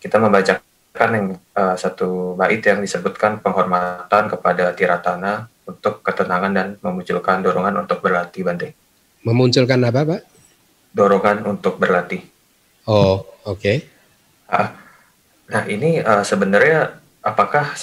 kita 0.00 0.16
membacakan 0.16 1.10
yang 1.12 1.26
uh, 1.52 1.76
satu 1.76 2.38
bait 2.38 2.62
yang 2.64 2.80
disebutkan 2.80 3.42
penghormatan 3.44 4.32
kepada 4.32 4.72
tiratana 4.72 5.51
untuk 5.66 6.02
ketenangan 6.02 6.52
dan 6.52 6.68
memunculkan 6.82 7.42
dorongan 7.42 7.86
untuk 7.86 8.02
berlatih, 8.02 8.42
Bante. 8.42 8.68
Memunculkan 9.22 9.78
apa, 9.86 10.00
Pak? 10.02 10.20
Dorongan 10.92 11.46
untuk 11.46 11.78
berlatih. 11.78 12.22
Oh, 12.90 13.22
oke. 13.46 13.58
Okay. 13.58 13.76
Ah, 14.50 14.74
nah, 15.48 15.62
ini 15.70 16.02
uh, 16.02 16.26
sebenarnya 16.26 16.98
apakah 17.22 17.78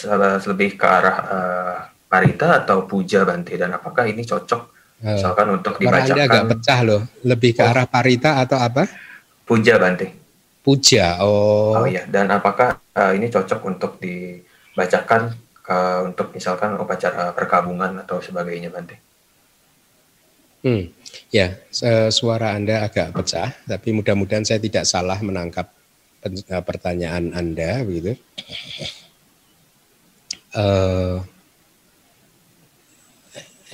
lebih 0.46 0.76
ke 0.76 0.86
arah 0.86 1.18
uh, 1.24 1.78
parita 2.12 2.62
atau 2.62 2.84
puja, 2.84 3.24
Bante? 3.24 3.56
Dan 3.56 3.72
apakah 3.74 4.06
ini 4.06 4.28
cocok 4.28 4.62
uh, 5.02 5.16
misalkan 5.16 5.48
untuk 5.56 5.80
dibacakan? 5.80 6.16
Anda 6.20 6.28
agak 6.28 6.46
pecah 6.52 6.80
loh. 6.84 7.02
Lebih 7.24 7.52
ke 7.56 7.64
oh. 7.64 7.72
arah 7.72 7.88
parita 7.88 8.44
atau 8.44 8.60
apa? 8.60 8.86
Puja, 9.48 9.80
Bante. 9.80 10.20
Puja, 10.60 11.24
oh. 11.24 11.80
Oh 11.80 11.88
iya, 11.88 12.04
dan 12.06 12.28
apakah 12.30 12.78
uh, 12.94 13.16
ini 13.16 13.32
cocok 13.32 13.62
untuk 13.64 13.92
dibacakan 14.04 15.32
uh, 15.70 16.00
untuk 16.10 16.34
misalkan 16.34 16.76
upacara 16.82 17.32
perkabungan 17.32 18.02
atau 18.02 18.18
sebagainya 18.20 18.74
Bante. 18.74 18.98
Hmm, 20.60 20.91
ya 21.32 21.56
suara 22.12 22.52
Anda 22.52 22.84
agak 22.84 23.16
pecah, 23.16 23.56
tapi 23.64 23.96
mudah-mudahan 23.96 24.44
saya 24.44 24.60
tidak 24.60 24.84
salah 24.84 25.16
menangkap 25.24 25.72
eh, 26.28 26.64
pertanyaan 26.68 27.32
Anda 27.32 27.80
begitu. 27.88 28.20
Uh, 30.52 31.24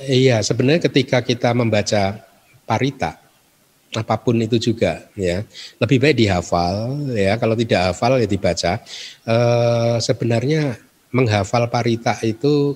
iya, 0.06 0.38
sebenarnya 0.46 0.86
ketika 0.86 1.26
kita 1.26 1.50
membaca 1.58 2.22
parita, 2.62 3.18
apa 3.96 4.14
pun 4.20 4.36
itu 4.38 4.60
juga 4.60 5.08
ya 5.16 5.40
lebih 5.80 5.98
baik 6.02 6.16
dihafal 6.20 7.08
ya 7.16 7.40
kalau 7.40 7.56
tidak 7.56 7.80
hafal 7.92 8.20
ya 8.20 8.28
dibaca 8.28 8.82
uh, 9.24 9.96
sebenarnya 9.96 10.76
menghafal 11.14 11.70
parita 11.70 12.18
itu 12.24 12.74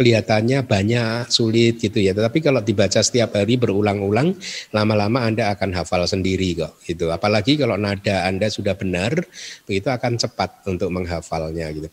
kelihatannya 0.00 0.64
banyak 0.64 1.28
sulit 1.28 1.76
gitu 1.76 2.00
ya. 2.00 2.16
Tetapi 2.16 2.40
kalau 2.40 2.64
dibaca 2.64 3.04
setiap 3.04 3.36
hari 3.36 3.60
berulang-ulang, 3.60 4.32
lama-lama 4.72 5.28
Anda 5.28 5.52
akan 5.52 5.76
hafal 5.76 6.08
sendiri 6.08 6.56
kok 6.56 6.80
gitu. 6.88 7.12
Apalagi 7.12 7.60
kalau 7.60 7.76
nada 7.76 8.24
Anda 8.24 8.48
sudah 8.48 8.72
benar, 8.80 9.20
begitu 9.68 9.92
akan 9.92 10.16
cepat 10.16 10.64
untuk 10.72 10.88
menghafalnya 10.88 11.68
gitu. 11.76 11.92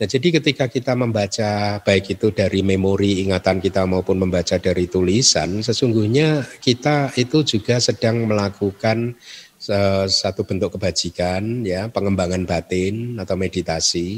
Nah, 0.00 0.06
jadi 0.10 0.40
ketika 0.40 0.66
kita 0.66 0.96
membaca 0.96 1.78
baik 1.84 2.18
itu 2.18 2.32
dari 2.32 2.64
memori 2.64 3.22
ingatan 3.22 3.60
kita 3.62 3.84
maupun 3.84 4.18
membaca 4.18 4.56
dari 4.56 4.88
tulisan, 4.88 5.62
sesungguhnya 5.62 6.42
kita 6.58 7.12
itu 7.20 7.44
juga 7.44 7.78
sedang 7.78 8.26
melakukan 8.26 9.14
satu 10.10 10.42
bentuk 10.42 10.74
kebajikan 10.74 11.62
ya, 11.62 11.86
pengembangan 11.86 12.42
batin 12.42 13.14
atau 13.22 13.38
meditasi 13.38 14.08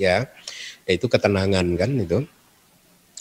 ya. 0.00 0.24
Yaitu 0.88 1.06
ketenangan 1.10 1.66
kan 1.76 1.90
itu 2.00 2.24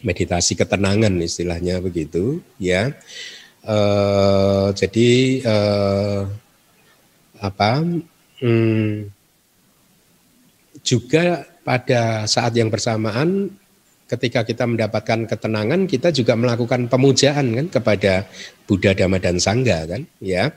meditasi 0.05 0.55
ketenangan 0.55 1.19
istilahnya 1.19 1.83
begitu 1.83 2.39
ya. 2.61 2.95
Uh, 3.65 4.71
jadi 4.71 5.41
uh, 5.43 6.21
apa? 7.41 7.83
Hmm, 8.39 9.09
juga 10.85 11.47
pada 11.65 12.29
saat 12.29 12.53
yang 12.53 12.69
bersamaan 12.69 13.49
ketika 14.05 14.45
kita 14.45 14.69
mendapatkan 14.69 15.25
ketenangan 15.25 15.89
kita 15.89 16.13
juga 16.13 16.37
melakukan 16.37 16.85
pemujaan 16.85 17.57
kan 17.57 17.67
kepada 17.73 18.29
Buddha 18.69 18.93
Dhamma 18.93 19.17
dan 19.17 19.41
Sangha 19.41 19.81
kan 19.89 20.05
ya 20.21 20.53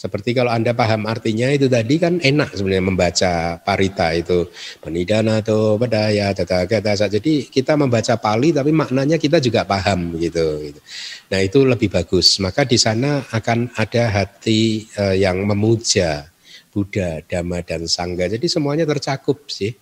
seperti 0.00 0.32
kalau 0.32 0.48
Anda 0.48 0.72
paham 0.72 1.04
artinya 1.04 1.52
itu 1.52 1.68
tadi 1.68 2.00
kan 2.00 2.24
enak 2.24 2.56
sebenarnya 2.56 2.84
membaca 2.88 3.32
parita 3.60 4.16
itu. 4.16 4.48
Penidana 4.80 5.44
atau 5.44 5.76
bedaya, 5.76 6.32
tata 6.32 6.64
kata. 6.64 6.96
Jadi 7.20 7.52
kita 7.52 7.76
membaca 7.76 8.16
Pali 8.16 8.48
tapi 8.48 8.72
maknanya 8.72 9.20
kita 9.20 9.44
juga 9.44 9.68
paham 9.68 10.16
gitu. 10.16 10.64
gitu. 10.64 10.80
Nah 11.28 11.44
itu 11.44 11.68
lebih 11.68 11.92
bagus. 11.92 12.40
Maka 12.40 12.64
di 12.64 12.80
sana 12.80 13.28
akan 13.28 13.76
ada 13.76 14.08
hati 14.08 14.88
eh, 14.96 15.20
yang 15.20 15.44
memuja 15.44 16.32
Buddha, 16.72 17.20
Dhamma, 17.20 17.60
dan 17.60 17.84
Sangga. 17.84 18.24
Jadi 18.24 18.48
semuanya 18.48 18.88
tercakup 18.88 19.52
sih. 19.52 19.76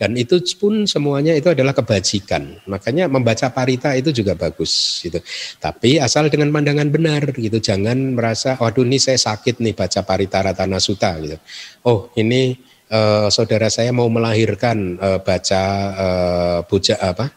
Dan 0.00 0.16
itu 0.16 0.40
pun 0.56 0.88
semuanya 0.88 1.36
itu 1.36 1.52
adalah 1.52 1.76
kebajikan. 1.76 2.56
Makanya 2.64 3.04
membaca 3.04 3.52
parita 3.52 3.92
itu 3.92 4.16
juga 4.16 4.32
bagus 4.32 5.04
gitu. 5.04 5.20
Tapi 5.60 6.00
asal 6.00 6.32
dengan 6.32 6.48
pandangan 6.48 6.88
benar 6.88 7.36
gitu. 7.36 7.60
Jangan 7.60 8.16
merasa 8.16 8.56
waduh 8.56 8.80
ini 8.80 8.96
saya 8.96 9.20
sakit 9.20 9.60
nih 9.60 9.76
baca 9.76 10.00
parita 10.00 10.40
ratana 10.40 10.80
suta 10.80 11.20
gitu. 11.20 11.36
Oh, 11.84 12.08
ini 12.16 12.56
uh, 12.88 13.28
saudara 13.28 13.68
saya 13.68 13.92
mau 13.92 14.08
melahirkan 14.08 14.96
uh, 14.96 15.20
baca 15.20 15.62
uh, 15.92 16.58
buja 16.64 16.96
apa? 16.96 17.28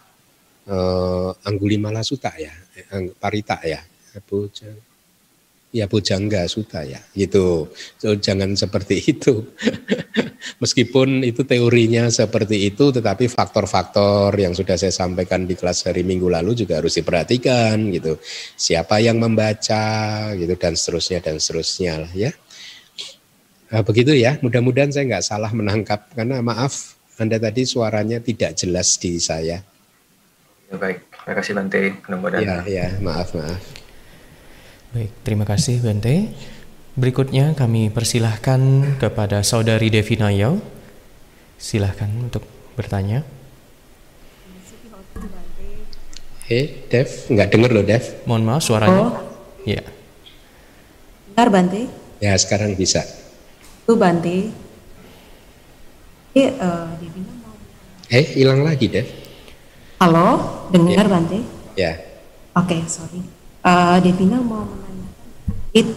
Uh, 0.64 1.36
Anggulimala 1.44 2.00
Suta 2.08 2.32
ya, 2.40 2.56
parita 3.20 3.60
ya. 3.68 3.84
Buja 4.24 4.72
ya 5.74 5.90
bujangga 5.90 6.46
suta 6.46 6.86
ya 6.86 7.02
gitu. 7.18 7.74
So, 7.98 8.14
jangan 8.14 8.54
seperti 8.54 9.02
itu. 9.02 9.42
Meskipun 10.62 11.26
itu 11.26 11.42
teorinya 11.44 12.08
seperti 12.14 12.70
itu 12.70 12.94
tetapi 12.94 13.26
faktor-faktor 13.26 14.38
yang 14.38 14.54
sudah 14.54 14.78
saya 14.78 14.94
sampaikan 14.94 15.50
di 15.50 15.58
kelas 15.58 15.90
hari 15.90 16.06
minggu 16.06 16.30
lalu 16.30 16.54
juga 16.54 16.78
harus 16.78 16.94
diperhatikan 16.94 17.90
gitu. 17.90 18.22
Siapa 18.54 19.02
yang 19.02 19.18
membaca 19.18 20.30
gitu 20.38 20.54
dan 20.54 20.78
seterusnya 20.78 21.20
dan 21.26 21.42
seterusnya 21.42 22.06
lah 22.06 22.14
ya. 22.14 22.32
Nah, 23.74 23.82
begitu 23.82 24.14
ya. 24.14 24.38
Mudah-mudahan 24.46 24.94
saya 24.94 25.10
nggak 25.10 25.26
salah 25.26 25.50
menangkap 25.50 26.14
karena 26.14 26.46
maaf 26.46 26.94
anda 27.18 27.42
tadi 27.42 27.66
suaranya 27.66 28.22
tidak 28.22 28.54
jelas 28.54 29.02
di 29.02 29.18
saya. 29.18 29.58
Ya, 30.70 30.76
baik. 30.78 31.02
Terima 31.10 31.34
kasih 31.42 31.54
Bante. 31.58 31.82
Mudah-mudahan. 32.06 32.46
Ya 32.46 32.58
ya. 32.70 32.88
Maaf 33.02 33.34
maaf 33.34 33.83
Baik, 34.94 35.10
terima 35.26 35.42
kasih 35.42 35.82
Bente. 35.82 36.30
Berikutnya 36.94 37.58
kami 37.58 37.90
persilahkan 37.90 38.94
kepada 39.02 39.42
Saudari 39.42 39.90
Devina 39.90 40.30
Yau. 40.30 40.62
Silahkan 41.58 42.06
untuk 42.14 42.46
bertanya. 42.78 43.26
Eh, 46.46 46.86
Dev, 46.94 47.10
nggak 47.10 47.50
dengar 47.50 47.74
loh 47.74 47.82
Dev. 47.82 48.06
Mohon 48.30 48.44
maaf 48.46 48.62
suaranya. 48.62 49.02
Oh. 49.02 49.12
Ya. 49.66 49.82
Dengar 51.34 51.50
Bante? 51.50 51.90
Ya, 52.22 52.38
sekarang 52.38 52.78
bisa. 52.78 53.02
Tuh 53.90 53.98
Bante. 53.98 54.54
Eh, 56.38 56.50
uh, 56.54 56.94
Devina 57.02 57.34
mau... 57.42 57.58
Eh, 58.14 58.26
hilang 58.38 58.62
lagi 58.62 58.86
Dev. 58.94 59.10
Halo, 59.98 60.38
dengar 60.70 61.10
ya. 61.10 61.10
Bante? 61.10 61.40
Ya. 61.74 61.94
Oke, 62.54 62.78
okay, 62.78 62.82
sorry. 62.86 63.26
Uh, 63.66 63.98
Devina 63.98 64.38
mau 64.38 64.83
it 65.74 65.90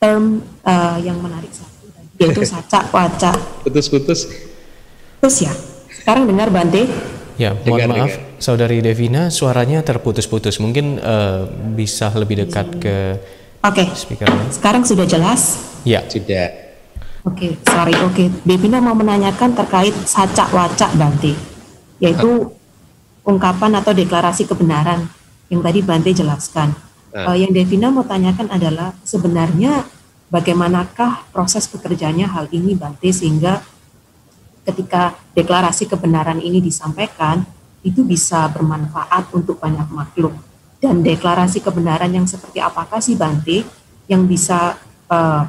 term 0.00 0.42
uh, 0.64 0.96
yang 0.98 1.20
menarik 1.20 1.52
satu 1.52 1.78
yaitu 2.18 2.42
saca 2.42 2.90
waca. 2.90 3.32
Putus-putus. 3.62 4.26
Putus 5.22 5.36
ya. 5.46 5.54
Sekarang 5.94 6.26
dengar 6.26 6.50
Bante? 6.50 6.90
Ya, 7.38 7.54
mohon 7.54 7.78
dengar, 7.78 7.88
maaf, 7.94 8.10
dengar. 8.10 8.42
Saudari 8.42 8.82
Devina, 8.82 9.30
suaranya 9.30 9.86
terputus-putus. 9.86 10.58
Mungkin 10.58 10.98
uh, 10.98 11.46
bisa 11.78 12.10
lebih 12.18 12.42
dekat 12.42 12.66
ke 12.82 12.96
Oke. 13.58 13.82
Okay. 13.82 13.86
Speakernya. 13.90 14.50
Sekarang 14.54 14.82
sudah 14.86 15.06
jelas? 15.06 15.58
Ya. 15.82 16.02
Sudah. 16.06 16.70
Oke, 17.26 17.52
okay, 17.54 17.66
sorry. 17.66 17.94
Oke, 18.06 18.14
okay. 18.14 18.28
Devina 18.46 18.78
mau 18.78 18.94
menanyakan 18.94 19.52
terkait 19.52 19.92
saca 20.06 20.46
waca 20.54 20.86
Bante, 20.94 21.34
yaitu 21.98 22.54
ungkapan 23.26 23.82
atau 23.82 23.90
deklarasi 23.92 24.46
kebenaran 24.46 25.10
yang 25.50 25.60
tadi 25.60 25.82
Bante 25.82 26.14
jelaskan. 26.14 26.72
Uh, 27.26 27.38
yang 27.38 27.50
Devina 27.50 27.88
mau 27.88 28.04
tanyakan 28.06 28.52
adalah 28.52 28.94
sebenarnya 29.02 29.82
bagaimanakah 30.28 31.32
proses 31.32 31.64
bekerjanya 31.66 32.28
hal 32.30 32.46
ini 32.52 32.76
Bante 32.76 33.08
sehingga 33.10 33.64
ketika 34.68 35.16
deklarasi 35.32 35.88
kebenaran 35.88 36.38
ini 36.44 36.60
disampaikan 36.60 37.42
itu 37.80 38.04
bisa 38.04 38.46
bermanfaat 38.52 39.32
untuk 39.32 39.58
banyak 39.58 39.88
makhluk? 39.88 40.36
Dan 40.78 41.02
deklarasi 41.02 41.58
kebenaran 41.58 42.12
yang 42.14 42.28
seperti 42.28 42.62
apakah 42.62 43.02
sih 43.02 43.18
Bante 43.18 43.66
yang 44.06 44.28
bisa 44.28 44.78
uh, 45.10 45.42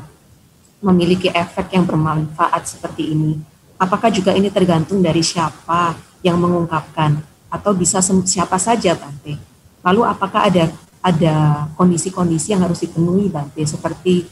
memiliki 0.82 1.30
efek 1.30 1.76
yang 1.76 1.86
bermanfaat 1.86 2.66
seperti 2.66 3.14
ini? 3.14 3.38
Apakah 3.78 4.10
juga 4.10 4.34
ini 4.34 4.50
tergantung 4.50 5.04
dari 5.04 5.22
siapa 5.22 5.94
yang 6.26 6.42
mengungkapkan? 6.42 7.20
Atau 7.50 7.78
bisa 7.78 8.02
siapa 8.02 8.58
saja 8.58 8.98
Bante 8.98 9.50
lalu 9.84 10.02
apakah 10.04 10.48
ada 10.48 10.68
ada 11.00 11.68
kondisi-kondisi 11.80 12.52
yang 12.52 12.64
harus 12.64 12.84
dipenuhi 12.84 13.32
Bante 13.32 13.64
seperti 13.64 14.28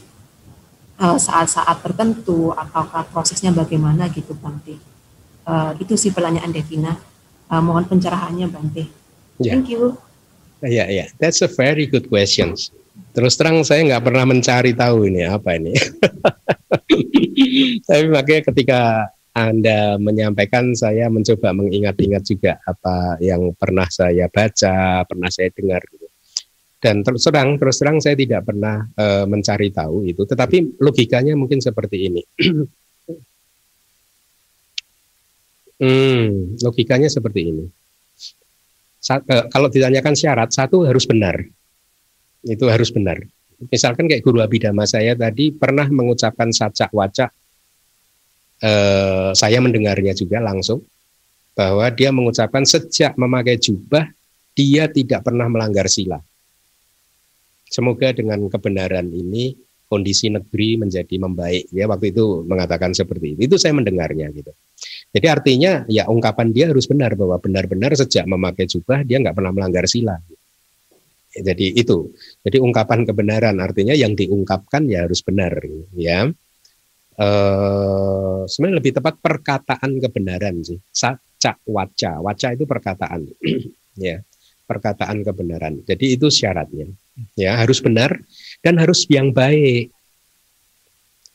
uh, 1.00 1.16
saat-saat 1.16 1.80
tertentu 1.80 2.52
ataukah 2.52 3.08
prosesnya 3.08 3.54
bagaimana 3.54 4.10
gitu 4.12 4.36
Bante. 4.36 4.76
Uh, 5.48 5.72
itu 5.80 5.96
sih 5.96 6.12
pertanyaan 6.12 6.52
Devina. 6.52 6.92
Uh, 7.48 7.62
mohon 7.64 7.88
pencerahannya 7.88 8.52
Bante. 8.52 8.84
Yeah. 9.40 9.56
Thank 9.56 9.72
you. 9.72 9.96
Ya, 10.58 10.84
yeah, 10.84 10.86
ya, 10.90 10.96
yeah. 11.04 11.08
that's 11.22 11.40
a 11.40 11.48
very 11.48 11.86
good 11.86 12.10
question. 12.10 12.52
Terus 13.14 13.38
terang 13.38 13.62
saya 13.62 13.86
nggak 13.86 14.04
pernah 14.10 14.26
mencari 14.26 14.74
tahu 14.74 15.06
ini 15.06 15.22
apa 15.24 15.54
ini. 15.54 15.72
Tapi 17.88 18.04
makanya 18.10 18.42
ketika 18.50 18.80
anda 19.38 19.94
menyampaikan, 20.02 20.74
saya 20.74 21.06
mencoba 21.06 21.54
mengingat-ingat 21.54 22.22
juga 22.26 22.52
apa 22.66 23.22
yang 23.22 23.54
pernah 23.54 23.86
saya 23.86 24.26
baca, 24.26 25.06
pernah 25.06 25.30
saya 25.30 25.54
dengar. 25.54 25.86
Dan 26.78 27.02
terus 27.02 27.26
terang 27.26 27.58
terus 27.58 27.76
terang 27.82 27.98
saya 27.98 28.14
tidak 28.14 28.46
pernah 28.46 28.86
e, 28.94 29.26
mencari 29.26 29.74
tahu 29.74 30.06
itu. 30.06 30.22
Tetapi 30.22 30.78
logikanya 30.78 31.34
mungkin 31.34 31.58
seperti 31.58 31.96
ini. 32.06 32.22
Hmm, 35.78 36.58
logikanya 36.58 37.06
seperti 37.06 37.54
ini. 37.54 37.62
Sa 38.98 39.22
e, 39.22 39.46
kalau 39.46 39.70
ditanyakan 39.70 40.18
syarat 40.18 40.50
satu 40.50 40.82
harus 40.82 41.06
benar. 41.06 41.38
Itu 42.42 42.66
harus 42.66 42.90
benar. 42.90 43.22
Misalkan 43.62 44.10
kayak 44.10 44.26
guru 44.26 44.42
abidama 44.42 44.90
saya 44.90 45.14
tadi 45.14 45.54
pernah 45.54 45.86
mengucapkan 45.86 46.50
sacak 46.50 46.90
wacak 46.90 47.30
e, 48.58 48.72
saya 49.38 49.58
mendengarnya 49.62 50.18
juga 50.18 50.42
langsung 50.42 50.82
bahwa 51.54 51.86
dia 51.94 52.10
mengucapkan 52.10 52.66
sejak 52.66 53.14
memakai 53.14 53.58
jubah 53.58 54.06
dia 54.58 54.90
tidak 54.90 55.26
pernah 55.26 55.46
melanggar 55.46 55.86
sila 55.86 56.18
Semoga 57.68 58.16
dengan 58.16 58.48
kebenaran 58.48 59.12
ini 59.12 59.52
kondisi 59.88 60.28
negeri 60.28 60.76
menjadi 60.76 61.16
membaik. 61.16 61.72
Ya 61.72 61.88
waktu 61.88 62.12
itu 62.12 62.44
mengatakan 62.44 62.92
seperti 62.92 63.34
itu. 63.34 63.40
Itu 63.48 63.56
saya 63.56 63.72
mendengarnya 63.76 64.28
gitu. 64.36 64.52
Jadi 65.08 65.26
artinya 65.26 65.72
ya 65.88 66.04
ungkapan 66.06 66.52
dia 66.52 66.68
harus 66.68 66.84
benar 66.84 67.16
bahwa 67.16 67.40
benar-benar 67.40 67.96
sejak 67.96 68.28
memakai 68.28 68.68
jubah 68.68 69.00
dia 69.02 69.16
nggak 69.20 69.36
pernah 69.36 69.52
melanggar 69.52 69.88
sila. 69.88 70.20
Jadi 71.32 71.76
itu. 71.76 72.12
Jadi 72.44 72.60
ungkapan 72.60 73.08
kebenaran 73.08 73.56
artinya 73.60 73.96
yang 73.96 74.12
diungkapkan 74.12 74.84
ya 74.88 75.08
harus 75.08 75.24
benar 75.24 75.56
ya. 75.96 76.28
Eh, 77.18 78.40
sebenarnya 78.46 78.78
lebih 78.78 78.92
tepat 79.00 79.18
perkataan 79.18 79.90
kebenaran 79.98 80.60
sih. 80.62 80.78
Saca 80.92 81.56
waca. 81.64 82.20
Waca 82.20 82.48
itu 82.52 82.64
perkataan. 82.68 83.24
ya 83.98 84.22
perkataan 84.68 85.24
kebenaran. 85.24 85.80
Jadi 85.88 86.20
itu 86.20 86.28
syaratnya. 86.28 86.92
Ya, 87.32 87.56
harus 87.56 87.80
benar 87.80 88.20
dan 88.60 88.76
harus 88.76 89.08
yang 89.08 89.32
baik. 89.32 89.88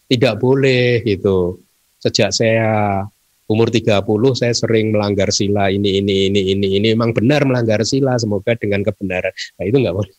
Tidak 0.06 0.38
boleh 0.38 1.02
gitu. 1.02 1.58
Sejak 1.98 2.30
saya 2.30 3.02
umur 3.50 3.74
30 3.74 4.06
saya 4.38 4.54
sering 4.54 4.94
melanggar 4.94 5.34
sila 5.34 5.68
ini 5.68 6.00
ini 6.00 6.32
ini 6.32 6.42
ini 6.56 6.68
ini 6.80 6.88
memang 6.96 7.12
benar 7.12 7.44
melanggar 7.44 7.82
sila 7.82 8.16
semoga 8.22 8.54
dengan 8.54 8.86
kebenaran. 8.86 9.34
Nah, 9.34 9.64
itu 9.66 9.78
enggak 9.82 9.96
boleh. 9.98 10.14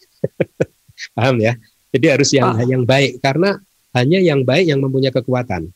Paham 1.16 1.36
ya? 1.38 1.54
Jadi 1.94 2.06
harus 2.10 2.30
yang 2.34 2.58
ah. 2.58 2.66
yang 2.66 2.82
baik 2.82 3.22
karena 3.22 3.54
hanya 3.94 4.18
yang 4.18 4.42
baik 4.42 4.66
yang 4.66 4.82
mempunyai 4.82 5.14
kekuatan. 5.14 5.70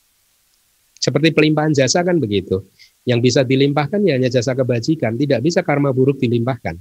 Seperti 0.98 1.30
pelimpahan 1.30 1.70
jasa 1.70 2.02
kan 2.02 2.18
begitu. 2.18 2.66
Yang 3.06 3.30
bisa 3.30 3.40
dilimpahkan 3.46 4.02
ya 4.02 4.18
hanya 4.18 4.28
jasa 4.28 4.52
kebajikan, 4.52 5.14
tidak 5.14 5.40
bisa 5.40 5.62
karma 5.62 5.94
buruk 5.94 6.18
dilimpahkan. 6.18 6.76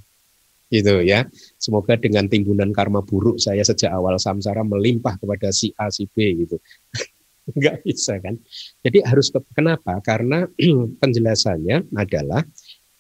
Gitu 0.68 1.00
ya. 1.04 1.24
Semoga 1.56 1.96
dengan 1.96 2.28
timbunan 2.28 2.70
karma 2.76 3.00
buruk 3.04 3.40
saya 3.40 3.64
sejak 3.64 3.92
awal 3.92 4.20
samsara 4.20 4.68
melimpah 4.68 5.16
kepada 5.16 5.52
si 5.56 5.72
A 5.80 5.88
si 5.88 6.08
B 6.12 6.44
gitu. 6.44 6.60
Enggak 7.56 7.80
bisa 7.88 8.20
kan. 8.20 8.36
Jadi 8.84 9.00
harus 9.08 9.32
kenapa? 9.56 10.04
Karena 10.04 10.44
penjelasannya 11.02 11.96
adalah 11.96 12.44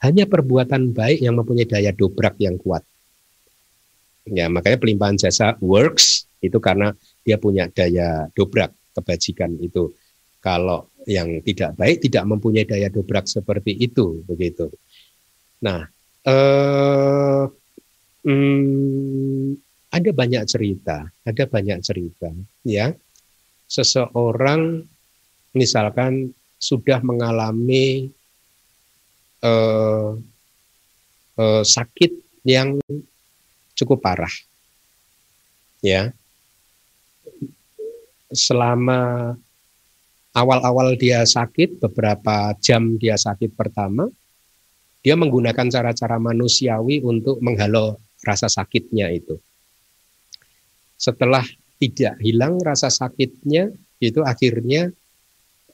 hanya 0.05 0.29
perbuatan 0.29 0.93
baik 0.93 1.19
yang 1.19 1.35
mempunyai 1.35 1.67
daya 1.67 1.91
dobrak 1.91 2.37
yang 2.39 2.55
kuat. 2.55 2.85
Ya, 4.27 4.51
makanya 4.51 4.77
pelimpahan 4.79 5.15
jasa 5.15 5.55
works 5.63 6.27
itu 6.43 6.59
karena 6.59 6.91
dia 7.23 7.39
punya 7.39 7.67
daya 7.71 8.27
dobrak 8.35 8.75
kebajikan 8.95 9.55
itu. 9.59 9.91
Kalau 10.37 10.93
yang 11.07 11.41
tidak 11.41 11.75
baik 11.75 12.03
tidak 12.03 12.23
mempunyai 12.27 12.67
daya 12.67 12.87
dobrak 12.91 13.25
seperti 13.25 13.73
itu 13.73 14.21
begitu. 14.27 14.69
Nah, 15.63 15.87
eh, 16.27 17.43
hmm, 18.27 19.47
ada 19.87 20.09
banyak 20.11 20.43
cerita, 20.43 21.07
ada 21.23 21.43
banyak 21.47 21.79
cerita, 21.79 22.29
ya. 22.67 22.91
Seseorang 23.67 24.83
misalkan 25.55 26.31
sudah 26.59 26.99
mengalami 26.99 28.11
eh, 29.41 30.09
eh, 31.39 31.63
sakit 31.63 32.11
yang 32.43 32.77
cukup 33.77 34.03
parah, 34.03 34.33
ya. 35.79 36.11
Selama 38.27 39.31
awal-awal 40.35 40.99
dia 40.99 41.23
sakit, 41.23 41.79
beberapa 41.79 42.51
jam 42.59 42.99
dia 42.99 43.15
sakit 43.15 43.55
pertama, 43.55 44.11
dia 45.07 45.15
menggunakan 45.15 45.71
cara-cara 45.71 46.19
manusiawi 46.19 46.99
untuk 46.99 47.39
menghalau 47.39 47.95
rasa 48.27 48.51
sakitnya 48.51 49.07
itu. 49.07 49.39
Setelah 50.99 51.47
tidak 51.79 52.19
hilang 52.19 52.59
rasa 52.59 52.91
sakitnya, 52.91 53.71
itu 54.03 54.19
akhirnya 54.19 54.91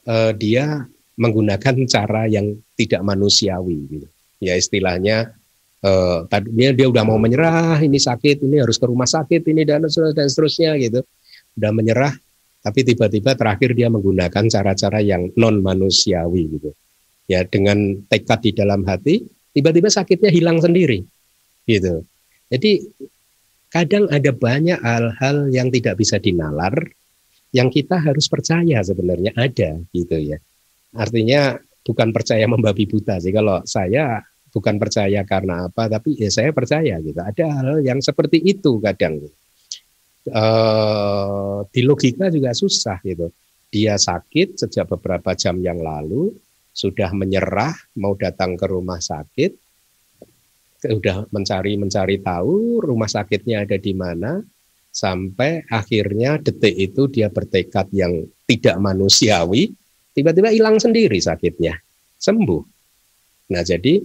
eh, 0.06 0.32
dia 0.38 0.86
menggunakan 1.18 1.82
cara 1.90 2.30
yang 2.30 2.54
tidak 2.78 3.02
manusiawi. 3.02 3.78
Gitu. 3.90 4.06
Ya 4.38 4.54
istilahnya 4.54 5.34
eh, 5.82 6.18
tadinya 6.30 6.70
dia 6.70 6.86
udah 6.86 7.02
mau 7.02 7.18
menyerah, 7.18 7.82
ini 7.82 7.98
sakit, 7.98 8.38
ini 8.46 8.62
harus 8.62 8.78
ke 8.78 8.86
rumah 8.86 9.10
sakit, 9.10 9.42
ini 9.50 9.66
dan 9.66 9.82
dan 9.90 10.26
seterusnya 10.30 10.78
gitu. 10.78 11.02
Udah 11.58 11.74
menyerah, 11.74 12.14
tapi 12.62 12.86
tiba-tiba 12.86 13.34
terakhir 13.34 13.74
dia 13.74 13.90
menggunakan 13.90 14.46
cara-cara 14.46 15.02
yang 15.02 15.34
non 15.34 15.58
manusiawi 15.58 16.54
gitu 16.54 16.70
ya 17.30 17.44
dengan 17.46 18.04
tekad 18.08 18.40
di 18.44 18.52
dalam 18.52 18.84
hati 18.84 19.24
tiba-tiba 19.54 19.88
sakitnya 19.88 20.28
hilang 20.28 20.60
sendiri 20.60 21.04
gitu. 21.64 22.04
Jadi 22.52 22.84
kadang 23.72 24.06
ada 24.12 24.30
banyak 24.30 24.78
hal-hal 24.78 25.50
yang 25.50 25.72
tidak 25.72 25.98
bisa 25.98 26.20
dinalar 26.20 26.74
yang 27.54 27.70
kita 27.70 27.98
harus 27.98 28.26
percaya 28.26 28.82
sebenarnya 28.82 29.30
ada 29.38 29.78
gitu 29.94 30.18
ya. 30.18 30.38
Artinya 30.94 31.58
bukan 31.86 32.10
percaya 32.10 32.44
membabi 32.50 32.86
buta 32.86 33.18
sih. 33.22 33.30
Kalau 33.30 33.62
saya 33.66 34.22
bukan 34.50 34.78
percaya 34.78 35.26
karena 35.26 35.70
apa 35.70 35.90
tapi 35.90 36.18
ya 36.18 36.30
saya 36.30 36.50
percaya 36.50 36.98
gitu. 37.02 37.18
Ada 37.18 37.44
hal 37.50 37.68
yang 37.82 38.02
seperti 38.02 38.42
itu 38.42 38.78
kadang. 38.82 39.22
Uh, 40.24 41.68
di 41.68 41.84
logika 41.84 42.32
juga 42.32 42.56
susah 42.56 42.96
gitu. 43.04 43.28
Dia 43.68 43.98
sakit 44.00 44.56
sejak 44.56 44.88
beberapa 44.88 45.36
jam 45.36 45.60
yang 45.60 45.82
lalu, 45.82 46.32
sudah 46.74 47.14
menyerah 47.14 47.70
mau 48.02 48.18
datang 48.18 48.58
ke 48.58 48.66
rumah 48.66 48.98
sakit, 48.98 49.54
sudah 50.82 51.30
mencari-mencari 51.30 52.18
tahu 52.20 52.82
rumah 52.82 53.06
sakitnya 53.06 53.62
ada 53.62 53.78
di 53.78 53.94
mana, 53.94 54.42
sampai 54.90 55.62
akhirnya 55.70 56.42
detik 56.42 56.74
itu 56.74 57.06
dia 57.06 57.30
bertekad 57.30 57.94
yang 57.94 58.26
tidak 58.50 58.76
manusiawi, 58.82 59.70
tiba-tiba 60.12 60.50
hilang 60.50 60.82
sendiri 60.82 61.16
sakitnya, 61.22 61.78
sembuh. 62.18 62.62
Nah 63.54 63.62
jadi 63.62 64.02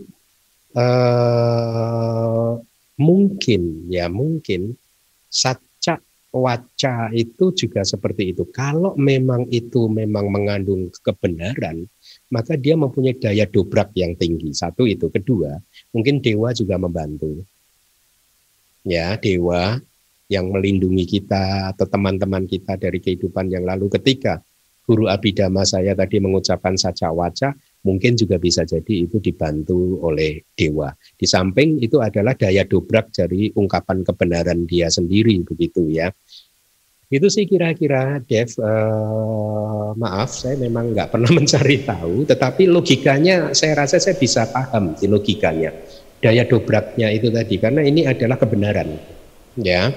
uh, 0.77 2.53
mungkin 3.01 3.89
ya 3.89 4.05
mungkin 4.13 4.77
satu 5.27 5.69
waca 6.29 7.09
itu 7.13 7.51
juga 7.57 7.81
seperti 7.81 8.33
itu. 8.33 8.45
Kalau 8.53 8.93
memang 8.97 9.49
itu 9.49 9.89
memang 9.89 10.29
mengandung 10.29 10.93
kebenaran, 11.01 11.89
maka 12.29 12.53
dia 12.55 12.77
mempunyai 12.77 13.17
daya 13.17 13.45
dobrak 13.49 13.93
yang 13.97 14.13
tinggi. 14.15 14.53
Satu 14.53 14.85
itu. 14.85 15.09
Kedua, 15.09 15.57
mungkin 15.93 16.21
dewa 16.21 16.53
juga 16.53 16.77
membantu. 16.77 17.43
Ya, 18.85 19.17
dewa 19.17 19.81
yang 20.29 20.53
melindungi 20.53 21.09
kita 21.09 21.73
atau 21.73 21.89
teman-teman 21.89 22.45
kita 22.45 22.77
dari 22.77 23.01
kehidupan 23.01 23.49
yang 23.49 23.65
lalu 23.65 23.89
ketika 23.89 24.39
guru 24.85 25.05
abidama 25.05 25.65
saya 25.65 25.93
tadi 25.93 26.17
mengucapkan 26.17 26.73
saja 26.73 27.13
waca, 27.13 27.53
mungkin 27.85 28.17
juga 28.17 28.41
bisa 28.41 28.65
jadi 28.65 29.05
itu 29.05 29.21
dibantu 29.21 30.01
oleh 30.01 30.41
dewa. 30.57 30.89
Di 31.13 31.29
samping 31.29 31.77
itu 31.77 32.01
adalah 32.01 32.33
daya 32.33 32.65
dobrak 32.65 33.13
dari 33.13 33.53
ungkapan 33.53 34.01
kebenaran 34.01 34.65
dia 34.65 34.89
sendiri 34.89 35.37
begitu 35.45 35.85
ya. 35.93 36.09
Itu 37.09 37.25
sih 37.25 37.49
kira-kira 37.49 38.21
Dev, 38.21 38.53
uh, 38.61 39.97
maaf 39.97 40.29
saya 40.29 40.53
memang 40.61 40.93
nggak 40.93 41.09
pernah 41.09 41.33
mencari 41.41 41.81
tahu, 41.81 42.29
tetapi 42.29 42.69
logikanya 42.69 43.49
saya 43.57 43.81
rasa 43.81 43.97
saya 43.97 44.13
bisa 44.13 44.45
paham 44.45 44.93
di 44.93 45.09
logikanya. 45.09 45.73
Daya 46.21 46.45
dobraknya 46.45 47.09
itu 47.09 47.33
tadi 47.33 47.57
karena 47.57 47.81
ini 47.81 48.05
adalah 48.05 48.37
kebenaran. 48.37 48.93
Ya. 49.57 49.89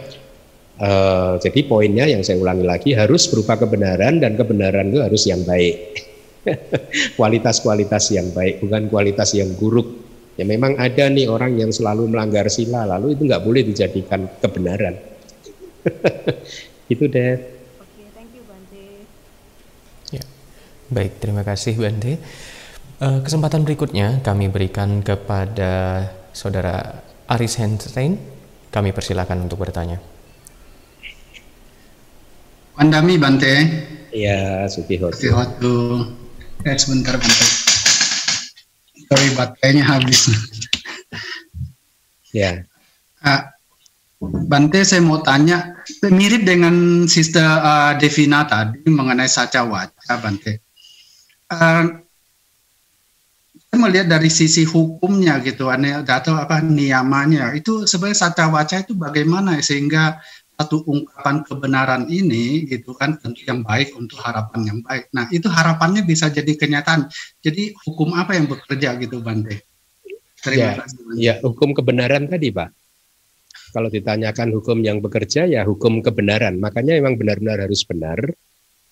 Uh, 0.81 1.37
jadi 1.37 1.69
poinnya 1.69 2.09
yang 2.09 2.25
saya 2.25 2.41
ulangi 2.41 2.65
lagi 2.65 2.91
harus 2.97 3.29
berupa 3.29 3.61
kebenaran 3.61 4.17
dan 4.17 4.33
kebenaran 4.33 4.89
itu 4.89 5.05
harus 5.05 5.29
yang 5.29 5.45
baik. 5.45 6.01
kualitas-kualitas 7.21 8.09
yang 8.17 8.33
baik, 8.33 8.65
bukan 8.65 8.89
kualitas 8.89 9.37
yang 9.37 9.53
buruk. 9.61 10.01
Ya 10.41 10.49
memang 10.49 10.81
ada 10.81 11.13
nih 11.13 11.29
orang 11.29 11.61
yang 11.61 11.69
selalu 11.77 12.09
melanggar 12.09 12.49
sila, 12.49 12.89
lalu 12.89 13.13
itu 13.13 13.29
nggak 13.29 13.45
boleh 13.45 13.63
dijadikan 13.69 14.25
kebenaran. 14.41 14.97
itu 16.93 17.09
deh. 17.09 17.37
Oke, 17.81 18.03
thank 18.13 18.31
you 18.37 18.45
Bante. 18.45 19.09
Ya, 20.13 20.25
baik, 20.93 21.19
terima 21.19 21.43
kasih 21.43 21.77
Bante. 21.77 22.21
Uh, 23.03 23.19
kesempatan 23.21 23.67
berikutnya 23.67 24.23
kami 24.23 24.47
berikan 24.47 25.03
kepada 25.03 26.07
saudara 26.31 27.03
Aris 27.29 27.59
Henstein. 27.59 28.21
Kami 28.73 28.97
persilakan 28.97 29.45
untuk 29.45 29.61
bertanya. 29.61 30.01
Pandami 32.73 33.21
Bante. 33.21 33.55
Iya, 34.13 34.65
Sukihotu. 34.69 35.13
Sukihotu. 35.21 35.77
Eh, 36.65 36.77
sebentar 36.81 37.21
bentar. 37.21 37.49
Sorry, 39.13 39.29
baterainya 39.37 39.85
habis. 39.85 40.33
ya. 42.33 42.65
Uh, 43.21 43.52
Bante, 44.23 44.87
saya 44.87 45.03
mau 45.03 45.19
tanya, 45.19 45.83
mirip 46.07 46.47
dengan 46.47 47.05
Sister 47.11 47.43
uh, 47.43 47.99
Devina 47.99 48.47
tadi 48.47 48.87
mengenai 48.87 49.27
saca 49.27 49.67
waca, 49.67 50.13
Bante. 50.23 50.63
Uh, 51.51 51.99
saya 53.67 53.79
melihat 53.83 54.07
dari 54.07 54.31
sisi 54.31 54.63
hukumnya 54.63 55.43
gitu, 55.43 55.67
atau 55.73 56.39
apa 56.39 56.63
niamannya, 56.63 57.57
itu 57.59 57.89
sebenarnya 57.89 58.19
saca 58.29 58.47
waca 58.53 58.77
itu 58.85 58.95
bagaimana 58.95 59.59
sehingga 59.59 60.21
satu 60.53 60.87
ungkapan 60.87 61.43
kebenaran 61.43 62.03
ini 62.07 62.69
gitu 62.71 62.95
kan 62.95 63.19
tentu 63.19 63.43
yang 63.43 63.67
baik 63.67 63.99
untuk 63.99 64.23
harapan 64.23 64.61
yang 64.63 64.79
baik. 64.85 65.11
Nah 65.11 65.27
itu 65.35 65.51
harapannya 65.51 66.07
bisa 66.07 66.31
jadi 66.31 66.55
kenyataan. 66.55 67.11
Jadi 67.43 67.75
hukum 67.83 68.15
apa 68.15 68.39
yang 68.39 68.47
bekerja 68.47 68.95
gitu 69.03 69.19
Bante? 69.25 69.67
Terima 70.39 70.79
ya, 70.79 70.85
kasih. 70.85 70.99
Bante. 71.03 71.19
Ya 71.19 71.35
hukum 71.43 71.75
kebenaran 71.75 72.31
tadi 72.31 72.55
Pak. 72.55 72.71
Kalau 73.73 73.89
ditanyakan 73.89 74.53
hukum 74.53 74.85
yang 74.85 75.01
bekerja 75.01 75.49
ya 75.49 75.65
hukum 75.65 76.05
kebenaran. 76.05 76.61
Makanya 76.61 77.01
memang 77.01 77.17
benar-benar 77.17 77.65
harus 77.65 77.89
benar 77.89 78.21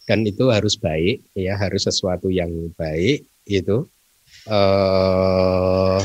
dan 0.09 0.24
itu 0.24 0.48
harus 0.48 0.81
baik 0.81 1.20
ya 1.36 1.61
harus 1.61 1.85
sesuatu 1.85 2.32
yang 2.32 2.73
baik 2.74 3.28
itu. 3.44 3.85
Uh, 4.48 6.01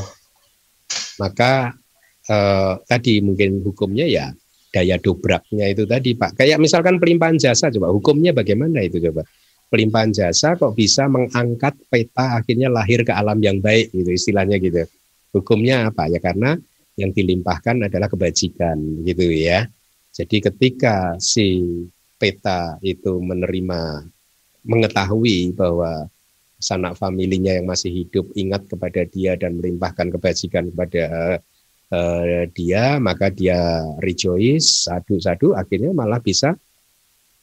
maka 1.16 1.72
eh, 2.28 2.74
tadi 2.84 3.24
mungkin 3.24 3.64
hukumnya 3.64 4.04
ya 4.04 4.36
daya 4.76 5.00
dobraknya 5.00 5.72
itu 5.72 5.88
tadi 5.88 6.20
Pak. 6.20 6.36
Kayak 6.36 6.60
misalkan 6.60 7.00
pelimpahan 7.00 7.40
jasa 7.40 7.72
coba 7.72 7.96
hukumnya 7.96 8.36
bagaimana 8.36 8.84
itu 8.84 9.00
coba? 9.00 9.24
Pelimpahan 9.72 10.12
jasa 10.12 10.60
kok 10.60 10.76
bisa 10.76 11.08
mengangkat 11.08 11.80
peta 11.88 12.38
akhirnya 12.38 12.68
lahir 12.68 13.08
ke 13.08 13.16
alam 13.16 13.40
yang 13.40 13.64
baik 13.64 13.96
gitu 13.96 14.12
istilahnya 14.12 14.60
gitu. 14.60 14.84
Hukumnya 15.32 15.88
apa 15.90 16.12
ya 16.12 16.20
karena 16.20 16.60
yang 16.96 17.12
dilimpahkan 17.12 17.88
adalah 17.92 18.08
kebajikan 18.08 19.04
gitu 19.04 19.28
ya. 19.32 19.68
Jadi 20.16 20.40
ketika 20.40 21.20
si 21.20 21.60
peta 22.16 22.80
itu 22.80 23.20
menerima 23.20 24.08
mengetahui 24.64 25.54
bahwa 25.54 26.08
sanak 26.56 26.96
familinya 26.96 27.52
yang 27.52 27.68
masih 27.68 27.92
hidup 27.92 28.32
ingat 28.34 28.66
kepada 28.66 29.04
dia 29.06 29.36
dan 29.36 29.60
melimpahkan 29.60 30.08
kebajikan 30.10 30.72
kepada 30.72 31.38
uh, 31.92 32.48
dia, 32.56 32.98
maka 32.98 33.28
dia 33.30 33.84
rejoice, 34.00 34.88
sadu-sadu, 34.88 35.54
akhirnya 35.54 35.92
malah 35.92 36.24
bisa 36.24 36.56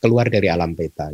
keluar 0.02 0.26
dari 0.26 0.48
alam 0.50 0.74
peta. 0.74 1.12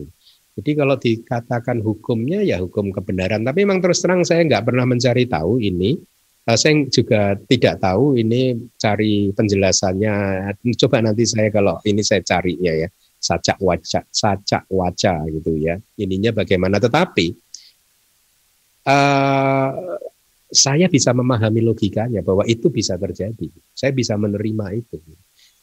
Jadi 0.58 0.70
kalau 0.74 0.96
dikatakan 0.98 1.78
hukumnya 1.82 2.42
ya 2.42 2.58
hukum 2.58 2.90
kebenaran, 2.90 3.42
tapi 3.42 3.62
memang 3.62 3.82
terus 3.82 4.02
terang 4.02 4.22
saya 4.22 4.42
nggak 4.46 4.64
pernah 4.64 4.86
mencari 4.88 5.26
tahu 5.26 5.62
ini 5.62 5.98
saya 6.56 6.88
juga 6.88 7.36
tidak 7.44 7.82
tahu 7.82 8.16
ini 8.16 8.56
cari 8.80 9.28
penjelasannya. 9.34 10.14
Coba 10.80 11.04
nanti 11.04 11.28
saya 11.28 11.52
kalau 11.52 11.76
ini 11.84 12.00
saya 12.00 12.24
carinya 12.24 12.72
ya, 12.72 12.88
sacak 13.20 13.60
wajah, 13.60 14.04
sacak 14.08 14.64
wajah 14.72 15.28
gitu 15.28 15.58
ya. 15.60 15.76
Ininya 16.00 16.32
bagaimana? 16.32 16.80
Tetapi 16.80 17.26
uh, 18.88 19.70
saya 20.48 20.88
bisa 20.88 21.12
memahami 21.12 21.60
logikanya 21.60 22.24
bahwa 22.24 22.48
itu 22.48 22.72
bisa 22.72 22.96
terjadi. 22.96 23.52
Saya 23.76 23.92
bisa 23.92 24.16
menerima 24.16 24.72
itu 24.72 24.96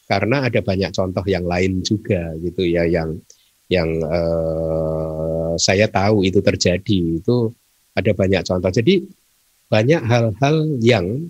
karena 0.05 0.45
ada 0.45 0.61
banyak 0.61 0.93
contoh 0.93 1.25
yang 1.25 1.49
lain 1.49 1.81
juga 1.81 2.37
gitu 2.37 2.61
ya 2.61 2.85
yang 2.85 3.17
yang 3.65 3.89
uh, 4.05 5.57
saya 5.57 5.89
tahu 5.89 6.21
itu 6.21 6.45
terjadi 6.45 6.99
itu 7.17 7.49
ada 7.97 8.11
banyak 8.13 8.45
contoh. 8.45 8.69
Jadi 8.69 9.01
banyak 9.65 10.01
hal-hal 10.05 10.55
yang 10.81 11.29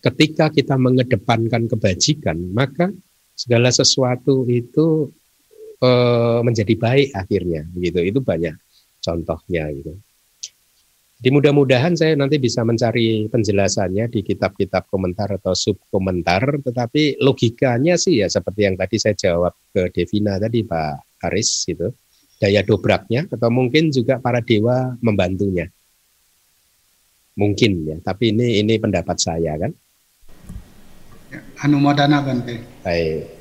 ketika 0.00 0.52
kita 0.52 0.76
mengedepankan 0.78 1.66
kebajikan, 1.66 2.38
maka 2.52 2.92
segala 3.34 3.72
sesuatu 3.72 4.46
itu 4.46 5.10
e, 5.80 5.90
menjadi 6.44 6.74
baik 6.76 7.08
akhirnya, 7.16 7.66
begitu. 7.72 8.00
Itu 8.04 8.20
banyak 8.22 8.54
contohnya, 9.02 9.68
gitu. 9.72 9.92
Jadi 11.16 11.32
mudah-mudahan 11.32 11.96
saya 11.96 12.12
nanti 12.12 12.36
bisa 12.36 12.60
mencari 12.60 13.24
penjelasannya 13.32 14.12
di 14.12 14.20
kitab-kitab 14.20 14.84
komentar 14.92 15.40
atau 15.40 15.56
sub 15.56 15.80
komentar, 15.88 16.60
tetapi 16.60 17.16
logikanya 17.24 17.96
sih 17.96 18.20
ya 18.20 18.28
seperti 18.28 18.68
yang 18.68 18.76
tadi 18.76 19.00
saya 19.00 19.16
jawab 19.16 19.56
ke 19.72 19.88
Devina 19.96 20.36
tadi 20.36 20.60
Pak 20.60 21.24
Aris 21.24 21.64
gitu, 21.64 21.88
daya 22.36 22.60
dobraknya 22.60 23.24
atau 23.32 23.48
mungkin 23.48 23.88
juga 23.88 24.20
para 24.20 24.44
dewa 24.44 24.92
membantunya 25.00 25.72
mungkin 27.36 27.84
ya. 27.84 27.96
Tapi 28.00 28.32
ini 28.32 28.64
ini 28.64 28.74
pendapat 28.80 29.16
saya 29.20 29.54
kan? 29.60 29.72
Ya, 31.30 31.40
Anumodana 31.62 32.24
Bante 32.24 32.64
baik 32.82 33.35